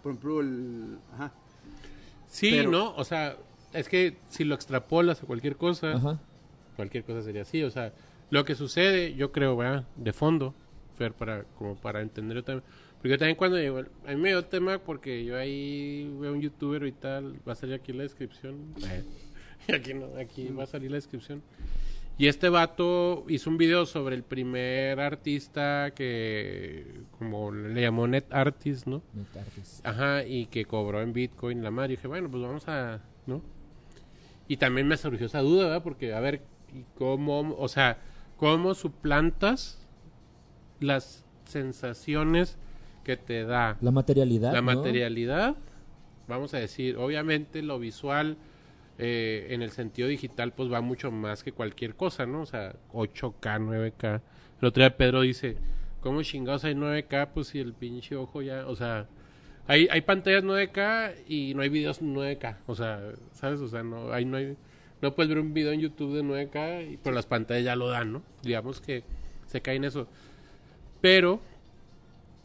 Por 0.01 0.13
ejemplo, 0.13 0.39
el. 0.39 0.99
Ajá. 1.13 1.33
Sí, 2.27 2.49
Pero- 2.51 2.71
¿no? 2.71 2.95
O 2.95 3.03
sea, 3.03 3.37
es 3.73 3.89
que 3.89 4.17
si 4.29 4.43
lo 4.43 4.55
extrapolas 4.55 5.21
a 5.23 5.25
cualquier 5.25 5.55
cosa, 5.57 5.93
Ajá. 5.93 6.19
cualquier 6.75 7.03
cosa 7.03 7.21
sería 7.21 7.41
así. 7.41 7.63
O 7.63 7.71
sea, 7.71 7.93
lo 8.29 8.45
que 8.45 8.55
sucede, 8.55 9.15
yo 9.15 9.31
creo, 9.31 9.55
¿verdad? 9.57 9.85
De 9.95 10.13
fondo, 10.13 10.53
Fer, 10.95 11.13
para, 11.13 11.43
como 11.57 11.75
para 11.75 12.01
entender 12.01 12.37
yo 12.37 12.43
también. 12.43 12.63
Porque 12.95 13.09
yo 13.09 13.17
también 13.17 13.35
cuando 13.35 13.57
llegó, 13.57 13.79
a 13.79 14.11
mí 14.11 14.15
me 14.15 14.29
dio 14.29 14.45
tema 14.45 14.79
porque 14.79 15.25
yo 15.25 15.37
ahí 15.37 16.09
veo 16.19 16.31
un 16.31 16.41
youtuber 16.41 16.85
y 16.85 16.93
tal, 16.93 17.35
va 17.47 17.53
a 17.53 17.55
salir 17.55 17.75
aquí 17.75 17.91
la 17.91 18.03
descripción. 18.03 18.73
Aquí 19.73 19.93
no, 19.93 20.07
aquí 20.19 20.49
va 20.49 20.63
a 20.63 20.67
salir 20.67 20.91
la 20.91 20.97
descripción. 20.97 21.41
Y 22.17 22.27
este 22.27 22.49
vato 22.49 23.23
hizo 23.29 23.49
un 23.49 23.57
video 23.57 23.85
sobre 23.85 24.13
el 24.15 24.23
primer 24.23 24.99
artista 24.99 25.91
que, 25.95 27.01
como 27.17 27.51
le 27.51 27.81
llamó 27.81 28.05
Net 28.05 28.25
Artist, 28.29 28.85
¿no? 28.87 29.01
Net 29.13 29.35
artist. 29.37 29.85
Ajá, 29.85 30.25
y 30.25 30.47
que 30.47 30.65
cobró 30.65 31.01
en 31.01 31.13
Bitcoin 31.13 31.63
la 31.63 31.71
madre. 31.71 31.93
Y 31.93 31.95
dije, 31.95 32.07
bueno, 32.07 32.29
pues 32.29 32.43
vamos 32.43 32.67
a, 32.67 33.01
¿no? 33.25 33.41
Y 34.53 34.57
también 34.57 34.87
me 34.87 34.97
surgió 34.97 35.25
esa 35.25 35.39
duda, 35.39 35.63
¿verdad? 35.63 35.81
Porque, 35.81 36.13
a 36.13 36.19
ver, 36.19 36.43
¿y 36.71 36.85
¿cómo, 36.93 37.55
o 37.57 37.67
sea, 37.67 37.97
cómo 38.37 38.75
suplantas 38.75 39.83
las 40.79 41.25
sensaciones 41.45 42.59
que 43.03 43.17
te 43.17 43.45
da 43.45 43.79
La 43.81 43.89
materialidad. 43.89 44.53
la 44.53 44.61
¿no? 44.61 44.75
materialidad, 44.75 45.55
vamos 46.27 46.53
a 46.53 46.59
decir, 46.59 46.97
obviamente 46.97 47.63
lo 47.63 47.79
visual 47.79 48.37
eh, 48.99 49.47
en 49.49 49.63
el 49.63 49.71
sentido 49.71 50.07
digital 50.07 50.53
pues 50.53 50.71
va 50.71 50.81
mucho 50.81 51.09
más 51.09 51.43
que 51.43 51.51
cualquier 51.51 51.95
cosa, 51.95 52.27
¿no? 52.27 52.41
O 52.41 52.45
sea, 52.45 52.75
8K, 52.93 53.59
9K. 53.59 54.21
El 54.61 54.67
otro 54.67 54.83
día 54.83 54.95
Pedro 54.95 55.21
dice, 55.21 55.57
¿cómo 55.99 56.21
chingados 56.21 56.63
hay 56.63 56.75
9K? 56.75 57.29
Pues 57.33 57.47
si 57.47 57.57
el 57.57 57.73
pinche 57.73 58.15
ojo 58.15 58.43
ya, 58.43 58.67
o 58.67 58.75
sea, 58.75 59.07
hay, 59.67 59.87
hay 59.89 60.01
pantallas 60.01 60.43
9K 60.43 61.15
y 61.27 61.53
no 61.53 61.61
hay 61.61 61.69
videos 61.69 62.01
9K, 62.01 62.57
o 62.67 62.75
sea, 62.75 63.01
¿sabes? 63.33 63.59
O 63.61 63.67
sea, 63.67 63.83
no 63.83 64.11
hay, 64.11 64.25
no 64.25 64.37
hay, 64.37 64.57
no 65.01 65.15
puedes 65.15 65.29
ver 65.29 65.39
un 65.39 65.53
video 65.53 65.71
en 65.71 65.79
YouTube 65.79 66.15
de 66.15 66.23
9K, 66.23 66.93
y, 66.93 66.97
pero 66.97 67.15
las 67.15 67.25
pantallas 67.25 67.63
ya 67.63 67.75
lo 67.75 67.89
dan, 67.89 68.13
¿no? 68.13 68.23
Digamos 68.41 68.81
que 68.81 69.03
se 69.47 69.61
cae 69.61 69.75
en 69.75 69.85
eso. 69.85 70.07
Pero 71.01 71.41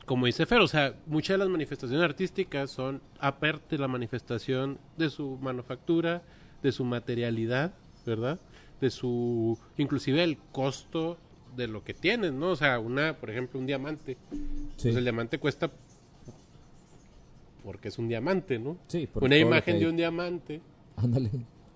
como 0.08 0.26
dice 0.26 0.46
Fer, 0.46 0.60
o 0.60 0.66
sea, 0.66 0.94
muchas 1.06 1.34
de 1.34 1.38
las 1.38 1.48
manifestaciones 1.48 2.02
artísticas 2.02 2.70
son 2.70 3.02
aparte 3.20 3.76
de 3.76 3.78
la 3.78 3.88
manifestación 3.88 4.78
de 4.96 5.10
su 5.10 5.36
manufactura, 5.40 6.22
de 6.62 6.72
su 6.72 6.84
materialidad, 6.84 7.74
¿verdad? 8.06 8.40
De 8.80 8.90
su, 8.90 9.58
inclusive 9.76 10.24
el 10.24 10.38
costo 10.50 11.18
de 11.56 11.68
lo 11.68 11.84
que 11.84 11.92
tienes, 11.92 12.32
¿no? 12.32 12.50
O 12.50 12.56
sea, 12.56 12.78
una, 12.78 13.18
por 13.18 13.28
ejemplo, 13.28 13.60
un 13.60 13.66
diamante. 13.66 14.16
Sí, 14.76 14.84
Pues 14.84 14.96
el 14.96 15.04
diamante 15.04 15.38
cuesta 15.38 15.70
porque 17.68 17.88
es 17.88 17.98
un 17.98 18.08
diamante, 18.08 18.58
¿no? 18.58 18.78
sí, 18.86 19.06
por 19.06 19.22
Una 19.22 19.36
imagen 19.36 19.78
de 19.78 19.86
un 19.86 19.94
diamante 19.94 20.62
Ándale. 20.96 21.28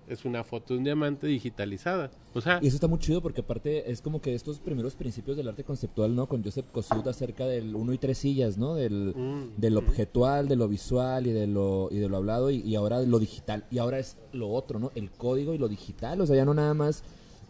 es 0.07 0.25
una 0.25 0.43
foto 0.43 0.73
de 0.73 0.79
un 0.79 0.83
diamante 0.83 1.27
digitalizada. 1.27 2.09
O 2.33 2.41
sea, 2.41 2.57
Y 2.63 2.65
eso 2.65 2.77
está 2.77 2.87
muy 2.87 2.97
chido 2.97 3.21
porque 3.21 3.41
aparte 3.41 3.91
es 3.91 4.01
como 4.01 4.19
que 4.19 4.33
estos 4.33 4.57
primeros 4.57 4.95
principios 4.95 5.37
del 5.37 5.49
arte 5.49 5.63
conceptual, 5.63 6.15
¿no? 6.15 6.25
Con 6.25 6.43
Joseph 6.43 6.65
Kosuth 6.71 7.05
acerca 7.05 7.45
del 7.45 7.75
uno 7.75 7.93
y 7.93 7.99
tres 7.99 8.17
sillas, 8.17 8.57
¿no? 8.57 8.73
Del, 8.73 9.13
mm, 9.15 9.61
del 9.61 9.75
mm. 9.75 9.77
objetual, 9.77 10.47
de 10.47 10.55
lo 10.55 10.67
visual 10.67 11.27
y 11.27 11.31
de 11.31 11.45
lo, 11.45 11.89
y 11.91 11.99
de 11.99 12.09
lo 12.09 12.17
hablado 12.17 12.49
y, 12.49 12.61
y 12.61 12.73
ahora 12.73 12.99
lo 13.01 13.19
digital. 13.19 13.63
Y 13.69 13.77
ahora 13.77 13.99
es 13.99 14.17
lo 14.31 14.49
otro, 14.49 14.79
¿no? 14.79 14.91
El 14.95 15.11
código 15.11 15.53
y 15.53 15.59
lo 15.59 15.67
digital. 15.67 16.19
O 16.21 16.25
sea, 16.25 16.35
ya 16.35 16.43
no 16.43 16.55
nada 16.55 16.73
más 16.73 17.03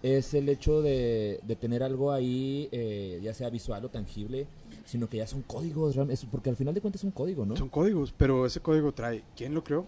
es 0.04 0.34
el 0.34 0.50
hecho 0.50 0.82
de, 0.82 1.40
de 1.44 1.56
tener 1.56 1.82
algo 1.82 2.12
ahí, 2.12 2.68
eh, 2.74 3.22
ya 3.24 3.34
sea 3.34 3.50
visual 3.50 3.86
o 3.86 3.90
tangible, 3.90 4.48
sino 4.86 5.08
que 5.10 5.18
ya 5.18 5.28
son 5.28 5.42
códigos, 5.44 5.96
es- 6.10 6.26
porque 6.26 6.50
al 6.50 6.56
final 6.56 6.74
de 6.74 6.82
cuentas 6.82 7.02
es 7.02 7.06
un 7.06 7.12
código, 7.12 7.46
¿no? 7.46 7.56
Son 7.56 7.70
códigos, 7.70 8.14
pero 8.16 8.46
ese 8.46 8.60
código 8.60 8.92
trae. 8.94 9.24
¿Quién 9.36 9.54
lo 9.54 9.64
creó? 9.64 9.86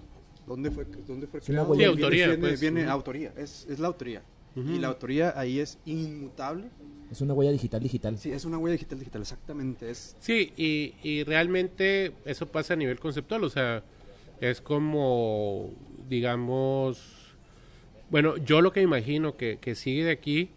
¿Dónde 0.47 0.69
fue, 0.71 0.85
dónde 1.07 1.27
fue 1.27 1.41
creado? 1.41 1.73
Sí, 1.75 1.83
autoría, 1.83 2.27
Viene, 2.27 2.37
pues. 2.41 2.61
viene 2.61 2.85
autoría, 2.85 3.33
es, 3.35 3.65
es 3.69 3.79
la 3.79 3.87
autoría. 3.87 4.21
Y 4.55 4.79
la 4.79 4.87
autoría 4.87 5.37
ahí 5.37 5.59
es 5.59 5.77
inmutable. 5.85 6.69
Es 7.11 7.19
una 7.19 7.33
huella 7.33 7.51
digital 7.51 7.81
digital. 7.83 8.17
Sí, 8.17 8.31
es 8.31 8.45
una 8.45 8.57
huella 8.57 8.71
digital 8.73 8.97
digital, 8.99 9.21
exactamente. 9.21 9.89
Es 9.91 10.15
Sí, 10.19 10.53
y, 10.55 10.93
y 11.03 11.23
realmente 11.23 12.13
eso 12.23 12.45
pasa 12.47 12.73
a 12.73 12.77
nivel 12.77 12.99
conceptual, 12.99 13.43
o 13.43 13.49
sea, 13.49 13.83
es 14.39 14.61
como, 14.61 15.71
digamos, 16.07 17.35
bueno, 18.09 18.37
yo 18.37 18.61
lo 18.61 18.71
que 18.71 18.81
imagino 18.81 19.35
que, 19.35 19.57
que 19.59 19.75
sigue 19.75 20.05
de 20.05 20.11
aquí 20.11 20.51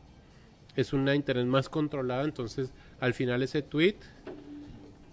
es 0.76 0.92
una 0.92 1.14
internet 1.14 1.46
más 1.46 1.68
controlada, 1.68 2.22
entonces 2.24 2.70
al 3.00 3.14
final 3.14 3.42
ese 3.42 3.62
tweet 3.62 3.96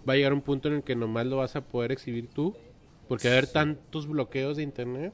va 0.08 0.12
a 0.14 0.16
llegar 0.16 0.32
a 0.32 0.34
un 0.34 0.42
punto 0.42 0.68
en 0.68 0.74
el 0.76 0.82
que 0.82 0.94
nomás 0.96 1.26
lo 1.26 1.38
vas 1.38 1.56
a 1.56 1.62
poder 1.62 1.92
exhibir 1.92 2.28
tú, 2.28 2.54
porque 3.08 3.28
va 3.28 3.34
a 3.34 3.38
haber 3.38 3.50
tantos 3.50 4.06
bloqueos 4.06 4.56
de 4.56 4.62
internet 4.62 5.12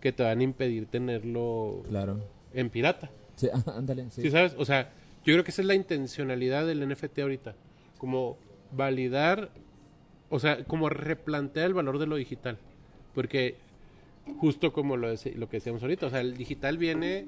que 0.00 0.12
te 0.12 0.22
van 0.22 0.40
a 0.40 0.42
impedir 0.42 0.86
tenerlo 0.86 1.82
Claro. 1.88 2.20
en 2.54 2.70
pirata. 2.70 3.10
Sí, 3.36 3.48
ándale, 3.66 4.10
sí. 4.10 4.22
Sí, 4.22 4.30
¿sabes? 4.30 4.54
O 4.58 4.64
sea, 4.64 4.90
yo 5.24 5.32
creo 5.34 5.44
que 5.44 5.50
esa 5.50 5.62
es 5.62 5.68
la 5.68 5.74
intencionalidad 5.74 6.66
del 6.66 6.86
NFT 6.88 7.18
ahorita. 7.20 7.54
Como 7.98 8.36
validar, 8.72 9.50
o 10.30 10.38
sea, 10.40 10.64
como 10.64 10.88
replantear 10.88 11.66
el 11.66 11.74
valor 11.74 11.98
de 11.98 12.06
lo 12.06 12.16
digital. 12.16 12.58
Porque 13.14 13.56
justo 14.38 14.72
como 14.72 14.96
lo, 14.96 15.08
lo 15.08 15.48
que 15.48 15.56
decíamos 15.58 15.82
ahorita, 15.82 16.06
o 16.06 16.10
sea, 16.10 16.20
el 16.20 16.36
digital 16.36 16.78
viene... 16.78 17.26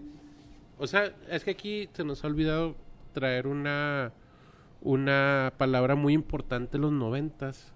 O 0.79 0.87
sea, 0.89 1.15
es 1.31 1.45
que 1.45 1.53
aquí 1.53 1.89
se 1.93 2.03
nos 2.03 2.25
ha 2.25 2.27
olvidado 2.27 2.75
traer 3.13 3.47
una, 3.47 4.13
una 4.85 5.53
palabra 5.59 5.97
muy 5.97 6.13
importante 6.13 6.77
en 6.77 6.83
los 6.83 6.93
noventas, 6.93 7.73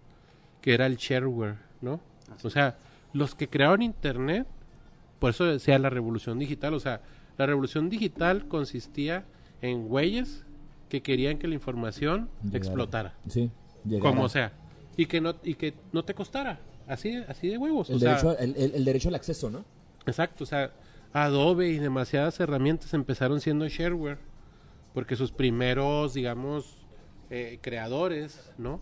que 0.60 0.74
era 0.74 0.86
el 0.86 0.96
shareware, 0.96 1.56
¿no? 1.80 2.00
O 2.44 2.50
sea, 2.50 2.76
los 3.12 3.34
que 3.34 3.48
crearon 3.48 3.82
Internet, 3.82 4.46
por 5.18 5.30
eso 5.30 5.44
decía 5.44 5.78
la 5.78 5.90
revolución 5.90 6.38
digital, 6.38 6.74
o 6.74 6.80
sea, 6.80 7.00
la 7.38 7.46
revolución 7.46 7.88
digital 7.88 8.46
consistía 8.46 9.24
en 9.62 9.88
güeyes 9.88 10.44
que 10.88 11.02
querían 11.02 11.38
que 11.38 11.48
la 11.48 11.54
información 11.54 12.28
Llegara. 12.42 12.58
explotara, 12.58 13.14
Sí. 13.26 13.50
llegara. 13.84 14.10
como 14.10 14.28
sea, 14.28 14.52
y 14.96 15.06
que 15.06 15.20
no 15.20 15.34
y 15.42 15.54
que 15.54 15.74
no 15.92 16.04
te 16.04 16.14
costara, 16.14 16.60
así 16.86 17.16
así 17.28 17.48
de 17.48 17.56
huevos, 17.58 17.88
El, 17.90 17.96
o 17.96 17.98
sea, 17.98 18.08
derecho, 18.10 18.38
el, 18.38 18.54
el- 18.56 18.74
el 18.74 18.84
derecho 18.84 19.08
al 19.08 19.14
acceso, 19.14 19.50
¿no? 19.50 19.64
exacto, 20.06 20.44
o 20.44 20.46
sea, 20.46 20.72
Adobe 21.12 21.68
y 21.70 21.78
demasiadas 21.78 22.38
herramientas 22.40 22.92
empezaron 22.92 23.40
siendo 23.40 23.66
shareware, 23.66 24.18
porque 24.92 25.16
sus 25.16 25.32
primeros, 25.32 26.12
digamos, 26.14 26.86
eh, 27.30 27.58
creadores, 27.60 28.50
¿no? 28.58 28.80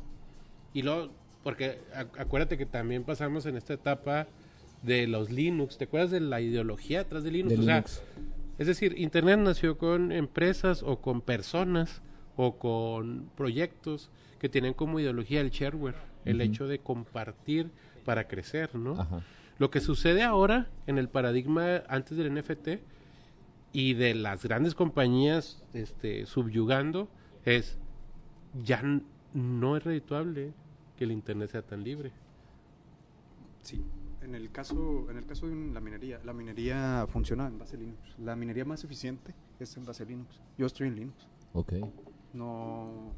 Y 0.72 0.82
luego, 0.82 1.10
porque 1.42 1.78
ac- 1.94 2.18
acuérdate 2.18 2.58
que 2.58 2.66
también 2.66 3.04
pasamos 3.04 3.46
en 3.46 3.56
esta 3.56 3.74
etapa 3.74 4.26
de 4.82 5.06
los 5.06 5.30
Linux, 5.30 5.78
¿te 5.78 5.84
acuerdas 5.84 6.10
de 6.10 6.20
la 6.20 6.40
ideología 6.40 6.98
detrás 6.98 7.24
de 7.24 7.30
Linux? 7.30 7.54
De 7.56 7.60
o 7.60 7.64
sea, 7.64 7.74
Linux. 7.76 8.02
es 8.58 8.66
decir, 8.66 8.94
Internet 8.98 9.38
nació 9.40 9.78
con 9.78 10.12
empresas 10.12 10.82
o 10.82 11.00
con 11.00 11.20
personas 11.22 12.02
o 12.36 12.56
con 12.58 13.30
proyectos 13.36 14.10
que 14.38 14.48
tienen 14.48 14.74
como 14.74 15.00
ideología 15.00 15.40
el 15.40 15.50
shareware, 15.50 15.96
el 16.26 16.40
hecho 16.40 16.66
de 16.68 16.78
compartir 16.80 17.70
para 18.04 18.28
crecer, 18.28 18.74
¿no? 18.74 19.00
Ajá. 19.00 19.20
Lo 19.58 19.70
que 19.70 19.80
sucede 19.80 20.22
ahora 20.22 20.68
en 20.86 20.98
el 20.98 21.08
paradigma 21.08 21.82
antes 21.88 22.18
del 22.18 22.34
NFT 22.34 22.68
y 23.72 23.94
de 23.94 24.14
las 24.14 24.44
grandes 24.44 24.74
compañías 24.74 25.62
este, 25.72 26.26
subyugando 26.26 27.08
es 27.46 27.78
ya 28.64 28.80
n- 28.80 29.02
no 29.34 29.76
es 29.76 29.84
redituable 29.84 30.52
que 30.96 31.04
el 31.04 31.12
Internet 31.12 31.50
sea 31.50 31.62
tan 31.62 31.82
libre. 31.84 32.12
Sí. 33.62 33.82
En 34.22 34.34
el 34.34 34.50
caso, 34.50 35.06
en 35.10 35.18
el 35.18 35.26
caso 35.26 35.46
de 35.46 35.54
la 35.72 35.80
minería, 35.80 36.20
la 36.24 36.32
minería 36.32 37.06
funciona 37.08 37.46
en 37.46 37.58
base 37.58 37.76
Linux. 37.76 37.98
La 38.18 38.34
minería 38.34 38.64
más 38.64 38.82
eficiente 38.82 39.34
es 39.60 39.76
en 39.76 39.84
base 39.84 40.04
Linux. 40.04 40.40
Yo 40.58 40.66
estoy 40.66 40.88
en 40.88 40.96
Linux. 40.96 41.28
Ok. 41.52 41.74
No, 42.32 43.12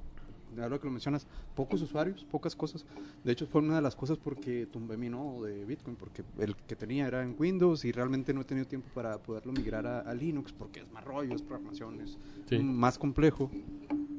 ahora 0.60 0.78
que 0.78 0.84
lo 0.86 0.90
mencionas, 0.90 1.26
pocos 1.54 1.80
usuarios, 1.80 2.24
pocas 2.24 2.54
cosas. 2.54 2.84
De 3.24 3.32
hecho, 3.32 3.46
fue 3.46 3.62
una 3.62 3.76
de 3.76 3.82
las 3.82 3.96
cosas 3.96 4.18
porque 4.18 4.66
tumbé 4.66 4.96
mi 4.98 5.08
nodo 5.08 5.44
de 5.44 5.64
Bitcoin, 5.64 5.96
porque 5.96 6.24
el 6.38 6.54
que 6.56 6.76
tenía 6.76 7.06
era 7.06 7.22
en 7.22 7.34
Windows 7.38 7.84
y 7.86 7.92
realmente 7.92 8.34
no 8.34 8.42
he 8.42 8.44
tenido 8.44 8.66
tiempo 8.66 8.88
para 8.94 9.18
poderlo 9.18 9.52
migrar 9.52 9.86
a, 9.86 10.00
a 10.00 10.12
Linux, 10.14 10.52
porque 10.52 10.80
es 10.80 10.92
más 10.92 11.04
rollo, 11.04 11.34
es 11.34 11.42
programación, 11.42 12.00
es 12.00 12.18
Sí. 12.46 12.58
más 12.58 12.98
complejo, 12.98 13.50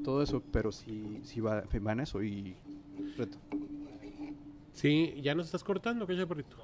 todo 0.04 0.22
eso, 0.24 0.42
pero 0.52 0.72
sí, 0.72 1.20
sí 1.24 1.40
va, 1.42 1.64
va 1.86 1.92
en 1.94 2.00
eso 2.02 2.22
y 2.24 2.56
reto. 3.18 3.38
Sí, 4.74 5.16
ya 5.22 5.36
nos 5.36 5.48
estás 5.48 5.64
cortando, 5.64 6.06
¿qué 6.08 6.16
chaparrito? 6.18 6.56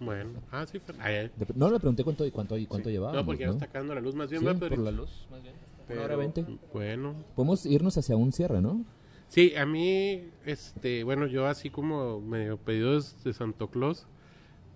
Bueno, 0.00 0.40
ah, 0.50 0.66
sí, 0.66 0.78
Fer- 0.78 0.96
ay, 0.98 1.14
ay. 1.14 1.30
De- 1.36 1.46
no 1.54 1.70
le 1.70 1.78
pregunté 1.78 2.02
cuánto, 2.02 2.24
cuánto, 2.32 2.56
cuánto 2.68 2.88
Sí. 2.88 2.92
llevaba. 2.94 3.12
No, 3.14 3.24
porque 3.24 3.44
ya 3.44 3.50
está 3.50 3.68
cagando 3.68 3.94
la 3.94 4.00
luz 4.00 4.14
más 4.14 4.28
bien, 4.28 4.40
Sí, 4.40 4.46
¿va, 4.46 4.54
por 4.54 4.76
la 4.78 4.90
luz, 4.90 5.26
más 5.30 5.42
bien. 5.42 5.54
Pero- 5.86 6.00
Una 6.00 6.06
hora 6.06 6.16
veinte. 6.16 6.44
Bueno, 6.72 7.14
Podemos 7.36 7.64
irnos 7.66 7.96
hacia 7.96 8.16
un 8.16 8.32
cierre, 8.32 8.60
¿no? 8.60 8.84
Sí, 9.28 9.54
a 9.56 9.66
mí, 9.66 10.30
este, 10.44 11.04
bueno, 11.04 11.26
yo 11.26 11.46
así 11.46 11.70
como 11.70 12.20
medio 12.20 12.56
pedidos 12.56 13.22
de 13.22 13.32
Santo 13.32 13.68
Claus, 13.68 14.06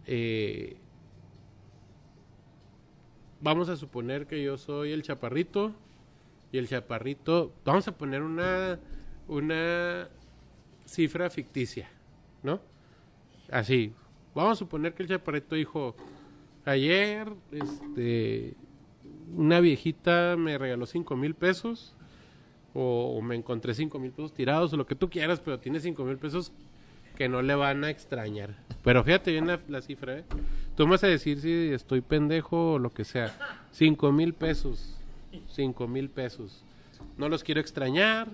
eh, 0.06 0.76
vamos 3.40 3.68
a 3.68 3.76
suponer 3.76 4.26
que 4.26 4.42
yo 4.42 4.58
soy 4.58 4.92
el 4.92 5.02
chaparrito 5.02 5.72
y 6.52 6.58
el 6.58 6.68
chaparrito, 6.68 7.52
vamos 7.64 7.88
a 7.88 7.92
poner 7.92 8.22
una, 8.22 8.78
una 9.26 10.08
cifra 10.86 11.30
ficticia, 11.30 11.88
¿no? 12.42 12.60
Así, 13.50 13.92
vamos 14.34 14.52
a 14.52 14.56
suponer 14.56 14.94
que 14.94 15.02
el 15.02 15.08
chaparrito 15.08 15.54
dijo, 15.54 15.94
ayer, 16.64 17.32
este, 17.52 18.54
una 19.36 19.60
viejita 19.60 20.36
me 20.38 20.56
regaló 20.56 20.86
cinco 20.86 21.16
mil 21.16 21.34
pesos 21.34 21.94
o, 22.74 23.20
me 23.22 23.34
encontré 23.34 23.74
cinco 23.74 23.98
mil 23.98 24.12
pesos 24.12 24.32
tirados 24.32 24.72
o 24.72 24.76
lo 24.76 24.86
que 24.86 24.94
tú 24.94 25.10
quieras, 25.10 25.40
pero 25.40 25.58
tiene 25.58 25.80
cinco 25.80 26.04
mil 26.04 26.16
pesos 26.16 26.52
que 27.16 27.28
no 27.28 27.42
le 27.42 27.54
van 27.54 27.84
a 27.84 27.90
extrañar. 27.90 28.54
Pero 28.84 29.02
fíjate 29.02 29.32
bien 29.32 29.46
la, 29.46 29.60
la 29.68 29.82
cifra, 29.82 30.18
¿eh? 30.18 30.24
Tú 30.76 30.84
me 30.84 30.92
vas 30.92 31.04
a 31.04 31.08
decir 31.08 31.40
si 31.40 31.72
estoy 31.72 32.00
pendejo 32.00 32.74
o 32.74 32.78
lo 32.78 32.92
que 32.92 33.04
sea. 33.04 33.36
Cinco 33.72 34.12
mil 34.12 34.32
pesos. 34.34 34.97
Cinco 35.50 35.86
mil 35.88 36.08
pesos. 36.08 36.62
No 37.16 37.28
los 37.28 37.42
quiero 37.42 37.60
extrañar. 37.60 38.28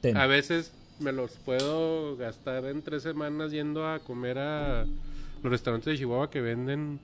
Ten. 0.00 0.16
A 0.16 0.26
veces 0.26 0.72
me 1.00 1.12
los 1.12 1.32
puedo 1.32 2.16
gastar 2.16 2.64
en 2.66 2.82
tres 2.82 3.02
semanas 3.02 3.52
yendo 3.52 3.86
a 3.86 3.98
comer 4.00 4.38
a 4.38 4.84
los 5.42 5.50
restaurantes 5.52 5.92
de 5.92 5.98
Chihuahua 5.98 6.30
que 6.30 6.40
venden 6.40 7.00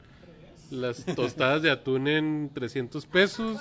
las 0.70 1.04
tostadas 1.04 1.62
de 1.62 1.70
atún 1.70 2.08
en 2.08 2.50
300 2.52 3.06
pesos. 3.06 3.58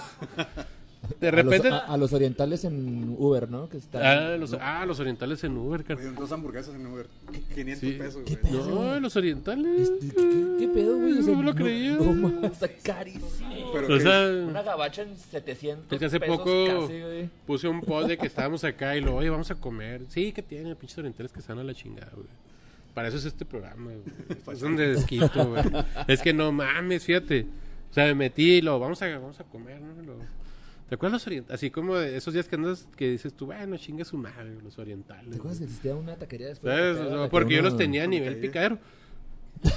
De 1.19 1.27
A 1.27 1.31
los- 1.31 1.43
repente... 1.45 1.67
A, 1.69 1.77
a 1.79 1.97
los 1.97 2.13
orientales 2.13 2.63
en 2.63 3.15
Uber, 3.17 3.49
¿no? 3.49 3.67
Que 3.67 3.77
están, 3.77 4.01
Ah, 4.03 4.37
los, 4.37 4.53
ah, 4.53 4.85
los 4.85 4.99
orientales 4.99 5.43
en 5.43 5.57
Uber, 5.57 5.83
car- 5.83 5.97
Oye, 5.97 6.11
dos 6.11 6.31
hamburguesas 6.31 6.73
en 6.75 6.85
Uber. 6.87 7.07
500 7.53 7.79
Sí. 7.79 7.91
pesos, 7.97 8.21
¿Qué 8.25 8.35
güey. 8.35 8.53
pedo? 8.53 8.69
No, 8.93 8.99
los 8.99 9.15
orientales. 9.17 9.89
Este, 9.89 10.07
¿qué, 10.07 10.15
qué- 10.15 10.55
qué 10.59 10.67
pedo, 10.69 10.97
güey? 10.97 11.17
O 11.19 11.21
sea, 11.21 11.33
No 11.33 11.39
me 11.39 11.43
lo 11.45 11.55
creía. 11.55 11.91
No, 11.97 12.13
mames, 12.13 12.51
está 12.53 12.67
carísimo. 12.81 13.29
Pero 13.73 13.85
O 13.85 13.97
que- 13.97 13.99
sea, 14.01 14.29
Una 14.47 14.61
gabacha 14.63 15.01
en 15.01 15.17
700 15.17 15.91
Es 15.91 15.99
que 15.99 16.05
hace 16.05 16.19
pesos 16.19 16.37
poco 16.37 16.65
casi, 16.65 17.01
güey. 17.01 17.29
puse 17.45 17.67
un 17.67 17.81
post 17.81 18.07
de 18.07 18.17
que 18.17 18.27
estábamos 18.27 18.63
acá 18.63 18.95
y 18.95 19.01
lo, 19.01 19.15
oye, 19.15 19.29
vamos 19.29 19.51
a 19.51 19.55
comer. 19.55 20.03
Sí, 20.07 20.31
que 20.31 20.41
tiene 20.41 20.73
pinches 20.75 20.97
orientales 20.99 21.31
que 21.33 21.39
están 21.39 21.59
a 21.59 21.63
la 21.63 21.73
chingada, 21.73 22.11
güey. 22.15 22.27
Para 22.93 23.07
eso 23.09 23.17
es 23.17 23.25
este 23.25 23.43
programa, 23.43 23.91
güey. 23.91 24.55
Es 24.55 24.59
donde 24.61 24.87
desquito, 24.95 25.47
güey. 25.47 25.63
Es 26.07 26.21
que 26.21 26.31
no 26.31 26.51
mames, 26.51 27.03
fíjate. 27.03 27.45
O 27.91 27.93
sea, 27.93 28.05
me 28.05 28.15
metí 28.15 28.53
y 28.53 28.61
lo, 28.61 28.79
vamos 28.79 29.01
a, 29.01 29.07
vamos 29.17 29.39
a 29.39 29.43
comer, 29.43 29.81
¿no? 29.81 30.01
Lo- 30.03 30.42
¿Te 30.89 30.95
acuerdas 30.95 31.13
los 31.21 31.27
orientales? 31.27 31.55
Así 31.59 31.71
como 31.71 31.95
de 31.95 32.17
esos 32.17 32.33
días 32.33 32.47
que 32.47 32.55
andas, 32.55 32.87
que 32.95 33.09
dices 33.09 33.33
tú, 33.33 33.47
bueno, 33.47 33.77
chinga 33.77 34.05
su 34.05 34.17
madre, 34.17 34.55
los 34.63 34.77
orientales. 34.77 35.29
¿Te 35.31 35.37
acuerdas 35.37 35.59
que 35.59 35.65
existía 35.65 35.95
una 35.95 36.15
taquería 36.15 36.47
después? 36.47 36.73
de 36.73 36.79
¿Sabes? 36.79 36.97
Tacada, 36.97 37.05
O 37.07 37.09
sea, 37.09 37.17
la 37.19 37.23
que 37.25 37.31
porque 37.31 37.55
yo 37.55 37.61
los 37.61 37.77
tenía 37.77 38.03
a 38.03 38.07
nivel 38.07 38.37
picadero. 38.37 38.77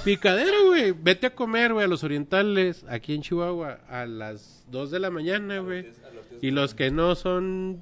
Picadero, 0.03 0.65
güey. 0.67 0.91
Vete 0.91 1.27
a 1.27 1.35
comer, 1.35 1.73
güey, 1.73 1.85
a 1.85 1.87
los 1.87 2.03
orientales 2.03 2.83
aquí 2.89 3.13
en 3.15 3.21
Chihuahua 3.21 3.79
a 3.89 4.05
las 4.05 4.65
2 4.69 4.91
de 4.91 4.99
la 4.99 5.09
mañana, 5.09 5.59
güey. 5.59 5.87
Y 6.41 6.51
los 6.51 6.73
que 6.73 6.91
no 6.91 7.15
son 7.15 7.79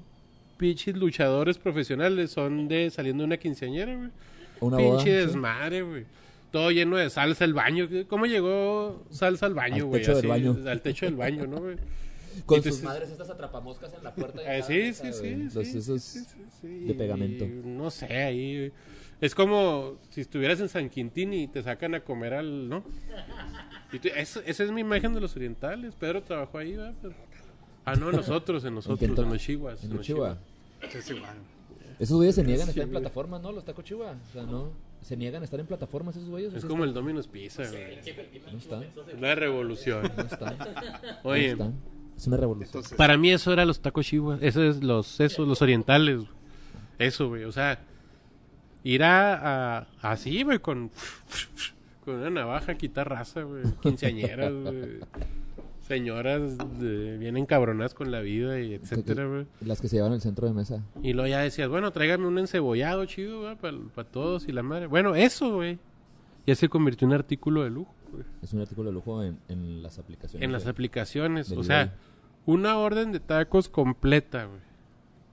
pinches 0.57 0.95
luchadores 0.95 1.57
profesionales 1.57 2.31
son 2.31 2.67
de 2.67 2.89
saliendo 2.89 3.23
de 3.23 3.25
una 3.25 3.37
quinceañera, 3.37 3.95
güey. 3.95 4.09
Una 4.61 4.77
Pinche 4.77 5.11
desmadre, 5.11 5.81
güey. 5.81 6.05
Todo 6.51 6.71
lleno 6.71 6.95
de 6.95 7.09
salsa 7.09 7.43
el 7.43 7.53
baño. 7.53 7.89
¿Cómo 8.07 8.25
llegó 8.27 9.03
salsa 9.09 9.47
al 9.47 9.51
Al 9.51 9.55
baño, 9.55 9.85
güey? 9.87 10.01
techo 10.01 10.11
del 10.15 10.19
Así, 10.19 10.27
baño. 10.27 10.57
Al 10.69 10.81
techo 10.81 11.05
del 11.05 11.15
baño, 11.15 11.47
¿no, 11.47 11.59
güey? 11.59 11.75
Con 12.45 12.61
sus 12.63 12.81
madres 12.83 13.09
estas 13.09 13.29
atrapamoscas 13.29 13.93
en 13.93 14.03
la 14.03 14.13
puerta. 14.15 14.41
de 14.41 14.57
Eh, 14.59 14.63
sí, 14.63 14.73
mesa, 14.73 15.03
sí, 15.05 15.13
sí, 15.13 15.19
sí, 15.49 15.55
Los 15.55 15.67
sí, 15.67 15.77
esos 15.77 16.01
sí, 16.03 16.19
sí, 16.19 16.43
sí. 16.61 16.67
de 16.85 16.93
pegamento. 16.93 17.45
No 17.47 17.89
sé, 17.91 18.05
ahí. 18.05 18.71
Es 19.21 19.33
como 19.33 19.97
si 20.09 20.21
estuvieras 20.21 20.59
en 20.59 20.67
San 20.69 20.89
Quintín 20.89 21.33
y 21.33 21.47
te 21.47 21.63
sacan 21.63 21.95
a 21.95 22.01
comer 22.01 22.33
al. 22.33 22.67
¿No? 22.69 22.83
Y 23.93 23.99
tú- 23.99 24.09
eso- 24.15 24.41
esa 24.45 24.63
es 24.63 24.71
mi 24.71 24.81
imagen 24.81 25.13
de 25.13 25.21
los 25.21 25.35
orientales. 25.35 25.95
Pedro 25.95 26.21
trabajó 26.23 26.57
ahí, 26.57 26.73
¿verdad? 26.75 26.93
Pero- 27.01 27.15
Ah, 27.85 27.95
no, 27.95 28.09
en 28.09 28.15
nosotros, 28.17 28.65
en 28.65 28.73
nosotros, 28.75 29.01
en, 29.01 29.29
los 29.29 29.41
chihuas. 29.41 29.83
En 29.83 29.95
los 29.95 30.09
igual. 30.09 30.37
Esos 31.99 32.17
güeyes 32.17 32.35
se 32.35 32.43
niegan 32.43 32.67
a 32.67 32.71
estar 32.71 32.83
en 32.83 32.89
güey. 32.89 33.01
plataforma, 33.01 33.39
¿no? 33.39 33.51
Los 33.51 33.63
tacos 33.63 33.85
Chihuahua. 33.85 34.15
O 34.29 34.33
sea, 34.33 34.43
no. 34.43 34.71
Se 35.01 35.15
niegan 35.15 35.41
a 35.43 35.45
estar 35.45 35.59
en 35.59 35.67
plataformas 35.67 36.15
esos 36.15 36.29
güeyes. 36.29 36.53
Es 36.53 36.65
como 36.65 36.83
el 36.83 36.93
Domino's 36.93 37.27
Pizza, 37.27 37.63
güey. 37.69 37.99
No 38.51 38.57
están. 38.57 38.85
La 39.21 39.35
revolución. 39.35 40.11
No 40.17 40.23
están. 40.23 40.57
Oye, 41.23 41.55
No 41.55 41.65
están. 41.65 41.94
Es 42.17 42.27
una 42.27 42.37
revolución. 42.37 42.67
Entonces, 42.69 42.97
para 42.97 43.17
mí 43.17 43.31
eso 43.31 43.51
era 43.53 43.65
los 43.65 43.79
tacos 43.81 44.05
chihuas. 44.05 44.39
Eso 44.41 44.63
es 44.63 44.83
los, 44.83 45.19
esos, 45.19 45.47
los 45.47 45.61
orientales. 45.61 46.17
güey. 46.17 46.29
Eso, 46.99 47.27
güey. 47.29 47.43
O 47.43 47.51
sea, 47.51 47.79
ir 48.83 49.03
a, 49.03 49.79
a- 49.79 49.87
así, 50.01 50.43
güey, 50.43 50.59
con, 50.59 50.91
con 52.05 52.15
una 52.15 52.29
navaja 52.29 52.73
a 52.73 52.75
quitar 52.75 53.09
raza, 53.09 53.41
güey. 53.43 53.63
Quinceañeras, 53.81 54.53
güey. 54.63 54.99
Señoras 55.87 56.57
de- 56.79 57.17
bien 57.19 57.37
encabronadas 57.37 57.93
con 57.93 58.11
la 58.11 58.21
vida 58.21 58.59
y 58.59 58.73
etcétera, 58.73 59.25
güey. 59.27 59.45
Las 59.61 59.81
que 59.81 59.87
se 59.87 59.97
llevan 59.97 60.13
al 60.13 60.21
centro 60.21 60.47
de 60.47 60.53
mesa. 60.53 60.83
Y 61.03 61.13
luego 61.13 61.27
ya 61.27 61.39
decías, 61.41 61.69
bueno, 61.69 61.91
tráigame 61.91 62.25
un 62.27 62.39
encebollado 62.39 63.05
chido, 63.05 63.41
güey, 63.41 63.55
para 63.55 64.07
todos 64.09 64.47
y 64.47 64.51
la 64.51 64.63
madre. 64.63 64.87
Bueno, 64.87 65.15
eso, 65.15 65.53
güey. 65.53 65.77
Ya 66.47 66.55
se 66.55 66.69
convirtió 66.69 67.05
en 67.05 67.09
un 67.09 67.15
artículo 67.19 67.63
de 67.63 67.69
lujo. 67.71 67.93
Es 68.41 68.53
un 68.53 68.61
artículo 68.61 68.89
de 68.89 68.93
lujo 68.93 69.23
en, 69.23 69.39
en 69.47 69.81
las 69.83 69.97
aplicaciones. 69.99 70.43
En 70.45 70.51
las 70.51 70.67
aplicaciones. 70.67 71.51
O 71.51 71.63
sea, 71.63 71.93
una 72.45 72.77
orden 72.77 73.11
de 73.11 73.19
tacos 73.19 73.69
completa, 73.69 74.45
güey. 74.45 74.59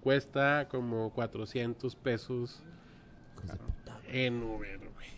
Cuesta 0.02 0.68
como 0.68 1.10
400 1.12 1.94
pesos 1.96 2.62
en 4.08 4.42
Uber, 4.42 4.78
güey. 4.78 5.08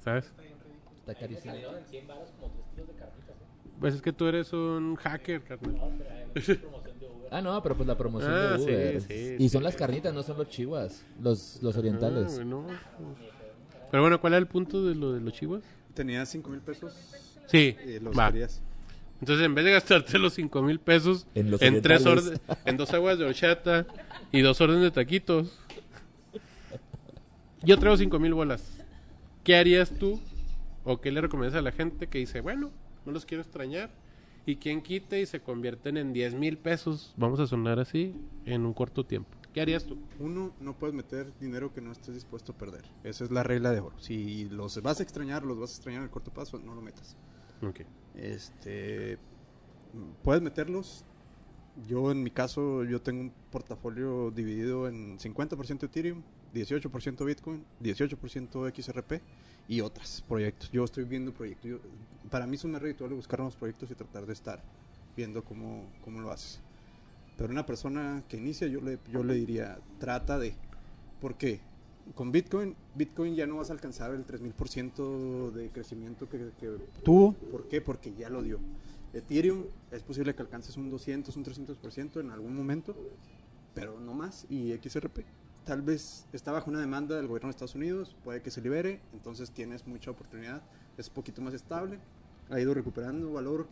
¿Sabes? 0.00 0.32
Está 1.00 1.14
carísimo. 1.14 1.54
Pues 3.80 3.94
es 3.94 4.02
que 4.02 4.12
tú 4.12 4.26
eres 4.26 4.52
un 4.52 4.96
hacker, 4.96 5.42
carnal. 5.42 5.74
Ah, 7.30 7.42
no, 7.42 7.62
pero 7.62 7.76
pues 7.76 7.86
la 7.86 7.94
promoción 7.94 8.32
Ah, 8.32 8.52
de 8.52 8.58
sí, 8.58 8.64
Uber. 8.64 9.00
sí, 9.02 9.36
y 9.38 9.48
son 9.50 9.60
sí. 9.60 9.64
las 9.64 9.76
carnitas, 9.76 10.14
no 10.14 10.22
son 10.22 10.38
los 10.38 10.48
chihuas. 10.48 11.04
Los, 11.20 11.62
los 11.62 11.76
orientales. 11.76 12.38
Ah, 12.40 12.44
no. 12.44 12.64
Pero 13.90 14.02
bueno, 14.02 14.18
¿cuál 14.18 14.32
era 14.32 14.38
el 14.40 14.46
punto 14.46 14.82
de 14.86 14.94
lo 14.94 15.12
de 15.12 15.20
los 15.20 15.34
chivas? 15.34 15.62
Tenía 15.98 16.24
5 16.24 16.48
mil 16.50 16.60
pesos 16.60 16.92
Sí, 17.48 17.76
y 17.84 17.98
los 17.98 18.16
va. 18.16 18.30
querías. 18.30 18.62
Entonces, 19.20 19.44
en 19.44 19.54
vez 19.56 19.64
de 19.64 19.72
gastarte 19.72 20.16
los 20.18 20.32
5 20.34 20.62
mil 20.62 20.78
pesos 20.78 21.26
En 21.34 21.50
los 21.50 21.60
en, 21.60 21.82
tres 21.82 22.06
orden- 22.06 22.40
en 22.66 22.76
dos 22.76 22.94
aguas 22.94 23.18
de 23.18 23.24
horchata 23.24 23.84
y 24.30 24.42
dos 24.42 24.60
órdenes 24.60 24.84
de 24.84 24.90
taquitos, 24.92 25.58
yo 27.62 27.78
traigo 27.78 27.96
5 27.96 28.18
mil 28.20 28.34
bolas. 28.34 28.62
¿Qué 29.42 29.56
harías 29.56 29.90
tú? 29.90 30.20
¿O 30.84 31.00
qué 31.00 31.10
le 31.10 31.20
recomiendas 31.20 31.58
a 31.58 31.62
la 31.62 31.72
gente 31.72 32.06
que 32.06 32.18
dice, 32.18 32.40
bueno, 32.40 32.70
no 33.04 33.12
los 33.12 33.26
quiero 33.26 33.42
extrañar? 33.42 33.90
Y 34.46 34.56
quien 34.56 34.80
quite 34.82 35.20
y 35.20 35.26
se 35.26 35.40
convierten 35.40 35.96
en 35.96 36.12
10 36.12 36.34
mil 36.34 36.56
pesos, 36.56 37.12
vamos 37.16 37.40
a 37.40 37.46
sonar 37.46 37.78
así, 37.80 38.14
en 38.46 38.64
un 38.64 38.72
corto 38.72 39.04
tiempo. 39.04 39.30
¿Qué 39.58 39.62
harías 39.62 39.84
tú? 39.86 39.98
Uno, 40.20 40.54
no 40.60 40.78
puedes 40.78 40.94
meter 40.94 41.36
dinero 41.40 41.74
que 41.74 41.80
no 41.80 41.90
estés 41.90 42.14
dispuesto 42.14 42.52
a 42.52 42.56
perder. 42.56 42.84
Esa 43.02 43.24
es 43.24 43.32
la 43.32 43.42
regla 43.42 43.72
de 43.72 43.80
oro. 43.80 43.98
Si 43.98 44.44
los 44.50 44.80
vas 44.82 45.00
a 45.00 45.02
extrañar, 45.02 45.42
los 45.44 45.58
vas 45.58 45.70
a 45.70 45.72
extrañar 45.74 45.98
en 46.02 46.04
el 46.04 46.10
corto 46.12 46.32
plazo, 46.32 46.60
no 46.60 46.76
lo 46.76 46.80
metas. 46.80 47.16
Ok. 47.60 47.80
Este, 48.14 49.18
puedes 50.22 50.42
meterlos. 50.42 51.04
Yo 51.88 52.12
en 52.12 52.22
mi 52.22 52.30
caso, 52.30 52.84
yo 52.84 53.02
tengo 53.02 53.20
un 53.20 53.32
portafolio 53.50 54.30
dividido 54.30 54.86
en 54.86 55.18
50% 55.18 55.86
Ethereum, 55.86 56.22
18% 56.54 57.24
Bitcoin, 57.24 57.64
18% 57.82 58.72
XRP 58.72 59.20
y 59.66 59.80
otros 59.80 60.24
proyectos. 60.28 60.70
Yo 60.70 60.84
estoy 60.84 61.02
viendo 61.02 61.34
proyectos. 61.34 61.68
Yo- 61.68 61.80
para 62.30 62.46
mí 62.46 62.54
es 62.54 62.62
una 62.62 62.78
redituable 62.78 63.16
buscar 63.16 63.40
nuevos 63.40 63.56
proyectos 63.56 63.90
y 63.90 63.96
tratar 63.96 64.24
de 64.24 64.34
estar 64.34 64.62
viendo 65.16 65.42
cómo, 65.42 65.84
cómo 66.04 66.20
lo 66.20 66.30
haces. 66.30 66.60
Pero 67.38 67.50
una 67.50 67.64
persona 67.64 68.22
que 68.28 68.36
inicia, 68.36 68.66
yo 68.66 68.82
le, 68.82 68.98
yo 69.10 69.24
le 69.24 69.34
diría, 69.34 69.78
trata 69.98 70.38
de. 70.38 70.54
¿Por 71.20 71.36
qué? 71.36 71.60
Con 72.14 72.32
Bitcoin, 72.32 72.74
Bitcoin 72.94 73.34
ya 73.34 73.46
no 73.46 73.56
vas 73.56 73.70
a 73.70 73.72
alcanzar 73.72 74.12
el 74.12 74.26
3000% 74.26 75.52
de 75.52 75.70
crecimiento 75.70 76.28
que, 76.28 76.50
que 76.60 76.76
tuvo. 77.02 77.32
¿Por 77.32 77.68
qué? 77.68 77.80
Porque 77.80 78.12
ya 78.14 78.28
lo 78.28 78.42
dio. 78.42 78.58
Ethereum 79.14 79.64
es 79.90 80.02
posible 80.02 80.34
que 80.34 80.42
alcances 80.42 80.76
un 80.76 80.90
200, 80.90 81.34
un 81.36 81.44
300% 81.44 82.20
en 82.20 82.30
algún 82.30 82.54
momento, 82.54 82.94
pero 83.74 83.98
no 84.00 84.12
más. 84.12 84.44
Y 84.50 84.72
XRP 84.72 85.20
tal 85.68 85.82
vez 85.82 86.24
está 86.32 86.50
bajo 86.50 86.70
una 86.70 86.80
demanda 86.80 87.14
del 87.14 87.26
gobierno 87.26 87.48
de 87.48 87.50
Estados 87.50 87.74
Unidos, 87.74 88.16
puede 88.24 88.40
que 88.40 88.50
se 88.50 88.62
libere, 88.62 89.02
entonces 89.12 89.50
tienes 89.50 89.86
mucha 89.86 90.10
oportunidad, 90.10 90.62
es 90.96 91.08
un 91.08 91.14
poquito 91.14 91.42
más 91.42 91.52
estable, 91.52 91.98
ha 92.48 92.58
ido 92.58 92.72
recuperando 92.72 93.30
valor, 93.34 93.68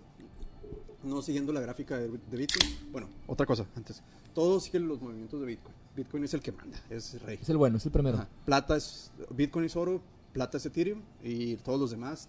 no 1.06 1.22
siguiendo 1.22 1.52
la 1.52 1.60
gráfica 1.60 1.96
de, 1.98 2.08
de 2.08 2.36
Bitcoin. 2.36 2.90
Bueno, 2.92 3.08
otra 3.26 3.46
cosa 3.46 3.64
antes, 3.76 4.02
todos 4.34 4.64
siguen 4.64 4.88
los 4.88 5.00
movimientos 5.00 5.40
de 5.40 5.46
Bitcoin. 5.46 5.74
Bitcoin 5.96 6.24
es 6.24 6.34
el 6.34 6.40
que 6.42 6.52
manda, 6.52 6.78
es 6.90 7.20
rey. 7.22 7.38
Es 7.40 7.48
el 7.48 7.56
bueno, 7.56 7.78
es 7.78 7.86
el 7.86 7.92
primero. 7.92 8.18
Ajá. 8.18 8.28
Plata 8.44 8.76
es 8.76 9.10
Bitcoin 9.30 9.64
es 9.64 9.76
oro, 9.76 10.02
plata 10.32 10.58
es 10.58 10.66
Ethereum 10.66 11.00
y 11.22 11.56
todos 11.56 11.80
los 11.80 11.90
demás 11.90 12.28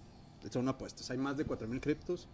son 0.52 0.68
apuestas. 0.70 1.10
Hay 1.12 1.18
más 1.18 1.36
de 1.36 1.44
4000 1.46 1.82
criptos, 1.82 2.28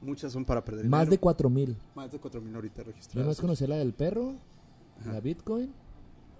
muchas 0.00 0.32
son 0.32 0.44
para 0.44 0.64
perder 0.64 0.84
Más 0.86 1.00
de 1.06 1.16
dinero. 1.16 1.20
4000. 1.22 1.76
más 1.96 2.12
de 2.12 2.18
4000 2.20 2.54
ahorita 2.54 2.82
Yo 2.82 2.84
registradas. 2.84 3.26
más 3.26 3.40
conocía 3.40 3.66
la 3.66 3.76
del 3.76 3.92
perro, 3.94 4.34
Ajá. 5.00 5.14
la 5.14 5.20
Bitcoin 5.20 5.72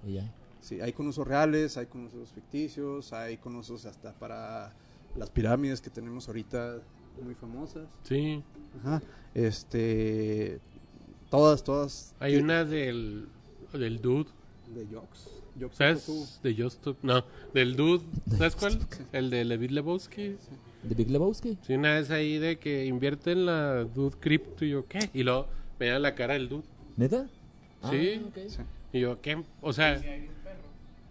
y 0.06 0.14
ya. 0.14 0.32
Sí, 0.60 0.80
hay 0.80 0.92
con 0.92 1.06
usos 1.08 1.26
reales, 1.26 1.76
hay 1.76 1.86
con 1.86 2.04
usos 2.04 2.30
ficticios, 2.32 3.12
hay 3.12 3.36
con 3.38 3.56
usos 3.56 3.84
hasta 3.86 4.12
para 4.12 4.72
las 5.16 5.30
pirámides 5.30 5.80
que 5.80 5.88
tenemos 5.90 6.28
ahorita 6.28 6.80
muy 7.24 7.34
famosas. 7.34 7.86
Sí. 8.02 8.42
Ajá. 8.80 9.02
Este 9.34 10.60
todas 11.30 11.62
todas 11.64 12.14
Hay 12.20 12.36
una 12.36 12.64
del, 12.64 13.28
del 13.72 14.00
Dude. 14.00 14.30
de. 14.74 14.86
Yox 14.90 15.30
¿Sabes? 15.76 16.40
De 16.42 16.54
Just 16.54 16.78
Stop- 16.86 16.98
No, 17.02 17.24
del 17.52 17.74
Dude. 17.74 18.04
¿Sabes 18.36 18.54
cuál? 18.54 18.78
El 19.12 19.28
de 19.30 19.44
Levid 19.44 19.70
Lebowski. 19.70 20.36
¿De 20.84 20.94
Big 20.94 21.10
Lebowski? 21.10 21.58
Sí, 21.62 21.74
una 21.74 21.94
vez 21.94 22.10
ahí 22.12 22.38
de 22.38 22.58
que 22.60 22.86
invierte 22.86 23.32
en 23.32 23.46
la 23.46 23.82
Dude 23.84 24.16
Crypto 24.20 24.64
y 24.64 24.70
yo, 24.70 24.86
¿qué? 24.86 25.10
Y 25.12 25.24
luego 25.24 25.48
me 25.80 25.88
da 25.88 25.98
la 25.98 26.14
cara 26.14 26.34
del 26.34 26.48
Dude. 26.48 26.62
¿Neta? 26.96 27.28
Ah, 27.82 27.90
Sí. 27.90 28.22
Sí. 28.46 28.60
Y 28.92 29.00
yo, 29.00 29.20
¿qué? 29.20 29.42
O 29.60 29.72
sea, 29.72 30.00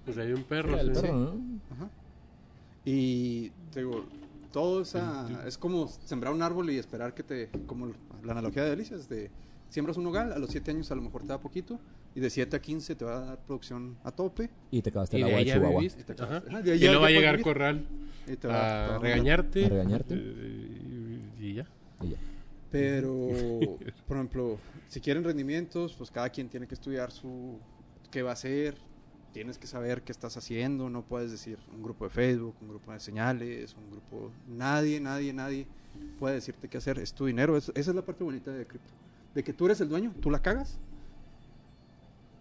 pues 0.06 0.18
hay 0.18 0.32
un 0.32 0.44
perro. 0.44 0.80
El 0.80 0.96
sí. 0.96 1.02
perro, 1.02 1.18
¿no? 1.18 1.60
Ajá. 1.76 1.90
Y 2.86 3.50
te 3.74 3.82
digo, 3.82 4.06
todo 4.58 4.82
esa 4.82 5.28
es 5.46 5.56
como 5.56 5.88
sembrar 5.88 6.34
un 6.34 6.42
árbol 6.42 6.68
y 6.72 6.80
esperar 6.80 7.14
que 7.14 7.22
te 7.22 7.50
como 7.68 7.94
la 8.24 8.32
analogía 8.32 8.64
de 8.64 8.72
delicias 8.72 9.08
de 9.08 9.30
siembras 9.70 9.98
un 9.98 10.04
nogal, 10.06 10.34
a 10.34 10.40
los 10.40 10.50
7 10.50 10.72
años 10.72 10.90
a 10.92 10.96
lo 10.96 11.04
mejor 11.04 11.22
te 11.22 11.28
da 11.28 11.40
poquito 11.40 11.80
y 12.16 12.20
de 12.22 12.30
7 12.32 12.56
a 12.56 12.60
15 12.60 12.96
te 12.96 13.06
va 13.06 13.18
a 13.18 13.26
dar 13.26 13.46
producción 13.46 13.98
a 14.04 14.12
tope 14.12 14.50
Y 14.72 14.82
te 14.82 14.90
acabaste 14.90 15.18
el 15.18 15.26
agua 15.26 15.38
de 15.38 15.46
Chihuahua. 15.46 15.84
Y 15.84 15.90
te 15.90 16.24
Ajá, 16.24 16.40
de 16.64 16.76
Y 16.76 16.80
luego 16.80 17.02
va 17.02 17.08
a 17.08 17.12
llegar 17.12 17.34
puedes 17.36 17.44
Corral 17.44 17.86
y 18.26 18.36
te 18.36 18.48
va- 18.48 18.54
te 18.54 18.60
va 18.60 18.86
a 18.94 18.96
a- 18.96 19.00
regañarte. 19.00 19.66
A 19.66 19.70
regañarte. 19.70 20.16
eh, 20.18 21.20
Y 21.40 21.54
ya. 21.54 21.68
Y 22.02 22.10
ya. 22.10 22.18
Pero, 22.72 23.12
por 24.08 24.18
ejemplo, 24.18 24.58
si 24.88 25.00
quieren 25.02 25.24
rendimientos, 25.24 25.94
pues 25.94 26.10
cada 26.10 26.30
quien 26.32 26.50
tiene 26.50 26.66
que 26.68 26.74
estudiar 26.74 27.12
su 27.12 27.60
qué 28.10 28.24
va 28.24 28.32
a 28.32 28.34
hacer, 28.34 28.76
tienes 29.34 29.58
que 29.58 29.68
saber 29.68 30.02
qué 30.04 30.12
estás 30.12 30.36
haciendo, 30.38 30.90
no 30.90 31.04
puedes 31.04 31.32
decir 31.32 31.60
un 31.76 31.84
grupo 31.84 32.06
de 32.06 32.10
Facebook, 32.10 32.56
un 32.62 32.70
grupo 32.70 32.92
de 32.92 33.00
señales, 33.00 33.76
un 33.76 33.90
grupo... 33.92 34.32
Nadie, 34.48 35.00
nadie, 35.00 35.32
nadie 35.34 35.68
puede 36.20 36.36
decirte 36.36 36.68
qué 36.68 36.78
hacer, 36.78 36.98
es 37.00 37.14
tu 37.14 37.26
dinero, 37.26 37.56
es- 37.58 37.70
esa 37.76 37.92
es 37.92 37.96
la 37.96 38.02
parte 38.06 38.24
bonita 38.24 38.52
de 38.52 38.66
cripto. 38.66 38.94
De 39.36 39.44
que 39.44 39.54
tú 39.54 39.66
eres 39.68 39.80
el 39.82 39.90
dueño, 39.90 40.14
tú 40.22 40.32
la 40.32 40.42
cagas, 40.42 40.80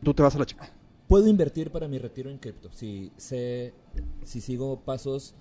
tú 0.03 0.15
te 0.15 0.23
vas 0.23 0.35
a 0.35 0.39
la 0.39 0.47
chica. 0.47 0.71
Puedo 1.09 1.29
invertir 1.29 1.71
para 1.71 1.87
mi 1.87 1.99
retiro 1.99 2.31
en 2.31 2.39
cripto 2.39 2.71
si 2.73 3.13
sé, 3.17 3.73
si 4.25 4.41
sigo 4.41 4.81
pasos 4.81 5.35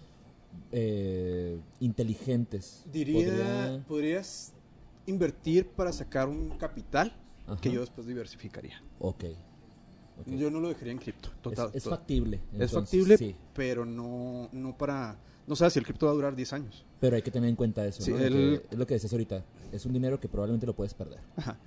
eh, 0.72 1.60
inteligentes. 1.80 2.84
Diría, 2.92 3.16
Podría- 3.26 3.86
podrías 3.88 4.54
invertir 5.06 5.68
para 5.68 5.92
sacar 5.92 6.28
un 6.30 6.50
capital 6.58 7.14
que 7.62 7.72
yo 7.72 7.82
después 7.82 8.08
diversificaría. 8.08 8.82
Ok. 9.00 9.24
Ok. 10.22 10.28
Yo 10.36 10.50
no 10.52 10.60
lo 10.60 10.70
dejaría 10.70 10.92
en 10.94 11.00
cripto, 11.00 11.30
total. 11.42 11.70
es, 11.70 11.76
es 11.84 11.84
factible. 11.90 12.38
es 12.38 12.44
entonces, 12.54 12.72
factible, 12.74 13.18
Sí, 13.18 13.36
pero 13.54 13.86
no, 13.86 14.50
no 14.52 14.78
para... 14.78 15.18
No 15.48 15.56
sabes 15.56 15.74
si 15.74 15.80
el 15.80 15.86
cripto 15.86 16.08
va 16.08 16.12
a 16.12 16.16
durar 16.16 16.36
10 16.36 16.54
años. 16.54 16.86
pero 17.00 17.16
hay 17.16 17.22
que 17.22 17.30
tener 17.32 17.50
en 17.50 17.56
cuenta 17.56 17.86
eso. 17.86 18.02
Sí, 18.02 18.12
¿no? 18.12 18.18
El- 18.18 18.64
es 18.72 18.78
lo 18.78 18.88
que 18.88 18.96
decías 18.96 19.12
ahorita. 19.14 19.44
Es 19.72 19.86
un 19.86 19.94
dinero 19.94 20.20
que 20.20 20.28
probablemente 20.28 20.66
lo 20.66 20.74
puedes 20.76 20.94
perder. 20.96 21.20
Ajá. 21.36 21.58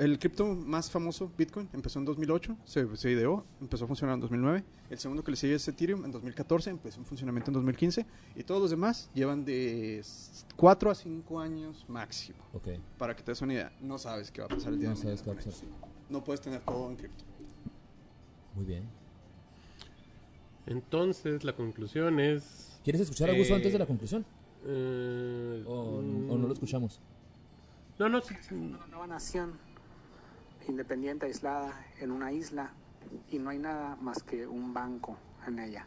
El 0.00 0.18
cripto 0.18 0.44
más 0.44 0.90
famoso, 0.90 1.30
Bitcoin, 1.38 1.68
empezó 1.72 2.00
en 2.00 2.04
2008, 2.04 2.56
se, 2.64 2.96
se 2.96 3.10
ideó, 3.12 3.44
empezó 3.60 3.84
a 3.84 3.86
funcionar 3.86 4.14
en 4.14 4.20
2009. 4.20 4.64
El 4.90 4.98
segundo 4.98 5.22
que 5.22 5.30
le 5.30 5.36
sigue 5.36 5.54
es 5.54 5.66
Ethereum 5.68 6.04
en 6.04 6.10
2014, 6.10 6.68
empezó 6.70 6.98
en 6.98 7.06
funcionamiento 7.06 7.50
en 7.50 7.54
2015. 7.54 8.04
Y 8.34 8.42
todos 8.42 8.60
los 8.60 8.70
demás 8.70 9.08
llevan 9.14 9.44
de 9.44 10.02
4 10.56 10.90
a 10.90 10.94
5 10.96 11.40
años 11.40 11.84
máximo. 11.88 12.38
Ok. 12.52 12.68
Para 12.98 13.14
que 13.14 13.22
te 13.22 13.30
des 13.30 13.40
una 13.40 13.54
idea, 13.54 13.72
no 13.80 13.98
sabes 13.98 14.30
qué 14.32 14.40
va 14.40 14.46
a 14.46 14.48
pasar 14.50 14.72
el 14.72 14.80
día 14.80 14.88
No 14.90 14.96
de 14.96 15.00
sabes 15.00 15.20
mañana 15.20 15.22
qué 15.24 15.30
va 15.30 15.32
a 15.32 15.44
con 15.44 15.52
pasar. 15.52 15.64
ellos. 15.64 16.10
No 16.10 16.24
puedes 16.24 16.40
tener 16.40 16.60
todo 16.60 16.90
en 16.90 16.96
cripto. 16.96 17.24
Muy 18.58 18.66
bien. 18.66 18.82
Entonces, 20.66 21.44
la 21.44 21.54
conclusión 21.54 22.18
es... 22.18 22.80
¿Quieres 22.82 23.02
escuchar 23.02 23.28
a 23.28 23.32
Augusto 23.32 23.54
Eh, 23.54 23.56
antes 23.56 23.72
de 23.72 23.78
la 23.78 23.86
conclusión? 23.86 24.24
eh, 24.66 25.64
¿O, 25.66 26.02
mm, 26.02 26.30
o 26.30 26.38
no 26.38 26.48
lo 26.48 26.52
escuchamos? 26.52 27.00
No, 28.00 28.08
no, 28.08 28.20
sí, 28.20 28.34
una 28.50 28.84
nueva 28.88 29.06
nación 29.06 29.52
independiente, 30.66 31.26
aislada 31.26 31.86
en 32.00 32.10
una 32.10 32.32
isla 32.32 32.72
y 33.30 33.38
no 33.38 33.50
hay 33.50 33.58
nada 33.58 33.96
más 34.00 34.22
que 34.24 34.46
un 34.46 34.74
banco 34.74 35.16
en 35.46 35.60
ella. 35.60 35.86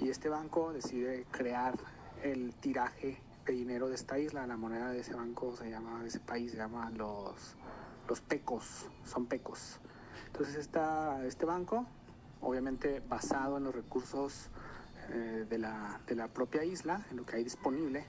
Y 0.00 0.08
este 0.08 0.28
banco 0.28 0.72
decide 0.72 1.26
crear 1.32 1.74
el 2.22 2.54
tiraje 2.54 3.18
de 3.44 3.52
dinero 3.52 3.88
de 3.88 3.96
esta 3.96 4.18
isla. 4.18 4.46
La 4.46 4.56
moneda 4.56 4.90
de 4.90 5.00
ese 5.00 5.14
banco 5.14 5.56
se 5.56 5.68
llama, 5.68 6.00
de 6.02 6.08
ese 6.08 6.20
país 6.20 6.52
se 6.52 6.56
llama 6.58 6.90
los, 6.90 7.56
los 8.08 8.20
pecos, 8.20 8.86
son 9.04 9.26
pecos. 9.26 9.78
Entonces 10.32 10.56
este 10.56 11.44
banco, 11.44 11.84
obviamente 12.40 13.02
basado 13.06 13.58
en 13.58 13.64
los 13.64 13.74
recursos 13.74 14.48
eh, 15.10 15.44
de, 15.48 15.58
la, 15.58 16.00
de 16.06 16.14
la 16.14 16.28
propia 16.28 16.64
isla, 16.64 17.04
en 17.10 17.18
lo 17.18 17.26
que 17.26 17.36
hay 17.36 17.44
disponible, 17.44 18.06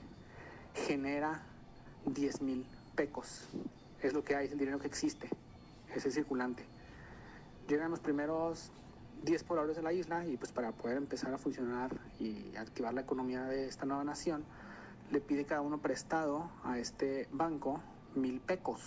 genera 0.72 1.42
10 2.06 2.40
mil 2.40 2.66
pecos. 2.96 3.46
Es 4.00 4.14
lo 4.14 4.24
que 4.24 4.36
hay, 4.36 4.46
es 4.46 4.52
el 4.52 4.58
dinero 4.58 4.78
que 4.78 4.86
existe, 4.86 5.28
es 5.94 6.14
circulante. 6.14 6.64
Llegan 7.68 7.90
los 7.90 8.00
primeros 8.00 8.72
10 9.24 9.44
pobladores 9.44 9.76
de 9.76 9.82
la 9.82 9.92
isla 9.92 10.26
y 10.26 10.38
pues 10.38 10.50
para 10.50 10.72
poder 10.72 10.96
empezar 10.96 11.34
a 11.34 11.36
funcionar 11.36 11.90
y 12.18 12.56
activar 12.56 12.94
la 12.94 13.02
economía 13.02 13.42
de 13.44 13.68
esta 13.68 13.84
nueva 13.84 14.02
nación, 14.02 14.44
le 15.10 15.20
pide 15.20 15.44
cada 15.44 15.60
uno 15.60 15.76
prestado 15.76 16.50
a 16.64 16.78
este 16.78 17.28
banco 17.32 17.82
mil 18.14 18.40
pecos. 18.40 18.80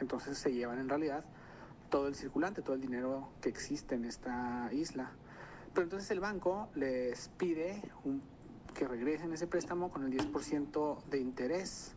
Entonces 0.00 0.36
se 0.36 0.52
llevan 0.52 0.78
en 0.78 0.90
realidad 0.90 1.24
todo 1.90 2.08
el 2.08 2.14
circulante, 2.14 2.62
todo 2.62 2.74
el 2.74 2.80
dinero 2.80 3.30
que 3.40 3.48
existe 3.48 3.94
en 3.94 4.04
esta 4.04 4.68
isla. 4.72 5.12
Pero 5.72 5.84
entonces 5.84 6.10
el 6.10 6.20
banco 6.20 6.68
les 6.74 7.28
pide 7.36 7.82
un- 8.04 8.22
que 8.74 8.86
regresen 8.86 9.32
ese 9.32 9.46
préstamo 9.46 9.90
con 9.90 10.04
el 10.04 10.10
10% 10.10 11.02
de 11.06 11.18
interés. 11.18 11.94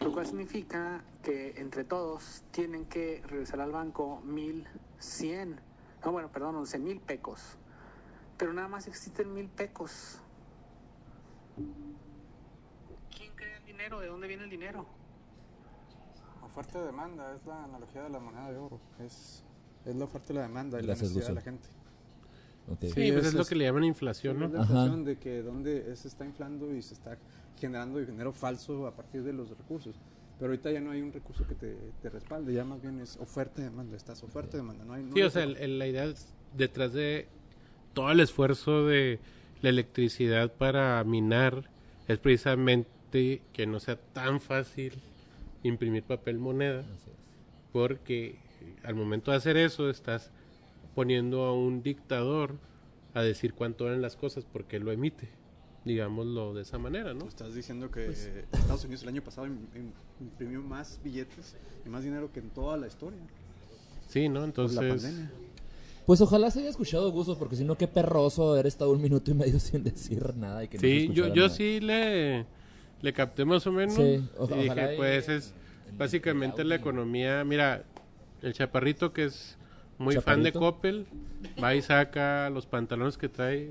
Lo 0.00 0.12
cual 0.12 0.26
significa 0.26 1.04
que 1.22 1.54
entre 1.60 1.84
todos 1.84 2.42
tienen 2.50 2.84
que 2.86 3.22
regresar 3.26 3.60
al 3.60 3.70
banco 3.70 4.20
1100, 4.24 5.60
no 6.04 6.12
bueno, 6.12 6.30
perdón, 6.30 6.56
11 6.56 6.78
mil 6.78 7.00
pecos. 7.00 7.56
Pero 8.36 8.52
nada 8.52 8.68
más 8.68 8.88
existen 8.88 9.32
mil 9.32 9.48
pecos. 9.48 10.18
¿Quién 13.16 13.32
crea 13.36 13.56
el 13.58 13.64
dinero? 13.64 14.00
¿De 14.00 14.08
dónde 14.08 14.26
viene 14.26 14.44
el 14.44 14.50
dinero? 14.50 14.86
Oferta 16.52 16.78
y 16.80 16.86
demanda 16.86 17.34
es 17.34 17.46
la 17.46 17.64
analogía 17.64 18.02
de 18.02 18.10
la 18.10 18.18
moneda 18.20 18.50
de 18.52 18.58
oro. 18.58 18.78
Es, 19.00 19.42
es 19.86 19.96
la 19.96 20.04
oferta 20.04 20.32
y 20.32 20.36
la 20.36 20.42
demanda 20.42 20.78
y 20.80 20.82
Gracias, 20.86 21.10
la 21.10 21.14
necesidad 21.14 21.28
de 21.28 21.34
la 21.34 21.40
gente. 21.40 21.68
Sí, 22.80 22.88
Sí, 22.88 23.12
pues 23.12 23.22
es- 23.22 23.26
es, 23.28 23.34
lo 23.34 23.42
es- 23.42 23.48
que 23.48 23.54
le 23.56 23.64
llaman 23.64 23.84
inflación, 23.84 24.42
Es 24.42 24.50
¿no? 24.50 24.56
la 24.58 24.62
Ajá. 24.62 24.88
de 24.96 25.16
que 25.18 25.42
donde 25.42 25.96
se 25.96 26.08
está 26.08 26.24
inflando 26.24 26.74
y 26.74 26.82
se 26.82 26.94
está 26.94 27.16
generando 27.58 27.98
dinero 27.98 28.32
falso 28.32 28.86
a 28.86 28.94
partir 28.94 29.22
de 29.24 29.32
los 29.32 29.48
recursos. 29.50 29.96
Pero 30.38 30.50
ahorita 30.52 30.70
ya 30.70 30.80
no 30.80 30.90
hay 30.90 31.00
un 31.02 31.12
recurso 31.12 31.46
que 31.46 31.54
te, 31.54 31.76
te 32.02 32.08
respalde, 32.10 32.52
ya 32.52 32.64
más 32.64 32.80
bien 32.82 33.00
es 33.00 33.16
oferta 33.16 33.60
y 33.60 33.64
demanda. 33.64 33.96
Estás 33.96 34.22
oferta 34.22 34.56
y 34.56 34.60
demanda. 34.60 34.84
No 34.84 34.92
hay, 34.94 35.02
no 35.04 35.12
Sí, 35.14 35.20
hay 35.20 35.26
o 35.26 35.30
sea, 35.30 35.42
el- 35.44 35.56
el- 35.56 35.78
la 35.78 35.86
idea 35.86 36.04
es 36.04 36.32
detrás 36.56 36.92
de 36.92 37.28
todo 37.94 38.10
el 38.10 38.20
esfuerzo 38.20 38.86
de 38.86 39.20
la 39.62 39.68
electricidad 39.70 40.52
para 40.52 41.02
minar 41.04 41.68
es 42.08 42.18
precisamente 42.18 43.42
que 43.52 43.66
no 43.66 43.80
sea 43.80 43.96
tan 43.96 44.40
fácil 44.40 45.00
imprimir 45.62 46.02
papel 46.04 46.38
moneda, 46.38 46.84
porque 47.72 48.36
al 48.82 48.94
momento 48.94 49.30
de 49.30 49.36
hacer 49.36 49.56
eso 49.56 49.90
estás 49.90 50.30
poniendo 50.94 51.44
a 51.44 51.54
un 51.54 51.82
dictador 51.82 52.56
a 53.14 53.22
decir 53.22 53.54
cuánto 53.54 53.86
eran 53.86 54.02
las 54.02 54.16
cosas 54.16 54.44
porque 54.50 54.78
lo 54.78 54.92
emite, 54.92 55.28
digámoslo 55.84 56.54
de 56.54 56.62
esa 56.62 56.78
manera, 56.78 57.14
¿no? 57.14 57.26
Estás 57.26 57.54
diciendo 57.54 57.90
que 57.90 58.06
Pues 58.06 58.30
Estados 58.52 58.84
Unidos 58.84 59.02
el 59.02 59.08
año 59.10 59.22
pasado 59.22 59.46
im- 59.46 59.66
im- 59.74 59.92
imprimió 60.20 60.60
más 60.62 61.00
billetes 61.02 61.56
y 61.84 61.88
más 61.88 62.04
dinero 62.04 62.30
que 62.32 62.40
en 62.40 62.50
toda 62.50 62.76
la 62.76 62.86
historia. 62.86 63.18
Sí, 64.08 64.28
¿no? 64.28 64.44
Entonces, 64.44 64.78
pandemia. 64.78 65.30
Pues 66.04 66.20
ojalá 66.20 66.50
se 66.50 66.60
haya 66.60 66.68
escuchado 66.68 67.10
Gustos, 67.12 67.38
porque 67.38 67.54
si 67.56 67.64
no, 67.64 67.76
qué 67.78 67.86
perroso 67.86 68.52
haber 68.52 68.66
estado 68.66 68.90
un 68.90 69.00
minuto 69.00 69.30
y 69.30 69.34
medio 69.34 69.58
sin 69.60 69.84
decir 69.84 70.34
nada. 70.36 70.64
Y 70.64 70.68
que 70.68 70.76
no 70.76 70.80
sí, 70.82 71.08
yo, 71.12 71.28
yo 71.28 71.44
nada. 71.44 71.48
sí 71.48 71.80
le, 71.80 72.44
le 73.02 73.12
capté 73.12 73.44
más 73.44 73.66
o 73.66 73.72
menos. 73.72 73.94
Sí, 73.94 74.24
o- 74.38 74.48
y 74.56 74.62
dije, 74.62 74.94
pues 74.96 75.28
es 75.28 75.54
en- 75.88 75.98
básicamente 75.98 76.62
en 76.62 76.68
la 76.68 76.76
economía. 76.76 77.44
Mira, 77.44 77.84
el 78.40 78.52
chaparrito 78.54 79.12
que 79.12 79.24
es 79.24 79.58
muy 79.98 80.16
fan 80.16 80.42
de. 80.42 80.52
Coppel, 80.52 81.06
va 81.62 81.74
y 81.74 81.82
saca 81.82 82.48
los 82.50 82.66
pantalones 82.66 83.18
que 83.18 83.28
trae 83.28 83.70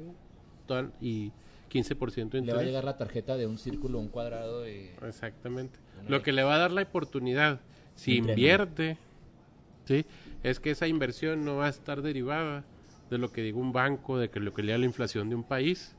y 1.01 1.31
15% 1.69 2.37
de 2.37 2.41
Le 2.41 2.53
va 2.53 2.59
a 2.61 2.63
llegar 2.63 2.83
la 2.83 2.97
tarjeta 2.97 3.37
de 3.37 3.47
un 3.47 3.57
círculo, 3.57 3.99
un 3.99 4.07
cuadrado 4.09 4.67
y... 4.67 4.91
Exactamente. 5.05 5.79
Lo 6.07 6.17
vez. 6.17 6.23
que 6.23 6.31
le 6.31 6.43
va 6.43 6.55
a 6.55 6.57
dar 6.57 6.71
la 6.71 6.81
oportunidad, 6.81 7.59
si 7.95 8.17
invierte, 8.17 8.97
¿sí? 9.85 10.05
es 10.43 10.59
que 10.59 10.71
esa 10.71 10.87
inversión 10.87 11.45
no 11.45 11.57
va 11.57 11.67
a 11.67 11.69
estar 11.69 12.01
derivada 12.01 12.63
de 13.09 13.17
lo 13.17 13.31
que 13.31 13.41
diga 13.41 13.57
un 13.57 13.73
banco, 13.73 14.17
de 14.17 14.29
que 14.29 14.39
lo 14.39 14.53
que 14.53 14.63
le 14.63 14.71
da 14.71 14.77
la 14.77 14.85
inflación 14.85 15.29
de 15.29 15.35
un 15.35 15.43
país, 15.43 15.95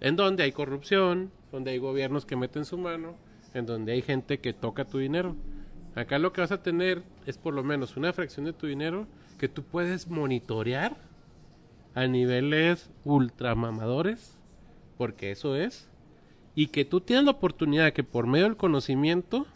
en 0.00 0.16
donde 0.16 0.42
hay 0.42 0.52
corrupción, 0.52 1.30
donde 1.52 1.72
hay 1.72 1.78
gobiernos 1.78 2.24
que 2.24 2.36
meten 2.36 2.64
su 2.64 2.78
mano, 2.78 3.16
en 3.54 3.66
donde 3.66 3.92
hay 3.92 4.02
gente 4.02 4.38
que 4.40 4.52
toca 4.52 4.84
tu 4.84 4.98
dinero. 4.98 5.36
Acá 5.94 6.18
lo 6.18 6.32
que 6.32 6.40
vas 6.40 6.52
a 6.52 6.62
tener 6.62 7.02
es 7.26 7.36
por 7.36 7.54
lo 7.54 7.62
menos 7.62 7.96
una 7.96 8.12
fracción 8.12 8.46
de 8.46 8.52
tu 8.52 8.66
dinero 8.66 9.06
que 9.38 9.48
tú 9.48 9.62
puedes 9.62 10.08
monitorear 10.08 10.96
a 11.94 12.06
niveles 12.06 12.90
ultramamadores, 13.04 14.36
porque 14.96 15.32
eso 15.32 15.56
es, 15.56 15.88
y 16.54 16.68
que 16.68 16.84
tú 16.84 17.00
tienes 17.00 17.24
la 17.24 17.32
oportunidad 17.32 17.84
de 17.84 17.92
que 17.92 18.04
por 18.04 18.26
medio 18.26 18.44
del 18.44 18.56
conocimiento 18.56 19.46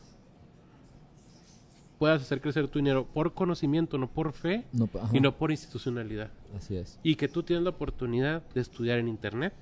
puedas 1.98 2.22
hacer 2.22 2.40
crecer 2.40 2.68
tu 2.68 2.80
dinero 2.80 3.06
por 3.06 3.34
conocimiento, 3.34 3.98
no 3.98 4.08
por 4.08 4.32
fe 4.32 4.64
No, 4.72 4.88
y 5.12 5.20
no 5.20 5.36
por 5.36 5.50
institucionalidad. 5.50 6.30
Así 6.56 6.76
es. 6.76 6.98
Y 7.02 7.14
que 7.14 7.28
tú 7.28 7.42
tienes 7.42 7.62
la 7.62 7.70
oportunidad 7.70 8.42
de 8.54 8.60
estudiar 8.60 8.98
en 8.98 9.08
internet 9.08 9.54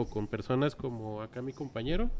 o 0.00 0.06
con 0.06 0.26
personas 0.26 0.74
como 0.74 1.22
acá 1.22 1.42
mi 1.42 1.52
compañero. 1.52 2.10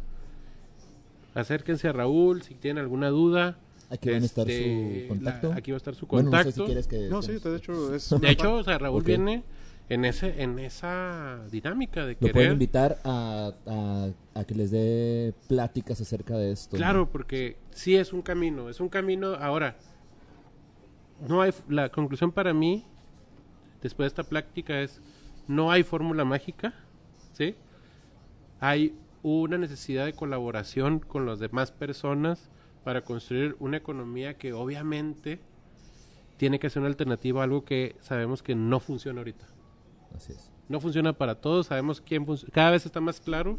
Acérquense 1.35 1.89
a 1.89 1.93
Raúl 1.93 2.43
si 2.43 2.55
tienen 2.55 2.82
alguna 2.82 3.09
duda. 3.09 3.59
Aquí 3.89 4.11
van 4.11 4.23
a 4.23 4.27
estar 4.27 4.48
Este, 4.48 5.02
su 5.02 5.09
contacto. 5.09 5.48
la- 5.51 5.55
aquí 5.57 5.70
va 5.73 5.77
a 5.77 5.78
estar 5.78 5.94
su 5.94 6.07
Bueno, 6.07 6.31
no 6.31 6.36
sé 6.39 6.44
contacto. 6.44 6.62
si 6.62 6.66
quieres 6.66 6.86
que... 6.86 7.09
No, 7.09 7.23
sí, 7.23 7.32
de 7.39 7.57
hecho 7.57 7.94
es... 7.94 8.11
De 8.11 8.16
una 8.16 8.31
hecho, 8.31 8.43
par- 8.44 8.52
o 8.52 8.65
sea, 8.65 8.78
Raúl 8.78 9.02
viene 9.02 9.43
en 9.89 10.05
ese 10.05 10.40
en 10.43 10.61
esa 10.61 11.40
dinámica 11.51 12.07
de 12.07 12.12
Lo 12.12 12.19
pueden 12.19 12.32
querer 12.35 12.52
invitar 12.52 12.98
a, 13.05 13.52
a, 13.66 14.09
a 14.40 14.44
que 14.44 14.55
les 14.55 14.70
dé 14.70 15.35
pláticas 15.48 16.01
acerca 16.01 16.36
de 16.36 16.52
esto. 16.52 16.77
¿no? 16.77 16.78
Claro, 16.78 17.11
porque 17.11 17.57
sí 17.73 17.97
es 17.97 18.12
un 18.12 18.23
camino, 18.23 18.69
es 18.69 18.78
un 18.81 18.89
camino. 18.89 19.35
Ahora, 19.35 19.77
no 21.28 21.43
hay 21.43 21.52
la 21.69 21.89
conclusión 21.90 22.31
para 22.31 22.55
mí 22.55 22.85
después 23.82 24.05
de 24.05 24.09
esta 24.09 24.23
práctica 24.23 24.81
es 24.81 25.01
no 25.48 25.73
hay 25.73 25.82
fórmula 25.82 26.24
mágica, 26.24 26.73
¿sí? 27.32 27.57
Hay 28.60 28.94
una 29.22 29.58
necesidad 29.58 30.04
de 30.04 30.12
colaboración 30.12 31.00
con 31.00 31.26
las 31.26 31.38
demás 31.38 31.72
personas 31.72 32.50
para 32.84 33.02
construir 33.02 33.56
una 33.58 33.76
economía 33.76 34.34
que 34.34 34.52
obviamente 34.52 35.40
tiene 36.36 36.58
que 36.58 36.70
ser 36.70 36.80
una 36.80 36.88
alternativa 36.88 37.40
a 37.40 37.44
algo 37.44 37.64
que 37.64 37.96
sabemos 38.00 38.42
que 38.42 38.54
no 38.54 38.80
funciona 38.80 39.20
ahorita. 39.20 39.46
Así 40.14 40.32
es. 40.32 40.50
No 40.68 40.80
funciona 40.80 41.12
para 41.12 41.34
todos, 41.34 41.66
sabemos 41.66 42.00
quién 42.00 42.24
funciona. 42.24 42.52
Cada 42.54 42.70
vez 42.70 42.86
está 42.86 43.00
más 43.00 43.20
claro 43.20 43.58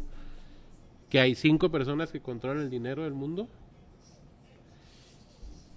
que 1.10 1.20
hay 1.20 1.34
cinco 1.34 1.70
personas 1.70 2.10
que 2.10 2.20
controlan 2.20 2.64
el 2.64 2.70
dinero 2.70 3.04
del 3.04 3.12
mundo 3.12 3.46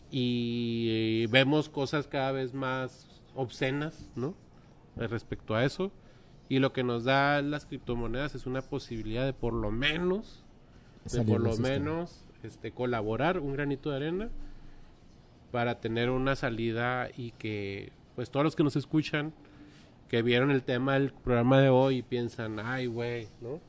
y 0.10 1.28
vemos 1.28 1.68
cosas 1.68 2.08
cada 2.08 2.32
vez 2.32 2.54
más 2.54 3.06
obscenas, 3.36 4.08
¿no? 4.16 4.34
Eh, 4.98 5.08
Respecto 5.08 5.56
a 5.56 5.66
eso. 5.66 5.92
Y 6.48 6.60
lo 6.60 6.74
que 6.74 6.84
nos 6.84 7.04
da 7.04 7.42
las 7.42 7.66
criptomonedas 7.66 8.36
es 8.36 8.46
una 8.46 8.62
posibilidad 8.62 9.26
de 9.26 9.34
por 9.34 9.54
lo 9.54 9.72
menos, 9.72 10.44
de 11.12 11.24
por 11.24 11.42
lo 11.42 11.54
sistema. 11.54 11.70
menos, 11.70 12.24
este, 12.44 12.72
colaborar 12.72 13.40
un 13.40 13.54
granito 13.54 13.90
de 13.90 13.96
arena 13.96 14.30
para 15.52 15.80
tener 15.80 16.10
una 16.10 16.36
salida 16.36 17.10
y 17.16 17.32
que, 17.32 17.92
pues 18.16 18.30
todos 18.30 18.44
los 18.44 18.56
que 18.56 18.64
nos 18.64 18.76
escuchan, 18.76 19.34
que 20.10 20.22
vieron 20.22 20.52
el 20.52 20.62
tema 20.62 20.94
del 20.94 21.12
programa 21.12 21.60
de 21.60 21.70
hoy 21.70 21.98
y 21.98 22.02
piensan, 22.04 22.60
ay, 22.60 22.86
güey, 22.86 23.28
¿no? 23.42 23.60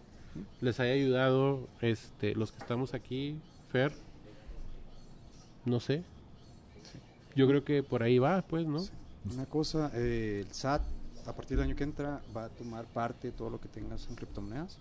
Les 0.60 0.78
haya 0.80 0.92
ayudado, 0.92 1.66
este, 1.80 2.34
los 2.34 2.52
que 2.52 2.58
estamos 2.58 2.92
aquí, 2.92 3.38
Fer, 3.70 3.92
no 5.64 5.80
sé. 5.80 6.02
Yo 7.34 7.46
creo 7.46 7.64
que 7.64 7.82
por 7.82 8.02
ahí 8.02 8.18
va, 8.18 8.42
pues, 8.42 8.66
¿no? 8.66 8.82
Una 9.32 9.46
cosa, 9.46 9.90
eh, 9.94 10.44
el 10.46 10.52
SAT 10.52 10.82
a 11.26 11.32
partir 11.34 11.56
del 11.56 11.66
año 11.66 11.76
que 11.76 11.84
entra 11.84 12.22
va 12.36 12.44
a 12.44 12.48
tomar 12.48 12.86
parte 12.86 13.28
de 13.28 13.32
todo 13.32 13.50
lo 13.50 13.60
que 13.60 13.68
tengas 13.68 14.06
en 14.08 14.14
criptomonedas. 14.16 14.78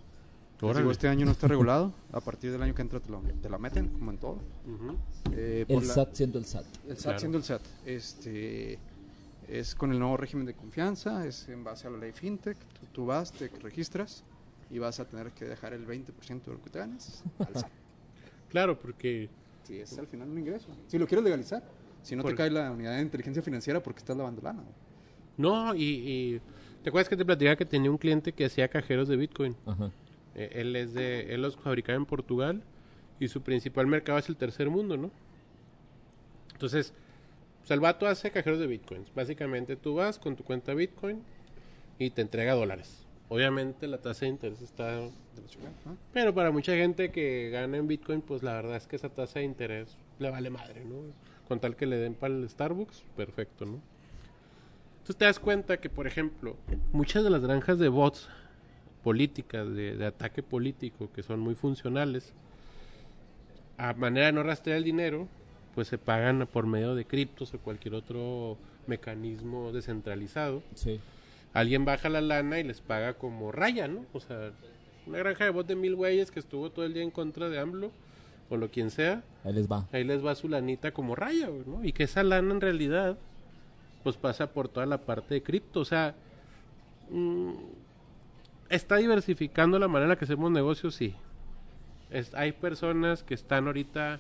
Les 0.62 0.78
digo, 0.78 0.90
este 0.92 1.08
año 1.10 1.26
no 1.26 1.32
está 1.34 1.48
regulado, 1.50 1.94
a 2.14 2.22
partir 2.22 2.50
del 2.52 2.62
año 2.62 2.74
que 2.74 2.82
entra 2.82 3.00
te 3.02 3.10
lo, 3.12 3.20
te 3.42 3.50
la 3.50 3.58
meten, 3.58 3.90
como 3.90 4.12
en 4.12 4.18
todo. 4.18 4.40
Ujú. 4.66 4.96
Eh, 5.34 5.66
por 5.68 5.82
El 5.82 5.88
la- 5.90 5.94
SAT 5.94 6.14
siendo 6.14 6.40
el 6.40 6.46
SAT. 6.46 6.66
El 6.88 6.96
SAT 6.96 7.04
Claro. 7.04 7.20
siendo 7.20 7.38
el 7.38 7.44
SAT. 7.44 7.62
Este, 7.86 8.80
es 9.50 9.76
con 9.76 9.92
el 9.92 10.00
nuevo 10.00 10.16
régimen 10.16 10.46
de 10.46 10.54
confianza, 10.54 11.26
es 11.28 11.50
en 11.50 11.64
base 11.64 11.88
a 11.88 11.90
la 11.90 11.98
ley 11.98 12.14
FinTech. 12.14 12.58
Tú, 12.58 12.86
tú 12.94 13.06
vas, 13.06 13.34
te 13.34 13.50
registras 13.50 14.24
y 14.72 14.80
vas 14.80 15.00
a 15.02 15.06
tener 15.06 15.32
que 15.32 15.44
dejar 15.46 15.74
el 15.74 15.86
20% 15.86 16.46
de 16.46 16.54
lo 16.58 16.62
que 16.64 16.70
te 16.70 16.80
ganas 16.80 17.24
al 17.40 17.54
SAT. 17.54 17.72
Claro, 18.50 18.80
porque 18.80 19.30
Sí, 19.64 19.80
es 19.80 19.98
al 19.98 20.08
final 20.08 20.30
un 20.30 20.38
ingreso. 20.40 20.68
Si 20.88 20.98
lo 20.98 21.06
quieres 21.08 21.24
legalizar, 21.26 21.64
si 22.04 22.16
no 22.16 22.22
Por- 22.22 22.32
te 22.32 22.38
cae 22.38 22.50
la 22.52 22.72
unidad 22.72 22.96
de 22.96 23.02
inteligencia 23.02 23.42
financiera 23.44 23.82
porque 23.84 24.00
estás 24.00 24.16
lavando 24.16 24.42
lana. 24.42 24.62
güey. 24.62 24.74
No, 25.38 25.76
y, 25.76 25.84
y 25.84 26.42
¿te 26.84 26.90
acuerdas 26.90 27.10
que 27.10 27.18
te 27.18 27.26
platicaba 27.26 27.56
que 27.56 27.66
tenía 27.66 27.92
un 27.92 27.98
cliente 27.98 28.32
que 28.34 28.46
hacía 28.46 28.68
cajeros 28.68 29.08
de 29.08 29.18
Bitcoin? 29.18 29.56
Ajá. 29.66 29.92
Eh, 30.36 30.50
él 30.54 30.76
es 30.76 30.94
de, 30.94 31.34
él 31.34 31.42
los 31.42 31.56
fabricaba 31.56 31.98
en 31.98 32.06
Portugal 32.06 32.62
y 33.20 33.28
su 33.28 33.42
principal 33.42 33.88
mercado 33.88 34.20
es 34.20 34.30
el 34.30 34.36
tercer 34.36 34.70
mundo, 34.70 34.98
¿no? 34.98 35.12
Entonces, 36.54 36.94
pues 37.60 37.72
el 37.72 37.80
vato 37.80 38.06
hace 38.06 38.32
cajeros 38.32 38.60
de 38.60 38.68
bitcoins. 38.68 39.14
Básicamente 39.14 39.76
tú 39.76 39.96
vas 39.96 40.20
con 40.20 40.36
tu 40.36 40.44
cuenta 40.44 40.74
Bitcoin 40.74 41.24
y 41.98 42.12
te 42.12 42.22
entrega 42.22 42.54
dólares. 42.54 43.06
Obviamente 43.28 43.88
la 43.88 43.98
tasa 43.98 44.26
de 44.26 44.32
interés 44.32 44.62
está... 44.62 45.02
Pero 46.14 46.34
para 46.34 46.52
mucha 46.52 46.74
gente 46.76 47.12
que 47.12 47.50
gana 47.50 47.78
en 47.78 47.88
Bitcoin, 47.88 48.22
pues 48.22 48.44
la 48.44 48.54
verdad 48.54 48.76
es 48.76 48.88
que 48.88 48.96
esa 48.96 49.10
tasa 49.10 49.40
de 49.40 49.46
interés 49.46 49.98
le 50.20 50.30
vale 50.30 50.50
madre, 50.50 50.86
¿no? 50.86 50.96
Con 51.48 51.60
tal 51.60 51.76
que 51.76 51.88
le 51.88 51.98
den 51.98 52.14
para 52.14 52.36
el 52.36 52.48
Starbucks, 52.48 53.04
perfecto, 53.18 53.66
¿no? 53.66 53.82
Entonces 55.06 55.18
te 55.18 55.26
das 55.26 55.40
cuenta 55.40 55.78
que, 55.78 55.88
por 55.88 56.08
ejemplo, 56.08 56.56
muchas 56.92 57.24
de 57.24 57.30
las 57.30 57.44
granjas 57.44 57.78
de 57.78 57.90
bots 57.90 58.28
políticas, 59.04 59.68
de, 59.70 59.96
de 59.96 60.06
ataque 60.08 60.42
político, 60.42 61.12
que 61.14 61.22
son 61.22 61.42
muy 61.42 61.54
funcionales, 61.54 62.34
a 63.78 63.94
manera 63.94 64.26
de 64.26 64.32
no 64.32 64.42
rastrear 64.42 64.80
el 64.80 64.84
dinero, 64.84 65.28
pues 65.76 65.90
se 65.90 66.00
pagan 66.00 66.48
por 66.52 66.66
medio 66.66 66.96
de 66.96 67.06
criptos 67.06 67.54
o 67.54 67.60
cualquier 67.60 67.94
otro 67.94 68.58
mecanismo 68.88 69.72
descentralizado. 69.72 70.64
Sí. 70.74 71.00
Alguien 71.54 71.86
baja 71.86 72.10
la 72.10 72.22
lana 72.22 72.60
y 72.60 72.64
les 72.64 72.82
paga 72.82 73.14
como 73.14 73.52
raya, 73.52 73.88
¿no? 73.88 74.08
O 74.12 74.20
sea, 74.20 74.54
una 75.06 75.20
granja 75.20 75.44
de 75.44 75.52
bots 75.52 75.68
de 75.68 75.76
mil 75.76 75.94
güeyes 75.96 76.32
que 76.32 76.40
estuvo 76.40 76.72
todo 76.72 76.84
el 76.84 76.96
día 76.96 77.04
en 77.04 77.12
contra 77.12 77.48
de 77.48 77.60
AMLO 77.60 77.92
o 78.50 78.58
lo 78.58 78.72
quien 78.72 78.90
sea, 78.90 79.22
Ahí 79.44 79.54
les 79.54 79.72
va. 79.72 79.88
ahí 79.92 80.04
les 80.04 80.26
va 80.26 80.34
su 80.34 80.50
lanita 80.50 80.92
como 80.94 81.14
raya, 81.16 81.48
¿no? 81.68 81.86
Y 81.86 81.92
que 81.94 82.06
esa 82.06 82.24
lana 82.24 82.52
en 82.56 82.62
realidad, 82.62 83.20
pues 84.06 84.18
pasa 84.18 84.54
por 84.54 84.68
toda 84.70 84.86
la 84.86 85.00
parte 85.00 85.34
de 85.34 85.42
cripto. 85.42 85.80
O 85.80 85.86
sea, 85.86 86.14
mm, 87.10 87.54
está 88.70 88.98
diversificando 88.98 89.80
la 89.80 89.88
manera 89.88 90.04
en 90.06 90.10
la 90.10 90.16
que 90.16 90.26
hacemos 90.26 90.52
negocios, 90.52 90.94
sí. 90.94 91.16
Es- 92.12 92.36
hay 92.36 92.52
personas 92.52 93.24
que 93.24 93.34
están 93.34 93.66
ahorita 93.66 94.20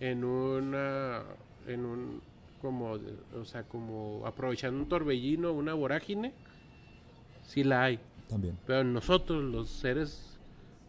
en 0.00 0.24
una, 0.24 1.22
en 1.68 1.84
un, 1.84 2.20
como, 2.60 2.98
o 3.40 3.44
sea, 3.44 3.62
como 3.62 4.22
aprovechando 4.26 4.82
un 4.82 4.88
torbellino, 4.88 5.52
una 5.52 5.74
vorágine, 5.74 6.32
sí 7.44 7.62
la 7.62 7.84
hay. 7.84 8.00
También. 8.28 8.58
Pero 8.66 8.82
nosotros, 8.82 9.44
los 9.44 9.68
seres 9.70 10.40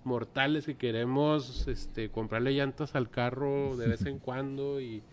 mortales 0.04 0.66
que 0.66 0.78
queremos 0.78 1.68
este, 1.68 2.10
comprarle 2.10 2.54
llantas 2.54 2.96
al 2.96 3.12
carro 3.12 3.78
de 3.78 3.88
vez 3.88 4.04
en 4.08 4.18
cuando 4.20 4.82
y, 4.82 5.04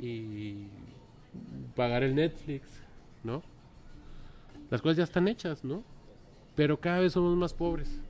y 0.00 0.66
pagar 1.74 2.02
el 2.02 2.14
Netflix, 2.14 2.66
¿no? 3.22 3.42
Las 4.70 4.80
cosas 4.82 4.96
ya 4.96 5.04
están 5.04 5.28
hechas, 5.28 5.64
¿no? 5.64 5.82
Pero 6.54 6.78
cada 6.80 7.00
vez 7.00 7.12
somos 7.12 7.36
más 7.36 7.52
pobres. 7.54 8.00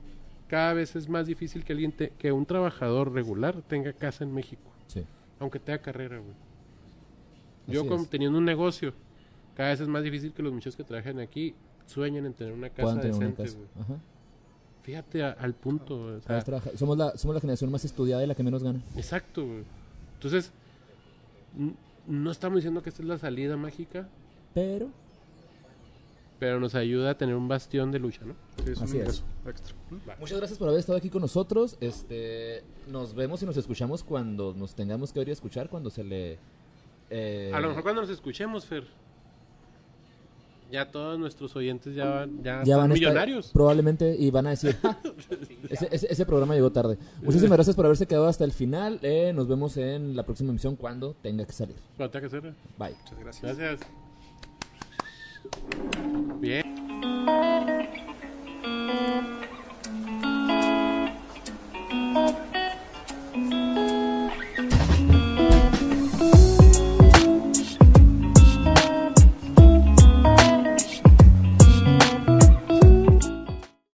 Cada 0.47 0.73
vez 0.73 0.95
es 0.95 1.09
más 1.09 1.25
difícil 1.27 1.63
que 1.63 1.73
alguien 1.73 1.91
te- 1.91 2.11
que 2.11 2.31
un 2.31 2.45
trabajador 2.45 3.11
regular 3.11 3.61
tenga 3.67 3.91
casa 3.93 4.23
en 4.23 4.33
México, 4.33 4.61
Sí. 4.87 5.03
aunque 5.39 5.59
tenga 5.59 5.79
carrera, 5.79 6.19
güey. 6.19 6.33
Yo 7.67 7.87
como 7.87 8.05
teniendo 8.05 8.37
un 8.37 8.45
negocio, 8.45 8.93
cada 9.55 9.69
vez 9.69 9.79
es 9.81 9.87
más 9.87 10.03
difícil 10.03 10.31
que 10.33 10.43
los 10.43 10.53
muchachos 10.53 10.75
que 10.75 10.83
trabajan 10.83 11.19
aquí 11.19 11.55
sueñen 11.87 12.25
en 12.27 12.33
tener 12.33 12.53
una 12.53 12.69
casa 12.69 12.93
una 12.93 13.01
decente, 13.01 13.43
casa. 13.43 13.55
güey. 13.57 13.67
Ajá. 13.81 13.93
Fíjate 14.83 15.23
a- 15.23 15.31
al 15.31 15.55
punto, 15.55 15.99
o 16.17 16.21
sea, 16.21 16.41
Somos 16.75 16.95
la, 16.95 17.17
somos 17.17 17.33
la 17.33 17.41
generación 17.41 17.71
más 17.71 17.83
estudiada 17.85 18.23
y 18.23 18.27
la 18.27 18.35
que 18.35 18.43
menos 18.43 18.61
gana. 18.63 18.79
exacto, 18.95 19.43
güey. 19.45 19.63
Entonces, 20.13 20.51
no 22.07 22.31
estamos 22.31 22.57
diciendo 22.57 22.81
que 22.81 22.89
esta 22.89 23.01
es 23.01 23.07
la 23.07 23.17
salida 23.17 23.57
mágica, 23.57 24.07
Pero 24.53 24.89
pero 26.37 26.59
nos 26.59 26.75
ayuda 26.75 27.11
a 27.11 27.17
tener 27.17 27.33
un 27.33 27.47
bastión 27.47 27.91
de 27.93 27.99
lucha, 27.99 28.21
¿no? 28.25 28.35
Sí, 28.63 28.71
es 28.71 28.77
un 28.79 28.83
Así 28.83 28.97
es. 28.97 29.01
ingreso 29.03 29.23
extra. 29.47 29.75
Muchas 30.19 30.37
gracias 30.37 30.59
por 30.59 30.67
haber 30.67 30.79
estado 30.81 30.97
aquí 30.97 31.09
con 31.09 31.21
nosotros. 31.21 31.77
Este, 31.79 32.61
nos 32.87 33.15
vemos 33.15 33.41
y 33.41 33.45
nos 33.45 33.55
escuchamos 33.55 34.03
cuando 34.03 34.53
nos 34.53 34.75
tengamos 34.75 35.13
que 35.13 35.19
oír 35.21 35.29
y 35.29 35.31
escuchar, 35.31 35.69
cuando 35.69 35.89
se 35.89 36.03
le... 36.03 36.37
eh, 37.09 37.51
A 37.53 37.59
lo 37.61 37.69
mejor 37.69 37.83
cuando 37.83 38.01
nos 38.01 38.09
escuchemos, 38.09 38.65
Fer, 38.65 38.85
ya 40.71 40.89
todos 40.91 41.17
nuestros 41.19 41.55
oyentes 41.55 41.95
ya 41.95 42.05
van, 42.05 42.43
ya, 42.43 42.63
ya 42.63 42.77
van 42.77 42.91
estar- 42.91 42.93
millonarios. 42.93 43.51
probablemente 43.53 44.15
y 44.17 44.31
van 44.31 44.47
a 44.47 44.49
decir 44.51 44.75
"Ja, 44.81 44.97
ese, 45.69 45.87
ese- 45.91 46.07
ese 46.11 46.25
programa 46.25 46.53
llegó 46.55 46.71
tarde 46.71 46.97
muchísimas 47.23 47.57
gracias 47.57 47.75
por 47.75 47.85
haberse 47.85 48.07
quedado 48.07 48.27
hasta 48.27 48.43
el 48.43 48.51
final 48.51 48.99
Eh, 49.03 49.31
nos 49.33 49.47
vemos 49.47 49.77
en 49.77 50.15
la 50.15 50.23
próxima 50.23 50.49
emisión 50.49 50.75
cuando 50.75 51.13
tenga 51.21 51.45
que 51.45 51.53
salir 51.53 51.75
Pero 51.97 52.09
tengo 52.09 52.21
que 52.29 52.37
hacer. 52.37 52.53
bye 52.77 52.95
Muchas 53.03 53.19
gracias. 53.19 53.57
Gracias. 53.57 53.79
Bien. 56.39 56.64